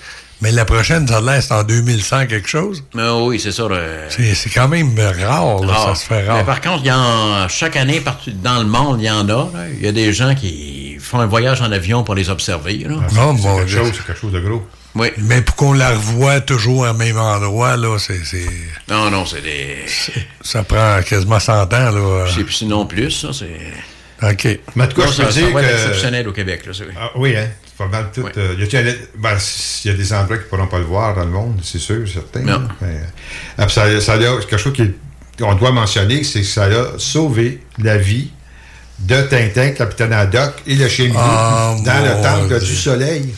mais 0.41 0.51
la 0.51 0.65
prochaine, 0.65 1.07
ça 1.07 1.21
l'air, 1.21 1.43
c'est 1.43 1.53
en 1.53 1.63
2100 1.65 2.27
quelque 2.27 2.49
chose. 2.49 2.83
Mais 2.95 3.07
oui, 3.11 3.39
c'est 3.39 3.53
ça. 3.53 3.69
C'est 4.09 4.51
quand 4.55 4.69
même 4.69 4.99
rare, 4.99 5.61
là, 5.63 5.73
Rare. 5.73 5.89
ça 5.91 5.95
se 6.03 6.07
fait 6.07 6.23
Mais 6.23 6.29
rare. 6.29 6.45
par 6.47 6.61
contre, 6.63 6.85
y 6.85 6.91
en, 6.91 7.47
chaque 7.49 7.77
année, 7.77 8.01
partout 8.01 8.31
dans 8.43 8.59
le 8.59 8.65
monde, 8.67 9.01
il 9.01 9.05
y 9.05 9.11
en 9.11 9.29
a. 9.29 9.51
Il 9.79 9.85
y 9.85 9.89
a 9.89 9.93
des 9.93 10.13
gens 10.15 10.35
qui 10.35 10.82
font 11.03 11.21
un 11.21 11.27
voyage 11.27 11.61
en 11.61 11.71
avion 11.73 12.05
pour 12.05 12.15
les 12.15 12.31
observer. 12.31 12.79
là. 12.79 12.97
Non, 13.15 13.37
c'est 13.37 13.43
mon 13.43 13.59
quelque 13.59 13.71
chose, 13.71 13.93
c'est 13.95 14.07
quelque 14.07 14.21
chose 14.21 14.33
de 14.33 14.41
gros. 14.41 14.67
Oui. 14.95 15.09
Mais 15.19 15.41
pour 15.41 15.57
qu'on 15.57 15.73
la 15.73 15.91
revoie 15.91 16.41
toujours 16.41 16.81
au 16.81 16.93
même 16.95 17.17
endroit, 17.19 17.77
là, 17.77 17.99
c'est... 17.99 18.25
c'est- 18.25 18.47
Non, 18.91 19.11
non, 19.11 19.25
c'est 19.25 19.41
des... 19.41 19.77
Ça 20.43 20.63
prend 20.65 21.01
quasiment 21.03 21.41
100 21.41 21.63
ans, 21.63 21.67
là. 21.91 22.27
C'est 22.35 22.49
sinon 22.51 22.85
plus, 22.87 23.11
ça, 23.11 23.29
c'est... 23.33 23.47
OK. 24.31 24.61
Mais 24.77 24.85
en 24.85 24.87
tout 24.89 24.97
cas, 25.01 25.07
Non, 25.07 25.11
je 25.11 25.17
ça, 25.17 25.25
peux 25.25 25.31
ça 25.33 25.41
dire 25.41 25.51
va 25.53 25.63
être 25.63 25.69
que... 25.69 25.75
exceptionnel 25.75 26.29
au 26.29 26.33
Québec, 26.33 26.67
là, 26.67 26.73
c'est 26.75 26.85
Ah, 26.97 27.11
oui, 27.17 27.35
hein? 27.37 27.49
C'est 27.65 27.77
pas 27.79 27.87
mal 27.89 28.11
tout. 28.15 28.23
euh, 28.37 28.55
y 28.59 28.63
a-t-il- 28.63 28.99
ben, 29.19 29.37
il 29.85 29.91
y 29.91 29.95
a 29.95 29.97
des 29.97 30.13
endroits 30.13 30.37
qui 30.37 30.45
ne 30.45 30.49
pourront 30.51 30.67
pas 30.69 30.79
le 30.79 30.85
voir 30.85 31.15
dans 31.17 31.25
le 31.25 31.31
monde, 31.31 31.59
c'est 31.63 31.79
sûr, 31.79 32.07
certain. 32.07 32.41
Non. 32.41 32.53
hein, 32.57 32.69
mais, 32.83 33.01
ah, 33.59 33.65
puis 33.67 33.75
ça, 33.75 34.01
ça 34.01 34.13
a 34.13 34.19
quelque 34.19 34.57
chose 34.59 34.75
qui- 34.75 34.93
qu'on 35.39 35.55
doit 35.55 35.73
mentionner, 35.73 36.23
c'est 36.23 36.41
que 36.43 36.47
ça 36.47 36.65
a 36.65 36.99
sauvé 36.99 37.63
la 37.79 37.97
vie 37.97 38.31
de 39.03 39.23
Tintin, 39.23 39.71
capitaine 39.71 40.13
Haddock 40.13 40.55
et 40.67 40.75
le 40.75 40.87
Minou 40.87 41.15
Ah, 41.19 41.75
dans 41.85 42.05
le 42.05 42.23
temple 42.23 42.59
Dieu. 42.59 42.69
du 42.69 42.77
soleil. 42.77 43.35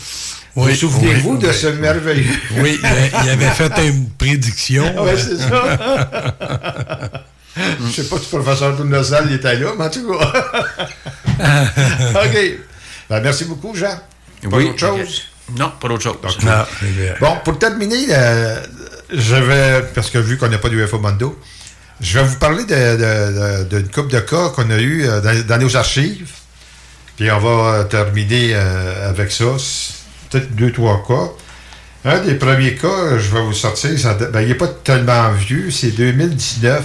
Oui, 0.57 0.71
vous 0.71 0.77
souvenez-vous 0.77 1.33
oui, 1.33 1.39
de 1.39 1.49
oui, 1.49 1.55
ce 1.55 1.67
merveilleux... 1.67 2.31
Oui, 2.59 2.79
il, 2.81 3.31
avait 3.31 3.51
fait 3.51 3.89
une 3.89 4.09
prédiction. 4.11 4.85
Oui, 5.01 5.11
c'est 5.17 5.37
ça. 5.37 5.51
Je 7.57 7.91
sais 7.91 8.09
pas 8.09 8.17
si 8.19 8.37
le 8.37 8.41
professeur 8.43 8.77
Tournesol 8.77 9.33
était 9.33 9.57
là, 9.57 9.71
mais 9.79 9.85
en 9.85 9.91
tout 9.91 10.13
cas. 10.13 10.33
OK. 12.25 12.59
Ben, 13.09 13.21
merci 13.21 13.45
beaucoup, 13.45 13.75
Jean. 13.75 13.97
Pas 14.49 14.57
Oui, 14.57 14.67
d'autre 14.67 14.79
chose? 14.79 15.23
Non, 15.57 15.73
pas 15.81 15.89
d'autre 15.89 16.03
chose. 16.03 16.17
Donc, 16.23 16.43
Non. 16.43 16.65
Bon, 17.21 17.37
pour 17.45 17.59
terminer, 17.59 18.07
euh, 18.11 18.61
je 19.13 19.35
vais, 19.37 19.85
parce 19.95 20.11
que 20.11 20.19
vu 20.19 20.37
qu'on 20.37 20.49
n'a 20.49 20.59
pas 20.59 20.69
d'UFO 20.69 20.99
Mondo, 20.99 21.39
je 22.01 22.19
vais 22.19 22.25
vous 22.25 22.37
parler 22.37 22.65
d'une 22.65 23.89
couple 23.89 24.13
de 24.13 24.21
cas 24.21 24.49
qu'on 24.51 24.71
a 24.71 24.79
eu 24.79 25.05
euh, 25.07 25.43
dans, 25.43 25.59
nos 25.59 25.77
archives. 25.77 26.33
Puis 27.17 27.31
on 27.31 27.39
va 27.39 27.49
euh, 27.49 27.85
terminer 27.85 28.51
euh, 28.55 29.11
avec 29.11 29.31
ça. 29.31 29.45
Peut-être 30.31 30.55
deux, 30.55 30.73
trois 30.73 31.05
cas. 31.07 31.31
Un 32.07 32.19
des 32.21 32.35
premiers 32.35 32.75
cas, 32.75 33.19
je 33.19 33.31
vais 33.31 33.41
vous 33.41 33.55
sortir, 33.55 33.91
ben, 34.31 34.43
il 34.43 34.49
n'est 34.49 34.55
pas 34.55 34.69
tellement 34.69 35.31
vieux, 35.33 35.71
c'est 35.71 35.93
2019. 35.93 36.85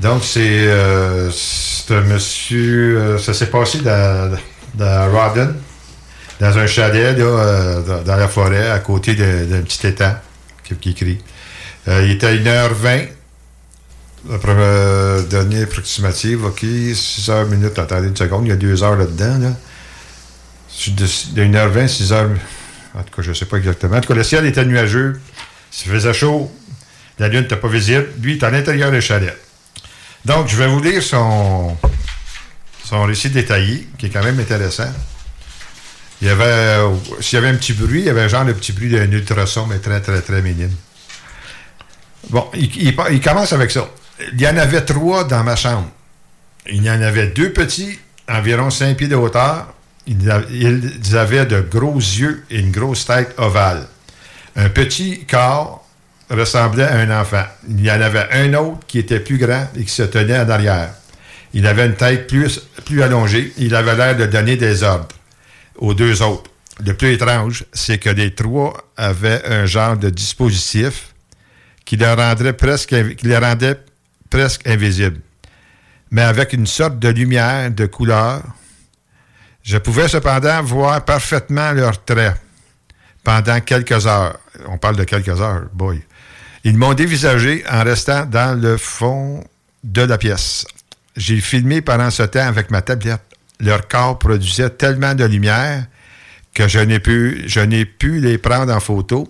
Donc, 0.00 0.22
c'est 0.22 0.68
un 0.68 2.00
monsieur, 2.02 3.16
ça 3.18 3.32
s'est 3.32 3.46
passé 3.46 3.78
dans, 3.78 4.36
dans 4.74 5.10
Rawdon, 5.10 5.54
dans 6.40 6.58
un 6.58 6.66
chalet, 6.66 7.16
dans, 7.16 8.16
la 8.16 8.28
forêt, 8.28 8.70
à 8.70 8.80
côté 8.80 9.14
d'un 9.14 9.62
petit 9.62 9.86
étang 9.86 10.14
qui, 10.62 10.74
qui 10.76 10.94
crie. 10.94 11.18
Il 11.86 12.10
était 12.10 12.26
à 12.26 12.34
1h20, 12.34 13.08
la 14.28 14.38
première 14.38 15.24
donnée 15.24 15.62
approximative, 15.62 16.44
OK, 16.44 16.62
6h 16.62 17.46
minutes, 17.46 17.78
attendez 17.78 18.08
une 18.08 18.16
seconde, 18.16 18.46
il 18.46 18.50
y 18.50 18.52
a 18.52 18.56
2 18.56 18.82
heures 18.82 18.96
là-dedans, 18.96 19.38
là. 19.38 19.56
De, 20.86 21.04
de 21.04 21.44
1h20, 21.44 21.86
6h, 21.86 22.28
en 22.94 23.02
tout 23.02 23.14
cas, 23.16 23.22
je 23.22 23.30
ne 23.30 23.34
sais 23.34 23.44
pas 23.44 23.56
exactement. 23.56 23.96
En 23.96 24.00
tout 24.00 24.08
cas, 24.08 24.14
le 24.14 24.22
ciel 24.22 24.46
était 24.46 24.64
nuageux, 24.64 25.20
il 25.84 25.90
faisait 25.90 26.12
chaud, 26.12 26.50
la 27.18 27.28
lune 27.28 27.42
n'était 27.42 27.56
pas 27.56 27.68
visible, 27.68 28.08
lui, 28.20 28.34
il 28.34 28.38
est 28.38 28.44
à 28.44 28.50
l'intérieur 28.50 28.90
du 28.90 29.00
chalet. 29.00 29.36
Donc, 30.24 30.48
je 30.48 30.56
vais 30.56 30.66
vous 30.66 30.82
lire 30.82 31.02
son, 31.02 31.76
récit 32.92 33.30
détaillé, 33.30 33.88
qui 33.98 34.06
est 34.06 34.10
quand 34.10 34.22
même 34.22 34.38
intéressant. 34.38 34.92
Il 36.20 36.28
y 36.28 36.30
avait, 36.30 36.44
euh, 36.44 36.90
s'il 37.20 37.36
y 37.36 37.38
avait 37.38 37.48
un 37.48 37.56
petit 37.56 37.72
bruit, 37.72 38.00
il 38.00 38.06
y 38.06 38.10
avait 38.10 38.28
genre 38.28 38.44
le 38.44 38.52
petit 38.52 38.72
bruit 38.72 38.90
d'un 38.90 39.10
ultrason, 39.10 39.66
mais 39.66 39.78
très, 39.78 40.00
très, 40.02 40.20
très 40.20 40.42
minime. 40.42 40.74
Bon, 42.28 42.50
il 42.54 43.20
commence 43.22 43.54
avec 43.54 43.70
ça. 43.70 43.88
Il 44.32 44.40
y 44.40 44.46
en 44.46 44.56
avait 44.56 44.84
trois 44.84 45.24
dans 45.24 45.42
ma 45.42 45.56
chambre. 45.56 45.88
Il 46.70 46.84
y 46.84 46.90
en 46.90 47.00
avait 47.00 47.28
deux 47.28 47.52
petits, 47.52 47.98
environ 48.28 48.70
5 48.70 48.96
pieds 48.96 49.08
de 49.08 49.16
hauteur. 49.16 49.72
Ils 50.06 51.16
avaient 51.16 51.46
de 51.46 51.60
gros 51.60 51.96
yeux 51.96 52.44
et 52.50 52.58
une 52.58 52.70
grosse 52.70 53.06
tête 53.06 53.34
ovale. 53.38 53.86
Un 54.56 54.68
petit 54.68 55.24
corps 55.26 55.86
ressemblait 56.30 56.84
à 56.84 56.96
un 56.96 57.20
enfant. 57.20 57.44
Il 57.68 57.84
y 57.84 57.90
en 57.90 58.00
avait 58.00 58.28
un 58.32 58.54
autre 58.54 58.80
qui 58.86 58.98
était 58.98 59.20
plus 59.20 59.38
grand 59.38 59.68
et 59.76 59.84
qui 59.84 59.92
se 59.92 60.02
tenait 60.02 60.38
en 60.38 60.48
arrière. 60.48 60.90
Il 61.52 61.66
avait 61.66 61.86
une 61.86 61.94
tête 61.94 62.26
plus, 62.28 62.60
plus 62.84 63.02
allongée. 63.02 63.52
Il 63.58 63.74
avait 63.74 63.96
l'air 63.96 64.16
de 64.16 64.26
donner 64.26 64.56
des 64.56 64.82
ordres 64.82 65.08
aux 65.76 65.94
deux 65.94 66.22
autres. 66.22 66.50
Le 66.84 66.94
plus 66.94 67.12
étrange, 67.12 67.64
c'est 67.72 67.98
que 67.98 68.10
les 68.10 68.34
trois 68.34 68.74
avaient 68.96 69.42
un 69.46 69.66
genre 69.66 69.96
de 69.96 70.08
dispositif 70.10 71.14
qui 71.84 71.96
les 71.96 72.12
rendrait 72.12 72.52
presque, 72.52 72.94
qui 73.16 73.26
les 73.26 73.36
rendait 73.36 73.76
presque 74.30 74.66
invisibles. 74.66 75.20
Mais 76.10 76.22
avec 76.22 76.52
une 76.52 76.66
sorte 76.66 76.98
de 76.98 77.08
lumière 77.08 77.70
de 77.70 77.86
couleur, 77.86 78.42
je 79.62 79.76
pouvais 79.78 80.08
cependant 80.08 80.62
voir 80.62 81.04
parfaitement 81.04 81.72
leurs 81.72 82.02
traits 82.04 82.40
pendant 83.22 83.60
quelques 83.60 84.06
heures. 84.06 84.38
On 84.66 84.78
parle 84.78 84.96
de 84.96 85.04
quelques 85.04 85.40
heures, 85.40 85.66
boy. 85.72 86.02
Ils 86.64 86.76
m'ont 86.76 86.94
dévisagé 86.94 87.64
en 87.70 87.84
restant 87.84 88.26
dans 88.26 88.58
le 88.58 88.76
fond 88.76 89.44
de 89.84 90.02
la 90.02 90.18
pièce. 90.18 90.66
J'ai 91.16 91.40
filmé 91.40 91.80
pendant 91.80 92.10
ce 92.10 92.22
temps 92.22 92.46
avec 92.46 92.70
ma 92.70 92.82
tablette. 92.82 93.22
Leur 93.60 93.88
corps 93.88 94.18
produisait 94.18 94.70
tellement 94.70 95.14
de 95.14 95.24
lumière 95.24 95.84
que 96.54 96.66
je 96.66 96.80
n'ai 96.80 97.84
pu 97.84 98.20
les 98.20 98.38
prendre 98.38 98.74
en 98.74 98.80
photo 98.80 99.28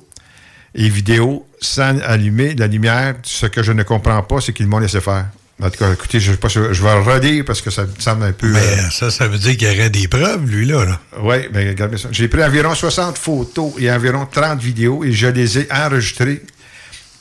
et 0.75 0.89
vidéo 0.89 1.47
sans 1.61 1.99
allumer 2.01 2.55
la 2.55 2.67
lumière. 2.67 3.15
Ce 3.23 3.47
que 3.47 3.63
je 3.63 3.73
ne 3.73 3.83
comprends 3.83 4.23
pas, 4.23 4.41
c'est 4.41 4.53
qu'ils 4.53 4.67
m'ont 4.67 4.79
laissé 4.79 5.01
faire. 5.01 5.27
En 5.63 5.69
tout 5.69 5.77
cas, 5.79 5.93
écoutez, 5.93 6.21
je, 6.21 6.31
sais 6.33 6.39
pas 6.39 6.49
si- 6.49 6.59
je 6.73 6.83
vais 6.83 6.95
le 6.95 7.01
relire 7.03 7.45
parce 7.45 7.61
que 7.61 7.71
ça 7.71 7.83
me 7.83 7.93
semble 7.99 8.25
un 8.25 8.33
peu... 8.33 8.49
Mais 8.49 8.59
euh, 8.61 8.91
ça, 8.91 9.11
ça 9.11 9.29
veut 9.29 9.37
dire 9.37 9.57
qu'il 9.59 9.69
y 9.69 9.71
aurait 9.71 9.91
des 9.91 10.09
preuves, 10.09 10.47
lui, 10.47 10.65
là. 10.65 10.99
oui, 11.21 11.37
mais 11.53 11.69
regardez 11.69 11.99
ça. 11.99 12.09
J'ai 12.13 12.29
pris 12.29 12.43
environ 12.43 12.75
60 12.75 13.19
photos 13.19 13.73
et 13.79 13.91
environ 13.93 14.27
30 14.31 14.59
vidéos 14.63 15.05
et 15.05 15.13
je 15.13 15.27
les 15.27 15.59
ai 15.59 15.69
enregistrées. 15.71 16.41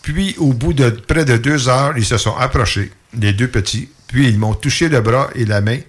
Puis, 0.02 0.36
au 0.38 0.54
bout 0.54 0.72
de 0.72 0.90
près 0.90 1.26
de 1.26 1.36
deux 1.36 1.68
heures, 1.68 1.94
ils 1.98 2.06
se 2.06 2.18
sont 2.18 2.36
approchés, 2.38 2.92
les 3.20 3.34
deux 3.34 3.50
petits. 3.50 3.90
Puis, 4.08 4.30
ils 4.30 4.40
m'ont 4.40 4.54
touché 4.54 4.88
le 4.88 5.02
bras 5.02 5.30
et 5.36 5.44
la 5.44 5.60
main. 5.60 5.80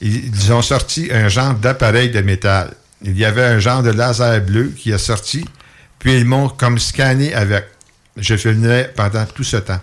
Ils, 0.00 0.26
ils 0.26 0.52
ont 0.52 0.62
sorti 0.62 1.08
un 1.12 1.28
genre 1.28 1.54
d'appareil 1.54 2.10
de 2.10 2.20
métal. 2.20 2.72
Il 3.04 3.16
y 3.16 3.24
avait 3.24 3.44
un 3.44 3.60
genre 3.60 3.84
de 3.84 3.90
laser 3.90 4.40
bleu 4.40 4.72
qui 4.76 4.90
est 4.90 4.98
sorti. 4.98 5.44
Puis, 6.02 6.16
ils 6.18 6.24
m'ont 6.24 6.48
comme 6.48 6.80
scanné 6.80 7.32
avec. 7.32 7.64
Je 8.16 8.36
filmais 8.36 8.90
pendant 8.94 9.24
tout 9.24 9.44
ce 9.44 9.56
temps. 9.56 9.80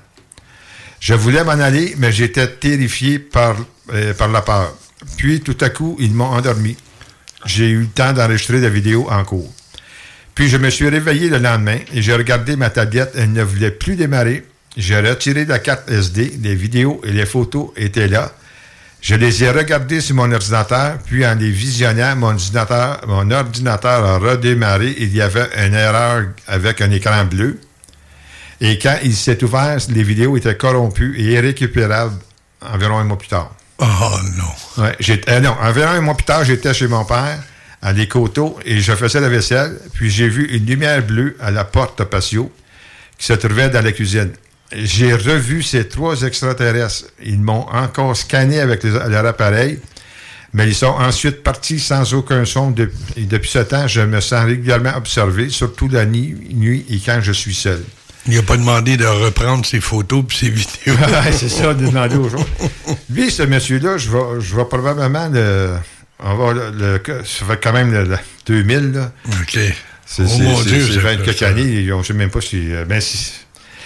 Je 0.99 1.13
voulais 1.13 1.45
m'en 1.45 1.51
aller, 1.51 1.95
mais 1.97 2.11
j'étais 2.11 2.45
terrifié 2.45 3.20
par, 3.20 3.55
euh, 3.93 4.13
par 4.13 4.28
la 4.28 4.41
peur. 4.41 4.75
Puis, 5.17 5.39
tout 5.39 5.58
à 5.62 5.70
coup, 5.70 5.96
ils 5.97 6.13
m'ont 6.13 6.25
endormi. 6.25 6.75
J'ai 7.46 7.70
eu 7.70 7.79
le 7.79 7.87
temps 7.87 8.12
d'enregistrer 8.12 8.59
la 8.59 8.67
vidéo 8.67 9.08
en 9.09 9.24
cours. 9.24 9.50
Puis, 10.36 10.50
je 10.50 10.58
me 10.58 10.70
suis 10.70 10.89
réveillé 10.89 11.29
le 11.29 11.37
lendemain 11.37 11.79
et 11.93 12.01
j'ai 12.01 12.13
regardé 12.13 12.58
ma 12.58 12.70
tablette. 12.70 13.13
Elle 13.16 13.32
ne 13.32 13.41
voulait 13.41 13.71
plus 13.71 13.96
démarrer. 13.96 14.46
J'ai 14.75 15.00
retiré 15.00 15.46
la 15.46 15.59
carte 15.59 15.89
SD. 15.89 16.33
Les 16.41 16.54
vidéos 16.54 17.00
et 17.05 17.13
les 17.13 17.25
photos 17.25 17.71
étaient 17.78 18.09
là. 18.09 18.33
Je 19.01 19.16
les 19.16 19.43
ai 19.43 19.50
regardées 19.50 20.01
sur 20.01 20.16
mon 20.16 20.32
ordinateur, 20.32 20.97
puis 21.05 21.26
en 21.26 21.36
les 21.36 21.51
visionnant, 21.51 22.16
mon 22.17 22.32
ordinateur, 22.32 23.01
mon 23.08 23.32
ordinateur 23.32 24.05
a 24.05 24.17
redémarré. 24.17 24.93
Il 24.97 25.16
y 25.16 25.21
avait 25.21 25.47
une 25.66 25.74
erreur 25.74 26.26
avec 26.47 26.82
un 26.82 26.92
écran 26.92 27.24
bleu. 27.24 27.59
Et 28.62 28.78
quand 28.78 28.97
il 29.04 29.16
s'est 29.16 29.42
ouvert, 29.43 29.78
les 29.89 30.04
vidéos 30.04 30.36
étaient 30.36 30.58
corrompues 30.58 31.16
et 31.17 31.32
irrécupérables 31.34 32.20
environ 32.62 32.97
un 32.97 33.05
mois 33.05 33.17
plus 33.17 33.30
tard. 33.30 33.51
Oh 33.80 33.86
non. 34.38 34.84
Ouais, 34.84 34.97
euh, 35.30 35.39
non, 35.39 35.55
environ 35.62 35.92
un 35.92 36.01
mois 36.01 36.16
plus 36.16 36.26
tard, 36.26 36.43
j'étais 36.43 36.74
chez 36.74 36.88
mon 36.88 37.05
père, 37.05 37.42
à 37.82 37.93
Les 37.93 38.09
Coteaux, 38.09 38.59
et 38.66 38.82
je 38.82 38.92
faisais 38.93 39.21
la 39.21 39.30
vaisselle, 39.30 39.80
puis 39.93 40.09
j'ai 40.09 40.28
vu 40.28 40.46
une 40.47 40.66
lumière 40.66 41.01
bleue 41.01 41.38
à 41.39 41.51
la 41.51 41.63
porte 41.63 42.04
patio 42.04 42.51
qui 43.17 43.26
se 43.26 43.34
trouvait 43.34 43.70
dans 43.70 43.82
la 43.82 43.93
cuisine. 43.93 44.32
J'ai 44.71 45.13
revu 45.13 45.63
ces 45.63 45.87
trois 45.87 46.21
extraterrestres. 46.21 47.05
Ils 47.24 47.39
m'ont 47.39 47.66
encore 47.71 48.16
scanné 48.16 48.59
avec 48.59 48.83
les- 48.83 48.91
leur 48.91 49.25
appareil, 49.25 49.79
mais 50.54 50.67
ils 50.67 50.75
sont 50.75 50.87
ensuite 50.87 51.41
partis 51.43 51.79
sans 51.79 52.13
aucun 52.13 52.46
son. 52.46 52.70
De- 52.71 52.91
et 53.17 53.21
depuis 53.24 53.50
ce 53.50 53.59
temps, 53.59 53.87
je 53.87 54.01
me 54.01 54.20
sens 54.21 54.46
régulièrement 54.46 54.96
observé, 54.96 55.50
surtout 55.50 55.89
la 55.89 56.05
nuit, 56.05 56.36
nuit 56.54 56.86
et 56.89 57.00
quand 57.04 57.20
je 57.21 57.32
suis 57.32 57.55
seul. 57.55 57.82
Il 58.28 58.36
n'a 58.36 58.43
pas 58.43 58.58
demandé 58.58 58.96
de 58.97 59.05
reprendre 59.05 59.66
ses 59.66 59.79
photos 59.79 60.24
puis 60.28 60.37
ses 60.37 60.50
vidéos. 60.50 60.97
C'est 61.32 61.50
ça, 61.50 61.74
de 61.74 61.86
demander 61.87 62.17
aux 62.17 62.25
autres. 62.36 62.46
Lui, 63.09 63.32
ce 63.32 63.43
monsieur-là, 63.43 63.97
je 63.97 64.09
vais, 64.12 64.39
je 64.41 64.55
vais 64.55 64.66
probablement 64.66 65.29
le. 65.29 65.71
On 66.21 66.36
va 66.36 66.54
le, 66.54 66.71
le- 67.08 67.24
ça 67.25 67.46
fait 67.46 67.59
quand 67.63 67.71
même 67.74 67.91
le, 67.91 68.04
le 68.04 68.17
2000, 68.46 68.91
là. 68.91 69.12
OK. 69.41 69.58
C'est 70.05 70.24
Oh 70.24 70.37
mon 70.39 70.62
Dieu, 70.63 70.86
c'est 70.86 70.96
ça 70.96 71.00
20 71.00 71.17
fait 71.20 71.24
quelques 71.24 71.41
années. 71.43 71.91
On 71.93 72.00
ne 72.00 72.04
sait 72.04 72.13
même 72.13 72.29
pas 72.29 72.41
si. 72.41 72.71
euh, 72.74 72.83
ben, 72.86 73.00
si- 73.00 73.32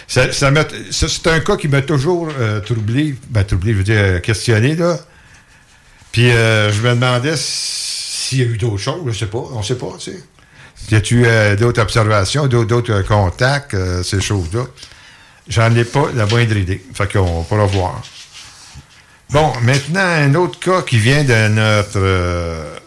ça, 0.07 0.31
c'est 0.31 1.27
un 1.27 1.39
cas 1.39 1.57
qui 1.57 1.67
m'a 1.67 1.81
toujours 1.81 2.29
euh, 2.37 2.59
troublé. 2.59 3.15
Ben, 3.29 3.43
troublé, 3.43 3.73
je 3.73 3.77
veux 3.77 3.83
dire, 3.83 3.97
euh, 3.97 4.19
questionné, 4.19 4.75
là. 4.75 4.99
Puis 6.11 6.29
euh, 6.29 6.71
je 6.71 6.81
me 6.81 6.89
demandais 6.89 7.33
s'il 7.35 8.39
y 8.39 8.41
a 8.41 8.45
eu 8.45 8.57
d'autres 8.57 8.77
choses. 8.77 9.01
Je 9.07 9.19
sais 9.19 9.25
pas. 9.27 9.43
On 9.53 9.63
sait 9.63 9.77
pas, 9.77 9.93
tu 9.99 10.11
sais. 10.11 10.23
Y 10.91 10.95
a-tu 10.95 11.25
d'autres 11.57 11.81
observations, 11.81 12.47
d'autres 12.47 13.03
contacts, 13.03 13.75
ces 14.03 14.19
choses-là? 14.19 14.65
J'en 15.47 15.73
ai 15.75 15.85
pas 15.85 16.07
la 16.13 16.25
moindre 16.25 16.57
idée. 16.57 16.83
Fait 16.93 17.09
qu'on 17.09 17.43
pourra 17.43 17.65
voir. 17.65 18.01
Bon, 19.29 19.53
maintenant, 19.61 20.01
un 20.01 20.35
autre 20.35 20.59
cas 20.59 20.81
qui 20.81 20.97
vient 20.97 21.23
de 21.23 21.47
notre 21.47 22.81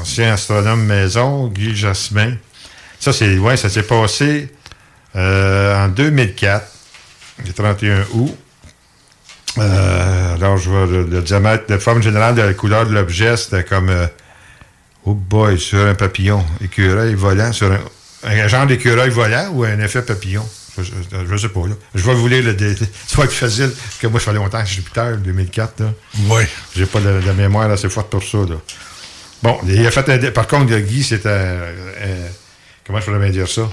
ancien 0.00 0.32
astronome 0.32 0.84
maison, 0.84 1.46
Guy 1.46 1.76
Jasmin. 1.76 2.34
Ça, 2.98 3.12
c'est 3.12 3.38
ouais, 3.38 3.56
ça 3.56 3.68
s'est 3.68 3.84
passé 3.84 4.48
en 5.16 5.88
2004, 5.88 6.66
le 7.46 7.52
31 7.52 8.04
août. 8.14 8.36
Euh, 9.58 10.34
alors, 10.34 10.56
je 10.56 10.70
vais 10.70 10.86
le, 10.86 11.04
le 11.04 11.22
diamètre, 11.22 11.66
de 11.68 11.78
forme 11.78 12.02
générale 12.02 12.34
de 12.34 12.42
la 12.42 12.54
couleur 12.54 12.86
de 12.86 12.92
l'objet, 12.92 13.36
c'était 13.36 13.62
comme, 13.64 13.88
euh, 13.88 14.06
oh 15.04 15.14
boy, 15.14 15.58
sur 15.60 15.78
un 15.86 15.94
papillon, 15.94 16.44
écureuil 16.60 17.14
volant, 17.14 17.52
sur 17.52 17.70
un, 17.70 17.78
un 18.24 18.48
genre 18.48 18.66
d'écureuil 18.66 19.10
volant 19.10 19.48
ou 19.52 19.64
un 19.64 19.78
effet 19.80 20.02
papillon. 20.02 20.44
Je, 20.76 20.82
ne 21.32 21.36
sais 21.38 21.50
pas, 21.50 21.60
là. 21.68 21.74
Je 21.94 22.02
vais 22.04 22.14
vous 22.14 22.26
lire 22.26 22.42
le 22.42 22.52
dé- 22.54 22.74
Ça 23.06 23.18
va 23.18 23.24
être 23.24 23.32
facile, 23.32 23.70
que 24.00 24.08
moi, 24.08 24.18
je 24.18 24.24
fais 24.24 24.32
longtemps 24.32 24.58
que 24.60 24.66
je 24.66 24.72
suis 24.72 24.82
Jupiter, 24.82 25.16
2004, 25.18 25.80
là. 25.80 25.92
Oui. 26.30 26.42
J'ai 26.74 26.86
pas 26.86 26.98
la 26.98 27.32
mémoire 27.32 27.70
assez 27.70 27.88
forte 27.88 28.10
pour 28.10 28.24
ça, 28.24 28.38
là. 28.38 28.56
Bon, 29.40 29.56
il 29.68 29.86
a 29.86 29.90
fait 29.92 30.08
un 30.08 30.30
Par 30.32 30.48
contre, 30.48 30.74
Guy, 30.78 31.04
c'était 31.04 31.28
un- 31.28 32.28
Comment 32.84 32.98
je 32.98 33.04
pourrais 33.04 33.20
bien 33.20 33.30
dire 33.30 33.48
ça? 33.48 33.68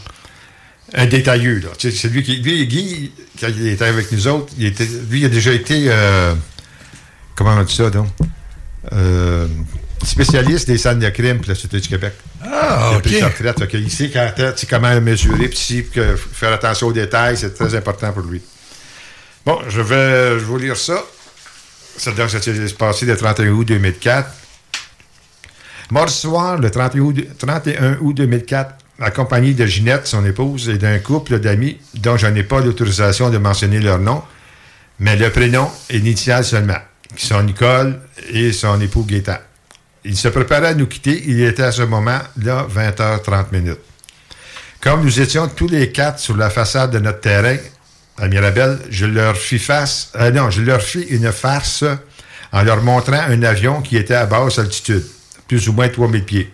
Un 0.94 1.06
détailleux, 1.06 1.60
là. 1.60 1.70
C'est 1.78 2.08
lui 2.10 2.22
qui. 2.24 2.38
Lui, 2.38 2.68
Guy, 2.68 3.12
quand 3.40 3.48
il 3.48 3.68
était 3.68 3.86
avec 3.86 4.12
nous 4.12 4.28
autres, 4.28 4.54
il 4.58 4.66
était, 4.66 4.86
lui, 5.10 5.22
il 5.22 5.26
a 5.26 5.30
déjà 5.30 5.54
été. 5.54 5.86
euh, 5.88 6.34
comment 7.36 7.56
on 7.56 7.64
dit 7.64 7.74
ça, 7.74 7.90
donc? 7.90 8.08
Euh, 8.92 9.48
spécialiste 10.04 10.68
des 10.68 10.78
scènes 10.78 11.00
de 11.00 11.10
crime 11.10 11.38
pour 11.38 11.48
la 11.48 11.56
Société 11.56 11.80
du 11.80 11.88
Québec. 11.88 12.14
Ah, 12.44 12.90
il 12.92 12.96
a 12.96 12.98
OK. 12.98 13.04
pris 13.04 13.20
sa 13.20 13.30
retraite. 13.30 13.90
Sait 13.90 14.10
quand, 14.10 14.34
comment 14.70 15.00
mesurer, 15.02 15.48
puis 15.48 15.88
faire 16.34 16.54
attention 16.54 16.88
aux 16.88 16.94
détails, 16.94 17.38
c'est 17.38 17.54
très 17.54 17.74
important 17.76 18.12
pour 18.12 18.24
lui. 18.24 18.42
Bon, 19.46 19.60
je 19.70 19.82
vais, 19.82 20.40
je 20.40 20.46
vous 20.46 20.58
lire 20.58 20.78
ça. 20.78 21.04
Ça, 21.98 22.12
ça 22.28 22.42
s'est 22.42 22.52
passé 22.78 23.06
le 23.06 23.16
31 23.16 23.52
août 23.52 23.66
2004. 23.66 24.30
Mardi 25.92 26.14
soir, 26.14 26.58
le 26.58 26.70
31 26.72 27.02
août, 27.02 27.16
31 27.38 27.98
août 28.02 28.14
2004, 28.14 28.76
accompagné 29.02 29.54
de 29.54 29.66
Ginette, 29.66 30.08
son 30.08 30.26
épouse, 30.26 30.70
et 30.70 30.78
d'un 30.78 31.00
couple 31.00 31.40
d'amis 31.40 31.78
dont 31.96 32.18
je 32.18 32.28
n'ai 32.28 32.44
pas 32.44 32.62
l'autorisation 32.62 33.30
de 33.30 33.38
mentionner 33.38 33.80
leur 33.80 34.00
nom, 34.00 34.22
mais 35.00 35.16
le 35.16 35.30
prénom 35.30 35.70
et 35.90 35.98
l'initiale 35.98 36.46
seulement, 36.46 36.78
qui 37.16 37.26
sont 37.26 37.42
Nicole 37.44 38.00
et 38.32 38.54
son 38.54 38.80
époux 38.80 39.04
Gaétan. 39.04 39.38
Ils 40.04 40.18
se 40.18 40.28
préparaient 40.28 40.70
à 40.70 40.74
nous 40.74 40.88
quitter. 40.88 41.24
Il 41.28 41.42
était 41.44 41.64
à 41.64 41.72
ce 41.72 41.84
moment-là 41.84 42.68
20h30 42.74 43.46
minutes. 43.52 43.80
Comme 44.80 45.04
nous 45.04 45.20
étions 45.20 45.48
tous 45.48 45.68
les 45.68 45.92
quatre 45.92 46.20
sur 46.20 46.36
la 46.36 46.50
façade 46.50 46.92
de 46.92 47.00
notre 47.00 47.20
terrain 47.20 47.58
à 48.18 48.28
Mirabel, 48.28 48.80
je 48.90 49.06
leur 49.06 49.38
fis 49.38 49.60
face, 49.60 50.12
euh, 50.16 50.32
non, 50.32 50.50
je 50.50 50.62
leur 50.62 50.82
fis 50.82 51.02
une 51.02 51.32
farce 51.32 51.84
en 52.52 52.64
leur 52.64 52.82
montrant 52.82 53.22
un 53.28 53.44
avion 53.44 53.82
qui 53.82 53.96
était 53.96 54.16
à 54.16 54.26
basse 54.26 54.60
altitude, 54.60 55.06
plus 55.48 55.70
ou 55.70 55.74
moins 55.74 55.88
3000 55.88 56.26
pieds, 56.26 56.54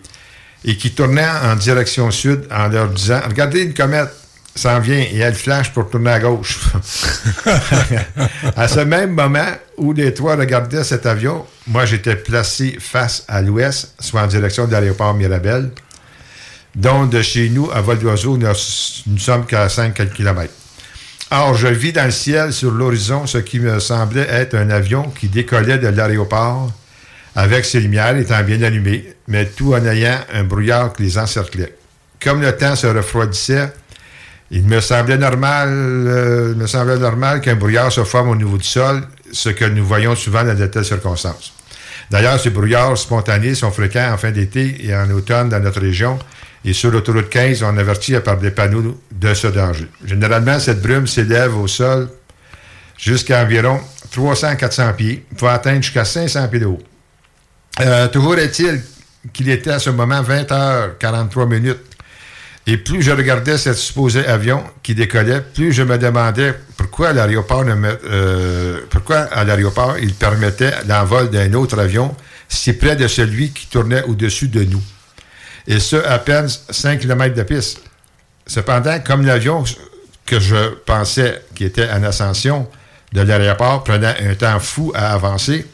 et 0.64 0.76
qui 0.76 0.90
tournait 0.90 1.28
en 1.44 1.54
direction 1.56 2.10
sud 2.10 2.46
en 2.50 2.68
leur 2.68 2.88
disant 2.88 3.20
Regardez 3.26 3.62
une 3.62 3.74
comète, 3.74 4.10
s'en 4.54 4.80
vient 4.80 4.98
et 4.98 5.18
elle 5.18 5.34
flash 5.34 5.72
pour 5.72 5.88
tourner 5.88 6.10
à 6.10 6.18
gauche. 6.18 6.58
à 8.56 8.66
ce 8.66 8.80
même 8.80 9.12
moment 9.12 9.52
où 9.76 9.92
les 9.92 10.12
trois 10.12 10.36
regardaient 10.36 10.84
cet 10.84 11.06
avion, 11.06 11.46
moi 11.68 11.86
j'étais 11.86 12.16
placé 12.16 12.76
face 12.80 13.24
à 13.28 13.40
l'ouest, 13.40 13.94
soit 14.00 14.22
en 14.22 14.26
direction 14.26 14.66
de 14.66 14.72
l'aéroport 14.72 15.14
Mirabel, 15.14 15.70
dont 16.74 17.06
de 17.06 17.22
chez 17.22 17.48
nous, 17.50 17.70
à 17.70 17.80
vol 17.80 17.98
d'oiseau, 17.98 18.36
nous 18.36 18.46
ne 18.48 19.18
sommes 19.18 19.46
qu'à 19.46 19.68
5 19.68 20.12
km. 20.12 20.52
Or, 21.30 21.54
je 21.54 21.68
vis 21.68 21.92
dans 21.92 22.06
le 22.06 22.10
ciel, 22.10 22.52
sur 22.52 22.70
l'horizon, 22.70 23.26
ce 23.26 23.38
qui 23.38 23.60
me 23.60 23.78
semblait 23.80 24.26
être 24.28 24.54
un 24.54 24.70
avion 24.70 25.10
qui 25.10 25.28
décollait 25.28 25.78
de 25.78 25.88
l'aéroport 25.88 26.72
avec 27.36 27.64
ses 27.64 27.80
lumières 27.80 28.16
étant 28.16 28.42
bien 28.42 28.62
allumées, 28.62 29.04
mais 29.28 29.46
tout 29.46 29.74
en 29.74 29.84
ayant 29.84 30.18
un 30.32 30.42
brouillard 30.42 30.92
qui 30.94 31.04
les 31.04 31.18
encerclait. 31.18 31.74
Comme 32.20 32.40
le 32.40 32.56
temps 32.56 32.74
se 32.74 32.86
refroidissait, 32.86 33.72
il 34.50 34.64
me 34.64 34.80
semblait 34.80 35.18
normal, 35.18 35.68
euh, 35.70 36.54
me 36.54 36.66
semblait 36.66 36.98
normal 36.98 37.42
qu'un 37.42 37.54
brouillard 37.54 37.92
se 37.92 38.02
forme 38.02 38.30
au 38.30 38.36
niveau 38.36 38.56
du 38.56 38.64
sol, 38.66 39.06
ce 39.30 39.50
que 39.50 39.66
nous 39.66 39.84
voyons 39.84 40.16
souvent 40.16 40.42
dans 40.42 40.54
de 40.54 40.66
telles 40.66 40.86
circonstances. 40.86 41.52
D'ailleurs, 42.10 42.40
ces 42.40 42.48
brouillards 42.48 42.96
spontanés 42.96 43.54
sont 43.54 43.70
fréquents 43.70 44.10
en 44.10 44.16
fin 44.16 44.30
d'été 44.30 44.86
et 44.86 44.96
en 44.96 45.10
automne 45.10 45.50
dans 45.50 45.60
notre 45.60 45.80
région. 45.80 46.18
Et 46.64 46.72
sur 46.72 46.90
l'autoroute 46.90 47.28
15, 47.28 47.62
on 47.62 47.76
avertit 47.76 48.18
par 48.20 48.38
des 48.38 48.50
panneaux 48.50 48.98
de 49.12 49.34
ce 49.34 49.46
danger. 49.48 49.86
Généralement, 50.04 50.58
cette 50.58 50.80
brume 50.80 51.06
s'élève 51.06 51.56
au 51.56 51.68
sol 51.68 52.08
jusqu'à 52.96 53.42
environ 53.42 53.78
300-400 54.14 54.94
pieds, 54.96 55.26
pour 55.36 55.50
atteindre 55.50 55.82
jusqu'à 55.82 56.06
500 56.06 56.48
pieds 56.48 56.60
de 56.60 56.66
haut. 56.66 56.82
Euh, 57.80 58.08
toujours 58.08 58.38
est-il 58.38 58.80
qu'il 59.32 59.48
était 59.50 59.70
à 59.70 59.78
ce 59.78 59.90
moment 59.90 60.22
20h43 60.22 61.48
minutes. 61.48 61.78
Et 62.66 62.76
plus 62.76 63.00
je 63.00 63.10
regardais 63.10 63.56
cet 63.56 63.76
supposé 63.76 64.26
avion 64.26 64.62
qui 64.82 64.94
décollait, 64.94 65.40
plus 65.40 65.72
je 65.72 65.82
me 65.82 65.96
demandais 65.96 66.54
pourquoi 66.76 67.08
à 67.08 67.12
l'aéroport 67.14 67.64
euh, 67.66 68.80
pourquoi 68.90 69.20
à 69.20 69.44
l'aéroport 69.44 69.96
il 69.98 70.12
permettait 70.12 70.74
l'envol 70.86 71.30
d'un 71.30 71.54
autre 71.54 71.78
avion 71.78 72.14
si 72.48 72.74
près 72.74 72.94
de 72.94 73.08
celui 73.08 73.52
qui 73.52 73.68
tournait 73.68 74.02
au-dessus 74.04 74.48
de 74.48 74.64
nous. 74.64 74.82
Et 75.66 75.80
ce, 75.80 75.96
à 75.96 76.18
peine 76.18 76.48
5 76.48 77.00
km 77.00 77.34
de 77.34 77.42
piste. 77.42 77.80
Cependant, 78.46 78.98
comme 79.00 79.24
l'avion 79.24 79.64
que 80.24 80.40
je 80.40 80.74
pensais 80.86 81.42
qui 81.54 81.64
était 81.64 81.88
en 81.90 82.02
ascension 82.02 82.68
de 83.12 83.22
l'aéroport 83.22 83.84
prenait 83.84 84.16
un 84.28 84.34
temps 84.34 84.60
fou 84.60 84.92
à 84.94 85.12
avancer, 85.12 85.66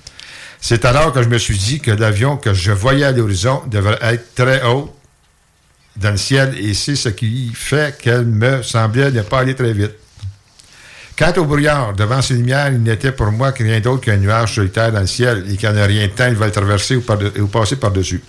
c'est 0.67 0.87
alors 0.87 1.13
que 1.13 1.23
je 1.23 1.29
me 1.29 1.37
suis 1.37 1.59
dit 1.59 1.79
que 1.79 1.91
l'avion 1.91 2.39
que 2.39 2.55
je 2.55 2.73
voyais 2.73 3.05
à 3.05 3.13
l'horizon 3.13 3.61
devrait 3.67 3.99
être 4.01 4.35
très 4.35 4.65
haut 4.65 4.97
dans 5.97 6.13
le 6.13 6.17
ciel 6.17 6.55
et 6.59 6.73
c'est 6.73 6.97
ce 6.97 7.11
qui 7.11 7.53
fait 7.53 7.99
qu'elle 7.99 8.25
me 8.25 8.63
semblait 8.63 9.11
ne 9.11 9.21
pas 9.21 9.41
aller 9.41 9.55
très 9.55 9.75
vite. 9.75 9.93
Quant 11.19 11.35
au 11.37 11.45
brouillard, 11.45 11.93
devant 11.93 12.23
ces 12.23 12.33
lumières, 12.33 12.69
il 12.73 12.83
n'était 12.83 13.13
pour 13.13 13.31
moi 13.31 13.53
que 13.53 13.63
rien 13.63 13.79
d'autre 13.81 14.05
qu'un 14.05 14.17
nuage 14.17 14.55
solitaire 14.55 14.91
dans 14.91 15.01
le 15.01 15.07
ciel 15.07 15.45
et 15.53 15.59
qu'en 15.59 15.75
rien 15.75 16.07
de 16.07 16.13
temps, 16.13 16.29
il 16.29 16.35
va 16.35 16.47
le 16.47 16.53
traverser 16.53 16.97
ou 16.97 17.47
passer 17.49 17.77
par-dessus. 17.77 18.23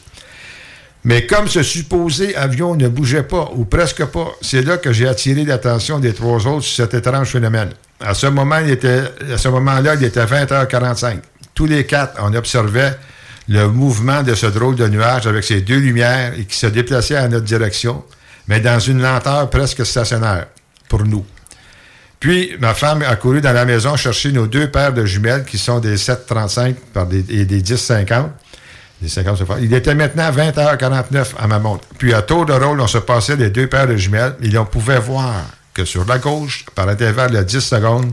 Mais 1.06 1.26
comme 1.26 1.48
ce 1.48 1.64
supposé 1.64 2.36
avion 2.36 2.76
ne 2.76 2.90
bougeait 2.90 3.24
pas, 3.24 3.50
ou 3.56 3.64
presque 3.64 4.04
pas, 4.04 4.34
c'est 4.42 4.62
là 4.62 4.76
que 4.76 4.92
j'ai 4.92 5.08
attiré 5.08 5.46
l'attention 5.46 6.00
des 6.00 6.14
trois 6.14 6.46
autres 6.48 6.66
sur 6.66 6.84
cet 6.84 6.96
étrange 6.96 7.30
phénomène. 7.30 7.70
À 8.02 8.14
ce 8.14 8.28
moment, 8.28 8.58
il 8.58 8.72
était, 8.72 9.04
à 9.32 9.38
ce 9.38 9.48
moment-là, 9.48 9.96
il 9.96 10.04
était 10.04 10.26
20h45. 10.26 11.20
Tous 11.56 11.66
les 11.66 11.86
quatre, 11.86 12.20
on 12.22 12.34
observait 12.34 12.98
le 13.48 13.68
mouvement 13.68 14.24
de 14.24 14.36
ce 14.36 14.46
drôle 14.46 14.76
de 14.76 14.88
nuage 14.88 15.26
avec 15.26 15.44
ses 15.44 15.62
deux 15.62 15.78
lumières 15.78 16.34
et 16.38 16.46
qui 16.46 16.58
se 16.58 16.68
déplaçait 16.68 17.16
à 17.16 17.28
notre 17.28 17.46
direction, 17.46 18.04
mais 18.48 18.60
dans 18.60 18.80
une 18.80 19.02
lenteur 19.02 19.50
presque 19.50 19.86
stationnaire 19.86 20.48
pour 20.90 21.04
nous. 21.04 21.26
Puis, 22.20 22.56
ma 22.60 22.74
femme 22.74 23.04
a 23.04 23.16
couru 23.16 23.40
dans 23.40 23.54
la 23.54 23.66
maison 23.66 23.96
chercher 23.96 24.32
nos 24.32 24.48
deux 24.48 24.70
paires 24.70 24.94
de 24.94 25.06
jumelles 25.06 25.46
qui 25.46 25.58
sont 25.58 25.80
des 25.80 25.96
7,35 25.96 26.76
par 26.94 27.06
des, 27.06 27.24
et 27.30 27.46
des 27.46 27.62
10,50. 27.62 28.30
Des 29.02 29.10
50, 29.10 29.38
c'est 29.38 29.46
fort. 29.46 29.60
Il 29.60 29.74
était 29.74 29.94
maintenant 29.96 30.32
20h49 30.32 31.26
à 31.38 31.48
ma 31.48 31.60
montre. 31.60 31.88
Puis, 31.98 32.14
à 32.14 32.22
tour 32.22 32.46
de 32.46 32.54
rôle, 32.54 32.82
on 32.82 32.88
se 32.88 32.98
passait 32.98 33.36
les 33.36 33.50
deux 33.50 33.68
paires 33.68 33.88
de 33.88 33.96
jumelles 33.96 34.36
et 34.42 34.58
on 34.58 34.66
pouvait 34.66 35.00
voir 35.00 35.44
que 35.74 35.86
sur 35.86 36.06
la 36.06 36.18
gauche, 36.18 36.66
par 36.74 36.90
intervalle 36.90 37.32
de 37.32 37.44
10 37.44 37.60
secondes, 37.60 38.12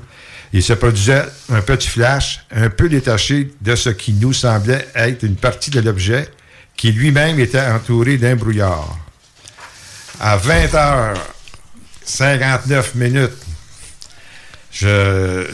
il 0.53 0.63
se 0.63 0.75
produisait 0.75 1.25
un 1.51 1.63
petit 1.63 1.89
flash 1.89 2.45
un 2.55 2.69
peu 2.69 2.89
détaché 2.89 3.51
de 3.61 3.75
ce 3.75 3.91
qui 3.91 4.13
nous 4.13 4.33
semblait 4.33 4.87
être 4.95 5.23
une 5.23 5.37
partie 5.37 5.71
de 5.71 5.81
l'objet 5.81 6.29
qui 6.77 6.93
lui-même 6.93 7.41
était 7.41 7.61
entouré 7.61 8.19
d'un 8.19 8.37
brouillard. 8.37 8.97
À 10.21 10.37
20h59 10.37 12.85
minutes, 12.95 13.33
je 14.73 15.47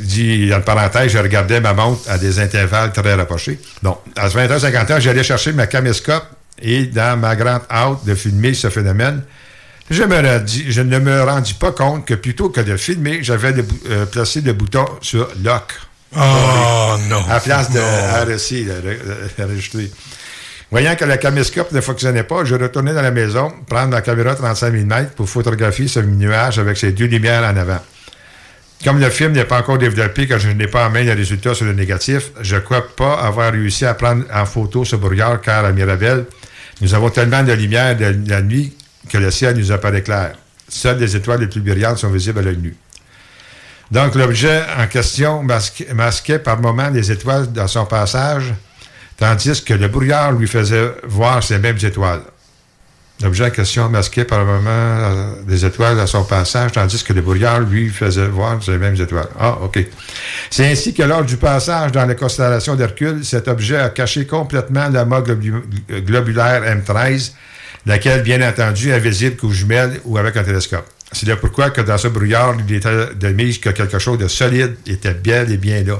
dis, 0.00 0.52
en 0.54 0.62
parenthèse, 0.62 1.12
je 1.12 1.18
regardais 1.18 1.60
ma 1.60 1.74
montre 1.74 2.10
à 2.10 2.16
des 2.18 2.38
intervalles 2.38 2.92
très 2.92 3.14
rapprochés. 3.14 3.60
Donc, 3.82 3.98
à 4.16 4.28
20h51, 4.28 5.00
j'allais 5.00 5.22
chercher 5.22 5.52
ma 5.52 5.66
caméscope 5.66 6.24
et 6.60 6.86
dans 6.86 7.18
ma 7.18 7.36
grande 7.36 7.62
hâte 7.70 8.04
de 8.04 8.14
filmer 8.14 8.54
ce 8.54 8.70
phénomène, 8.70 9.22
je, 9.90 10.02
me 10.04 10.16
rendis- 10.16 10.64
je 10.70 10.80
ne 10.82 10.98
me 10.98 11.22
rendis 11.22 11.54
pas 11.54 11.72
compte 11.72 12.06
que 12.06 12.14
plutôt 12.14 12.48
que 12.50 12.60
de 12.60 12.76
filmer, 12.76 13.18
j'avais 13.22 13.52
le 13.52 13.64
euh, 13.90 14.06
placé 14.06 14.40
le 14.40 14.52
bouton 14.52 14.84
sur 15.00 15.28
lock. 15.42 15.72
Oh 16.16 16.96
non. 17.08 17.22
À 17.28 17.34
la 17.34 17.40
place 17.40 17.70
de. 17.70 17.80
RSI, 17.80 18.66
enregistrer. 19.42 19.90
Voyant 20.70 20.94
que 20.96 21.04
la 21.04 21.18
caméscope 21.18 21.72
ne 21.72 21.80
fonctionnait 21.82 22.22
pas, 22.22 22.44
je 22.44 22.54
retournais 22.54 22.94
dans 22.94 23.02
la 23.02 23.10
maison, 23.10 23.52
prendre 23.68 23.88
ma 23.90 24.00
caméra 24.00 24.34
35 24.34 24.70
mm 24.72 25.06
pour 25.16 25.28
photographier 25.28 25.86
ce 25.88 26.00
nuage 26.00 26.58
avec 26.58 26.78
ses 26.78 26.92
deux 26.92 27.04
lumières 27.06 27.42
en 27.44 27.56
avant. 27.56 27.80
Comme 28.82 28.98
le 28.98 29.10
film 29.10 29.32
n'est 29.32 29.44
pas 29.44 29.58
encore 29.58 29.78
développé, 29.78 30.26
que 30.26 30.38
je 30.38 30.48
n'ai 30.48 30.66
pas 30.66 30.86
en 30.86 30.90
main 30.90 31.02
les 31.02 31.12
résultats 31.12 31.54
sur 31.54 31.66
le 31.66 31.72
négatif, 31.74 32.30
je 32.40 32.56
ne 32.56 32.60
crois 32.60 32.86
pas 32.96 33.14
avoir 33.20 33.52
réussi 33.52 33.84
à 33.84 33.94
prendre 33.94 34.24
en 34.34 34.44
photo 34.46 34.84
ce 34.84 34.96
brouillard 34.96 35.40
car 35.40 35.64
à 35.64 35.72
Mirabel, 35.72 36.24
nous 36.80 36.94
avons 36.94 37.10
tellement 37.10 37.42
de 37.44 37.52
lumière 37.52 37.94
de 37.96 38.16
la 38.28 38.40
nuit 38.42 38.72
que 39.12 39.18
le 39.18 39.30
ciel 39.30 39.56
nous 39.58 39.70
apparaît 39.70 40.02
clair. 40.02 40.32
Seules 40.68 40.98
les 40.98 41.14
étoiles 41.14 41.40
les 41.40 41.46
plus 41.46 41.60
brillantes 41.60 41.98
sont 41.98 42.08
visibles 42.10 42.38
à 42.38 42.42
l'œil 42.42 42.56
nu. 42.56 42.74
Donc, 43.90 44.14
l'objet 44.14 44.62
en 44.78 44.86
question 44.86 45.42
masquait, 45.42 46.38
par 46.38 46.58
moments 46.58 46.88
les 46.88 47.12
étoiles 47.12 47.52
dans 47.52 47.68
son 47.68 47.84
passage, 47.84 48.54
tandis 49.18 49.62
que 49.62 49.74
le 49.74 49.88
brouillard 49.88 50.32
lui 50.32 50.46
faisait 50.48 50.94
voir 51.04 51.42
ces 51.42 51.58
mêmes 51.58 51.76
étoiles. 51.82 52.22
L'objet 53.22 53.44
en 53.44 53.50
question 53.50 53.90
masquait 53.90 54.24
par 54.24 54.46
moments 54.46 54.70
euh, 54.70 55.42
des 55.46 55.64
étoiles 55.66 56.00
à 56.00 56.06
son 56.06 56.24
passage, 56.24 56.72
tandis 56.72 57.04
que 57.04 57.12
le 57.12 57.20
brouillard 57.20 57.60
lui 57.60 57.90
faisait 57.90 58.26
voir 58.26 58.62
ces 58.62 58.78
mêmes 58.78 58.98
étoiles. 58.98 59.28
Ah, 59.38 59.58
OK. 59.60 59.78
C'est 60.50 60.66
ainsi 60.72 60.94
que 60.94 61.02
lors 61.02 61.22
du 61.22 61.36
passage 61.36 61.92
dans 61.92 62.06
la 62.06 62.14
constellation 62.14 62.74
d'Hercule, 62.74 63.22
cet 63.24 63.46
objet 63.46 63.76
a 63.76 63.90
caché 63.90 64.26
complètement 64.26 64.88
l'amas 64.88 65.20
globu- 65.20 65.62
globulaire 66.00 66.62
M13, 66.62 67.32
laquelle, 67.86 68.22
bien 68.22 68.46
entendu, 68.48 68.90
est 68.90 68.98
visible 69.00 69.36
qu'aux 69.36 69.50
jumelles 69.50 70.00
ou 70.04 70.18
avec 70.18 70.36
un 70.36 70.44
télescope. 70.44 70.86
C'est 71.12 71.26
là 71.26 71.36
pourquoi 71.36 71.70
que 71.70 71.80
dans 71.82 71.98
ce 71.98 72.08
brouillard, 72.08 72.56
il 72.68 72.74
était 72.74 73.14
de 73.14 73.28
mise 73.28 73.58
que 73.58 73.70
quelque 73.70 73.98
chose 73.98 74.18
de 74.18 74.28
solide 74.28 74.76
était 74.86 75.12
bel 75.14 75.50
et 75.52 75.56
bien 75.58 75.82
là, 75.84 75.98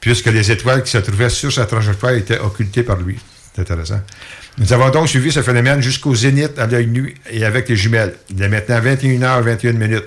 puisque 0.00 0.26
les 0.26 0.50
étoiles 0.50 0.82
qui 0.82 0.90
se 0.90 0.98
trouvaient 0.98 1.30
sur 1.30 1.52
sa 1.52 1.64
trajectoire 1.66 2.12
étaient 2.14 2.38
occultées 2.38 2.82
par 2.82 2.98
lui. 3.00 3.18
C'est 3.54 3.62
intéressant. 3.62 4.00
Nous 4.58 4.72
avons 4.72 4.90
donc 4.90 5.08
suivi 5.08 5.32
ce 5.32 5.42
phénomène 5.42 5.80
jusqu'au 5.80 6.14
zénith 6.14 6.58
à 6.58 6.66
l'œil 6.66 6.86
nu 6.86 7.14
et 7.30 7.44
avec 7.44 7.68
les 7.68 7.76
jumelles. 7.76 8.14
Il 8.30 8.42
est 8.42 8.48
maintenant 8.48 8.80
21h21 8.80 9.72
minutes. 9.72 10.04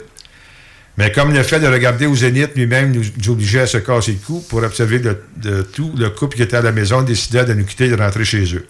Mais 0.98 1.12
comme 1.12 1.34
le 1.34 1.42
fait 1.44 1.60
de 1.60 1.68
regarder 1.68 2.06
au 2.08 2.16
zénith 2.16 2.52
lui-même 2.56 2.92
nous 2.92 3.32
obligeait 3.32 3.62
à 3.62 3.68
se 3.68 3.78
casser 3.78 4.12
le 4.12 4.18
cou 4.18 4.44
pour 4.50 4.62
observer 4.64 5.00
le- 5.00 5.24
de 5.38 5.62
tout, 5.62 5.94
le 5.98 6.10
couple 6.10 6.36
qui 6.38 6.44
était 6.44 6.58
à 6.58 6.62
la 6.62 6.72
maison 6.72 7.02
décida 7.04 7.46
de 7.46 7.54
nous 7.54 7.64
quitter 7.64 7.86
et 7.86 7.90
de 7.90 7.96
rentrer 7.96 8.26
chez 8.26 8.44
eux. 8.56 8.68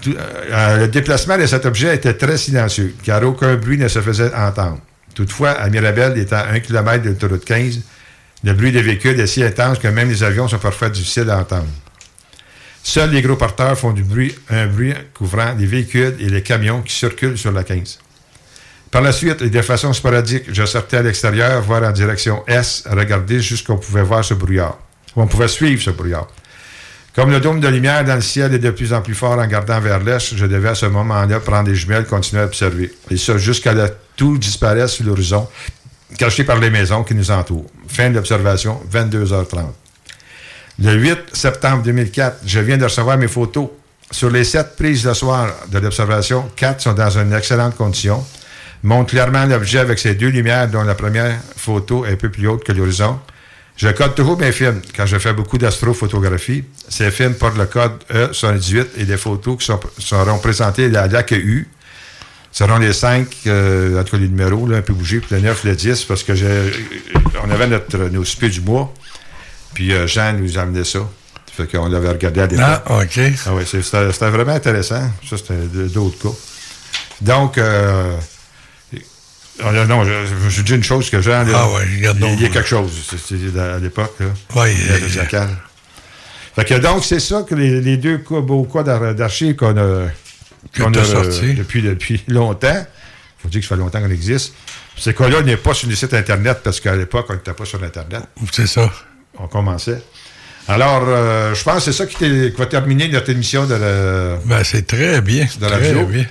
Tout- 0.00 0.14
euh, 0.18 0.78
le 0.78 0.88
déplacement 0.88 1.36
de 1.38 1.46
cet 1.46 1.66
objet 1.66 1.94
était 1.94 2.14
très 2.14 2.36
silencieux, 2.38 2.94
car 3.02 3.22
aucun 3.22 3.54
bruit 3.56 3.78
ne 3.78 3.88
se 3.88 4.00
faisait 4.00 4.34
entendre. 4.34 4.78
Toutefois, 5.14 5.50
à 5.50 5.68
Mirabel, 5.68 6.16
étant 6.18 6.36
à 6.36 6.46
1 6.52 6.60
km 6.60 7.02
de 7.02 7.08
l'autoroute 7.10 7.44
15, 7.44 7.80
le 8.44 8.52
bruit 8.54 8.72
des 8.72 8.80
véhicules 8.82 9.18
est 9.20 9.26
si 9.26 9.42
intense 9.42 9.78
que 9.78 9.88
même 9.88 10.08
les 10.08 10.22
avions 10.22 10.48
sont 10.48 10.58
parfois 10.58 10.88
difficiles 10.88 11.28
à 11.28 11.38
entendre. 11.38 11.66
Seuls 12.82 13.10
les 13.10 13.20
gros 13.20 13.36
porteurs 13.36 13.78
font 13.78 13.92
du 13.92 14.02
bruit, 14.02 14.34
un 14.48 14.66
bruit 14.66 14.94
couvrant 15.12 15.54
les 15.58 15.66
véhicules 15.66 16.14
et 16.18 16.28
les 16.30 16.42
camions 16.42 16.80
qui 16.80 16.94
circulent 16.94 17.36
sur 17.36 17.52
la 17.52 17.62
15. 17.64 17.98
Par 18.90 19.02
la 19.02 19.12
suite, 19.12 19.42
et 19.42 19.50
de 19.50 19.62
façon 19.62 19.92
sporadique, 19.92 20.44
je 20.52 20.64
sortais 20.64 20.96
à 20.96 21.02
l'extérieur, 21.02 21.60
voir 21.62 21.82
en 21.82 21.92
direction 21.92 22.42
Est, 22.46 22.88
regarder 22.88 23.40
jusqu'on 23.40 23.76
pouvait 23.76 24.02
voir 24.02 24.24
ce 24.24 24.34
brouillard. 24.34 24.78
On 25.14 25.26
pouvait 25.26 25.48
suivre 25.48 25.82
ce 25.82 25.90
brouillard. 25.90 26.26
Comme 27.14 27.32
le 27.32 27.40
dôme 27.40 27.58
de 27.58 27.66
lumière 27.66 28.04
dans 28.04 28.14
le 28.14 28.20
ciel 28.20 28.54
est 28.54 28.60
de 28.60 28.70
plus 28.70 28.92
en 28.92 29.02
plus 29.02 29.14
fort 29.14 29.38
en 29.38 29.46
gardant 29.46 29.80
vers 29.80 29.98
l'est, 29.98 30.36
je 30.36 30.46
devais 30.46 30.68
à 30.68 30.74
ce 30.76 30.86
moment-là 30.86 31.40
prendre 31.40 31.64
des 31.64 31.74
jumelles 31.74 32.04
et 32.04 32.08
continuer 32.08 32.42
à 32.42 32.44
observer. 32.44 32.92
Et 33.10 33.16
ça 33.16 33.36
jusqu'à 33.36 33.74
tout 34.16 34.38
disparaisse 34.38 34.92
sur 34.92 35.06
l'horizon, 35.06 35.48
caché 36.16 36.44
par 36.44 36.58
les 36.58 36.70
maisons 36.70 37.02
qui 37.02 37.14
nous 37.14 37.32
entourent. 37.32 37.66
Fin 37.88 38.10
de 38.10 38.14
l'observation, 38.14 38.80
22h30. 38.92 39.64
Le 40.78 40.94
8 40.94 41.18
septembre 41.32 41.82
2004, 41.82 42.38
je 42.46 42.60
viens 42.60 42.78
de 42.78 42.84
recevoir 42.84 43.18
mes 43.18 43.28
photos. 43.28 43.68
Sur 44.12 44.30
les 44.30 44.44
sept 44.44 44.76
prises 44.76 45.04
le 45.04 45.14
soir 45.14 45.52
de 45.68 45.78
l'observation, 45.78 46.48
quatre 46.54 46.80
sont 46.80 46.92
dans 46.92 47.18
une 47.18 47.32
excellente 47.32 47.76
condition. 47.76 48.24
Montre 48.82 49.10
clairement 49.10 49.44
l'objet 49.44 49.78
avec 49.78 49.98
ses 49.98 50.14
deux 50.14 50.28
lumières, 50.28 50.68
dont 50.68 50.82
la 50.82 50.94
première 50.94 51.38
photo 51.56 52.06
est 52.06 52.12
un 52.12 52.16
peu 52.16 52.30
plus 52.30 52.46
haute 52.46 52.64
que 52.64 52.72
l'horizon. 52.72 53.18
Je 53.80 53.88
code 53.88 54.14
toujours 54.14 54.36
mes 54.38 54.52
films 54.52 54.82
quand 54.94 55.06
je 55.06 55.18
fais 55.18 55.32
beaucoup 55.32 55.56
d'astrophotographie. 55.56 56.64
Ces 56.90 57.10
films 57.10 57.32
portent 57.34 57.56
le 57.56 57.64
code 57.64 57.92
E 58.10 58.26
E78 58.30 58.86
et 58.98 59.04
les 59.06 59.16
photos 59.16 59.56
qui 59.58 59.64
sont- 59.64 59.80
seront 59.98 60.38
présentées 60.38 60.94
à 60.94 61.06
l'AKU 61.06 61.66
seront 62.52 62.76
les 62.76 62.92
cinq, 62.92 63.28
euh, 63.46 63.98
en 63.98 64.04
tout 64.04 64.10
cas 64.10 64.16
les 64.18 64.28
numéros, 64.28 64.66
là, 64.66 64.76
un 64.78 64.82
peu 64.82 64.92
bougés, 64.92 65.20
puis 65.20 65.34
le 65.36 65.40
9, 65.40 65.64
le 65.64 65.74
10, 65.74 66.04
parce 66.04 66.22
que 66.24 66.34
j'ai, 66.34 66.72
on 67.42 67.50
avait 67.50 67.68
notre, 67.68 67.96
nos 68.10 68.24
soupers 68.24 68.50
du 68.50 68.60
mois, 68.60 68.92
puis 69.72 69.94
euh, 69.94 70.06
Jean 70.06 70.34
nous 70.34 70.58
amenait 70.58 70.84
ça. 70.84 70.98
Fait 71.56 71.66
qu'on 71.66 71.88
l'avait 71.88 72.10
regardé 72.10 72.40
à 72.42 72.46
l'époque. 72.48 72.66
Ah, 72.86 72.98
OK. 73.00 73.18
Ah 73.46 73.50
oui, 73.54 73.62
c'était 73.66 74.30
vraiment 74.30 74.52
intéressant. 74.52 75.10
Ça, 75.28 75.36
c'était 75.38 75.54
d'autres 75.88 76.18
cas. 76.20 76.36
Donc, 77.22 77.56
euh, 77.56 78.14
non, 79.64 79.84
non, 79.86 80.04
je, 80.04 80.48
je 80.48 80.62
dis 80.62 80.74
une 80.74 80.82
chose 80.84 81.10
que 81.10 81.20
Jean, 81.20 81.44
là, 81.44 81.52
Ah 81.54 81.68
ouais, 81.70 81.82
il, 81.98 82.02
donc. 82.18 82.30
il 82.38 82.42
y 82.42 82.46
a 82.46 82.48
quelque 82.48 82.68
chose 82.68 82.90
c'est- 83.10 83.58
à 83.58 83.78
l'époque. 83.78 84.16
Ouais, 84.54 84.72
Il 84.74 84.78
y 85.14 85.18
il- 85.18 85.26
cale. 85.28 85.50
Fait 86.56 86.64
que 86.64 86.74
donc, 86.74 87.04
c'est 87.04 87.20
ça 87.20 87.44
que 87.48 87.54
les, 87.54 87.80
les 87.80 87.96
deux 87.96 88.18
cas, 88.18 88.40
beaux 88.40 88.64
cas 88.64 88.82
d'ar- 88.82 89.14
d'archives 89.14 89.54
qu'on 89.56 89.76
a, 89.76 90.06
a, 90.06 91.04
sorti. 91.04 91.50
euh, 91.50 91.54
depuis, 91.54 91.82
depuis 91.82 92.22
longtemps. 92.28 92.86
faut 93.42 93.48
dire 93.48 93.60
que 93.60 93.66
ça 93.66 93.74
fait 93.76 93.80
longtemps 93.80 94.00
qu'on 94.00 94.10
existe. 94.10 94.54
Ces 94.96 95.14
cas-là 95.14 95.42
n'est 95.42 95.56
pas 95.56 95.72
sur 95.74 95.88
les 95.88 95.96
sites 95.96 96.12
Internet 96.12 96.58
parce 96.62 96.80
qu'à 96.80 96.94
l'époque, 96.96 97.26
on 97.30 97.34
n'était 97.34 97.52
pas 97.54 97.64
sur 97.64 97.82
Internet. 97.82 98.22
C'est 98.52 98.66
ça. 98.66 98.90
On 99.38 99.46
commençait. 99.46 100.02
Alors, 100.68 101.04
euh, 101.08 101.54
je 101.54 101.62
pense 101.64 101.76
que 101.76 101.80
c'est 101.90 101.92
ça 101.92 102.06
qui, 102.06 102.50
va 102.50 102.66
terminer 102.66 103.08
notre 103.08 103.30
émission 103.30 103.66
de 103.66 103.74
la, 103.74 104.36
Ben, 104.44 104.62
c'est 104.62 104.86
très 104.86 105.20
bien. 105.22 105.46
de 105.58 105.66
la 105.66 105.78
très 105.78 105.92
bien. 106.04 106.26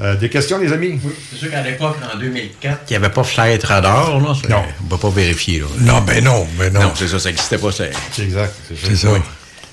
Euh, 0.00 0.16
des 0.16 0.28
questions, 0.30 0.58
les 0.58 0.72
amis? 0.72 0.98
C'est 1.30 1.38
sûr 1.38 1.50
qu'à 1.50 1.62
l'époque, 1.62 1.96
en 2.12 2.18
2004, 2.18 2.80
il 2.88 2.92
n'y 2.92 2.96
avait 2.96 3.10
pas 3.12 3.22
Flight 3.22 3.62
Radar. 3.62 4.18
Là, 4.18 4.34
Non. 4.48 4.62
On 4.80 4.84
ne 4.84 4.90
va 4.90 4.98
pas 4.98 5.10
vérifier. 5.10 5.60
Là. 5.60 5.66
Non, 5.80 6.00
ben 6.00 6.24
non, 6.24 6.46
ben 6.58 6.72
non. 6.72 6.80
Non, 6.80 6.92
c'est 6.96 7.08
ça, 7.08 7.18
ça 7.18 7.28
n'existait 7.28 7.58
pas. 7.58 7.70
C'est... 7.72 7.90
C'est 8.10 8.22
exact. 8.22 8.54
C'est 8.84 8.96
ça. 8.96 9.08
Oui. 9.12 9.18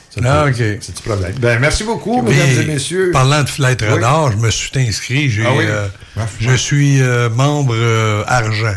C'est 0.09 0.25
Ah, 0.25 0.45
OK. 0.47 0.55
C'est 0.55 0.95
du 0.97 1.01
problème. 1.03 1.33
Ben, 1.39 1.57
merci 1.59 1.83
beaucoup, 1.83 2.21
mesdames 2.21 2.61
et 2.61 2.65
messieurs. 2.65 3.11
Parlant 3.11 3.43
de 3.43 3.49
Flight 3.49 3.81
Oui. 3.81 3.87
Radar, 3.87 4.31
je 4.33 4.37
me 4.37 4.51
suis 4.51 4.71
inscrit. 4.75 5.29
J'ai, 5.29 5.45
Ah 5.45 5.51
oui? 5.55 5.65
euh, 5.67 5.87
Ah, 6.17 6.25
je 6.39 6.53
suis 6.55 7.01
euh, 7.01 7.29
membre 7.29 7.73
euh, 7.75 8.23
argent 8.27 8.75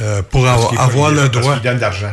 euh, 0.00 0.22
pour 0.22 0.44
Parce 0.44 0.78
avoir, 0.78 1.10
le 1.10 1.22
parce 1.28 1.30
droit. 1.32 1.54
qu'il 1.54 1.62
donne 1.64 1.76
de 1.76 1.80
l'argent. 1.80 2.12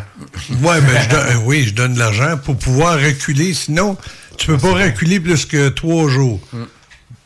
Ouais, 0.64 0.82
ben, 0.82 1.02
je 1.04 1.10
donne- 1.16 1.28
euh, 1.28 1.40
oui, 1.44 1.66
je 1.68 1.74
donne 1.74 1.94
de 1.94 2.00
l'argent 2.00 2.38
pour 2.44 2.58
pouvoir 2.58 2.96
reculer. 3.00 3.54
Sinon, 3.54 3.96
tu 4.38 4.48
peux 4.48 4.58
pas 4.58 4.74
reculer 4.74 5.20
plus 5.20 5.46
que 5.46 5.70
trois 5.70 6.10
jours 6.10 6.40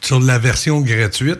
sur 0.04 0.20
la 0.20 0.38
version 0.38 0.82
gratuite. 0.82 1.40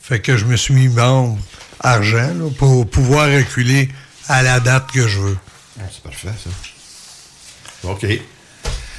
Fait 0.00 0.20
que 0.20 0.36
je 0.36 0.44
me 0.44 0.56
suis 0.56 0.74
mis 0.74 0.88
membre 0.88 1.38
argent 1.80 2.28
là, 2.38 2.50
pour 2.58 2.88
pouvoir 2.88 3.26
reculer 3.26 3.88
à 4.28 4.42
la 4.42 4.60
date 4.60 4.90
que 4.92 5.06
je 5.08 5.18
veux. 5.18 5.36
Ah, 5.80 5.84
c'est 5.90 6.02
parfait, 6.02 6.28
ça. 6.42 6.50
OK. 7.90 8.06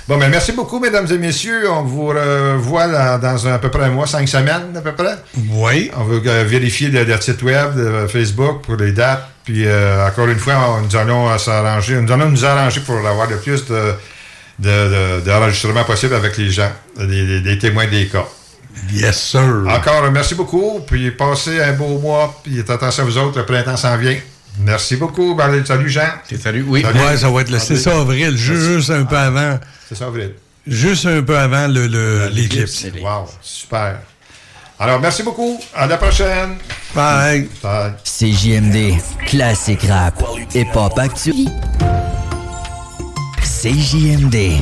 Bon, 0.07 0.17
ben 0.19 0.29
merci 0.29 0.51
beaucoup, 0.51 0.79
mesdames 0.79 1.07
et 1.11 1.17
messieurs. 1.17 1.69
On 1.71 1.81
vous 1.83 2.07
revoit 2.07 2.85
là, 2.85 3.17
dans 3.17 3.47
à 3.47 3.57
peu 3.57 3.71
près 3.71 3.85
un 3.85 3.89
mois, 3.89 4.05
cinq 4.05 4.27
semaines 4.27 4.75
à 4.75 4.81
peu 4.81 4.91
près. 4.93 5.15
Oui. 5.49 5.89
On 5.97 6.03
va 6.03 6.15
euh, 6.31 6.43
vérifier 6.43 6.89
le, 6.89 7.03
le 7.03 7.21
site 7.21 7.41
web 7.41 7.75
de 7.75 8.05
Facebook 8.07 8.61
pour 8.63 8.75
les 8.75 8.91
dates. 8.91 9.27
Puis, 9.43 9.65
euh, 9.65 10.07
encore 10.07 10.27
une 10.27 10.37
fois, 10.37 10.55
on- 10.77 10.81
nous 10.81 10.95
allons 10.95 11.27
euh, 11.29 11.37
s'arranger. 11.39 11.95
Nous 12.01 12.11
allons 12.11 12.29
nous 12.29 12.45
arranger 12.45 12.81
pour 12.81 12.97
avoir 12.97 13.27
le 13.29 13.37
plus 13.39 13.65
de, 13.65 13.93
de, 14.59 14.69
de- 14.69 15.21
d'enregistrements 15.25 15.83
possible 15.85 16.13
avec 16.13 16.37
les 16.37 16.51
gens, 16.51 16.71
les, 16.99 17.25
les- 17.25 17.41
les 17.41 17.57
témoins 17.57 17.87
des 17.87 18.07
cas. 18.07 18.27
Yes, 18.91 19.17
sir. 19.21 19.65
Encore, 19.67 20.03
euh, 20.03 20.11
merci 20.11 20.35
beaucoup. 20.35 20.79
Puis, 20.85 21.11
passez 21.11 21.61
un 21.61 21.73
beau 21.73 21.97
mois. 21.99 22.39
Puis, 22.43 22.59
attention 22.59 23.03
à 23.03 23.05
vous 23.05 23.17
autres, 23.17 23.39
le 23.39 23.45
printemps 23.45 23.77
s'en 23.77 23.97
vient. 23.97 24.17
Merci 24.59 24.95
beaucoup. 24.95 25.35
Ben, 25.35 25.65
salut, 25.65 25.89
Jean. 25.89 26.07
Salut, 26.41 26.63
oui. 26.67 26.81
Salut. 26.81 26.99
Ouais, 26.99 27.17
ça 27.17 27.29
va 27.29 27.41
être 27.41 27.49
le 27.51 27.59
6 27.59 27.87
avril, 27.87 28.37
juste 28.37 28.89
un 28.89 29.03
peu 29.05 29.17
avant. 29.17 29.59
C'est 29.89 29.95
ça, 29.95 30.05
avril. 30.05 30.33
Juste 30.65 31.05
un 31.05 31.21
peu 31.21 31.37
avant 31.37 31.67
le, 31.67 31.87
le- 31.87 32.27
l'éclipse. 32.31 32.85
Wow, 33.01 33.27
super. 33.41 33.99
Alors, 34.79 34.99
merci 34.99 35.23
beaucoup. 35.23 35.59
À 35.73 35.87
la 35.87 35.97
prochaine. 35.97 36.55
Bye. 36.93 37.49
CJMD, 38.03 38.93
classique 39.27 39.83
rap, 39.87 40.23
hip-hop 40.53 40.97
actuel. 40.99 41.47
CJMD. 43.43 44.61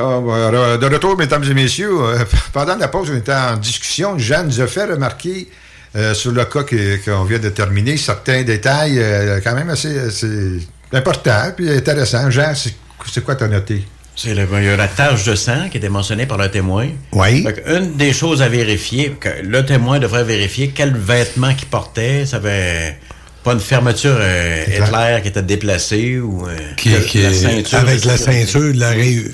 De 0.00 0.86
retour, 0.94 1.16
mesdames 1.16 1.44
et 1.44 1.54
messieurs, 1.54 1.90
euh, 2.00 2.18
pendant 2.52 2.76
la 2.76 2.88
pause, 2.88 3.10
on 3.12 3.16
était 3.16 3.32
en 3.32 3.56
discussion. 3.56 4.18
Jeanne 4.18 4.46
nous 4.46 4.60
a 4.60 4.66
fait 4.66 4.84
remarquer 4.84 5.48
euh, 5.96 6.14
sur 6.14 6.32
le 6.32 6.44
cas 6.44 6.62
qu'on 6.62 7.24
vient 7.24 7.38
de 7.38 7.48
terminer 7.48 7.96
certains 7.96 8.42
détails 8.42 8.98
euh, 8.98 9.40
quand 9.42 9.54
même 9.54 9.70
assez, 9.70 9.98
assez 9.98 10.60
importants 10.92 11.52
puis 11.56 11.70
intéressants. 11.70 12.30
Jean, 12.30 12.52
c'est 12.54 13.24
quoi 13.24 13.34
t'as 13.34 13.48
noté? 13.48 13.84
C'est 14.16 14.34
le- 14.34 14.46
il 14.58 14.64
y 14.64 14.68
a 14.68 14.76
la 14.76 14.88
tache 14.88 15.24
de 15.24 15.34
sang 15.34 15.68
qui 15.70 15.78
était 15.78 15.88
mentionnée 15.88 16.26
par 16.26 16.36
le 16.36 16.50
témoin. 16.50 16.88
Oui. 17.12 17.46
Une 17.66 17.96
des 17.96 18.12
choses 18.12 18.42
à 18.42 18.48
vérifier, 18.48 19.16
que 19.18 19.28
le 19.42 19.64
témoin 19.64 19.98
devrait 19.98 20.24
vérifier 20.24 20.72
quel 20.74 20.94
vêtement 20.94 21.54
qu'il 21.54 21.68
portait. 21.68 22.26
Ça 22.26 22.36
avait 22.36 22.98
pas 23.42 23.54
une 23.54 23.60
fermeture 23.60 24.18
euh, 24.20 24.64
éclair 24.66 25.22
qui 25.22 25.28
était 25.28 25.42
déplacée 25.42 26.18
ou 26.18 26.46
euh, 26.46 26.50
Qui- 26.76 26.90
la- 26.90 27.00
qui- 27.00 27.22
la 27.22 27.32
ceinture 27.32 27.78
avec 27.78 28.04
la 28.04 28.16
ceinture, 28.18 28.74
de 28.74 28.78
la 28.80 28.90
ré- 28.90 29.24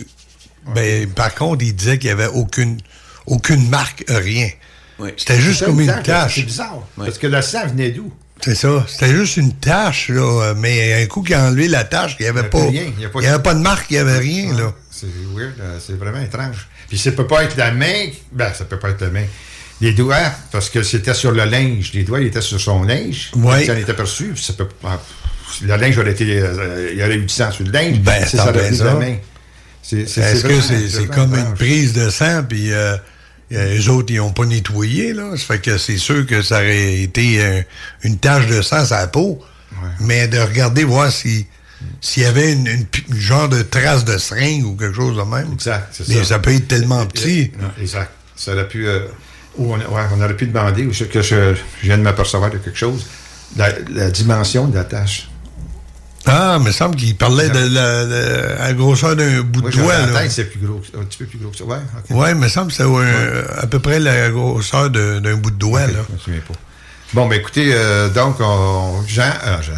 Ben, 0.74 1.08
par 1.10 1.34
contre, 1.34 1.64
il 1.64 1.74
disait 1.74 1.98
qu'il 1.98 2.08
n'y 2.08 2.12
avait 2.22 2.30
aucune, 2.32 2.78
aucune 3.26 3.68
marque, 3.68 4.04
rien. 4.08 4.48
C'était 5.16 5.40
juste 5.40 5.64
comme 5.64 5.80
une 5.80 5.86
bizarre, 5.86 6.02
tache. 6.02 6.34
C'est 6.36 6.42
bizarre. 6.42 6.82
Parce 6.96 7.18
que 7.18 7.26
le 7.26 7.42
sang 7.42 7.66
venait 7.68 7.90
d'où? 7.90 8.12
C'est 8.42 8.54
ça. 8.54 8.84
C'était 8.88 9.14
juste 9.14 9.36
une 9.38 9.52
tache, 9.54 10.08
là. 10.10 10.54
Mais 10.56 11.02
un 11.02 11.06
coup 11.06 11.22
qu'il 11.22 11.34
a 11.34 11.44
enlevé 11.44 11.68
la 11.68 11.84
tache, 11.84 12.16
il 12.18 12.22
n'y 12.24 12.28
avait, 12.28 12.44
pas, 12.44 12.58
avait 12.60 12.68
rien. 12.68 12.92
Il 12.96 13.02
y 13.02 13.06
a 13.06 13.08
pas- 13.08 13.20
il 13.20 13.24
y 13.24 13.26
avait 13.26 13.42
pas 13.42 13.54
de 13.54 13.60
marque, 13.60 13.86
il 13.90 13.94
n'y 13.94 13.98
avait 14.00 14.18
rien, 14.18 14.54
là. 14.54 14.72
C'est 14.90 15.06
weird, 15.34 15.52
euh, 15.60 15.78
c'est 15.84 15.98
vraiment 15.98 16.20
étrange. 16.20 16.68
Puis 16.88 16.98
ça 16.98 17.12
peut 17.12 17.26
pas 17.26 17.44
être 17.44 17.56
la 17.56 17.72
main. 17.72 18.06
Ben, 18.32 18.52
ça 18.54 18.64
peut 18.64 18.78
pas 18.78 18.90
être 18.90 19.00
la 19.02 19.10
main. 19.10 19.24
Les 19.82 19.92
doigts, 19.92 20.30
parce 20.52 20.70
que 20.70 20.82
c'était 20.82 21.12
sur 21.12 21.32
le 21.32 21.44
linge. 21.44 21.92
Les 21.92 22.02
doigts, 22.02 22.20
ils 22.20 22.28
étaient 22.28 22.40
sur 22.40 22.58
son 22.60 22.82
linge. 22.82 23.30
Ouais. 23.36 23.64
Il 23.66 23.70
en 23.70 23.76
était 23.76 23.90
aperçu. 23.90 24.32
puis 24.34 24.42
Ça 24.42 24.54
peut 24.54 24.68
pas. 24.68 25.02
Le 25.62 25.76
linge 25.76 25.98
aurait 25.98 26.12
été. 26.12 26.40
euh, 26.40 26.90
il 26.92 26.98
y 26.98 27.02
aurait 27.02 27.16
eu 27.16 27.22
du 27.22 27.28
sang 27.28 27.50
sur 27.52 27.64
le 27.64 27.70
linge. 27.72 27.98
Ben, 28.00 28.24
c'est 28.26 28.38
ça 28.38 28.48
aurait 28.48 28.72
ça. 28.72 28.84
la 28.84 28.94
main. 28.94 29.16
Est-ce 29.92 30.42
que 30.44 30.60
c'est 30.60 31.06
comme 31.06 31.34
une 31.34 31.54
prise 31.54 31.92
de 31.92 32.10
sang, 32.10 32.42
puis 32.48 32.72
euh, 32.72 32.96
euh, 33.52 33.74
les 33.74 33.88
autres, 33.88 34.12
ils 34.12 34.16
n'ont 34.16 34.32
pas 34.32 34.44
nettoyé, 34.46 35.12
là? 35.12 35.30
Ça 35.36 35.44
fait 35.54 35.58
que 35.60 35.78
c'est 35.78 35.98
sûr 35.98 36.26
que 36.26 36.42
ça 36.42 36.56
aurait 36.56 36.94
été 37.02 37.40
euh, 37.44 37.62
une 38.02 38.18
tache 38.18 38.46
de 38.46 38.60
sang 38.62 38.84
sur 38.84 38.96
la 38.96 39.06
peau. 39.06 39.40
Mais 40.00 40.26
de 40.26 40.38
regarder, 40.38 40.84
voir 40.84 41.12
si 41.12 41.46
s'il 42.00 42.22
y 42.22 42.26
avait 42.26 42.52
une, 42.54 42.66
une 42.66 42.86
pi- 42.86 43.04
une 43.10 43.20
genre 43.20 43.48
de 43.50 43.60
trace 43.62 44.04
de 44.04 44.16
seringue 44.16 44.64
ou 44.64 44.74
quelque 44.74 44.94
chose 44.96 45.16
de 45.16 45.22
même. 45.22 45.52
Exact, 45.52 45.88
c'est 45.92 46.08
Mais 46.08 46.14
ça. 46.16 46.24
ça 46.24 46.38
peut 46.38 46.54
être 46.54 46.66
tellement 46.66 47.04
petit. 47.06 47.52
Non, 47.60 47.68
exact. 47.80 48.10
Ça 48.34 48.52
aurait 48.54 48.66
pu. 48.66 48.88
euh, 48.88 49.00
ou 49.58 49.72
on, 49.74 49.76
ouais, 49.78 50.02
on 50.14 50.20
aurait 50.22 50.36
pu 50.36 50.46
demander, 50.46 50.86
ou 50.86 50.92
ce 50.94 51.04
que 51.04 51.20
je, 51.22 51.54
je 51.54 51.82
viens 51.82 51.98
de 51.98 52.02
m'apercevoir 52.02 52.50
de 52.50 52.56
quelque 52.58 52.78
chose, 52.78 53.06
la, 53.56 53.68
la 53.92 54.10
dimension 54.10 54.66
de 54.66 54.74
la 54.76 54.84
tâche. 54.84 55.28
Ah, 56.28 56.58
mais 56.60 56.70
il 56.70 56.74
semble 56.74 56.96
qu'il 56.96 57.14
parlait 57.16 57.48
de 57.48 57.72
la, 57.74 58.04
de 58.04 58.58
la 58.58 58.72
grosseur 58.72 59.14
d'un 59.16 59.42
bout 59.42 59.60
Moi, 59.60 59.70
de 59.70 59.76
doigt. 59.76 59.98
la 60.12 60.20
tête, 60.22 60.30
c'est 60.32 60.44
plus 60.44 60.58
gros, 60.66 60.80
que- 60.80 60.98
un 60.98 61.04
petit 61.04 61.18
peu 61.18 61.26
plus 61.26 61.38
gros 61.38 61.50
que 61.50 61.56
ça. 61.56 61.64
Ouais, 61.64 61.76
ok. 62.10 62.16
Ouais, 62.16 62.34
mais 62.34 62.48
il 62.48 62.50
semble 62.50 62.68
que 62.68 62.74
c'est 62.74 62.82
euh, 62.84 63.44
à 63.58 63.66
peu 63.66 63.78
près 63.78 64.00
la 64.00 64.30
grosseur 64.30 64.90
d'un 64.90 65.36
bout 65.36 65.50
de 65.50 65.56
doigt. 65.56 65.84
Ok, 65.84 65.92
là. 65.92 65.98
je 66.08 66.14
me 66.14 66.18
souviens 66.18 66.40
pas. 66.40 66.54
Bon, 67.14 67.26
ben 67.28 67.38
écoutez, 67.38 67.70
euh, 67.72 68.08
donc, 68.08 68.36
on- 68.40 69.02
Jean, 69.06 69.30
ah, 69.44 69.60
Jean. 69.62 69.72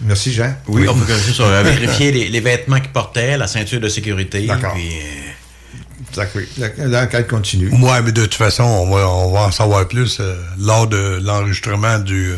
Merci, 0.00 0.32
Jean. 0.32 0.52
Oui, 0.66 0.88
on 0.88 0.94
peut 0.96 1.14
juste 1.24 1.38
euh, 1.40 1.62
vérifier 1.62 2.10
les, 2.12 2.28
les 2.28 2.40
vêtements 2.40 2.80
qu'il 2.80 2.90
portait, 2.90 3.36
la 3.38 3.46
ceinture 3.46 3.78
de 3.80 3.88
sécurité. 3.88 4.44
D'accord. 4.46 4.72
puis, 4.74 4.88
euh, 4.88 6.10
Exact, 6.10 6.32
oui. 6.34 6.46
L'enquête 6.78 7.28
continue. 7.28 7.70
Ouais, 7.70 8.02
mais 8.02 8.12
de 8.12 8.22
toute 8.22 8.34
façon, 8.34 8.64
on 8.64 8.90
va, 8.94 9.08
on 9.08 9.32
va 9.32 9.40
en 9.42 9.50
savoir 9.52 9.86
plus 9.88 10.18
euh, 10.20 10.34
lors 10.58 10.86
de 10.88 11.20
l'enregistrement 11.22 11.98
du 12.00 12.32
euh, 12.32 12.36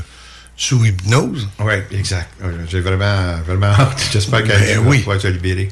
sous 0.57 0.85
hypnose. 0.85 1.49
Oui, 1.61 1.75
exact. 1.93 2.29
Euh, 2.43 2.51
J'ai 2.69 2.81
vraiment, 2.81 3.37
vraiment 3.47 3.67
hâte. 3.79 4.09
J'espère 4.13 4.45
qu'elle 4.45 4.61
Ben 4.61 4.79
va 4.81 4.89
oui. 4.91 4.99
pouvoir 5.01 5.21
se 5.21 5.29
libérer. 5.29 5.69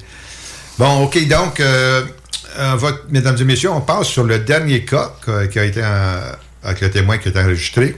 Bon, 0.79 1.05
OK, 1.05 1.27
donc, 1.29 1.61
euh, 1.61 2.03
va- 2.57 2.97
mesdames 3.11 3.37
et 3.41 3.45
messieurs, 3.45 3.71
on 3.71 3.81
passe 3.81 4.09
sur 4.09 4.25
le 4.25 4.39
dernier 4.41 4.85
cas 4.85 5.13
qui 5.53 5.59
a 5.59 5.65
été 5.65 5.85
en- 5.85 6.33
avec 6.65 6.81
le 6.81 6.91
témoin 6.91 7.19
qui 7.19 7.29
a 7.29 7.31
été 7.31 7.41
enregistré. 7.41 7.97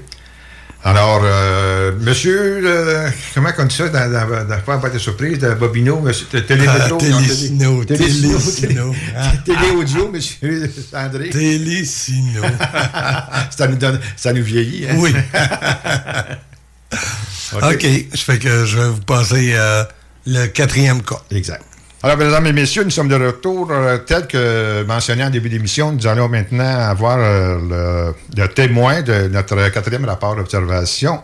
Alors, 0.86 1.22
euh, 1.24 1.92
monsieur, 1.98 2.60
euh, 2.62 3.08
comment 3.34 3.48
on 3.56 3.64
dit 3.64 3.74
ça? 3.74 3.88
Dans, 3.88 4.10
dans, 4.12 4.44
dans 4.46 4.60
pas 4.60 4.76
pas 4.76 4.90
de 4.90 4.98
surprise, 4.98 5.38
de 5.38 5.54
Bobino, 5.54 5.98
monsieur, 6.00 6.26
de 6.30 6.40
Télémétro, 6.40 6.98
Ah, 7.00 7.00
Télésino, 7.00 7.84
télé- 7.84 7.98
Télésino, 8.00 8.38
Télésino. 8.38 8.94
télé- 9.46 9.58
Télé-audio, 9.58 10.08
monsieur 10.12 10.70
André. 10.92 11.30
Télésino. 11.30 12.42
ça, 13.56 13.66
nous 13.66 13.76
donne, 13.76 13.98
ça 14.14 14.34
nous 14.34 14.42
vieillit. 14.44 14.86
hein? 14.90 14.96
Oui. 14.98 15.14
OK. 17.54 17.86
Ça 18.14 18.32
fait 18.32 18.38
que 18.38 18.64
je 18.64 18.78
vais 18.78 18.88
vous 18.88 19.00
passer 19.00 19.52
euh, 19.54 19.84
le 20.26 20.46
quatrième 20.46 21.02
cas. 21.02 21.20
Exact. 21.30 21.62
Alors, 22.02 22.16
mesdames 22.18 22.46
et 22.46 22.52
messieurs, 22.52 22.84
nous 22.84 22.90
sommes 22.90 23.08
de 23.08 23.14
retour. 23.14 23.70
euh, 23.70 23.98
tel 23.98 24.26
que 24.26 24.84
mentionné 24.86 25.24
en 25.24 25.30
début 25.30 25.48
d'émission, 25.48 25.92
nous 25.92 26.06
allons 26.06 26.28
maintenant 26.28 26.78
avoir 26.80 27.16
euh, 27.18 28.12
le, 28.36 28.42
le 28.42 28.48
témoin 28.48 29.00
de 29.02 29.28
notre 29.28 29.68
quatrième 29.70 30.04
rapport 30.04 30.36
d'observation. 30.36 31.20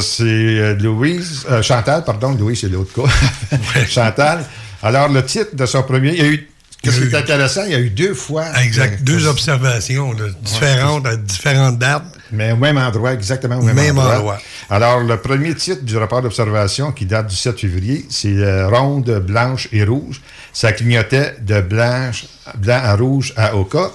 C'est 0.00 0.74
Louise, 0.80 1.46
Chantal, 1.62 2.04
pardon, 2.04 2.32
Louise, 2.34 2.60
c'est 2.60 2.68
l'autre 2.68 2.92
cas. 2.94 3.56
Chantal. 3.88 4.44
Alors, 4.82 5.08
le 5.08 5.24
titre 5.24 5.54
de 5.54 5.66
son 5.66 5.82
premier, 5.82 6.10
il 6.14 6.18
y 6.18 6.26
a 6.26 6.30
eu, 6.30 6.48
qu'est-ce 6.82 7.00
qui 7.00 7.14
est 7.14 7.18
intéressant, 7.18 7.62
il 7.66 7.72
y 7.72 7.74
a 7.74 7.78
eu 7.80 7.90
deux 7.90 8.14
fois. 8.14 8.44
Exact. 8.62 9.02
Deux 9.02 9.26
observations 9.26 10.12
là, 10.12 10.26
différentes 10.42 11.06
à 11.06 11.16
différentes 11.16 11.78
dates. 11.78 12.04
Mais 12.32 12.52
au 12.52 12.56
même 12.56 12.76
endroit, 12.78 13.12
exactement 13.12 13.56
au 13.58 13.62
même, 13.62 13.76
Même 13.76 13.98
endroit. 13.98 14.16
endroit. 14.16 14.38
Alors, 14.70 15.00
le 15.00 15.16
premier 15.16 15.54
titre 15.54 15.82
du 15.82 15.96
rapport 15.96 16.22
d'observation, 16.22 16.92
qui 16.92 17.06
date 17.06 17.28
du 17.28 17.36
7 17.36 17.58
février, 17.60 18.06
c'est 18.10 18.28
euh, 18.36 18.68
Ronde 18.68 19.10
blanche 19.26 19.68
et 19.72 19.84
rouge. 19.84 20.20
Ça 20.52 20.72
clignotait 20.72 21.36
de 21.40 21.60
blanche, 21.60 22.26
blanc 22.56 22.80
à 22.82 22.94
rouge 22.96 23.32
à 23.36 23.56
Oka. 23.56 23.90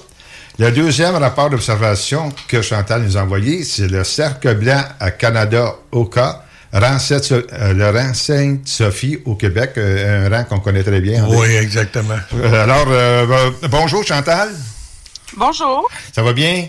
Le 0.60 0.72
deuxième 0.72 1.16
rapport 1.16 1.50
d'observation 1.50 2.32
que 2.48 2.62
Chantal 2.62 3.02
nous 3.04 3.18
a 3.18 3.22
envoyé, 3.24 3.64
c'est 3.64 3.88
le 3.88 4.04
cercle 4.04 4.54
blanc 4.56 4.84
à 5.00 5.10
Canada 5.12 5.76
Oka, 5.92 6.44
rang 6.72 6.98
euh, 7.22 7.74
le 7.74 7.90
rang 7.90 8.14
Sainte-Sophie 8.14 9.20
au 9.26 9.36
Québec, 9.36 9.72
euh, 9.78 10.28
un 10.28 10.36
rang 10.36 10.44
qu'on 10.44 10.60
connaît 10.60 10.84
très 10.84 11.02
bien. 11.02 11.24
André. 11.24 11.38
Oui, 11.40 11.56
exactement. 11.56 12.18
Euh, 12.36 12.64
alors, 12.64 12.86
bonjour 13.70 14.04
Chantal, 14.04 14.50
Bonjour, 15.36 15.90
ça 16.14 16.22
va 16.22 16.34
bien? 16.34 16.68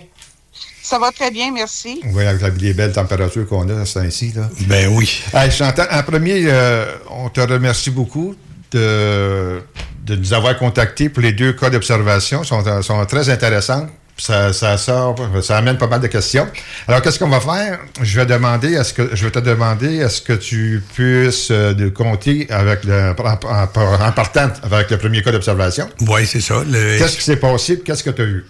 Ça 0.85 0.99
va 0.99 1.11
très 1.11 1.31
bien, 1.31 1.51
merci. 1.53 2.01
Oui, 2.13 2.25
avec 2.27 2.43
la- 2.43 2.51
les 2.51 2.75
belles 2.75 2.93
températures 2.93 3.47
qu'on 3.49 3.69
a, 3.71 3.87
c'est 3.87 4.01
ainsi. 4.01 4.33
Là. 4.37 4.49
Ben 4.69 4.89
oui. 4.93 5.23
Hey, 5.33 5.51
Chantal, 5.51 5.89
en 5.91 6.03
premier, 6.03 6.43
euh, 6.47 6.85
on 7.11 7.29
te 7.31 7.41
remercie 7.41 7.91
beaucoup 7.91 8.35
de, 8.71 9.61
de 10.05 10.17
nous 10.17 10.33
avoir 10.35 10.57
contactés 10.59 11.09
pour 11.09 11.23
les 11.23 11.33
deux 11.33 11.53
cas 11.55 11.71
d'observation. 11.71 12.43
Ils 12.43 12.47
sont, 12.47 12.83
sont 12.83 13.05
très 13.07 13.29
intéressants. 13.31 13.87
Ça, 14.17 14.53
ça 14.53 14.77
sort, 14.79 15.17
ça 15.43 15.57
amène 15.59 15.77
pas 15.77 15.89
mal 15.89 16.01
de 16.01 16.07
questions. 16.07 16.47
Alors, 16.87 17.03
qu'est-ce 17.03 17.19
qu'on 17.19 17.29
va 17.29 17.41
faire? 17.41 17.81
Je 18.01 18.21
vais 18.21 18.27
demander, 18.27 18.75
est-ce 18.75 18.95
que 18.95 19.11
je 19.13 19.25
vais 19.25 19.33
te 19.33 19.41
demander, 19.41 19.97
est-ce 19.97 20.23
que 20.23 20.35
tu 20.35 20.85
puisses 20.95 21.49
euh, 21.51 21.75
de 21.75 21.89
compter 21.89 22.47
avec 22.49 22.85
le, 22.85 23.13
en, 23.19 23.33
en- 23.51 24.07
en 24.09 24.13
partant 24.13 24.51
avec 24.63 24.91
le 24.93 24.99
premier 24.99 25.21
cas 25.21 25.33
d'observation? 25.33 25.89
Oui, 26.03 26.27
c'est 26.29 26.41
ça. 26.41 26.63
Le- 26.65 26.97
Qu'est-ce 26.99 27.17
qui 27.17 27.25
s'est 27.25 27.39
passé? 27.39 27.81
Qu'est-ce 27.85 28.05
que 28.05 28.11
tu 28.11 28.23
as 28.23 28.27
eu? 28.27 28.45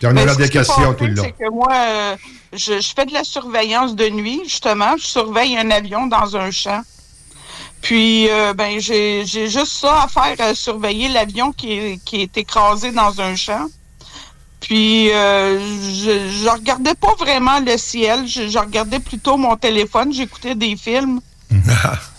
Qui 0.00 0.06
s'est 0.06 0.48
questions 0.48 0.74
passé, 0.74 0.96
tout 0.96 1.04
le 1.04 1.14
long. 1.14 1.22
C'est 1.24 1.44
que 1.44 1.50
moi, 1.50 1.72
euh, 1.72 2.16
je, 2.52 2.80
je 2.80 2.92
fais 2.94 3.06
de 3.06 3.12
la 3.12 3.24
surveillance 3.24 3.94
de 3.94 4.08
nuit, 4.08 4.40
justement. 4.44 4.96
Je 4.96 5.06
surveille 5.06 5.56
un 5.56 5.70
avion 5.70 6.06
dans 6.06 6.36
un 6.36 6.50
champ. 6.50 6.82
Puis, 7.82 8.28
euh, 8.28 8.52
ben, 8.54 8.80
j'ai 8.80 9.24
juste 9.24 9.72
ça 9.72 10.02
à 10.02 10.08
faire, 10.08 10.36
euh, 10.40 10.54
surveiller 10.54 11.08
l'avion 11.08 11.52
qui 11.52 11.72
est, 11.72 12.04
qui 12.04 12.22
est 12.22 12.36
écrasé 12.36 12.92
dans 12.92 13.20
un 13.20 13.36
champ. 13.36 13.66
Puis, 14.60 15.10
euh, 15.12 15.58
je, 15.58 16.28
je 16.28 16.48
regardais 16.48 16.94
pas 16.94 17.14
vraiment 17.18 17.60
le 17.60 17.76
ciel. 17.78 18.26
Je, 18.26 18.48
je 18.48 18.58
regardais 18.58 19.00
plutôt 19.00 19.36
mon 19.36 19.56
téléphone. 19.56 20.12
J'écoutais 20.12 20.54
des 20.54 20.76
films. 20.76 21.20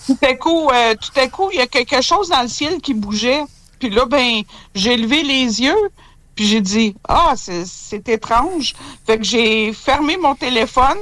tout 0.07 0.17
à 0.21 0.33
coup, 0.33 0.69
euh, 0.69 0.95
tout 0.95 1.19
à 1.19 1.27
coup, 1.27 1.49
il 1.53 1.59
y 1.59 1.61
a 1.61 1.67
quelque 1.67 2.01
chose 2.01 2.29
dans 2.29 2.41
le 2.41 2.47
ciel 2.47 2.81
qui 2.81 2.93
bougeait. 2.93 3.43
Puis 3.79 3.89
là, 3.89 4.05
ben, 4.05 4.41
j'ai 4.75 4.97
levé 4.97 5.23
les 5.23 5.61
yeux, 5.61 5.89
puis 6.35 6.45
j'ai 6.47 6.61
dit, 6.61 6.95
ah, 7.07 7.33
c'est- 7.35 7.65
c'est 7.65 8.07
étrange. 8.09 8.73
Fait 9.05 9.17
que 9.17 9.23
j'ai 9.23 9.73
fermé 9.73 10.17
mon 10.17 10.35
téléphone, 10.35 10.97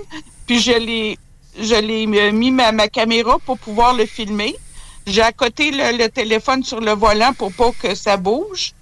puis 0.47 0.59
je 0.59 0.71
l'ai, 0.71 1.17
je 1.59 1.75
l'ai 1.75 2.07
euh, 2.07 2.31
mis 2.31 2.51
ma, 2.51 2.71
ma 2.71 2.87
caméra 2.87 3.37
pour 3.45 3.57
pouvoir 3.57 3.93
le 3.93 4.05
filmer. 4.05 4.55
J'ai 5.05 5.21
accoté 5.21 5.71
le, 5.71 5.97
le 5.97 6.09
téléphone 6.09 6.63
sur 6.63 6.79
le 6.81 6.91
volant 6.91 7.33
pour 7.33 7.51
pas 7.53 7.71
que 7.81 7.95
ça 7.95 8.17
bouge. 8.17 8.73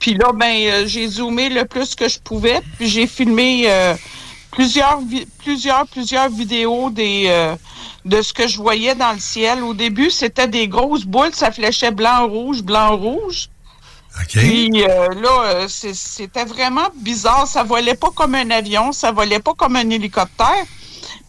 Puis 0.00 0.14
là, 0.14 0.32
ben, 0.32 0.54
euh, 0.66 0.86
j'ai 0.86 1.06
zoomé 1.06 1.48
le 1.48 1.64
plus 1.64 1.94
que 1.94 2.08
je 2.08 2.18
pouvais, 2.18 2.60
puis 2.78 2.88
j'ai 2.88 3.06
filmé 3.06 3.64
euh, 3.66 3.94
plusieurs, 4.50 5.00
plusieurs, 5.38 5.86
plusieurs 5.86 6.28
vidéos 6.30 6.90
des, 6.90 7.26
euh, 7.28 7.54
de 8.04 8.20
ce 8.22 8.32
que 8.32 8.48
je 8.48 8.56
voyais 8.56 8.94
dans 8.96 9.12
le 9.12 9.20
ciel. 9.20 9.62
Au 9.62 9.72
début, 9.74 10.10
c'était 10.10 10.48
des 10.48 10.66
grosses 10.68 11.04
boules, 11.04 11.32
ça 11.34 11.52
flèchait 11.52 11.92
blanc-rouge, 11.92 12.62
blanc-rouge. 12.62 13.48
Puis 14.28 14.82
euh, 14.82 15.08
là, 15.08 15.42
euh, 15.44 15.68
c'était 15.68 16.44
vraiment 16.44 16.88
bizarre. 16.96 17.46
Ça 17.46 17.62
volait 17.62 17.94
pas 17.94 18.10
comme 18.14 18.34
un 18.34 18.50
avion, 18.50 18.92
ça 18.92 19.12
volait 19.12 19.40
pas 19.40 19.54
comme 19.54 19.76
un 19.76 19.88
hélicoptère. 19.88 20.64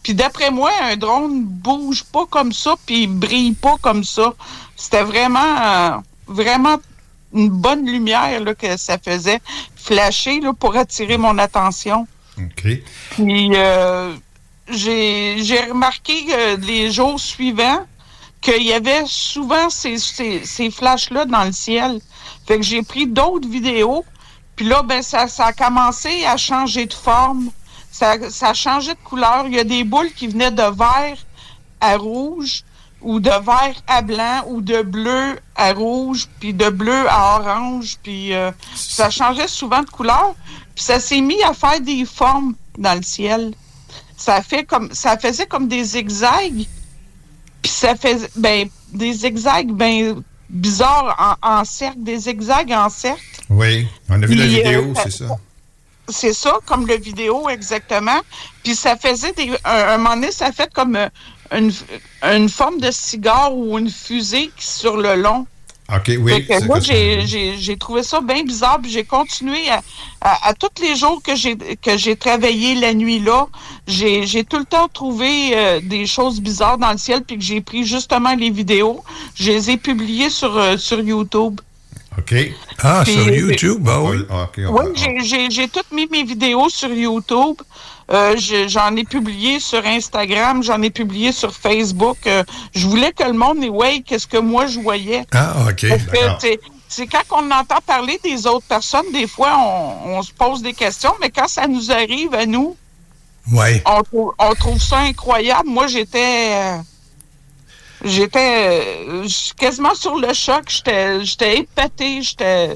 Puis 0.02 0.14
d'après 0.14 0.50
moi, 0.50 0.70
un 0.82 0.96
drone 0.96 1.44
bouge 1.44 2.04
pas 2.04 2.26
comme 2.26 2.52
ça, 2.52 2.74
puis 2.84 3.04
il 3.04 3.08
brille 3.08 3.52
pas 3.52 3.76
comme 3.80 4.04
ça. 4.04 4.34
C'était 4.76 5.02
vraiment, 5.02 5.40
euh, 5.40 5.96
vraiment 6.26 6.76
une 7.32 7.48
bonne 7.48 7.86
lumière 7.86 8.40
là, 8.40 8.54
que 8.54 8.76
ça 8.76 8.98
faisait 8.98 9.40
flasher 9.76 10.40
là, 10.40 10.52
pour 10.52 10.76
attirer 10.76 11.16
mon 11.16 11.38
attention. 11.38 12.06
OK. 12.38 12.66
Puis 13.10 13.50
euh, 13.54 14.14
j'ai 14.68 15.60
remarqué 15.68 16.26
les 16.58 16.90
jours 16.90 17.18
suivants 17.18 17.86
qu'il 18.44 18.62
y 18.62 18.74
avait 18.74 19.04
souvent 19.06 19.70
ces, 19.70 19.96
ces, 19.98 20.44
ces 20.44 20.70
flashs-là 20.70 21.24
dans 21.24 21.44
le 21.44 21.52
ciel. 21.52 22.00
Fait 22.46 22.56
que 22.56 22.62
j'ai 22.62 22.82
pris 22.82 23.06
d'autres 23.06 23.48
vidéos. 23.48 24.04
Puis 24.54 24.66
là, 24.66 24.82
ben, 24.82 25.02
ça, 25.02 25.26
ça 25.28 25.46
a 25.46 25.52
commencé 25.52 26.24
à 26.26 26.36
changer 26.36 26.84
de 26.86 26.92
forme. 26.92 27.50
Ça, 27.90 28.30
ça 28.30 28.50
a 28.50 28.54
changé 28.54 28.92
de 28.92 28.98
couleur. 29.02 29.44
Il 29.46 29.54
y 29.54 29.58
a 29.58 29.64
des 29.64 29.82
boules 29.82 30.12
qui 30.12 30.28
venaient 30.28 30.50
de 30.50 30.62
vert 30.62 31.16
à 31.80 31.96
rouge 31.96 32.64
ou 33.00 33.18
de 33.18 33.30
vert 33.30 33.74
à 33.86 34.02
blanc 34.02 34.44
ou 34.48 34.60
de 34.60 34.82
bleu 34.82 35.38
à 35.56 35.72
rouge 35.72 36.28
puis 36.38 36.52
de 36.52 36.68
bleu 36.68 37.04
à 37.08 37.38
orange 37.38 37.98
puis 38.02 38.32
euh, 38.32 38.50
ça 38.74 39.10
changeait 39.10 39.48
souvent 39.48 39.82
de 39.82 39.90
couleur 39.90 40.34
puis 40.74 40.84
ça 40.84 40.98
s'est 40.98 41.20
mis 41.20 41.42
à 41.42 41.52
faire 41.52 41.80
des 41.82 42.06
formes 42.06 42.54
dans 42.78 42.94
le 42.94 43.02
ciel 43.02 43.52
ça 44.16 44.40
fait 44.40 44.64
comme 44.64 44.90
ça 44.94 45.18
faisait 45.18 45.44
comme 45.44 45.68
des 45.68 45.84
zigzags 45.84 46.66
puis 47.64 47.72
ça 47.72 47.96
faisait 47.96 48.28
ben 48.36 48.68
des 48.92 49.14
zigzags 49.14 49.72
ben 49.72 50.22
bizarres 50.50 51.38
en, 51.42 51.60
en 51.60 51.64
cercle 51.64 52.02
des 52.02 52.18
zigzags 52.18 52.70
en 52.72 52.90
cercle 52.90 53.22
Oui, 53.48 53.88
on 54.10 54.22
a 54.22 54.26
vu 54.26 54.34
la 54.34 54.44
Puis, 54.44 54.60
euh, 54.60 54.62
vidéo, 54.80 54.94
ça- 54.94 55.02
c'est 55.04 55.10
ça. 55.10 55.36
c'est 56.10 56.34
ça, 56.34 56.58
comme 56.66 56.86
le 56.86 56.98
vidéo 56.98 57.48
exactement. 57.48 58.20
Puis 58.62 58.74
ça 58.76 58.96
faisait 58.96 59.32
des. 59.32 59.50
Un, 59.64 59.94
un 59.94 59.96
moment 59.96 60.14
donné, 60.16 60.30
ça 60.30 60.52
fait 60.52 60.70
comme 60.74 60.94
euh, 60.96 61.08
une, 61.56 61.72
une 62.22 62.50
forme 62.50 62.78
de 62.80 62.90
cigare 62.90 63.56
ou 63.56 63.78
une 63.78 63.90
fusée 63.90 64.50
qui- 64.56 64.66
sur 64.66 64.98
le 64.98 65.14
long. 65.16 65.46
OK, 65.94 66.12
oui. 66.18 66.46
Que 66.46 66.64
moi, 66.64 66.80
j'ai- 66.80 67.76
trouvé 67.76 68.02
ça 68.02 68.20
bien 68.22 68.42
bizarre, 68.42 68.78
puis 68.80 68.90
j'ai 68.90 69.04
continué 69.04 69.68
à, 69.68 69.82
à, 70.22 70.48
à 70.48 70.54
tous 70.54 70.80
les 70.80 70.96
jours 70.96 71.20
que 71.22 71.36
j'ai 71.36 71.56
que 71.56 71.96
j'ai 71.98 72.16
travaillé 72.16 72.74
la 72.74 72.94
nuit 72.94 73.18
là, 73.18 73.46
j'ai 73.86 74.26
j'ai 74.26 74.44
tout 74.44 74.58
le 74.58 74.64
temps 74.64 74.88
trouvé 74.88 75.50
euh, 75.54 75.80
des 75.82 76.06
choses 76.06 76.40
bizarres 76.40 76.78
dans 76.78 76.92
le 76.92 76.96
ciel, 76.98 77.22
puis 77.22 77.36
que 77.36 77.44
j'ai 77.44 77.60
pris 77.60 77.84
justement 77.84 78.34
les 78.34 78.48
vidéos, 78.50 79.04
je 79.34 79.52
les 79.52 79.70
ai 79.72 79.76
publiées 79.76 80.30
sur 80.30 80.56
euh, 80.56 80.78
sur 80.78 81.00
YouTube. 81.00 81.60
OK. 82.16 82.34
Ah, 82.82 83.02
Puis- 83.04 83.12
sur 83.12 83.28
YouTube, 83.28 83.82
bah 83.82 84.00
oui. 84.00 84.18
OK, 84.30 84.60
Oui, 84.70 84.84
j'ai- 84.94 85.20
j'ai 85.22 85.50
j'ai 85.50 85.68
toutes 85.68 85.90
mis 85.92 86.06
mes 86.06 86.22
vidéos 86.22 86.68
sur 86.70 86.88
YouTube. 86.94 87.56
Euh, 88.12 88.36
je- 88.36 88.68
j'en 88.68 88.94
ai 88.96 89.04
publié 89.04 89.60
sur 89.60 89.84
Instagram, 89.86 90.62
j'en 90.62 90.80
ai 90.82 90.90
publié 90.90 91.32
sur 91.32 91.54
Facebook. 91.54 92.18
Euh, 92.26 92.44
je 92.74 92.86
voulais 92.86 93.12
que 93.12 93.24
le 93.24 93.32
monde 93.32 93.62
ait 93.64 93.68
ouais, 93.70 94.02
qu'est-ce 94.06 94.26
que 94.26 94.36
moi 94.38 94.66
je 94.66 94.78
voyais. 94.80 95.24
Ah, 95.32 95.54
OK. 95.70 95.86
C'est 96.86 97.06
quand 97.08 97.22
on 97.32 97.50
entend 97.50 97.78
parler 97.84 98.20
des 98.22 98.46
autres 98.46 98.66
personnes, 98.68 99.10
des 99.12 99.26
fois, 99.26 99.56
on, 99.58 100.16
on 100.18 100.22
se 100.22 100.30
pose 100.32 100.62
des 100.62 100.74
questions, 100.74 101.12
mais 101.20 101.30
quand 101.30 101.48
ça 101.48 101.66
nous 101.66 101.90
arrive 101.90 102.34
à 102.34 102.46
nous, 102.46 102.76
Ouais. 103.52 103.82
on, 103.86 104.30
on 104.38 104.54
trouve 104.54 104.80
ça 104.80 104.98
incroyable. 104.98 105.68
Moi, 105.68 105.86
j'étais... 105.86 106.50
euh, 106.52 106.78
J'étais 108.04 108.96
quasiment 109.56 109.94
sur 109.94 110.16
le 110.16 110.32
choc. 110.34 110.64
J'étais 110.68 111.24
j'étais 111.24 111.58
épatée. 111.60 112.22
J'étais... 112.22 112.74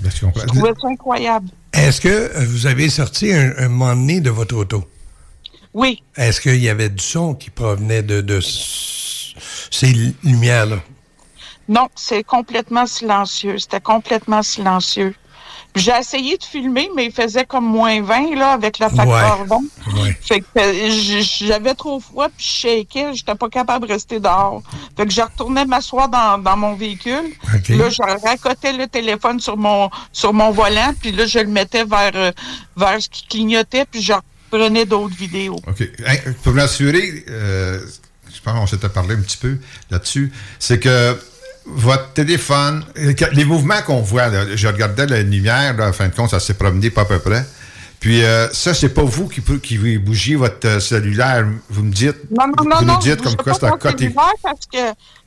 Ben. 0.00 0.10
Je 0.10 0.46
trouvais 0.46 0.72
ça 0.80 0.88
incroyable. 0.88 1.48
Est-ce 1.78 2.00
que 2.00 2.08
euh, 2.08 2.44
vous 2.44 2.66
avez 2.66 2.90
sorti 2.90 3.32
un, 3.32 3.52
un 3.56 3.68
moment 3.68 3.94
donné 3.94 4.20
de 4.20 4.30
votre 4.30 4.56
auto? 4.56 4.84
Oui. 5.72 6.02
Est-ce 6.16 6.40
qu'il 6.40 6.56
y 6.60 6.68
avait 6.68 6.88
du 6.88 7.02
son 7.02 7.34
qui 7.34 7.50
provenait 7.50 8.02
de, 8.02 8.20
de 8.20 8.40
ces 8.40 10.14
lumières-là? 10.24 10.80
Non, 11.68 11.88
c'est 11.94 12.24
complètement 12.24 12.86
silencieux. 12.86 13.58
C'était 13.58 13.80
complètement 13.80 14.42
silencieux. 14.42 15.14
J'ai 15.76 15.92
essayé 15.92 16.36
de 16.36 16.42
filmer, 16.42 16.88
mais 16.96 17.06
il 17.06 17.12
faisait 17.12 17.44
comme 17.44 17.64
moins 17.66 18.02
20 18.02 18.34
là, 18.34 18.52
avec 18.52 18.78
le 18.80 18.88
facteur 18.88 19.40
Ouais. 19.40 19.46
20. 19.46 20.02
Ouais. 20.02 20.18
Fait 20.20 20.40
que 20.40 20.46
j'avais 21.46 21.74
trop 21.74 22.00
froid, 22.00 22.28
puis 22.36 22.44
je 22.44 22.68
shakeais, 22.68 23.14
j'étais 23.14 23.34
pas 23.34 23.48
capable 23.48 23.86
de 23.86 23.92
rester 23.92 24.18
dehors. 24.18 24.62
Fait 24.96 25.06
que 25.06 25.12
je 25.12 25.20
retournais 25.20 25.64
m'asseoir 25.66 26.08
dans, 26.08 26.38
dans 26.38 26.56
mon 26.56 26.74
véhicule. 26.74 27.32
Là, 27.68 27.90
je 27.90 28.02
raccotais 28.26 28.72
le 28.72 28.86
téléphone 28.88 29.38
sur 29.40 29.56
mon 29.56 29.88
sur 30.12 30.32
mon 30.32 30.50
volant, 30.50 30.92
puis 31.00 31.12
là, 31.12 31.26
je 31.26 31.38
le 31.38 31.46
mettais 31.48 31.84
vers, 31.84 32.10
euh, 32.14 32.32
vers 32.76 33.00
ce 33.00 33.08
qui 33.08 33.26
clignotait, 33.28 33.84
puis 33.84 34.02
je 34.02 34.14
reprenais 34.50 34.84
d'autres 34.84 35.14
vidéos. 35.16 35.60
OK. 35.66 35.82
Hein, 36.06 36.16
pour 36.42 36.54
m'assurer, 36.54 37.24
euh, 37.28 37.80
je 38.34 38.40
pense 38.40 38.54
qu'on 38.58 38.66
s'était 38.66 38.88
parlé 38.88 39.14
un 39.14 39.20
petit 39.20 39.36
peu 39.36 39.58
là-dessus, 39.90 40.32
c'est 40.58 40.80
que 40.80 41.16
votre 41.68 42.12
téléphone, 42.12 42.84
les 43.32 43.44
mouvements 43.44 43.82
qu'on 43.86 44.00
voit, 44.00 44.28
là, 44.28 44.44
je 44.54 44.66
regardais 44.66 45.06
la 45.06 45.22
lumière, 45.22 45.76
là, 45.76 45.88
en 45.88 45.92
fin 45.92 46.08
de 46.08 46.14
compte, 46.14 46.30
ça 46.30 46.40
s'est 46.40 46.54
promené 46.54 46.90
pas 46.90 47.02
à 47.02 47.04
peu 47.06 47.18
près. 47.18 47.44
Puis 48.00 48.22
euh, 48.24 48.48
ça, 48.52 48.74
c'est 48.74 48.90
pas 48.94 49.02
vous 49.02 49.28
qui, 49.28 49.42
qui 49.60 49.98
bougiez 49.98 50.36
votre 50.36 50.66
euh, 50.68 50.80
cellulaire. 50.80 51.44
Vous 51.68 51.82
me 51.82 51.90
dites, 51.92 52.16
Non, 52.30 52.46
non, 52.46 52.52
vous 52.58 52.68
non, 52.68 52.76
nous 52.80 52.86
non. 52.86 52.98
dites 52.98 53.20
comme 53.22 53.36
quoi 53.36 53.54
c'est 53.54 53.64
à 53.64 53.70
mon 53.70 53.76
côté. 53.76 54.14
Parce 54.42 54.66
que, 54.72 54.78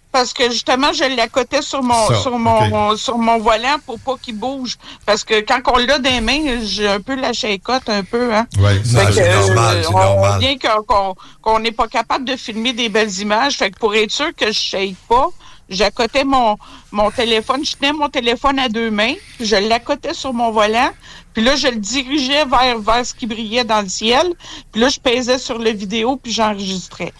parce 0.10 0.34
que 0.34 0.50
justement, 0.50 0.94
je 0.94 1.16
l'accotais 1.16 1.62
sur 1.62 1.84
mon, 1.84 2.08
Ça, 2.08 2.16
sur 2.22 2.40
mon, 2.40 2.96
sur 2.96 3.18
mon 3.18 3.40
volant 3.40 3.78
pour 3.86 4.00
pas 4.00 4.16
qu'il 4.22 4.38
bouge. 4.38 4.78
Parce 5.06 5.24
que 5.26 5.42
quand 5.42 5.60
on 5.74 5.78
l'a 5.80 6.00
des 6.00 6.22
mains, 6.22 6.62
j'ai 6.64 6.88
un 6.88 7.02
peu 7.02 7.16
la 7.16 7.32
un 7.32 8.04
peu, 8.04 8.34
hein. 8.34 8.48
Oui, 8.58 8.72
c'est 8.86 8.98
euh, 9.22 9.36
normal, 9.48 9.78
c'est 9.82 9.88
on- 9.90 9.92
normal. 10.00 10.42
Qu'on 10.62 10.84
qu'on- 10.84 11.16
qu'on 11.42 11.60
n'est 11.60 11.72
pas 11.74 11.88
capable 11.90 12.24
de 12.26 12.38
filmer 12.38 12.72
des 12.72 12.88
belles 12.88 13.20
images. 13.20 13.58
Fait 13.58 13.70
que 13.72 13.80
pour 13.80 13.94
être 13.96 14.12
sûr 14.12 14.30
que 14.36 14.48
je 14.48 14.52
shake 14.58 14.96
pas, 15.10 15.28
j'accotais 15.72 16.23
mon, 16.23 16.57
mon 16.91 17.10
téléphone, 17.10 17.65
je 17.65 17.73
tenais 17.76 17.93
mon 17.93 18.10
téléphone 18.10 18.60
à 18.60 18.69
deux 18.69 18.91
mains, 18.91 19.14
je 19.39 19.56
l'accotais 19.56 20.14
sur 20.14 20.34
mon 20.34 20.52
volant, 20.52 20.91
puis 21.34 21.43
là, 21.43 21.56
je 21.56 21.68
le 21.68 21.77
dirigeais 21.77 22.45
vers, 22.45 22.77
vers 22.80 23.06
ce 23.06 23.14
qui 23.14 23.26
brillait 23.26 23.64
dans 23.64 23.81
le 23.81 23.88
ciel, 23.89 24.27
puis 24.72 24.81
là, 24.81 24.89
je 24.89 24.99
pesais 24.99 25.39
sur 25.39 25.57
le 25.57 25.72
vidéo, 25.72 26.18
puis 26.22 26.31
j'enregistrais. 26.31 27.14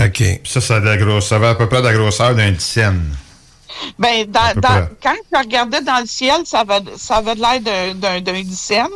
OK. 0.00 0.40
Ça, 0.44 0.60
ça, 0.60 0.76
a 0.76 0.80
de 0.80 0.84
la 0.86 0.96
grosse- 0.96 1.28
ça 1.28 1.36
avait 1.36 1.48
à 1.48 1.54
peu 1.54 1.68
près 1.68 1.82
la 1.82 1.92
grosseur 1.94 2.34
d'un 2.34 2.56
scène. 2.58 3.02
Ben, 3.98 4.24
dans, 4.26 4.60
dans- 4.60 4.88
quand 5.02 5.14
je 5.32 5.38
regardais 5.38 5.80
dans 5.82 6.00
le 6.00 6.06
ciel, 6.06 6.42
ça 6.44 6.60
avait, 6.60 6.80
ça 6.96 7.16
avait 7.16 7.34
l'air 7.34 7.60
d'un- 7.60 7.94
d'un 7.94 8.20
d'un 8.20 8.42
dixaine. 8.42 8.86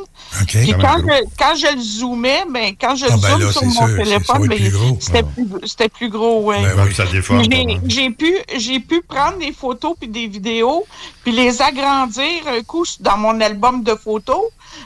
OK. 0.40 0.46
Puis 0.48 0.74
Quand 0.80 0.98
je, 0.98 1.24
quand 1.38 1.56
je 1.56 1.74
le 1.74 1.80
zoomais, 1.80 2.44
ben, 2.50 2.74
quand 2.80 2.94
je 2.96 3.06
Ah, 3.06 3.16
ben 3.16 3.28
zoome 3.30 3.40
là, 3.42 3.52
sur 3.52 3.64
mon 3.64 3.72
sûr, 3.86 3.96
téléphone, 3.96 4.42
être 4.44 4.48
ben, 4.48 4.58
plus 4.58 4.70
gros. 4.70 4.98
c'était 5.00 5.22
plus, 5.22 5.46
c'était 5.66 5.88
plus 5.88 6.08
gros, 6.10 6.42
ouais. 6.44 6.62
Ben 6.62 6.84
oui. 6.86 6.94
Ça 6.94 7.06
déforme. 7.06 7.42
J'ai- 7.86 8.10
pu, 8.10 8.34
j'ai 8.56 8.80
pu 8.80 9.02
prendre 9.02 9.38
des 9.38 9.52
photos 9.52 9.94
puis 9.98 10.08
des 10.08 10.26
vidéos, 10.26 10.86
puis 11.22 11.32
les 11.32 11.60
agrandir 11.62 12.46
un 12.46 12.62
coup 12.62 12.84
dans 13.00 13.16
mon 13.18 13.40
album 13.40 13.82
de 13.82 13.94
photos. 13.94 14.42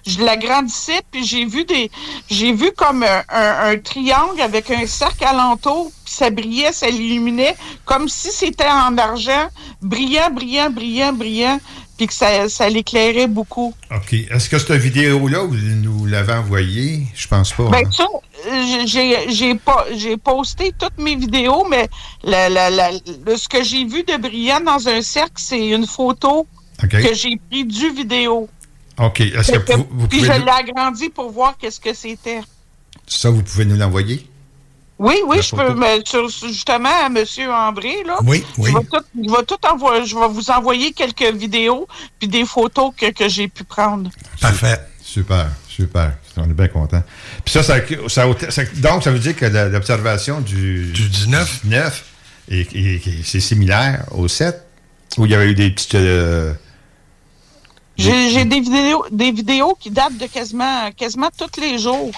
Je 0.06 0.22
l'agrandissais, 0.24 1.00
puis 1.10 1.24
j'ai 1.24 1.44
vu 1.44 1.64
des, 1.64 1.90
j'ai 2.30 2.52
vu 2.52 2.72
comme 2.72 3.02
un, 3.02 3.22
un- 3.28 3.70
un 3.72 3.78
triangle 3.78 4.40
avec 4.40 4.70
un 4.70 4.86
cercle 4.86 5.24
alentour, 5.24 5.90
ça 6.12 6.30
brillait, 6.30 6.72
ça 6.72 6.88
illuminait, 6.88 7.56
comme 7.84 8.08
si 8.08 8.30
c'était 8.30 8.68
en 8.68 8.96
argent, 8.98 9.48
brillant, 9.80 10.30
brillant, 10.30 10.70
brillant, 10.70 11.12
brillant, 11.12 11.60
puis 11.96 12.06
que 12.06 12.14
ça, 12.14 12.48
ça 12.48 12.68
l'éclairait 12.68 13.26
beaucoup. 13.28 13.74
OK. 13.94 14.12
Est-ce 14.12 14.48
que 14.48 14.58
cette 14.58 14.72
vidéo-là, 14.72 15.44
vous 15.44 15.54
nous 15.56 16.06
l'avez 16.06 16.32
envoyée? 16.32 17.02
Je 17.14 17.28
pense 17.28 17.52
pas. 17.52 17.68
Ben 17.68 17.86
hein. 17.86 17.90
ça, 17.92 18.06
j'ai 18.86 19.30
j'ai 19.30 19.54
pas 19.54 19.84
j'ai 19.96 20.16
posté 20.16 20.72
toutes 20.78 20.98
mes 20.98 21.14
vidéos, 21.16 21.64
mais 21.68 21.88
la, 22.24 22.48
la, 22.48 22.70
la- 22.70 22.90
le- 22.92 23.36
ce 23.36 23.48
que 23.48 23.62
j'ai 23.62 23.84
vu 23.84 24.02
de 24.02 24.16
brillant 24.16 24.60
dans 24.60 24.88
un 24.88 25.02
cercle, 25.02 25.34
c'est 25.36 25.68
une 25.68 25.86
photo 25.86 26.46
que 26.80 27.14
j'ai 27.14 27.38
pris 27.50 27.64
du 27.64 27.90
vidéo. 27.90 28.48
OK. 28.98 29.20
Est-ce 29.20 29.52
que 29.52 29.72
vous, 29.74 29.86
vous 29.90 30.08
Puis 30.08 30.18
pouvez 30.20 30.32
je 30.34 30.40
l'ai 30.44 30.50
agrandi 30.50 31.08
pour 31.08 31.30
voir 31.30 31.56
qu'est-ce 31.58 31.80
que 31.80 31.94
c'était. 31.94 32.40
ça, 33.06 33.30
vous 33.30 33.42
pouvez 33.42 33.64
nous 33.64 33.76
l'envoyer? 33.76 34.26
Oui, 35.02 35.16
oui, 35.26 35.36
La 35.36 35.42
je 35.42 35.48
photo. 35.48 35.62
peux, 35.66 35.74
mais 35.74 36.00
sur- 36.04 36.28
justement, 36.28 36.88
à 36.88 37.06
M. 37.06 37.16
André, 37.50 37.96
là. 38.06 38.18
Oui, 38.24 38.44
je 38.56 38.62
oui. 38.62 38.72
Vais 38.72 38.80
tout, 38.80 39.04
je, 39.16 39.30
vais 39.30 39.42
tout 39.44 39.66
envoyer, 39.70 40.06
je 40.06 40.16
vais 40.16 40.28
vous 40.28 40.50
envoyer 40.50 40.92
quelques 40.92 41.34
vidéos 41.34 41.88
puis 42.18 42.28
des 42.28 42.44
photos 42.44 42.92
que, 42.96 43.10
que 43.10 43.28
j'ai 43.28 43.48
pu 43.48 43.64
prendre. 43.64 44.10
Parfait. 44.40 44.78
Super, 45.02 45.48
super. 45.68 46.12
On 46.36 46.44
est 46.44 46.54
bien 46.54 46.68
content. 46.68 47.02
Puis 47.44 47.52
ça, 47.52 47.62
ça, 47.62 47.76
ça- 48.08 48.24
ça- 48.50 48.62
donc, 48.76 49.02
ça 49.02 49.10
veut 49.10 49.18
dire 49.18 49.36
que 49.36 49.44
l'observation 49.44 50.40
du, 50.40 50.92
Du 50.92 51.08
19. 51.08 51.60
19 51.64 52.04
est- 52.50 52.74
est- 52.74 53.06
est- 53.06 53.22
c'est 53.24 53.40
similaire 53.40 54.04
au 54.12 54.28
7, 54.28 54.62
où 55.18 55.26
il 55.26 55.32
y 55.32 55.34
avait 55.34 55.50
eu 55.50 55.54
des 55.54 55.70
petites... 55.70 55.94
euh, 55.96 56.54
J'ai 57.96 58.44
des 58.44 58.60
vidéos, 58.60 59.04
des 59.10 59.32
vidéos 59.32 59.76
qui 59.78 59.90
datent 59.90 60.16
de 60.16 60.26
quasiment, 60.26 60.90
quasiment 60.92 61.28
tous 61.36 61.60
les 61.60 61.78
jours. 61.78 62.12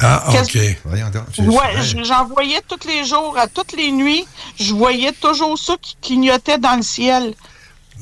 Ah, 0.00 0.24
OK. 0.28 0.54
Ouais, 0.54 1.72
j'en 2.02 2.26
voyais 2.26 2.60
tous 2.68 2.86
les 2.86 3.04
jours, 3.04 3.36
à 3.38 3.46
toutes 3.46 3.72
les 3.72 3.90
nuits. 3.90 4.26
Je 4.58 4.74
voyais 4.74 5.12
toujours 5.12 5.58
ça 5.58 5.74
qui 5.80 5.96
clignotait 6.02 6.58
dans 6.58 6.76
le 6.76 6.82
ciel. 6.82 7.34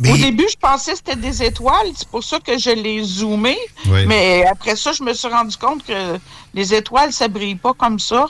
Au 0.00 0.16
début, 0.16 0.46
je 0.50 0.56
pensais 0.56 0.92
que 0.92 0.98
c'était 0.98 1.16
des 1.16 1.42
étoiles. 1.42 1.86
C'est 1.96 2.08
pour 2.08 2.24
ça 2.24 2.40
que 2.40 2.58
je 2.58 2.70
les 2.70 3.02
zoomé. 3.04 3.56
Oui. 3.86 4.06
Mais 4.06 4.44
après 4.50 4.74
ça, 4.74 4.92
je 4.92 5.04
me 5.04 5.14
suis 5.14 5.28
rendu 5.28 5.56
compte 5.56 5.86
que 5.86 6.18
les 6.52 6.74
étoiles, 6.74 7.12
ça 7.12 7.28
brille 7.28 7.54
pas 7.54 7.74
comme 7.74 8.00
ça. 8.00 8.26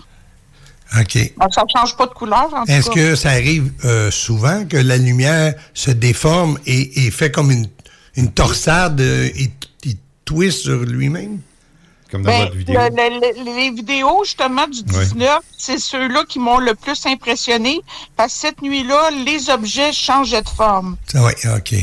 OK. 1.01 1.33
Donc, 1.41 1.55
ça 1.55 1.63
change 1.75 1.97
pas 1.97 2.07
de 2.07 2.13
couleur, 2.13 2.53
en 2.53 2.65
Est-ce 2.65 2.91
que 2.91 3.17
ça 3.17 3.31
arrive 3.31 3.73
euh, 3.85 4.11
souvent 4.11 4.67
que 4.67 4.77
la 4.77 4.99
lumière 4.99 5.55
se 5.73 5.91
déforme 5.91 6.59
et, 6.67 7.07
et 7.07 7.11
fait 7.11 7.31
comme 7.31 7.51
une, 7.51 7.67
une 8.17 8.33
torsade 8.33 9.01
euh, 9.01 9.29
et, 9.35 9.51
et 9.87 9.97
twist 10.25 10.61
sur 10.63 10.81
lui-même? 10.85 11.41
Comme 12.11 12.23
Ben, 12.23 12.49
le- 12.55 12.59
le- 12.59 13.45
le- 13.45 13.57
les 13.57 13.71
vidéos, 13.71 14.23
justement, 14.25 14.69
du 14.69 14.83
19, 14.85 15.41
c'est 15.59 15.79
ceux-là 15.79 16.25
qui 16.29 16.39
m'ont 16.39 16.59
le 16.59 16.75
plus 16.75 17.05
impressionné. 17.07 17.81
Parce 18.17 18.35
que 18.35 18.41
cette 18.41 18.63
nuit-là, 18.63 19.11
les 19.25 19.51
objets 19.51 19.93
changeaient 19.93 20.43
de 20.43 20.49
forme. 20.49 20.97
Oui, 21.15 21.33
OK. 21.57 21.75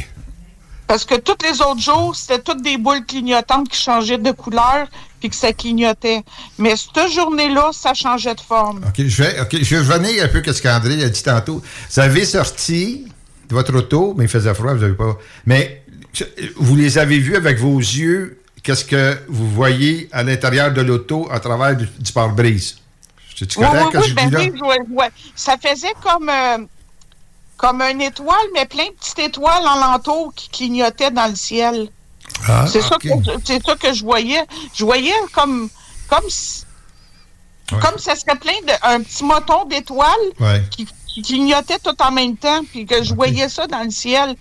Parce 0.87 1.05
que 1.05 1.15
tous 1.15 1.37
les 1.43 1.61
autres 1.61 1.79
jours, 1.81 2.15
c'était 2.15 2.39
toutes 2.41 2.61
des 2.61 2.77
boules 2.77 3.05
clignotantes 3.05 3.69
qui 3.69 3.81
changeaient 3.81 4.17
de 4.17 4.31
couleur 4.31 4.87
puis 5.19 5.29
que 5.29 5.35
ça 5.35 5.53
clignotait. 5.53 6.21
Mais 6.57 6.75
cette 6.75 7.11
journée-là, 7.11 7.69
ça 7.73 7.93
changeait 7.93 8.33
de 8.35 8.41
forme. 8.41 8.81
OK, 8.87 9.05
je 9.05 9.23
vais, 9.23 9.35
je 9.51 9.75
vais 9.75 9.79
revenir 9.79 10.23
un 10.23 10.27
peu 10.27 10.41
à 10.45 10.53
ce 10.53 10.61
qu'André 10.61 11.03
a 11.03 11.09
dit 11.09 11.23
tantôt. 11.23 11.61
Vous 11.91 11.99
avez 11.99 12.25
sorti 12.25 13.05
de 13.49 13.53
votre 13.55 13.73
auto, 13.75 14.13
mais 14.17 14.25
il 14.25 14.29
faisait 14.29 14.53
froid, 14.53 14.73
vous 14.73 14.81
n'avez 14.81 14.95
pas... 14.95 15.17
Mais 15.45 15.80
vous 16.55 16.75
les 16.75 16.97
avez 16.97 17.17
vus 17.19 17.35
avec 17.35 17.57
vos 17.59 17.77
yeux, 17.79 18.41
qu'est-ce 18.63 18.85
que 18.85 19.17
vous 19.27 19.49
voyez 19.49 20.09
à 20.11 20.23
l'intérieur 20.23 20.71
de 20.71 20.81
l'auto 20.81 21.27
à 21.31 21.39
travers 21.39 21.75
du, 21.75 21.87
du 21.99 22.11
pare-brise? 22.11 22.77
C'est-tu 23.35 23.59
Oui, 23.59 23.65
correct 23.65 23.89
oui, 23.95 23.99
oui, 24.05 24.13
ben 24.13 24.29
dis 24.29 24.35
là? 24.35 24.67
oui, 24.67 24.75
vois. 24.93 25.07
Ça 25.35 25.55
faisait 25.57 25.93
comme, 26.03 26.29
euh, 26.29 26.57
comme 27.57 27.81
une 27.81 28.01
étoile, 28.01 28.37
mais 28.53 28.65
plein 28.65 28.85
de 28.87 28.91
petites 28.93 29.19
étoiles 29.19 29.65
en 29.65 29.79
l'entour 29.79 30.33
qui 30.35 30.49
clignotaient 30.49 31.11
dans 31.11 31.27
le 31.27 31.35
ciel. 31.35 31.89
Ah, 32.47 32.65
c'est 32.67 32.81
ça, 32.81 32.97
que 33.01 33.09
c'est 33.43 33.63
ça 33.65 33.75
que 33.75 33.93
je 33.93 34.03
voyais. 34.03 34.43
Je 34.75 34.83
voyais 34.85 35.13
comme, 35.33 35.69
comme, 36.07 36.29
si- 36.29 36.63
comme 37.69 37.97
ça 37.97 38.15
serait 38.15 38.37
plein 38.37 38.59
de 38.67 38.73
un 38.83 39.01
petit 39.01 39.23
moton 39.23 39.65
d'étoiles 39.65 40.07
Ouais. 40.39 40.61
qui, 40.71 40.87
qui 41.07 41.21
clignotait 41.23 41.79
tout 41.83 41.95
en 42.01 42.11
même 42.11 42.35
temps, 42.37 42.61
puis 42.71 42.85
que 42.85 43.03
je 43.03 43.13
voyais 43.13 43.49
ça 43.49 43.65
dans 43.67 43.83
le 43.83 43.89
ciel. 43.91 44.35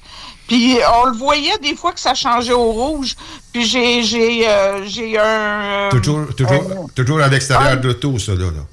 Puis 0.51 0.78
on 1.01 1.05
le 1.06 1.12
voyait 1.16 1.56
des 1.59 1.77
fois 1.77 1.93
que 1.93 2.01
ça 2.01 2.12
changeait 2.12 2.52
au 2.52 2.72
rouge. 2.72 3.14
Puis 3.52 3.64
j'ai 3.64 4.02
j'ai 4.02 4.48
euh, 4.48 4.85
j'ai 4.85 5.16
un 5.16 5.22
euh, 5.24 5.90
Toujours, 5.90 6.35
toujours, 6.35 6.90
toujours 6.97 7.20
à 7.20 7.28
l'extérieur 7.28 7.77
de 7.78 7.86
l'auto, 7.86 8.18
ça, 8.18 8.32
là. 8.32 8.47
là. 8.47 8.64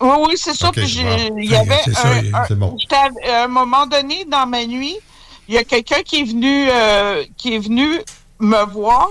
oui, 0.00 0.16
oui, 0.28 0.34
c'est 0.36 0.54
ça. 0.54 0.72
Puis 0.72 0.82
il 1.38 1.50
y 1.50 1.54
avait 1.54 1.80
C'est 1.84 1.94
ça, 1.94 2.08
un- 2.08 2.34
un- 2.40 2.44
c'est 2.48 2.58
bon. 2.58 2.76
à, 2.90 3.30
à 3.32 3.44
un 3.44 3.48
moment 3.48 3.86
donné 3.86 4.24
dans 4.28 4.44
ma 4.48 4.66
nuit, 4.66 4.96
il 5.46 5.54
y 5.54 5.58
a 5.58 5.62
quelqu'un 5.62 6.02
qui 6.02 6.20
est 6.22 6.24
venu 6.24 6.66
euh, 6.68 7.22
qui 7.36 7.54
est 7.54 7.60
venu 7.60 7.88
me 8.40 8.64
voir. 8.72 9.08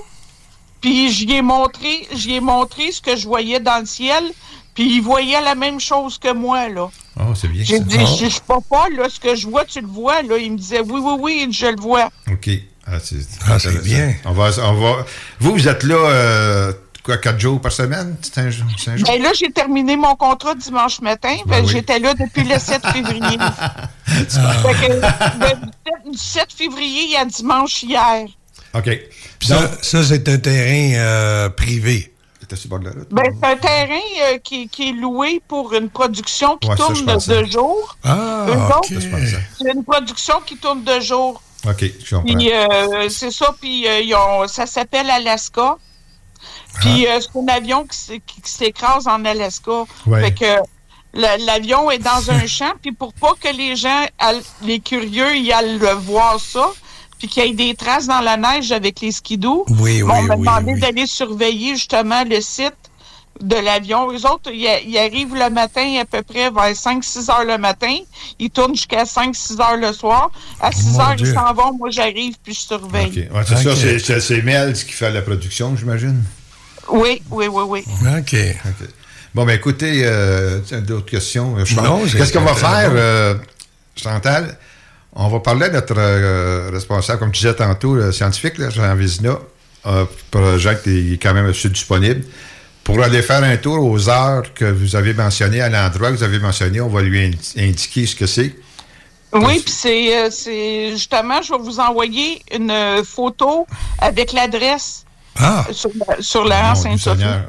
Puis 0.82 1.10
j'y 1.10 1.32
ai 1.32 1.42
montré, 1.42 2.06
j'y 2.12 2.34
ai 2.36 2.42
montré 2.42 2.92
ce 2.92 3.00
que 3.02 3.16
je 3.16 3.26
voyais 3.26 3.62
dans 3.62 3.80
le 3.80 3.86
ciel. 3.86 4.26
Puis 4.76 4.96
il 4.98 5.02
voyait 5.02 5.42
la 5.42 5.56
même 5.56 5.80
chose 5.80 6.18
que 6.18 6.34
moi 6.34 6.68
là. 6.70 6.90
Oh, 7.20 7.34
c'est 7.36 7.48
bien 7.48 7.64
J'ai 7.64 7.78
ça. 7.78 7.84
dit, 7.84 8.00
je 8.20 8.26
je 8.26 8.30
suis 8.30 8.42
pas 8.42 8.58
folle, 8.68 8.96
là, 8.98 9.08
ce 9.10 9.20
que 9.20 9.36
je 9.36 9.48
vois, 9.48 9.66
tu 9.66 9.80
le 9.82 9.88
vois 9.88 10.22
là. 10.24 10.38
Il 10.38 10.54
me 10.54 10.58
disait, 10.58 10.80
oui, 10.80 11.00
oui, 11.04 11.14
oui, 11.20 11.48
je 11.52 11.68
le 11.68 11.80
vois. 11.80 12.10
OK. 12.32 12.50
Ah, 12.88 12.94
c'est 13.00 13.18
Ah, 13.48 13.58
bien. 13.84 14.14
On 14.26 14.32
va, 14.34 14.50
on 14.62 14.74
va... 14.74 15.06
Vous, 15.40 15.52
vous 15.54 15.68
êtes 15.70 15.84
là, 15.84 15.96
euh, 15.96 16.74
quoi, 17.04 17.18
quatre 17.18 17.40
jours 17.40 17.62
par 17.62 17.72
semaine? 17.72 18.18
C'est 18.22 18.40
un, 18.40 18.50
jour- 18.50 18.66
un 18.88 18.98
jour? 18.98 19.08
Ben 19.08 19.22
là, 19.22 19.30
j'ai 19.34 19.52
terminé 19.52 19.96
mon 19.96 20.16
contrat 20.16 20.54
dimanche 20.56 21.00
matin. 21.02 21.36
Ben 21.46 21.60
Ben, 21.60 21.66
oui. 21.66 21.72
J'étais 21.72 22.00
là 22.00 22.14
depuis 22.14 22.44
le 22.44 22.58
7 22.60 22.82
février. 22.88 23.38
Que, 24.08 25.00
de- 25.00 26.12
du 26.12 26.18
7 26.18 26.52
février 26.52 27.16
à 27.18 27.26
dimanche 27.26 27.84
hier. 27.84 28.26
OK. 28.74 28.90
Puis 29.40 29.48
ça, 29.48 29.72
ça, 29.82 30.04
c'est 30.04 30.28
un 30.30 30.38
terrain 30.38 30.98
euh, 31.00 31.50
privé. 31.50 32.13
Ben, 33.12 33.24
c'est 33.42 33.48
un 33.48 33.56
terrain 33.58 34.00
euh, 34.24 34.38
qui, 34.40 34.68
qui 34.70 34.90
est 34.90 34.94
loué 34.94 35.42
pour 35.48 35.74
une 35.74 35.90
production 35.90 36.58
qui 36.58 36.70
Ouais, 36.70 36.76
tourne 36.76 36.94
de 37.06 37.46
jour. 37.52 37.98
Ah, 38.04 38.46
Eux 38.48 38.52
OK. 38.54 38.78
autres, 38.78 38.88
Ça, 38.94 39.00
je 39.00 39.10
pensais. 39.10 39.40
C'est 39.62 39.72
une 39.74 39.84
production 39.84 40.36
qui 40.46 40.58
tourne 40.58 40.84
de 40.84 41.00
jour. 41.00 41.42
OK, 41.68 41.84
je 42.04 42.16
comprends. 42.16 42.36
Euh, 42.40 43.10
c'est 43.10 43.32
ça, 43.32 43.54
puis 43.60 43.88
euh, 43.88 44.00
ils 44.02 44.14
ont- 44.16 44.48
ça 44.48 44.66
s'appelle 44.66 45.10
Alaska. 45.10 45.78
Puis 46.82 47.08
Ah. 47.08 47.20
c'est 47.22 47.40
un 47.40 47.48
avion 47.48 47.86
qui, 47.86 47.98
s'é- 47.98 48.22
qui 48.26 48.42
s'écrase 48.52 49.08
en 49.08 49.24
Alaska. 49.26 49.84
Ouais. 50.08 50.22
Fait 50.24 50.34
que 50.34 50.62
la- 51.14 51.38
l'avion 51.38 51.90
est 51.92 52.00
dans 52.00 52.32
un 52.32 52.46
champ, 52.48 52.74
puis 52.82 52.92
pour 52.92 53.14
pas 53.14 53.34
que 53.40 53.50
les 53.56 53.76
gens, 53.76 54.06
les 54.64 54.80
curieux, 54.80 55.36
y 55.38 55.54
aillent 55.54 55.78
le 55.78 55.92
voir 55.94 56.40
ça, 56.40 56.72
puis 57.24 57.30
qu'il 57.30 57.46
y 57.46 57.50
ait 57.52 57.54
des 57.54 57.74
traces 57.74 58.06
dans 58.06 58.20
la 58.20 58.36
neige 58.36 58.74
avec 58.74 59.00
les 59.00 59.14
skidoo, 59.14 59.64
Oui, 59.80 60.04
on 60.04 60.08
oui, 60.08 60.28
m'a 60.28 60.36
oui, 60.36 60.40
demandé 60.42 60.74
oui. 60.74 60.80
d'aller 60.82 61.08
surveiller 61.08 61.74
justement 61.76 62.22
le 62.30 62.42
site 62.42 62.74
de 63.40 63.56
l'avion. 63.56 64.12
Eux 64.12 64.26
autres, 64.26 64.52
ils, 64.52 64.98
arrivent 64.98 65.34
le 65.34 65.50
matin 65.50 66.02
à 66.02 66.04
peu 66.04 66.22
près 66.22 66.52
vers 66.52 66.74
5-6 66.74 67.32
heures 67.32 67.46
le 67.46 67.58
matin. 67.58 67.96
Ils 68.40 68.50
tournent 68.50 68.76
jusqu'à 68.76 69.06
5-6 69.06 69.62
heures 69.62 69.78
le 69.78 69.94
soir. 69.94 70.32
À 70.60 70.74
6 70.74 70.86
Mon 70.90 71.00
heures, 71.00 71.16
Dieu. 71.16 71.28
ils 71.30 71.34
s'en 71.34 71.54
vont. 71.54 71.78
Moi, 71.78 71.92
j'arrive 71.92 72.36
puis 72.44 72.54
je 72.54 72.60
surveille. 72.60 73.30
Ouais, 73.34 73.42
c'est 73.48 74.00
ça, 74.00 74.20
c'est- 74.20 74.42
Mel 74.42 74.74
qui 74.74 74.92
fait 74.92 75.10
la 75.10 75.22
production, 75.22 75.78
j'imagine? 75.78 76.22
Oui, 76.90 77.22
oui, 77.32 77.48
oui, 77.48 77.64
oui. 77.66 77.86
OK. 78.20 78.36
Bon, 79.34 79.46
ben 79.46 79.54
écoutez, 79.56 80.02
euh, 80.04 80.60
d'autres 80.86 81.06
questions. 81.10 81.56
je 81.64 81.74
pense. 81.74 81.86
Non, 81.86 82.02
Qu'est-ce 82.06 82.34
qu'on 82.34 82.42
va 82.42 82.54
faire, 82.54 82.90
bon. 82.90 82.98
euh, 82.98 83.36
Chantal? 83.96 84.58
On 85.16 85.28
va 85.30 85.40
parler 85.40 85.70
de 85.70 85.74
notre 85.74 85.94
euh, 85.98 86.70
responsable, 86.74 87.20
comme 87.20 87.32
tu 87.32 87.42
disais 87.42 87.54
tantôt, 87.54 87.96
le 87.96 88.12
scientifique, 88.12 88.58
là, 88.58 88.70
Jean 88.70 88.96
Vézina, 88.96 89.38
euh, 89.86 90.06
Jacques, 90.58 90.82
il 90.88 91.14
est 91.14 91.18
quand 91.18 91.34
même 91.34 91.46
assez 91.48 91.70
disponible. 91.70 92.24
Pour 92.84 93.02
aller 93.02 93.22
faire 93.22 93.44
un 93.44 93.56
tour 93.58 93.86
aux 93.86 94.10
heures 94.10 94.54
que 94.54 94.66
vous 94.66 94.96
avez 94.96 95.14
mentionnées, 95.14 95.62
à 95.62 95.70
l'endroit 95.70 96.12
que 96.12 96.18
vous 96.18 96.24
avez 96.24 96.40
mentionné, 96.40 96.82
on 96.82 96.90
va 96.90 97.02
lui 97.02 97.20
indi- 97.20 97.54
indiquer 97.58 98.06
ce 98.06 98.16
que 98.16 98.26
c'est. 98.26 98.56
Oui, 99.32 99.60
puis 99.64 99.72
c'est, 99.74 100.18
euh, 100.18 100.30
c'est 100.32 100.92
justement, 100.92 101.42
je 101.42 101.52
vais 101.54 101.60
vous 101.60 101.80
envoyer 101.80 102.42
une 102.54 102.70
euh, 102.72 103.04
photo 103.04 103.66
avec 104.00 104.32
l'adresse 104.34 105.06
Ah. 105.40 105.66
sur, 105.72 105.90
la- 106.08 106.22
sur 106.22 106.44
la. 106.46 106.76
Seigneur, 106.76 106.98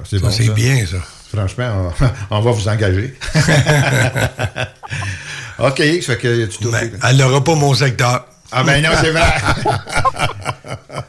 c'est 0.09 0.19
bon, 0.20 0.28
bien, 0.55 0.85
ça. 0.86 0.99
Franchement, 1.35 1.93
on, 2.31 2.36
on 2.36 2.41
va 2.41 2.51
vous 2.53 2.69
engager. 2.69 3.15
OK, 5.59 5.78
ça 6.02 6.16
fait 6.16 6.18
que 6.18 6.44
tu 6.47 6.68
Ben, 6.68 6.90
elle 7.09 7.16
n'aura 7.16 7.43
pas 7.44 7.55
mon 7.55 7.74
secteur. 7.74 8.26
Ah 8.51 8.62
ben 8.64 8.82
non, 8.82 8.90
c'est 9.01 9.10
vrai. 9.10 9.22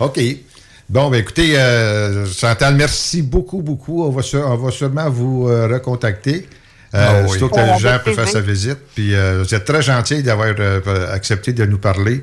OK. 0.00 0.20
Bon, 0.88 1.10
ben 1.10 1.18
écoutez, 1.20 1.58
euh, 1.58 2.26
Chantal, 2.26 2.74
merci 2.74 3.22
beaucoup, 3.22 3.62
beaucoup. 3.62 4.04
On 4.04 4.10
va, 4.10 4.22
sur- 4.22 4.46
on 4.46 4.56
va 4.56 4.70
sûrement 4.70 5.08
vous 5.10 5.48
euh, 5.48 5.66
recontacter. 5.66 6.46
Euh, 6.94 7.22
Ah 7.24 7.26
oui. 7.28 7.38
Surtout 7.38 7.54
que 7.56 7.60
Avec 7.60 7.80
Jean 7.80 7.98
peut 8.04 8.12
faire 8.12 8.28
sa 8.28 8.40
visite. 8.40 8.78
Puis 8.94 9.14
euh, 9.14 9.42
vous 9.42 9.54
êtes 9.54 9.64
très 9.64 9.82
gentil 9.82 10.22
d'avoir 10.22 10.48
euh, 10.58 11.12
accepté 11.12 11.52
de 11.52 11.64
nous 11.64 11.78
parler. 11.78 12.22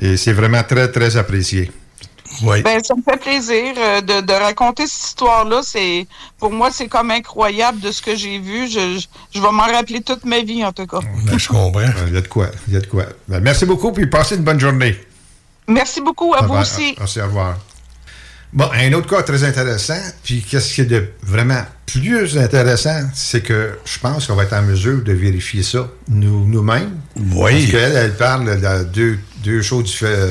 Et 0.00 0.16
c'est 0.16 0.32
vraiment 0.32 0.62
très, 0.62 0.88
très 0.88 1.16
apprécié. 1.16 1.70
Oui. 2.42 2.62
Ben, 2.62 2.82
ça 2.82 2.94
me 2.94 3.02
fait 3.02 3.16
plaisir 3.18 3.74
euh, 3.78 4.00
de, 4.00 4.20
de 4.20 4.32
raconter 4.32 4.86
cette 4.86 5.04
histoire-là. 5.08 5.60
C'est 5.62 6.06
pour 6.38 6.50
moi, 6.52 6.70
c'est 6.72 6.88
comme 6.88 7.10
incroyable 7.10 7.80
de 7.80 7.92
ce 7.92 8.02
que 8.02 8.16
j'ai 8.16 8.38
vu. 8.38 8.68
Je, 8.68 8.98
je, 8.98 9.06
je 9.34 9.40
vais 9.40 9.50
m'en 9.52 9.66
rappeler 9.66 10.00
toute 10.02 10.24
ma 10.24 10.40
vie, 10.40 10.64
en 10.64 10.72
tout 10.72 10.86
cas. 10.86 11.00
Ben, 11.26 11.38
je 11.38 11.48
comprends. 11.48 11.80
Il 12.08 12.14
y 12.14 12.16
a 12.16 12.20
de 12.20 12.28
quoi. 12.28 12.48
Il 12.68 12.74
y 12.74 12.76
a 12.76 12.80
de 12.80 12.86
quoi. 12.86 13.04
Ben, 13.28 13.40
merci 13.40 13.66
beaucoup, 13.66 13.92
puis 13.92 14.06
passez 14.06 14.36
une 14.36 14.42
bonne 14.44 14.60
journée. 14.60 14.98
Merci 15.68 16.00
beaucoup 16.00 16.34
à 16.34 16.42
vous 16.42 16.54
aussi. 16.54 16.94
Merci, 16.98 17.20
au 17.20 17.24
revoir. 17.26 17.56
Bon, 18.52 18.68
un 18.72 18.92
autre 18.92 19.08
cas 19.08 19.22
très 19.22 19.42
intéressant, 19.42 19.98
puis 20.22 20.40
qu'est-ce 20.48 20.74
qui 20.74 20.82
est 20.82 20.84
de 20.84 21.08
vraiment 21.22 21.62
plus 21.86 22.38
intéressant, 22.38 23.00
c'est 23.12 23.40
que 23.42 23.78
je 23.84 23.98
pense 23.98 24.26
qu'on 24.28 24.36
va 24.36 24.44
être 24.44 24.52
en 24.52 24.62
mesure 24.62 25.02
de 25.02 25.12
vérifier 25.12 25.64
ça 25.64 25.88
nous- 26.08 26.46
nous-mêmes. 26.46 27.00
Oui. 27.16 27.62
Parce 27.62 27.70
qu'elle, 27.72 27.96
elle 27.96 28.16
parle 28.16 28.60
de 28.60 28.84
deux, 28.84 29.18
deux 29.42 29.60
choses 29.60 29.84
diffé- 29.86 30.28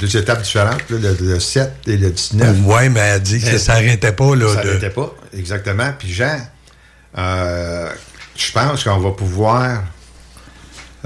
deux 0.00 0.16
étapes 0.16 0.42
différentes, 0.42 0.82
là, 0.90 0.96
le, 0.98 1.16
le 1.20 1.40
7 1.40 1.72
et 1.86 1.96
le 1.96 2.10
19. 2.10 2.56
Oui, 2.64 2.88
mais 2.88 3.00
elle 3.00 3.22
dit 3.22 3.40
que 3.40 3.46
ça 3.46 3.58
s'arrêtait 3.58 4.12
pas. 4.12 4.34
Là, 4.34 4.54
Ça 4.54 4.62
de- 4.62 4.66
n'arrêtait 4.68 4.90
pas, 4.90 5.14
exactement. 5.36 5.92
Puis 5.98 6.12
Jean, 6.12 6.38
euh, 7.18 7.90
je 8.36 8.52
pense 8.52 8.84
qu'on 8.84 8.98
va 8.98 9.10
pouvoir, 9.10 9.82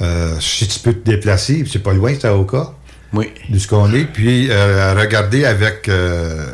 euh, 0.01 0.39
si 0.41 0.67
tu 0.69 0.79
peux 0.81 0.93
te 0.93 1.05
déplacer, 1.11 1.65
c'est 1.71 1.81
pas 1.83 1.93
loin, 1.93 2.15
c'est 2.15 2.27
à 2.27 2.35
Oka. 2.37 2.73
Oui. 3.13 3.33
De 3.49 3.59
ce 3.59 3.67
qu'on 3.67 3.93
est, 3.95 4.05
puis 4.05 4.49
euh, 4.51 4.95
regarder 4.95 5.45
avec. 5.45 5.89
euh, 5.89 6.47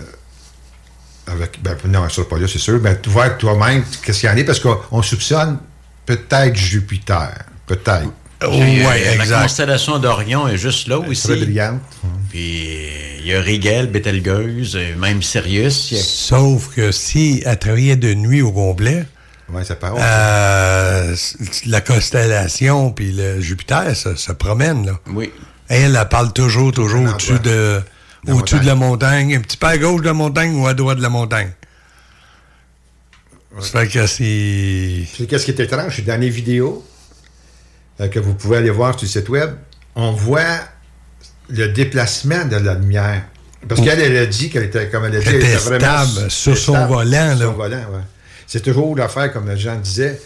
avec 1.26 1.62
ben, 1.62 1.76
non, 1.86 2.08
ça 2.08 2.22
pas 2.24 2.38
là, 2.38 2.46
c'est 2.48 2.58
sûr, 2.58 2.80
mais 2.82 2.98
voir 3.06 3.36
toi-même 3.38 3.84
qu'est-ce 4.04 4.20
qu'il 4.20 4.28
y 4.28 4.32
en 4.32 4.36
a, 4.38 4.44
parce 4.44 4.60
qu'on 4.60 5.02
soupçonne 5.02 5.58
peut-être 6.04 6.54
Jupiter. 6.56 7.32
Peut-être. 7.66 8.10
Puis, 8.50 8.84
euh, 8.84 9.24
La 9.28 9.42
constellation 9.42 9.98
d'Orion 9.98 10.48
est 10.48 10.56
juste 10.58 10.88
là 10.88 10.98
aussi. 10.98 11.22
Très 11.22 11.36
brillante. 11.36 11.80
Puis 12.30 12.88
il 13.20 13.26
y 13.26 13.34
a 13.34 13.40
Rigel, 13.40 13.86
Betelgeuse, 13.88 14.78
même 14.98 15.22
Sirius. 15.22 15.94
Sauf 16.02 16.74
que 16.74 16.90
si 16.92 17.42
elle 17.46 17.58
travaillait 17.58 17.96
de 17.96 18.14
nuit 18.14 18.42
au 18.42 18.52
complet, 18.52 19.04
Ouais, 19.52 19.64
ça 19.64 19.74
part. 19.76 19.94
euh, 19.98 21.14
la 21.66 21.80
constellation 21.82 22.90
puis 22.90 23.12
le 23.12 23.40
Jupiter 23.40 23.94
ça, 23.94 24.16
se 24.16 24.32
promène. 24.32 24.86
Là. 24.86 24.98
Oui. 25.08 25.30
Elle, 25.68 25.94
elle 25.96 26.08
parle 26.08 26.32
toujours, 26.32 26.72
toujours 26.72 27.02
au-dessus 27.08 27.38
de, 27.40 27.80
de 28.24 28.32
montagne. 28.32 28.64
la 28.66 28.74
montagne, 28.74 29.36
un 29.36 29.40
petit 29.40 29.56
peu 29.58 29.66
à 29.66 29.76
gauche 29.78 30.00
de 30.00 30.06
la 30.06 30.12
montagne 30.14 30.54
ou 30.54 30.66
à 30.66 30.74
droite 30.74 30.96
de 30.98 31.02
la 31.02 31.08
montagne. 31.10 31.50
Ça 33.60 33.80
fait 33.80 33.88
que 33.88 34.06
c'est. 34.06 35.04
C'est 35.14 35.26
qu'est-ce 35.26 35.44
qui 35.44 35.50
est 35.50 35.60
étrange, 35.60 35.96
c'est 35.96 36.06
dans 36.06 36.18
les 36.18 36.30
vidéos 36.30 36.82
que 37.98 38.18
vous 38.18 38.34
pouvez 38.34 38.58
aller 38.58 38.70
voir 38.70 38.98
sur 38.98 39.02
le 39.06 39.08
site 39.08 39.28
web, 39.28 39.50
on 39.94 40.12
voit 40.12 40.40
le 41.48 41.68
déplacement 41.68 42.44
de 42.46 42.56
la 42.56 42.74
lumière. 42.74 43.22
Parce 43.68 43.80
qu'elle, 43.80 44.00
elle 44.00 44.16
a 44.16 44.26
dit 44.26 44.50
qu'elle 44.50 44.64
était, 44.64 44.88
comme 44.88 45.04
elle 45.04 45.16
a 45.16 45.20
dit, 45.20 45.26
Elle 45.28 45.36
était 45.36 45.54
vraiment 45.56 46.04
stable 46.04 46.30
sur 46.30 46.56
son 46.58 46.72
stable 46.72 46.92
volant, 46.92 47.36
sur 47.36 47.38
là. 47.38 47.46
son 47.46 47.52
volant, 47.52 47.76
ouais. 47.76 48.00
C'est 48.46 48.60
toujours 48.62 48.96
l'affaire, 48.96 49.32
comme 49.32 49.48
les 49.48 49.56
gens 49.56 49.76
disaient. 49.76 50.20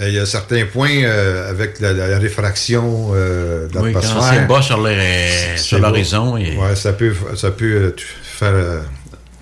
euh, 0.00 0.08
il 0.08 0.14
y 0.14 0.18
a 0.18 0.24
certains 0.24 0.64
points 0.66 1.02
euh, 1.02 1.50
avec 1.50 1.78
la, 1.80 1.92
la 1.92 2.18
réfraction 2.18 3.10
euh, 3.12 3.68
de 3.68 3.78
Oui, 3.80 3.92
quand 3.92 4.00
l'atmosphère. 4.00 4.32
c'est 4.40 4.46
bas 4.46 4.62
sur 4.62 4.80
les- 4.86 4.96
C'est 5.56 5.58
sur 5.58 5.78
beau. 5.78 5.86
l'horizon, 5.86 6.36
et- 6.36 6.56
Ouais, 6.56 6.74
ça 6.76 6.92
peut, 6.94 7.12
ça 7.36 7.50
peut 7.50 7.64
euh, 7.66 7.96
faire 8.22 8.52
euh, 8.54 8.80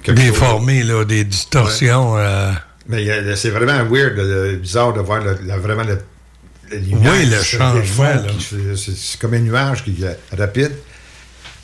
quelque 0.03 0.20
chose. 0.20 0.31
Déformé, 0.31 0.82
là, 0.82 1.05
des 1.05 1.24
distorsions. 1.24 2.16
euh, 2.19 2.51
Mais 2.89 3.36
c'est 3.36 3.51
vraiment 3.51 3.85
weird, 3.85 4.19
bizarre 4.61 4.95
de 4.95 5.01
voir 5.01 5.23
le- 5.23 5.39
la- 5.47 5.59
vraiment 5.59 5.85
lumière 6.77 7.12
Oui, 7.12 7.27
le 7.27 7.43
changement, 7.43 8.12
C'est 8.77 9.19
comme 9.20 9.35
un 9.35 9.39
nuage 9.40 9.85
qui 9.85 10.03
est 10.03 10.36
rapide. 10.39 10.73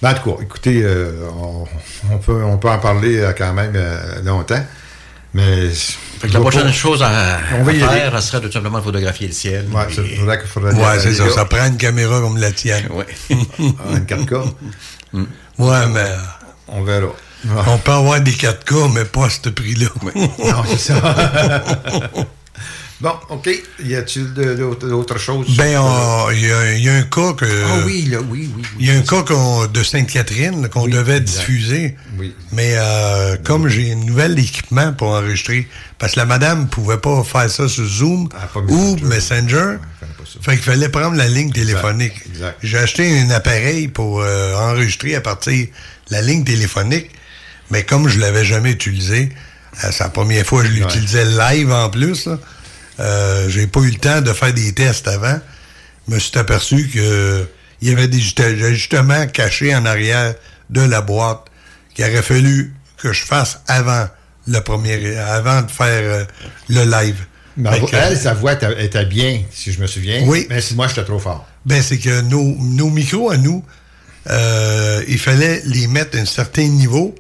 Ben, 0.03 0.11
en 0.11 0.15
tout 0.15 0.35
cas, 0.35 0.43
écoutez, 0.43 0.83
euh, 0.83 1.29
on, 1.39 1.65
on 2.11 2.19
peut, 2.19 2.43
on 2.45 2.59
peut 2.59 2.69
en 2.69 2.79
parler 2.79 3.19
euh, 3.21 3.33
quand 3.37 3.53
même 3.55 3.73
euh, 3.75 4.23
longtemps. 4.23 4.65
Mais. 5.33 5.71
Fait 5.71 6.29
que 6.29 6.33
la 6.35 6.41
prochaine 6.41 6.73
chose 6.73 7.03
à, 7.03 7.39
On 7.59 7.65
va 7.65 7.73
à 7.73 7.75
faire, 7.75 8.13
ça 8.13 8.21
serait 8.21 8.41
de 8.41 8.47
tout 8.49 8.53
simplement 8.53 8.83
photographier 8.83 9.27
le 9.29 9.33
ciel. 9.33 9.67
Ouais, 9.73 9.83
Et- 9.91 9.95
c'est 9.95 10.17
faudrait 10.17 10.39
qu'il 10.39 10.49
faudrait 10.49 10.75
Ouais, 10.75 10.85
aller 10.85 11.01
c'est 11.01 11.15
ça. 11.15 11.31
Ça 11.31 11.45
prend 11.47 11.67
une 11.67 11.77
caméra 11.77 12.21
comme 12.21 12.37
la 12.37 12.53
tienne. 12.53 12.87
Ouais. 12.91 13.07
Ah, 13.31 13.97
une 13.97 14.05
4K. 14.07 14.45
Ouais, 15.59 15.87
mais. 15.89 16.11
On 16.69 16.83
verra. 16.83 17.09
On 17.67 17.79
peut 17.79 17.93
avoir 17.93 18.21
des 18.21 18.33
4K, 18.33 18.93
mais 18.95 19.05
pas 19.05 19.27
à 19.27 19.31
ce 19.31 19.49
prix-là. 19.49 19.87
Non, 20.15 20.65
c'est 20.69 20.79
ça. 20.79 21.63
bon, 23.01 23.13
OK. 23.31 23.51
Y 23.83 23.95
a-t-il 23.97 24.33
d'autres 24.33 25.19
choses? 25.19 25.57
Ben, 25.57 25.79
il 26.33 26.41
y, 26.41 26.51
a- 26.51 26.73
il 26.75 26.83
y 26.85 26.89
a 26.89 26.95
un 26.95 27.03
cas 27.03 27.33
que. 27.35 27.45
Ah 27.67 27.83
oui, 27.85 28.03
là, 28.11 28.19
oui, 28.21 28.51
oui. 28.57 28.63
oui. 28.63 28.77
Il 28.81 28.87
y 28.87 28.91
a 28.91 28.95
un 28.95 29.03
cas 29.03 29.23
de 29.73 29.83
Sainte-Catherine 29.83 30.69
qu'on 30.69 30.87
devait 30.89 31.19
exact. 31.19 31.39
diffuser. 31.41 31.97
Oui. 32.19 32.35
Mais 32.53 32.73
euh, 32.77 33.37
comme 33.45 33.69
j'ai 33.69 33.93
un 33.93 33.97
nouvel 33.97 34.39
équipement 34.39 34.93
pour 34.93 35.09
enregistrer, 35.09 35.69
parce 35.99 36.15
que 36.15 36.21
la 36.21 36.27
madame 36.27 36.63
ne 36.63 36.67
pouvait 36.67 36.99
pas 36.99 37.23
faire 37.25 37.51
ça 37.51 37.69
sur 37.69 37.85
Zoom 37.87 38.29
Ah, 38.35 38.49
ou 38.69 38.97
Messenger. 39.03 39.77
Ça. 40.01 40.39
fait 40.41 40.53
qu'il 40.57 40.65
fallait 40.65 40.89
prendre 40.89 41.17
la 41.17 41.29
ligne 41.29 41.53
téléphonique. 41.53 42.15
exact. 42.31 42.59
J'ai 42.63 42.79
acheté 42.79 43.21
un 43.21 43.31
appareil 43.31 43.89
pour 43.89 44.21
euh, 44.23 44.55
enregistrer 44.57 45.15
à 45.15 45.21
partir 45.21 45.67
de 45.67 45.71
la 46.15 46.23
ligne 46.23 46.45
téléphonique, 46.45 47.11
mais 47.71 47.83
comme 47.85 48.09
je 48.09 48.19
l'avais 48.19 48.45
jamais 48.45 48.73
utilisé, 48.73 49.29
euh, 49.85 49.89
c'est 49.93 50.03
la 50.05 50.09
première 50.11 50.47
fois 50.47 50.63
que 50.63 50.69
je 50.69 50.73
l'utilisais 50.73 51.25
live 51.27 51.71
en 51.73 51.91
plus, 51.91 52.27
là, 52.27 52.39
euh, 53.01 53.49
j'ai 53.49 53.67
pas 53.67 53.81
eu 53.81 53.91
le 53.91 53.99
temps 53.99 54.21
de 54.21 54.33
faire 54.33 54.53
des 54.55 54.73
tests 54.73 55.09
avant. 55.09 55.39
Je 56.09 56.15
me 56.15 56.19
suis 56.19 56.39
aperçu 56.39 56.89
que 56.89 57.47
il 57.81 57.89
y 57.89 57.93
avait 57.93 58.09
des 58.09 58.19
ajust- 58.19 58.41
ajustements 58.65 59.27
cachés 59.27 59.75
en 59.75 59.85
arrière 59.85 60.35
de 60.71 60.81
la 60.81 61.01
boîte 61.03 61.45
qu'il 61.95 62.05
aurait 62.05 62.23
fallu 62.23 62.75
que 62.97 63.13
je 63.13 63.25
fasse 63.25 63.61
avant 63.67 64.07
le 64.47 64.61
premier, 64.61 65.17
avant 65.19 65.63
de 65.63 65.71
faire 65.71 65.89
euh, 66.03 66.25
le 66.69 66.85
live. 66.85 67.17
Mais 67.57 67.73
Fait 67.81 67.87
que- 67.87 67.97
elle, 67.97 68.17
sa 68.19 68.35
voix 68.35 68.53
était, 68.55 69.05
bien, 69.07 69.43
si 69.53 69.73
je 69.73 69.81
me 69.81 69.87
souviens. 69.87 70.23
Oui. 70.27 70.47
Mais 70.51 70.61
si 70.61 70.75
moi, 70.75 70.89
j'étais 70.89 71.05
trop 71.05 71.19
fort. 71.19 71.47
Ben, 71.67 71.83
c'est 71.83 71.99
que 71.99 72.21
nos, 72.23 72.43
nos 72.59 72.91
micros 72.91 73.31
à 73.31 73.37
nous, 73.37 73.65
euh, 74.31 75.03
il 75.09 75.19
fallait 75.19 75.63
les 75.67 75.87
mettre 75.87 76.17
à 76.19 76.21
un 76.21 76.25
certain 76.27 76.67
niveau 76.67 77.15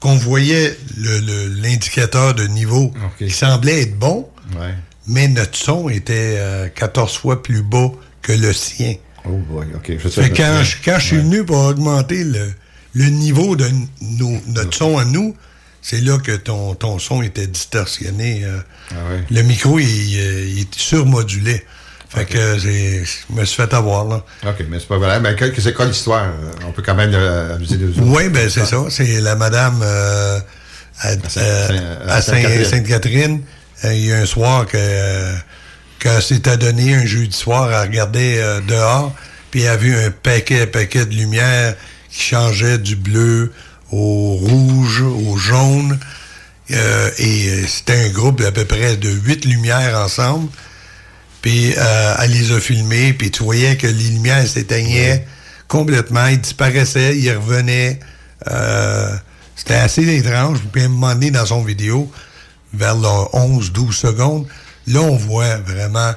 qu'on 0.00 0.16
voyait 0.16 0.76
le- 0.96 1.20
le- 1.20 1.46
l'indicateur 1.62 2.34
de 2.34 2.46
niveau 2.46 2.92
qui 3.18 3.30
semblait 3.30 3.82
être 3.82 3.98
bon, 3.98 4.28
Ouais. 4.58 4.74
Mais 5.06 5.28
notre 5.28 5.56
son 5.56 5.88
était 5.88 6.36
euh, 6.38 6.68
14 6.68 7.16
fois 7.16 7.42
plus 7.42 7.62
bas 7.62 7.90
que 8.22 8.32
le 8.32 8.52
sien. 8.52 8.94
Oh 9.24 9.30
boy, 9.48 9.66
OK. 9.74 9.92
Je 9.98 10.20
quand, 10.28 10.62
je, 10.62 10.76
quand 10.84 10.98
je 10.98 11.04
suis 11.06 11.16
venu 11.18 11.44
pour 11.44 11.58
augmenter 11.58 12.24
le, 12.24 12.52
le 12.94 13.06
niveau 13.06 13.56
de 13.56 13.68
nos- 14.00 14.40
notre 14.48 14.74
son 14.76 14.98
à 14.98 15.04
nous, 15.04 15.36
c'est 15.82 16.00
là 16.00 16.18
que 16.18 16.32
ton, 16.32 16.74
ton 16.74 16.98
son 16.98 17.22
était 17.22 17.46
distorsionné. 17.46 18.42
euh. 18.44 18.58
Ah 18.92 18.94
ouais. 19.10 19.24
Le 19.30 19.42
micro, 19.42 19.78
il, 19.78 19.86
euh, 20.18 20.44
il 20.48 20.60
est 20.60 20.74
surmodulé. 20.74 21.64
Fait 22.08 22.24
que 22.24 22.58
je 22.58 23.04
me 23.32 23.44
suis 23.44 23.56
fait 23.56 23.72
avoir, 23.72 24.04
là. 24.04 24.24
OK, 24.44 24.64
mais 24.68 24.80
c'est 24.80 24.88
pas 24.88 24.98
vrai. 24.98 25.20
Mais 25.20 25.36
c'est 25.58 25.72
quoi 25.72 25.86
l'histoire? 25.86 26.24
Euh, 26.24 26.50
On 26.66 26.72
peut 26.72 26.82
quand 26.82 26.96
même 26.96 27.12
euh, 27.14 27.56
les 27.58 27.84
autres. 27.84 28.00
Oui, 28.02 28.28
ben 28.28 28.50
c'est 28.50 28.66
ça. 28.66 28.84
C'est 28.90 29.20
la 29.20 29.36
madame 29.36 29.80
euh, 29.82 30.40
à, 30.98 31.08
euh, 31.36 31.96
à 32.08 32.14
à 32.16 32.20
Saint- 32.20 32.64
Sainte-Catherine. 32.64 33.42
Euh, 33.84 33.94
Il 33.94 34.06
y 34.06 34.12
a 34.12 34.18
un 34.18 34.26
soir 34.26 34.66
que, 34.66 34.76
euh, 34.76 35.34
qu'elle 35.98 36.22
s'était 36.22 36.56
donné 36.56 36.94
un 36.94 37.06
jeudi 37.06 37.36
soir 37.36 37.72
à 37.72 37.82
regarder 37.82 38.38
euh, 38.38 38.60
dehors, 38.60 39.14
puis 39.50 39.62
elle 39.62 39.68
a 39.68 39.76
vu 39.76 39.96
un 39.96 40.10
paquet, 40.10 40.66
paquet 40.66 41.06
de 41.06 41.14
lumière 41.14 41.74
qui 42.10 42.22
changeait 42.22 42.78
du 42.78 42.96
bleu 42.96 43.52
au 43.90 44.34
rouge, 44.34 45.02
au 45.02 45.36
jaune. 45.36 45.98
Euh, 46.72 47.10
et 47.18 47.66
c'était 47.66 48.06
un 48.06 48.08
groupe 48.10 48.40
d'à 48.40 48.52
peu 48.52 48.64
près 48.64 48.96
de 48.96 49.08
huit 49.10 49.44
lumières 49.44 49.98
ensemble. 49.98 50.48
Puis 51.42 51.74
euh, 51.76 52.14
elle 52.20 52.30
les 52.32 52.52
a 52.52 52.60
filmés, 52.60 53.12
puis 53.12 53.30
tu 53.30 53.42
voyais 53.42 53.76
que 53.76 53.86
les 53.86 54.10
lumières 54.10 54.46
s'éteignaient 54.46 55.26
complètement, 55.66 56.26
ils 56.26 56.40
disparaissaient, 56.40 57.16
ils 57.16 57.30
revenaient. 57.32 57.98
Euh, 58.50 59.16
C'était 59.56 59.74
assez 59.74 60.02
étrange. 60.16 60.58
Puis 60.72 60.82
à 60.82 60.84
un 60.86 60.88
moment 60.88 61.14
donné, 61.14 61.30
dans 61.30 61.46
son 61.46 61.62
vidéo, 61.62 62.10
vers 62.72 62.94
le 62.94 63.00
11-12 63.36 63.92
secondes, 63.92 64.46
là, 64.86 65.00
on 65.00 65.16
voit 65.16 65.56
vraiment 65.58 66.12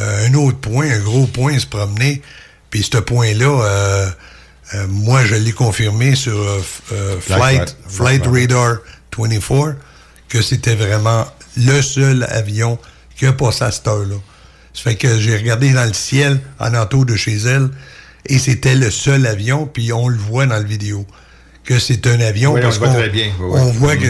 euh, 0.00 0.26
un 0.28 0.34
autre 0.34 0.58
point, 0.58 0.90
un 0.90 1.00
gros 1.00 1.26
point 1.26 1.58
se 1.58 1.66
promener. 1.66 2.22
Puis 2.70 2.82
ce 2.82 2.98
point-là, 2.98 3.46
euh, 3.64 4.10
euh, 4.74 4.86
moi, 4.88 5.24
je 5.24 5.34
l'ai 5.36 5.52
confirmé 5.52 6.14
sur 6.14 6.36
euh, 6.36 6.60
euh, 6.92 7.20
Flight, 7.20 7.76
Flight- 7.88 8.22
Flight 8.24 8.26
Radar 8.26 8.76
24 9.16 9.76
que 10.28 10.42
c'était 10.42 10.74
vraiment 10.74 11.26
le 11.56 11.80
seul 11.80 12.24
avion 12.28 12.78
qui 13.16 13.26
a 13.26 13.32
passé 13.32 13.64
à 13.64 13.70
cette 13.70 13.86
heure-là. 13.88 14.16
Ça 14.74 14.82
fait 14.82 14.96
que 14.96 15.18
j'ai 15.18 15.36
regardé 15.36 15.72
dans 15.72 15.84
le 15.86 15.94
ciel 15.94 16.38
en 16.58 16.74
entour 16.74 17.06
de 17.06 17.16
chez 17.16 17.36
elle 17.36 17.70
et 18.26 18.38
c'était 18.38 18.74
le 18.74 18.90
seul 18.90 19.24
avion, 19.26 19.66
puis 19.66 19.92
on 19.92 20.08
le 20.08 20.18
voit 20.18 20.44
dans 20.46 20.54
la 20.56 20.62
vidéo 20.62 21.06
que 21.66 21.78
c'est 21.78 22.06
un 22.06 22.20
avion 22.20 22.52
Oui, 22.54 22.60
on 22.60 22.62
parce 22.62 22.76
le 22.76 22.86
voit 22.86 22.88
qu'on 22.94 23.00
très 23.00 23.08
bien. 23.10 23.32
Oui, 23.38 23.46
oui. 23.50 23.60
on 23.60 23.70
voit 23.72 23.96
que 23.96 24.06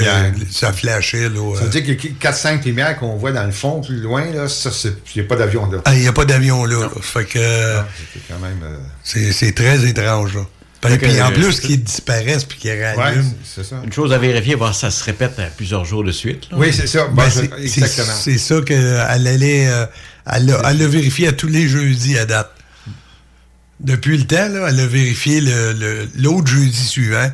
ça 0.50 0.72
flashait. 0.72 1.28
Là, 1.28 1.54
Ça 1.56 1.62
euh. 1.62 1.64
veut 1.64 1.80
dire 1.80 1.82
que 1.82 1.88
les 2.02 2.14
4-5 2.20 2.64
lumières 2.64 2.98
qu'on 2.98 3.16
voit 3.16 3.32
dans 3.32 3.44
le 3.44 3.50
fond, 3.50 3.80
plus 3.80 3.96
loin, 4.00 4.24
là, 4.32 4.48
ça, 4.48 4.70
c'est. 4.70 4.92
Il 5.14 5.20
n'y 5.22 5.26
a 5.26 5.28
pas 5.28 5.36
d'avion 5.36 5.70
là. 5.70 5.78
Ah, 5.84 5.94
Il 5.94 6.02
n'y 6.02 6.08
a 6.08 6.12
pas 6.12 6.24
d'avion 6.24 6.64
là. 6.64 6.80
là. 6.80 6.90
Fait 7.00 7.24
que 7.24 7.38
euh, 7.38 7.80
C'est 8.12 8.20
quand 8.28 8.38
même. 8.40 8.60
euh, 8.62 8.76
c'est 9.32 9.54
très 9.54 9.84
étrange. 9.88 10.34
Là. 10.34 10.42
Puis, 10.82 11.20
en 11.20 11.30
euh, 11.30 11.34
plus 11.34 11.58
qu'ils 11.58 11.82
disparaissent 11.82 12.44
puis 12.44 12.58
qu'ils 12.58 12.70
rallument. 12.80 13.22
Ouais, 13.22 13.34
c'est 13.42 13.64
ça. 13.64 13.76
Une 13.82 13.92
chose 13.92 14.12
à 14.12 14.18
vérifier, 14.18 14.54
voir 14.54 14.72
si 14.74 14.80
ça 14.82 14.90
se 14.90 15.02
répète 15.02 15.38
à 15.38 15.44
plusieurs 15.46 15.84
jours 15.84 16.04
de 16.04 16.12
suite. 16.12 16.48
là. 16.50 16.58
Oui, 16.58 16.72
c'est 16.72 16.86
ça. 16.86 17.08
Ben, 17.12 17.24
c'est 17.30 17.50
exactement. 17.60 18.12
c'est 18.20 18.38
ça 18.38 18.60
qu'elle 18.60 18.96
allait. 19.00 19.66
euh, 19.68 19.86
elle 20.30 20.54
elle 20.68 20.78
l'a 20.78 20.86
vérifié 20.88 21.28
à 21.28 21.32
tous 21.32 21.48
les 21.48 21.66
jeudis 21.68 22.18
à 22.18 22.26
date. 22.26 22.50
Depuis 23.80 24.16
le 24.16 24.24
temps, 24.24 24.48
là, 24.48 24.66
elle 24.68 24.80
a 24.80 24.86
vérifié 24.86 25.40
le- 25.40 25.72
le- 25.74 26.08
l'autre 26.18 26.46
jeudi 26.48 26.72
suivant. 26.84 27.30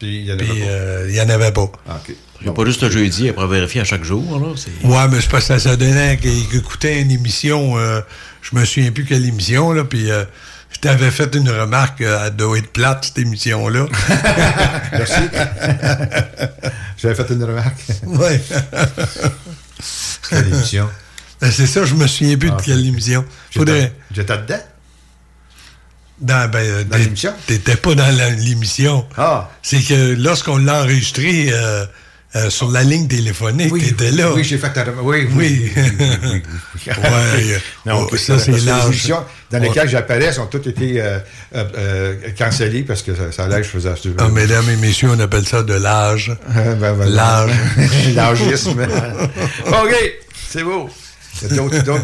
Puis 0.00 0.20
il 0.20 0.24
y 0.26 0.32
en 0.32 0.36
Puis 0.36 0.50
avait 0.50 0.60
pas. 0.60 0.66
euh, 0.66 1.06
il 1.08 1.14
n'y 1.14 1.20
en 1.20 1.28
avait 1.28 1.52
pas. 1.52 1.70
Ah, 1.88 2.00
OK. 2.04 2.14
Il 2.40 2.44
n'y 2.44 2.50
a 2.50 2.52
pas 2.52 2.64
juste 2.66 2.82
le 2.82 2.90
jeudi, 2.90 3.28
après 3.28 3.46
vérifier 3.46 3.80
à 3.80 3.84
chaque 3.84 4.04
jour. 4.04 4.38
Là, 4.38 4.48
c'est- 4.56 4.86
Ouais, 4.86 5.08
mais 5.08 5.20
c'est 5.20 5.30
parce 5.30 5.46
que 5.48 5.58
ça, 5.58 5.70
ça 5.70 5.76
donnait 5.76 6.18
qu'il 6.18 6.54
écoutait 6.56 7.00
une 7.00 7.10
émission, 7.12 7.78
euh, 7.78 8.00
je 8.42 8.56
me 8.56 8.64
souviens 8.64 8.90
plus 8.90 9.04
quelle 9.04 9.24
émission, 9.24 9.72
là, 9.72 9.84
puis 9.84 10.10
euh, 10.10 10.24
je 10.72 10.78
t'avais 10.80 11.10
fait 11.12 11.34
une 11.36 11.48
remarque, 11.48 12.00
euh, 12.02 12.26
elle 12.26 12.36
doit 12.36 12.58
être 12.58 12.70
plate, 12.72 13.04
cette 13.06 13.18
émission-là. 13.18 13.86
Merci. 14.92 15.20
J'avais 16.98 17.14
fait 17.14 17.32
une 17.32 17.44
remarque. 17.44 17.78
ouais. 18.06 18.42
Quelle 20.28 20.48
émission? 20.48 20.88
Ben, 21.40 21.50
c'est 21.50 21.66
ça, 21.66 21.84
je 21.84 21.94
me 21.94 22.06
souviens 22.06 22.36
plus 22.36 22.50
de 22.50 22.60
quelle 22.60 22.84
émission. 22.86 23.24
Faudrait... 23.52 23.92
J'étais 24.10 24.36
dedans? 24.38 24.60
Dans, 26.24 26.50
ben, 26.50 26.84
Dans 26.88 26.96
l'émission? 26.96 27.32
T'étais 27.46 27.76
pas 27.76 27.94
dans 27.94 28.10
l'émission. 28.38 29.04
Ah. 29.16 29.50
C'est 29.62 29.80
que 29.80 30.14
lorsqu'on 30.18 30.56
l'a 30.56 30.82
enregistré 30.82 31.50
euh, 31.52 31.84
euh, 32.34 32.50
sur 32.50 32.70
la 32.70 32.82
ligne 32.82 33.06
téléphonique, 33.06 33.72
t'étais 33.78 34.10
là. 34.10 34.32
Oui, 34.32 34.42
j'ai 34.42 34.58
fait 34.58 34.72
ta 34.72 34.84
Oui, 35.02 35.28
Oui. 35.34 35.70
Ouais. 36.86 37.58
non, 37.86 38.08
Oh, 38.10 38.16
ça, 38.16 38.38
c'est 38.38 38.50
large. 38.64 38.86
émissions 38.86 39.22
dans 39.50 39.58
Ouais. 39.60 39.68
lesquelles 39.68 39.88
j'apparais 39.88 40.36
ont 40.38 40.46
toutes 40.46 40.66
été 40.66 41.00
euh, 41.00 41.18
euh, 41.54 41.64
euh, 41.76 42.14
cancellées 42.36 42.82
parce 42.82 43.02
que 43.02 43.14
ça, 43.14 43.30
ça 43.30 43.44
allait, 43.44 43.62
je 43.62 43.68
faisais 43.68 43.90
ça. 43.94 44.08
Ah, 44.18 44.28
mesdames 44.28 44.68
et 44.70 44.76
messieurs, 44.76 45.10
on 45.12 45.20
appelle 45.20 45.46
ça 45.46 45.62
de 45.62 45.74
l'âge. 45.74 46.32
ben, 46.54 46.92
voilà. 46.92 47.06
L'âge. 47.46 47.50
L'âgisme. 48.14 48.86
OK, 49.66 50.12
c'est 50.50 50.64
beau. 50.64 50.88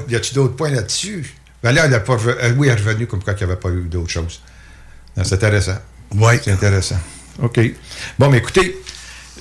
Y 0.09 0.16
a-tu 0.16 0.34
d'autres 0.34 0.56
points 0.56 0.70
là-dessus? 0.70 1.34
Ben 1.62 1.73
là, 1.73 1.85
elle 1.87 1.95
a 1.95 2.01
pas 2.01 2.16
euh, 2.27 2.53
oui, 2.57 2.69
elle 2.69 2.78
est 2.78 2.82
revenue 2.82 3.07
comme 3.07 3.23
quoi 3.23 3.35
il 3.35 3.37
n'y 3.37 3.43
avait 3.45 3.57
pas 3.61 3.69
eu 3.70 3.82
d'autres 3.82 4.11
choses. 4.11 4.41
Non, 5.16 5.24
C'est 5.24 5.35
intéressant. 5.35 5.78
Oui. 6.12 6.35
C'est 6.43 6.53
intéressant. 6.53 6.99
OK. 7.43 7.61
Bon, 8.19 8.28
mais 8.31 8.39
écoutez, 8.39 8.77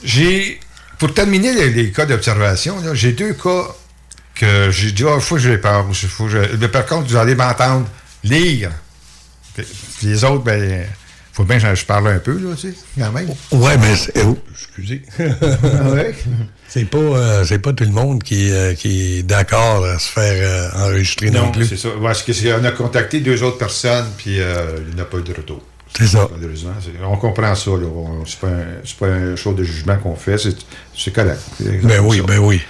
j'ai. 0.04 0.60
Pour 0.98 1.14
terminer 1.14 1.54
les, 1.54 1.70
les 1.70 1.91
cas 1.91 2.06
d'observation, 2.06 2.76
j'ai 2.94 3.14
deux 3.14 3.34
cas 3.34 3.68
que 4.36 4.70
j'ai 4.70 4.91
dit, 4.91 5.04
il 5.04 5.22
faut 5.22 5.36
que 5.36 5.41
je 5.41 5.50
les 5.50 5.58
parle. 5.58 5.94
Faut 5.94 6.26
que 6.26 6.30
je- 6.32 6.56
mais 6.58 6.68
par 6.68 6.86
contre, 6.86 7.08
vous 7.08 7.16
allez 7.16 7.36
m'entendre 7.36 7.88
lire. 8.24 8.72
Puis 9.56 9.66
Les 10.04 10.24
autres, 10.26 10.44
ben, 10.44 10.86
faut 11.40 11.45
bien 11.45 11.57
que 11.57 11.74
je 11.74 11.86
parle 11.86 12.10
un 12.10 12.20
peu, 12.20 12.34
là, 12.34 12.53
tu 12.60 12.70
sais, 12.72 12.78
quand 12.99 13.11
même. 13.14 13.30
Ouais, 13.53 13.78
mais 13.78 13.95
c'est- 13.95 14.11
oh, 14.26 14.38
excusez. 14.52 15.02
ouais? 15.20 16.14
C'est 16.68 16.84
pas, 16.86 16.98
euh, 16.98 17.45
c'est 17.45 17.60
pas 17.60 17.72
tout 17.72 17.86
le 17.86 17.91
monde 17.91 18.22
qui, 18.24 18.52
euh, 18.52 18.74
qui 18.74 19.20
est 19.20 19.24
d'accord 19.24 19.86
à 19.86 19.98
se 19.99 20.11
faire 20.11 20.36
euh, 20.76 20.86
enregistrer 20.86 21.32
non, 21.32 21.44
Non, 21.45 21.52
plus. 21.53 21.66
c'est 21.66 21.78
ça. 21.78 21.90
Parce 22.02 22.24
a 22.66 22.72
contacté 22.72 23.22
deux 23.22 23.41
autres 23.41 23.57
personnes, 23.57 24.07
puis 24.18 24.36
il 24.90 24.95
n'y 24.95 25.02
a 25.02 25.06
pas 25.06 25.18
eu 25.18 25.24
de 25.24 25.34
retour. 25.34 25.61
C'est 25.98 26.06
ça. 26.07 26.28
Malheureusement. 26.36 26.74
On 27.03 27.16
comprend 27.18 27.56
ça. 27.56 27.72
là. 27.72 27.88
On- 27.88 28.24
C'est 28.26 28.40
pas, 28.40 28.48
un- 28.48 28.78
c'est 28.86 28.98
pas 28.98 29.07
un 29.07 29.36
show 29.36 29.53
de 29.53 29.64
jugement 29.64 29.98
qu'on 29.98 30.16
fait. 30.16 30.38
C'est, 30.38 30.56
c'est 30.95 31.11
correct. 31.11 31.40
C'est 31.57 31.82
Ben 31.84 31.99
oui, 32.02 32.18
ça. 32.18 32.24
ben 32.24 32.38
oui. 32.40 32.61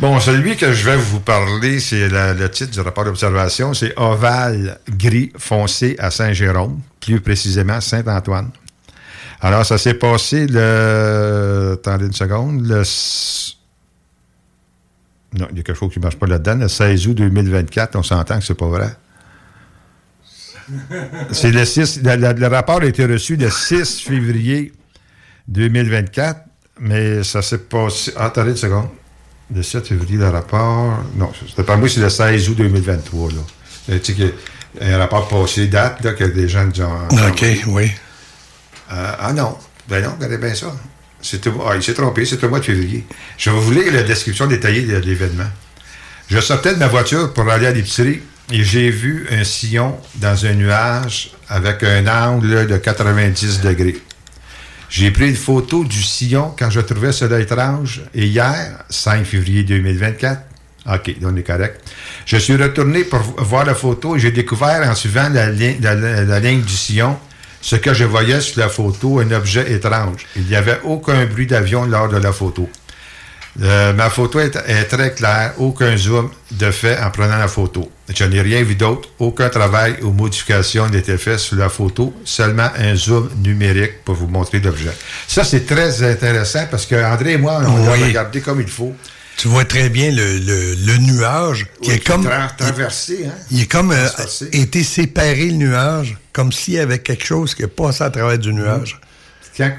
Bon, 0.00 0.18
celui 0.18 0.56
que 0.56 0.72
je 0.72 0.84
vais 0.84 0.96
vous 0.96 1.20
parler, 1.20 1.78
c'est 1.78 2.08
la- 2.08 2.34
le 2.34 2.50
titre 2.50 2.72
du 2.72 2.80
rapport 2.80 3.04
d'observation. 3.04 3.74
C'est 3.74 3.92
ovale 3.96 4.80
gris 4.90 5.30
foncé 5.38 5.94
à 6.00 6.10
Saint-Jérôme, 6.10 6.80
plus 7.04 7.20
précisément 7.20 7.80
Saint-Antoine. 7.80 8.50
Alors, 9.40 9.64
ça 9.66 9.76
s'est 9.78 9.94
passé 9.94 10.46
le. 10.46 11.72
Attendez 11.74 12.06
une 12.06 12.12
seconde. 12.12 12.66
Le. 12.66 12.82
Non, 15.38 15.48
il 15.50 15.56
y 15.56 15.60
a 15.60 15.62
quelque 15.64 15.74
chose 15.74 15.92
qui 15.92 15.98
ne 15.98 16.04
marche 16.04 16.16
pas 16.16 16.26
là-dedans. 16.26 16.54
Le 16.56 16.68
16 16.68 17.08
août 17.08 17.14
2024, 17.14 17.96
on 17.96 18.02
s'entend 18.02 18.38
que 18.38 18.44
c'est 18.44 18.54
pas 18.54 18.68
vrai. 18.68 18.94
C'est 21.32 21.50
le 21.50 21.64
6. 21.64 22.02
Le, 22.02 22.16
le- 22.16 22.32
le 22.32 22.46
rapport 22.46 22.80
a 22.80 22.84
été 22.86 23.04
reçu 23.04 23.36
le 23.36 23.50
6 23.50 24.00
février 24.00 24.72
2024, 25.48 26.40
mais 26.80 27.22
ça 27.22 27.42
s'est 27.42 27.58
passé. 27.58 28.12
ah, 28.16 28.26
attendez 28.26 28.50
une 28.52 28.56
seconde. 28.56 28.88
Le 29.54 29.62
7 29.62 29.86
février, 29.88 30.16
le 30.16 30.28
rapport. 30.28 31.02
Non, 31.16 31.30
c'était 31.46 31.64
pas 31.64 31.76
moi, 31.76 31.88
c'est 31.88 32.00
le 32.00 32.08
16 32.08 32.48
août 32.48 32.56
2023. 32.56 33.30
Là. 33.32 33.36
Un 34.80 34.98
rapport 34.98 35.28
passé 35.28 35.66
date, 35.66 36.02
là, 36.02 36.12
que 36.12 36.24
des 36.24 36.48
gens 36.48 36.68
ont. 36.80 37.28
OK, 37.28 37.44
oui. 37.68 37.90
Euh, 38.92 39.12
ah 39.18 39.32
non, 39.32 39.56
ben 39.88 40.02
non, 40.02 40.10
regardez 40.16 40.38
bien 40.38 40.54
ça. 40.54 40.74
Ah, 41.66 41.76
il 41.76 41.82
s'est 41.82 41.94
trompé, 41.94 42.24
c'est 42.24 42.40
le 42.42 42.48
mois 42.48 42.60
de 42.60 42.64
février. 42.64 43.06
Je 43.38 43.50
vais 43.50 43.58
vous 43.58 43.72
lire 43.72 43.92
la 43.92 44.02
description 44.02 44.46
détaillée 44.46 44.82
de 44.82 44.96
l'événement. 44.96 45.48
Je 46.28 46.40
sortais 46.40 46.74
de 46.74 46.78
ma 46.78 46.86
voiture 46.86 47.32
pour 47.32 47.48
aller 47.48 47.66
à 47.66 47.70
l'épicerie 47.70 48.20
et 48.52 48.62
j'ai 48.62 48.90
vu 48.90 49.26
un 49.30 49.44
sillon 49.44 49.96
dans 50.16 50.44
un 50.44 50.52
nuage 50.52 51.32
avec 51.48 51.82
un 51.82 52.06
angle 52.06 52.66
de 52.66 52.76
90 52.76 53.60
degrés. 53.60 53.96
J'ai 54.90 55.10
pris 55.10 55.28
une 55.30 55.36
photo 55.36 55.84
du 55.84 56.02
sillon 56.02 56.54
quand 56.58 56.70
je 56.70 56.80
trouvais 56.80 57.12
cela 57.12 57.40
étrange 57.40 58.02
et 58.14 58.26
hier, 58.26 58.84
5 58.90 59.24
février 59.24 59.64
2024, 59.64 60.42
OK, 60.86 61.06
là, 61.06 61.28
on 61.30 61.36
est 61.36 61.42
correct. 61.42 61.80
Je 62.26 62.36
suis 62.38 62.56
retourné 62.56 63.04
pour 63.04 63.20
voir 63.38 63.64
la 63.64 63.74
photo 63.74 64.16
et 64.16 64.18
j'ai 64.18 64.30
découvert 64.30 64.88
en 64.88 64.94
suivant 64.94 65.28
la, 65.28 65.50
li- 65.50 65.76
la- 65.80 65.94
la- 65.94 66.22
la 66.24 66.40
ligne 66.40 66.62
du 66.62 66.72
sillon 66.74 67.16
ce 67.60 67.76
que 67.76 67.94
je 67.94 68.04
voyais 68.04 68.40
sur 68.42 68.60
la 68.60 68.68
photo, 68.68 69.20
un 69.20 69.30
objet 69.32 69.72
étrange. 69.72 70.26
Il 70.36 70.44
n'y 70.44 70.54
avait 70.56 70.80
aucun 70.84 71.24
bruit 71.26 71.46
d'avion 71.46 71.84
lors 71.86 72.08
de 72.08 72.18
la 72.18 72.32
photo. 72.32 72.68
Euh, 73.62 73.92
ma 73.92 74.10
photo 74.10 74.40
est, 74.40 74.56
est 74.66 74.84
très 74.84 75.12
claire, 75.14 75.52
aucun 75.58 75.96
zoom 75.96 76.28
de 76.50 76.70
fait 76.72 76.98
en 77.00 77.10
prenant 77.10 77.36
la 77.38 77.46
photo. 77.46 77.88
Je 78.12 78.24
n'ai 78.24 78.40
rien 78.42 78.62
vu 78.64 78.74
d'autre, 78.74 79.08
aucun 79.20 79.48
travail 79.48 79.96
ou 80.02 80.10
modification 80.10 80.88
n'était 80.88 81.16
fait 81.18 81.38
sur 81.38 81.56
la 81.56 81.68
photo, 81.68 82.12
seulement 82.24 82.68
un 82.76 82.96
zoom 82.96 83.30
numérique 83.42 84.02
pour 84.04 84.16
vous 84.16 84.26
montrer 84.26 84.58
l'objet. 84.58 84.90
Ça, 85.28 85.44
c'est 85.44 85.64
très 85.66 86.02
intéressant 86.02 86.66
parce 86.70 86.84
que 86.84 86.96
André 86.96 87.32
et 87.34 87.38
moi, 87.38 87.60
on 87.64 87.86
l'a 87.86 87.92
Oui. 87.92 88.04
regardé 88.04 88.40
comme 88.40 88.60
il 88.60 88.68
faut. 88.68 88.92
Tu 89.36 89.48
vois 89.48 89.64
très 89.64 89.88
bien 89.88 90.10
le, 90.12 90.38
le- 90.38 90.74
le 90.74 90.96
nuage 90.98 91.66
qui 91.82 91.90
Oui, 91.90 91.96
est 91.96 92.06
comme. 92.06 92.24
tra- 92.26 92.54
traversé, 92.56 93.26
hein? 93.26 93.32
Il 93.50 93.62
est 93.62 93.66
comme 93.66 93.90
euh, 93.90 94.08
été 94.52 94.84
séparé 94.84 95.46
le 95.46 95.54
nuage, 95.56 96.16
comme 96.32 96.52
s'il 96.52 96.74
y 96.74 96.78
avait 96.78 97.00
quelque 97.00 97.24
chose 97.24 97.54
qui 97.54 97.62
est 97.62 97.66
passé 97.68 98.04
à 98.04 98.10
travers 98.10 98.38
du 98.38 98.52
nuage. 98.52 98.98
Quand 99.56 99.72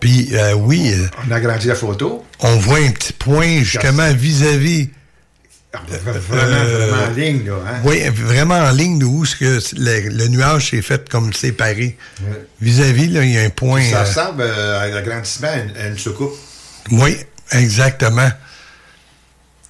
Puis 0.00 0.30
euh, 0.32 0.54
oui, 0.54 0.92
euh, 0.94 1.06
on 1.26 1.30
a 1.32 1.36
agrandi 1.36 1.66
la 1.68 1.74
photo, 1.74 2.24
on 2.40 2.56
voit 2.56 2.78
un 2.78 2.90
petit 2.90 3.12
point 3.12 3.62
justement 3.62 4.10
vis-à-vis. 4.12 4.88
vraiment, 5.72 6.54
Euh, 6.54 6.86
vraiment 6.86 7.04
en 7.04 7.10
ligne, 7.14 7.46
là. 7.46 7.52
Hein? 7.68 7.80
Oui, 7.84 8.02
vraiment 8.10 8.54
en 8.58 8.70
ligne 8.70 9.04
où 9.04 9.24
ce 9.26 9.36
que 9.36 9.58
le, 9.76 10.08
le 10.08 10.28
nuage 10.28 10.70
s'est 10.70 10.82
fait 10.82 11.08
comme 11.10 11.32
séparé. 11.34 11.96
Vis-à-vis, 12.60 13.08
là, 13.08 13.22
il 13.24 13.32
y 13.32 13.38
a 13.38 13.42
un 13.42 13.50
point. 13.50 13.82
Ça 13.82 14.04
ressemble 14.04 14.42
euh, 14.42 14.80
à 14.80 14.88
l'agrandissement 14.88 15.48
à 15.48 15.56
une, 15.56 15.76
à 15.76 15.88
une 15.88 15.98
soucoupe. 15.98 16.32
oui, 16.90 17.16
exactement. 17.52 18.30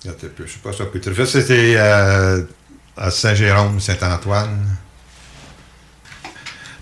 Attends 0.08 0.26
un 0.26 0.30
peu, 0.36 0.44
Je 0.46 0.52
sais 0.52 0.58
pas 0.62 0.72
ça 0.72 0.84
peut 0.86 0.98
être 0.98 1.12
fait. 1.12 1.26
C'était 1.26 1.74
euh, 1.76 2.42
à 2.96 3.10
Saint-Jérôme, 3.10 3.80
Saint-Antoine. 3.80 4.66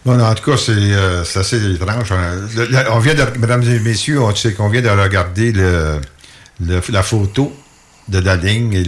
Bon, 0.04 0.20
en 0.20 0.34
tout 0.34 0.50
cas, 0.52 0.56
c'est 0.56 0.72
euh, 0.76 1.22
assez 1.22 1.72
étrange. 1.74 2.12
Le- 2.56 2.66
le- 2.66 2.90
on 2.92 3.00
vient 3.00 3.14
de, 3.14 3.24
mesdames 3.38 3.62
et 3.64 3.80
messieurs, 3.80 4.20
on 4.22 4.34
sait 4.34 4.52
qu'on 4.52 4.68
vient 4.68 4.82
de 4.82 4.88
regarder 4.88 5.50
le, 5.52 6.00
la 6.60 7.02
photo 7.02 7.52
de 8.08 8.20
la 8.20 8.36
ligne 8.36 8.72
et 8.72 8.84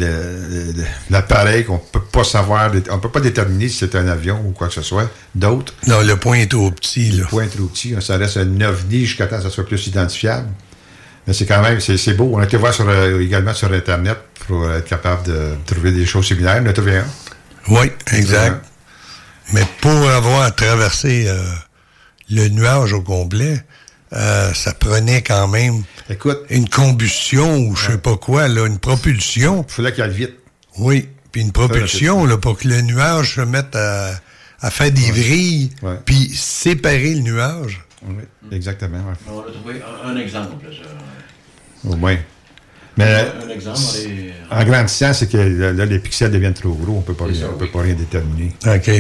l'appareil 1.10 1.65
qu'on 1.65 1.78
peut 1.78 2.01
pas 2.01 2.23
savoir, 2.23 2.70
on 2.90 3.01
peut 3.01 3.09
pas 3.10 3.19
déterminer 3.19 3.69
si 3.69 3.78
c'est 3.78 3.97
un 3.97 4.06
avion 4.06 4.40
ou 4.47 4.52
quoi 4.52 4.69
que 4.69 4.74
ce 4.74 4.82
soit. 4.82 5.10
D'autres. 5.35 5.74
Non, 5.89 6.02
le 6.02 6.15
point 6.16 6.36
est 6.36 6.48
trop 6.52 6.70
petit, 6.70 7.10
là. 7.10 7.23
Le 7.24 7.24
point 7.24 7.43
est 7.43 7.48
trop 7.48 7.66
petit. 7.66 7.94
hein. 7.97 8.01
Ça 8.01 8.16
reste 8.16 8.36
un 8.36 8.60
ovni 8.60 9.05
jusqu'à 9.05 9.27
temps 9.27 9.39
que 9.39 9.43
ça 9.43 9.51
soit 9.51 9.66
plus 9.66 9.85
identifiable. 9.89 10.48
Mais 11.28 11.34
c'est 11.34 11.44
quand 11.44 11.60
même, 11.60 11.78
c'est 11.78 12.14
beau. 12.14 12.30
On 12.32 12.38
a 12.38 12.44
été 12.44 12.56
voir 12.56 12.72
sur, 12.72 12.88
euh, 12.88 13.20
également 13.20 13.52
sur 13.52 13.70
Internet 13.70 14.16
pour 14.46 14.72
être 14.72 14.86
capable 14.86 15.24
de 15.24 15.56
trouver 15.66 15.92
des 15.92 16.06
choses 16.06 16.26
similaires. 16.26 16.62
On 16.64 16.66
a 16.66 16.72
trouvé 16.72 16.96
un. 16.96 17.06
Oui, 17.68 17.92
exact. 18.14 18.64
Mais 19.52 19.60
pour 19.82 20.09
avoir 20.09 20.55
traversé 20.55 21.26
euh, 21.28 21.44
le 22.30 22.48
nuage 22.48 22.94
au 22.94 23.02
complet, 23.02 23.62
euh, 24.14 24.55
ça 24.55 24.72
prenait 24.72 25.20
quand 25.20 25.48
même 25.48 25.82
Écoute, 26.09 26.38
une 26.48 26.66
combustion 26.66 27.59
ou 27.59 27.76
je 27.76 27.92
sais 27.92 27.98
pas 27.98 28.16
quoi, 28.16 28.48
là, 28.48 28.66
une 28.66 28.78
propulsion. 28.78 29.66
il 29.68 29.74
fallait 29.74 29.92
qu'il 29.92 30.05
aille 30.05 30.14
vite. 30.14 30.34
Oui, 30.78 31.10
puis 31.30 31.42
une 31.42 31.52
propulsion 31.52 32.24
là, 32.24 32.38
pour 32.38 32.56
que 32.56 32.68
le 32.68 32.80
nuage 32.80 33.34
se 33.34 33.42
mette 33.42 33.76
à, 33.76 34.12
à 34.62 34.70
faire 34.70 34.90
des 34.90 35.10
vrilles, 35.10 35.72
puis 36.06 36.32
séparer 36.34 37.14
le 37.16 37.20
nuage. 37.20 37.82
Oui, 38.06 38.22
exactement. 38.52 38.98
ouais. 38.98 39.14
On 39.28 39.36
va 39.40 39.50
trouver 39.50 39.82
un, 40.04 40.08
un 40.10 40.16
exemple. 40.16 40.54
Au 41.84 41.96
moins. 41.96 42.16
Mais 42.96 43.04
Un 43.44 43.48
exemple, 43.48 43.78
est- 43.96 44.32
en 44.50 44.64
grandissant, 44.64 45.12
c'est 45.12 45.30
que 45.30 45.36
là, 45.36 45.84
les 45.84 45.98
pixels 46.00 46.30
deviennent 46.32 46.54
trop 46.54 46.72
gros. 46.72 46.96
On 46.98 47.02
peut 47.02 47.14
pas 47.14 47.26
rien- 47.26 47.42
ça, 47.42 47.48
on 47.54 47.56
peut 47.58 47.68
pas 47.68 47.82
rien 47.82 47.94
déterminer. 47.94 48.52
OK. 48.66 48.90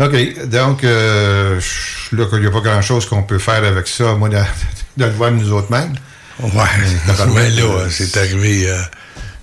OK. 0.00 0.48
Donc, 0.48 0.82
euh, 0.82 1.60
là, 2.12 2.24
il 2.32 2.38
n'y 2.40 2.46
a 2.46 2.50
pas 2.50 2.60
grand-chose 2.60 3.06
qu'on 3.06 3.22
peut 3.22 3.38
faire 3.38 3.62
avec 3.64 3.86
ça, 3.86 4.14
moi, 4.14 4.28
de, 4.28 4.36
de 4.96 5.04
le 5.04 5.10
voir 5.12 5.30
nous 5.30 5.52
autres 5.52 5.70
mêmes. 5.70 5.94
Ouais, 6.40 6.50
mais 7.34 7.50
là, 7.50 7.62
euh, 7.62 7.88
c'est 7.90 8.16
arrivé. 8.16 8.68
euh, 8.68 8.80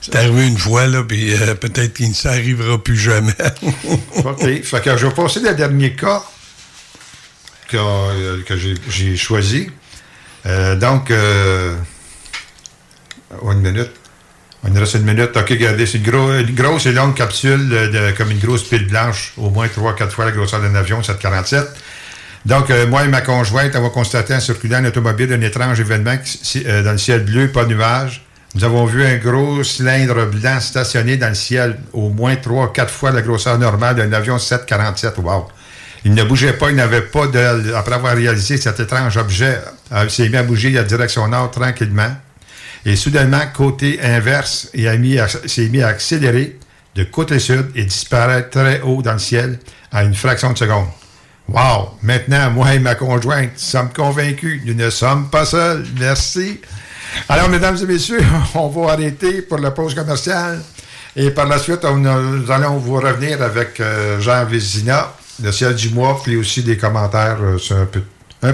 c'est 0.02 0.16
arrivé 0.16 0.48
une 0.48 0.58
fois, 0.58 0.88
là, 0.88 1.04
puis 1.04 1.34
euh, 1.34 1.56
peut-être 1.56 1.94
qu'il 1.94 2.10
ne 2.10 2.14
s'arrivera 2.14 2.82
plus 2.84 2.98
jamais. 2.98 3.34
OK. 4.26 4.64
Fait 4.64 4.82
que 4.84 4.98
je 4.98 5.08
vais 5.08 5.14
passer 5.14 5.40
le 5.42 5.54
dernier 5.54 5.94
cas 5.94 6.24
que, 7.70 7.78
euh, 7.78 8.42
que 8.46 8.56
j'ai- 8.58 9.16
choisi. 9.18 9.70
Euh, 10.46 10.76
donc, 10.76 11.12
euh, 11.12 11.76
une 13.44 13.60
minute. 13.62 13.92
Nous 14.68 14.80
reste 14.80 14.96
une 14.96 15.04
minute. 15.04 15.36
OK, 15.38 15.50
regardez, 15.50 15.86
c'est 15.86 16.00
une, 16.00 16.04
gros- 16.10 16.34
une 16.34 16.54
grosse 16.54 16.86
et 16.86 16.92
longue 16.92 17.16
capsule 17.16 17.70
de, 17.70 18.12
comme 18.18 18.32
une 18.32 18.40
grosse 18.40 18.64
pile 18.64 18.88
blanche, 18.88 19.34
au 19.38 19.50
moins 19.50 19.68
3-4 19.68 20.10
fois 20.12 20.26
la 20.26 20.32
grosseur 20.32 20.60
d'un 20.62 20.76
avion, 20.76 21.02
747. 21.02 21.66
Donc, 22.46 22.70
moi 22.90 23.04
et 23.04 23.08
ma 23.08 23.22
conjointe 23.22 23.76
avons 23.76 23.90
constaté 23.90 24.34
en 24.34 24.40
circulant 24.40 24.80
en 24.80 24.86
automobile 24.86 25.32
un 25.34 25.42
étrange 25.42 25.80
événement 25.80 26.16
dans 26.84 26.92
le 26.92 26.98
ciel 26.98 27.24
bleu, 27.26 27.50
pas 27.50 27.66
de 27.66 27.74
nuage, 27.74 28.26
Nous 28.56 28.64
avons 28.64 28.86
vu 28.86 29.06
un 29.06 29.18
gros 29.18 29.64
cylindre 29.64 30.26
blanc 30.26 30.60
stationné 30.60 31.18
dans 31.18 31.28
le 31.30 31.36
ciel, 31.36 31.78
au 31.94 32.10
moins 32.10 32.36
trois, 32.38 32.72
quatre 32.74 32.92
fois 32.94 33.12
la 33.12 33.22
grosseur 33.22 33.60
normale 33.60 33.96
d'un 33.96 34.12
avion 34.14 34.40
747. 34.40 35.18
Wow! 35.20 35.48
Il 36.06 36.14
ne 36.14 36.24
bougeait 36.24 36.54
pas, 36.54 36.70
il 36.70 36.76
n'avait 36.76 37.02
pas 37.02 37.28
de. 37.28 37.74
Après 37.74 37.96
avoir 37.96 38.16
réalisé 38.16 38.58
cet 38.58 38.80
étrange 38.80 39.18
objet, 39.18 39.60
euh, 39.92 40.04
il 40.06 40.10
s'est 40.10 40.30
mis 40.30 40.38
à 40.38 40.44
bouger 40.44 40.70
la 40.72 40.84
direction 40.84 41.28
nord 41.28 41.52
tranquillement. 41.52 42.16
Et 42.86 42.96
soudainement, 42.96 43.42
côté 43.54 44.00
inverse, 44.02 44.70
il 44.74 44.86
s'est 45.46 45.68
mis 45.70 45.82
à 45.82 45.88
accélérer 45.88 46.58
de 46.96 47.04
côté 47.04 47.40
sud 47.40 47.72
et 47.76 47.84
disparaître 47.84 48.50
très 48.50 48.82
haut 48.82 49.02
dans 49.02 49.14
le 49.14 49.20
ciel 49.20 49.60
à 49.92 50.04
une 50.04 50.16
fraction 50.16 50.54
de 50.54 50.58
seconde. 50.58 50.88
Wow! 51.50 51.98
Maintenant, 52.04 52.52
moi 52.52 52.76
et 52.76 52.80
ma 52.80 52.96
conjointe 52.96 53.58
sommes 53.58 53.92
convaincus. 53.92 54.62
Nous 54.66 54.76
ne 54.76 54.90
sommes 54.90 55.30
pas 55.30 55.46
seuls. 55.46 55.86
Merci. 56.00 56.62
Alors, 57.28 57.50
mesdames 57.50 57.78
et 57.82 57.86
messieurs, 57.86 58.22
on 58.54 58.68
va 58.68 58.94
arrêter 58.94 59.42
pour 59.42 59.58
la 59.58 59.72
pause 59.72 59.96
commerciale. 59.96 60.62
Et 61.16 61.32
par 61.32 61.48
la 61.48 61.58
suite, 61.58 61.84
nous 61.84 62.52
allons 62.52 62.78
vous 62.78 62.96
revenir 62.96 63.42
avec 63.42 63.80
euh, 63.80 64.20
Jean 64.20 64.46
Vézina, 64.46 65.12
le 65.42 65.52
ciel 65.52 65.76
du 65.76 65.90
mois, 65.90 66.20
puis 66.24 66.36
aussi 66.36 66.64
des 66.64 66.78
commentaires 66.78 67.38
euh, 67.42 67.58
sur 67.58 67.78
un 67.78 67.86
peu 67.86 68.02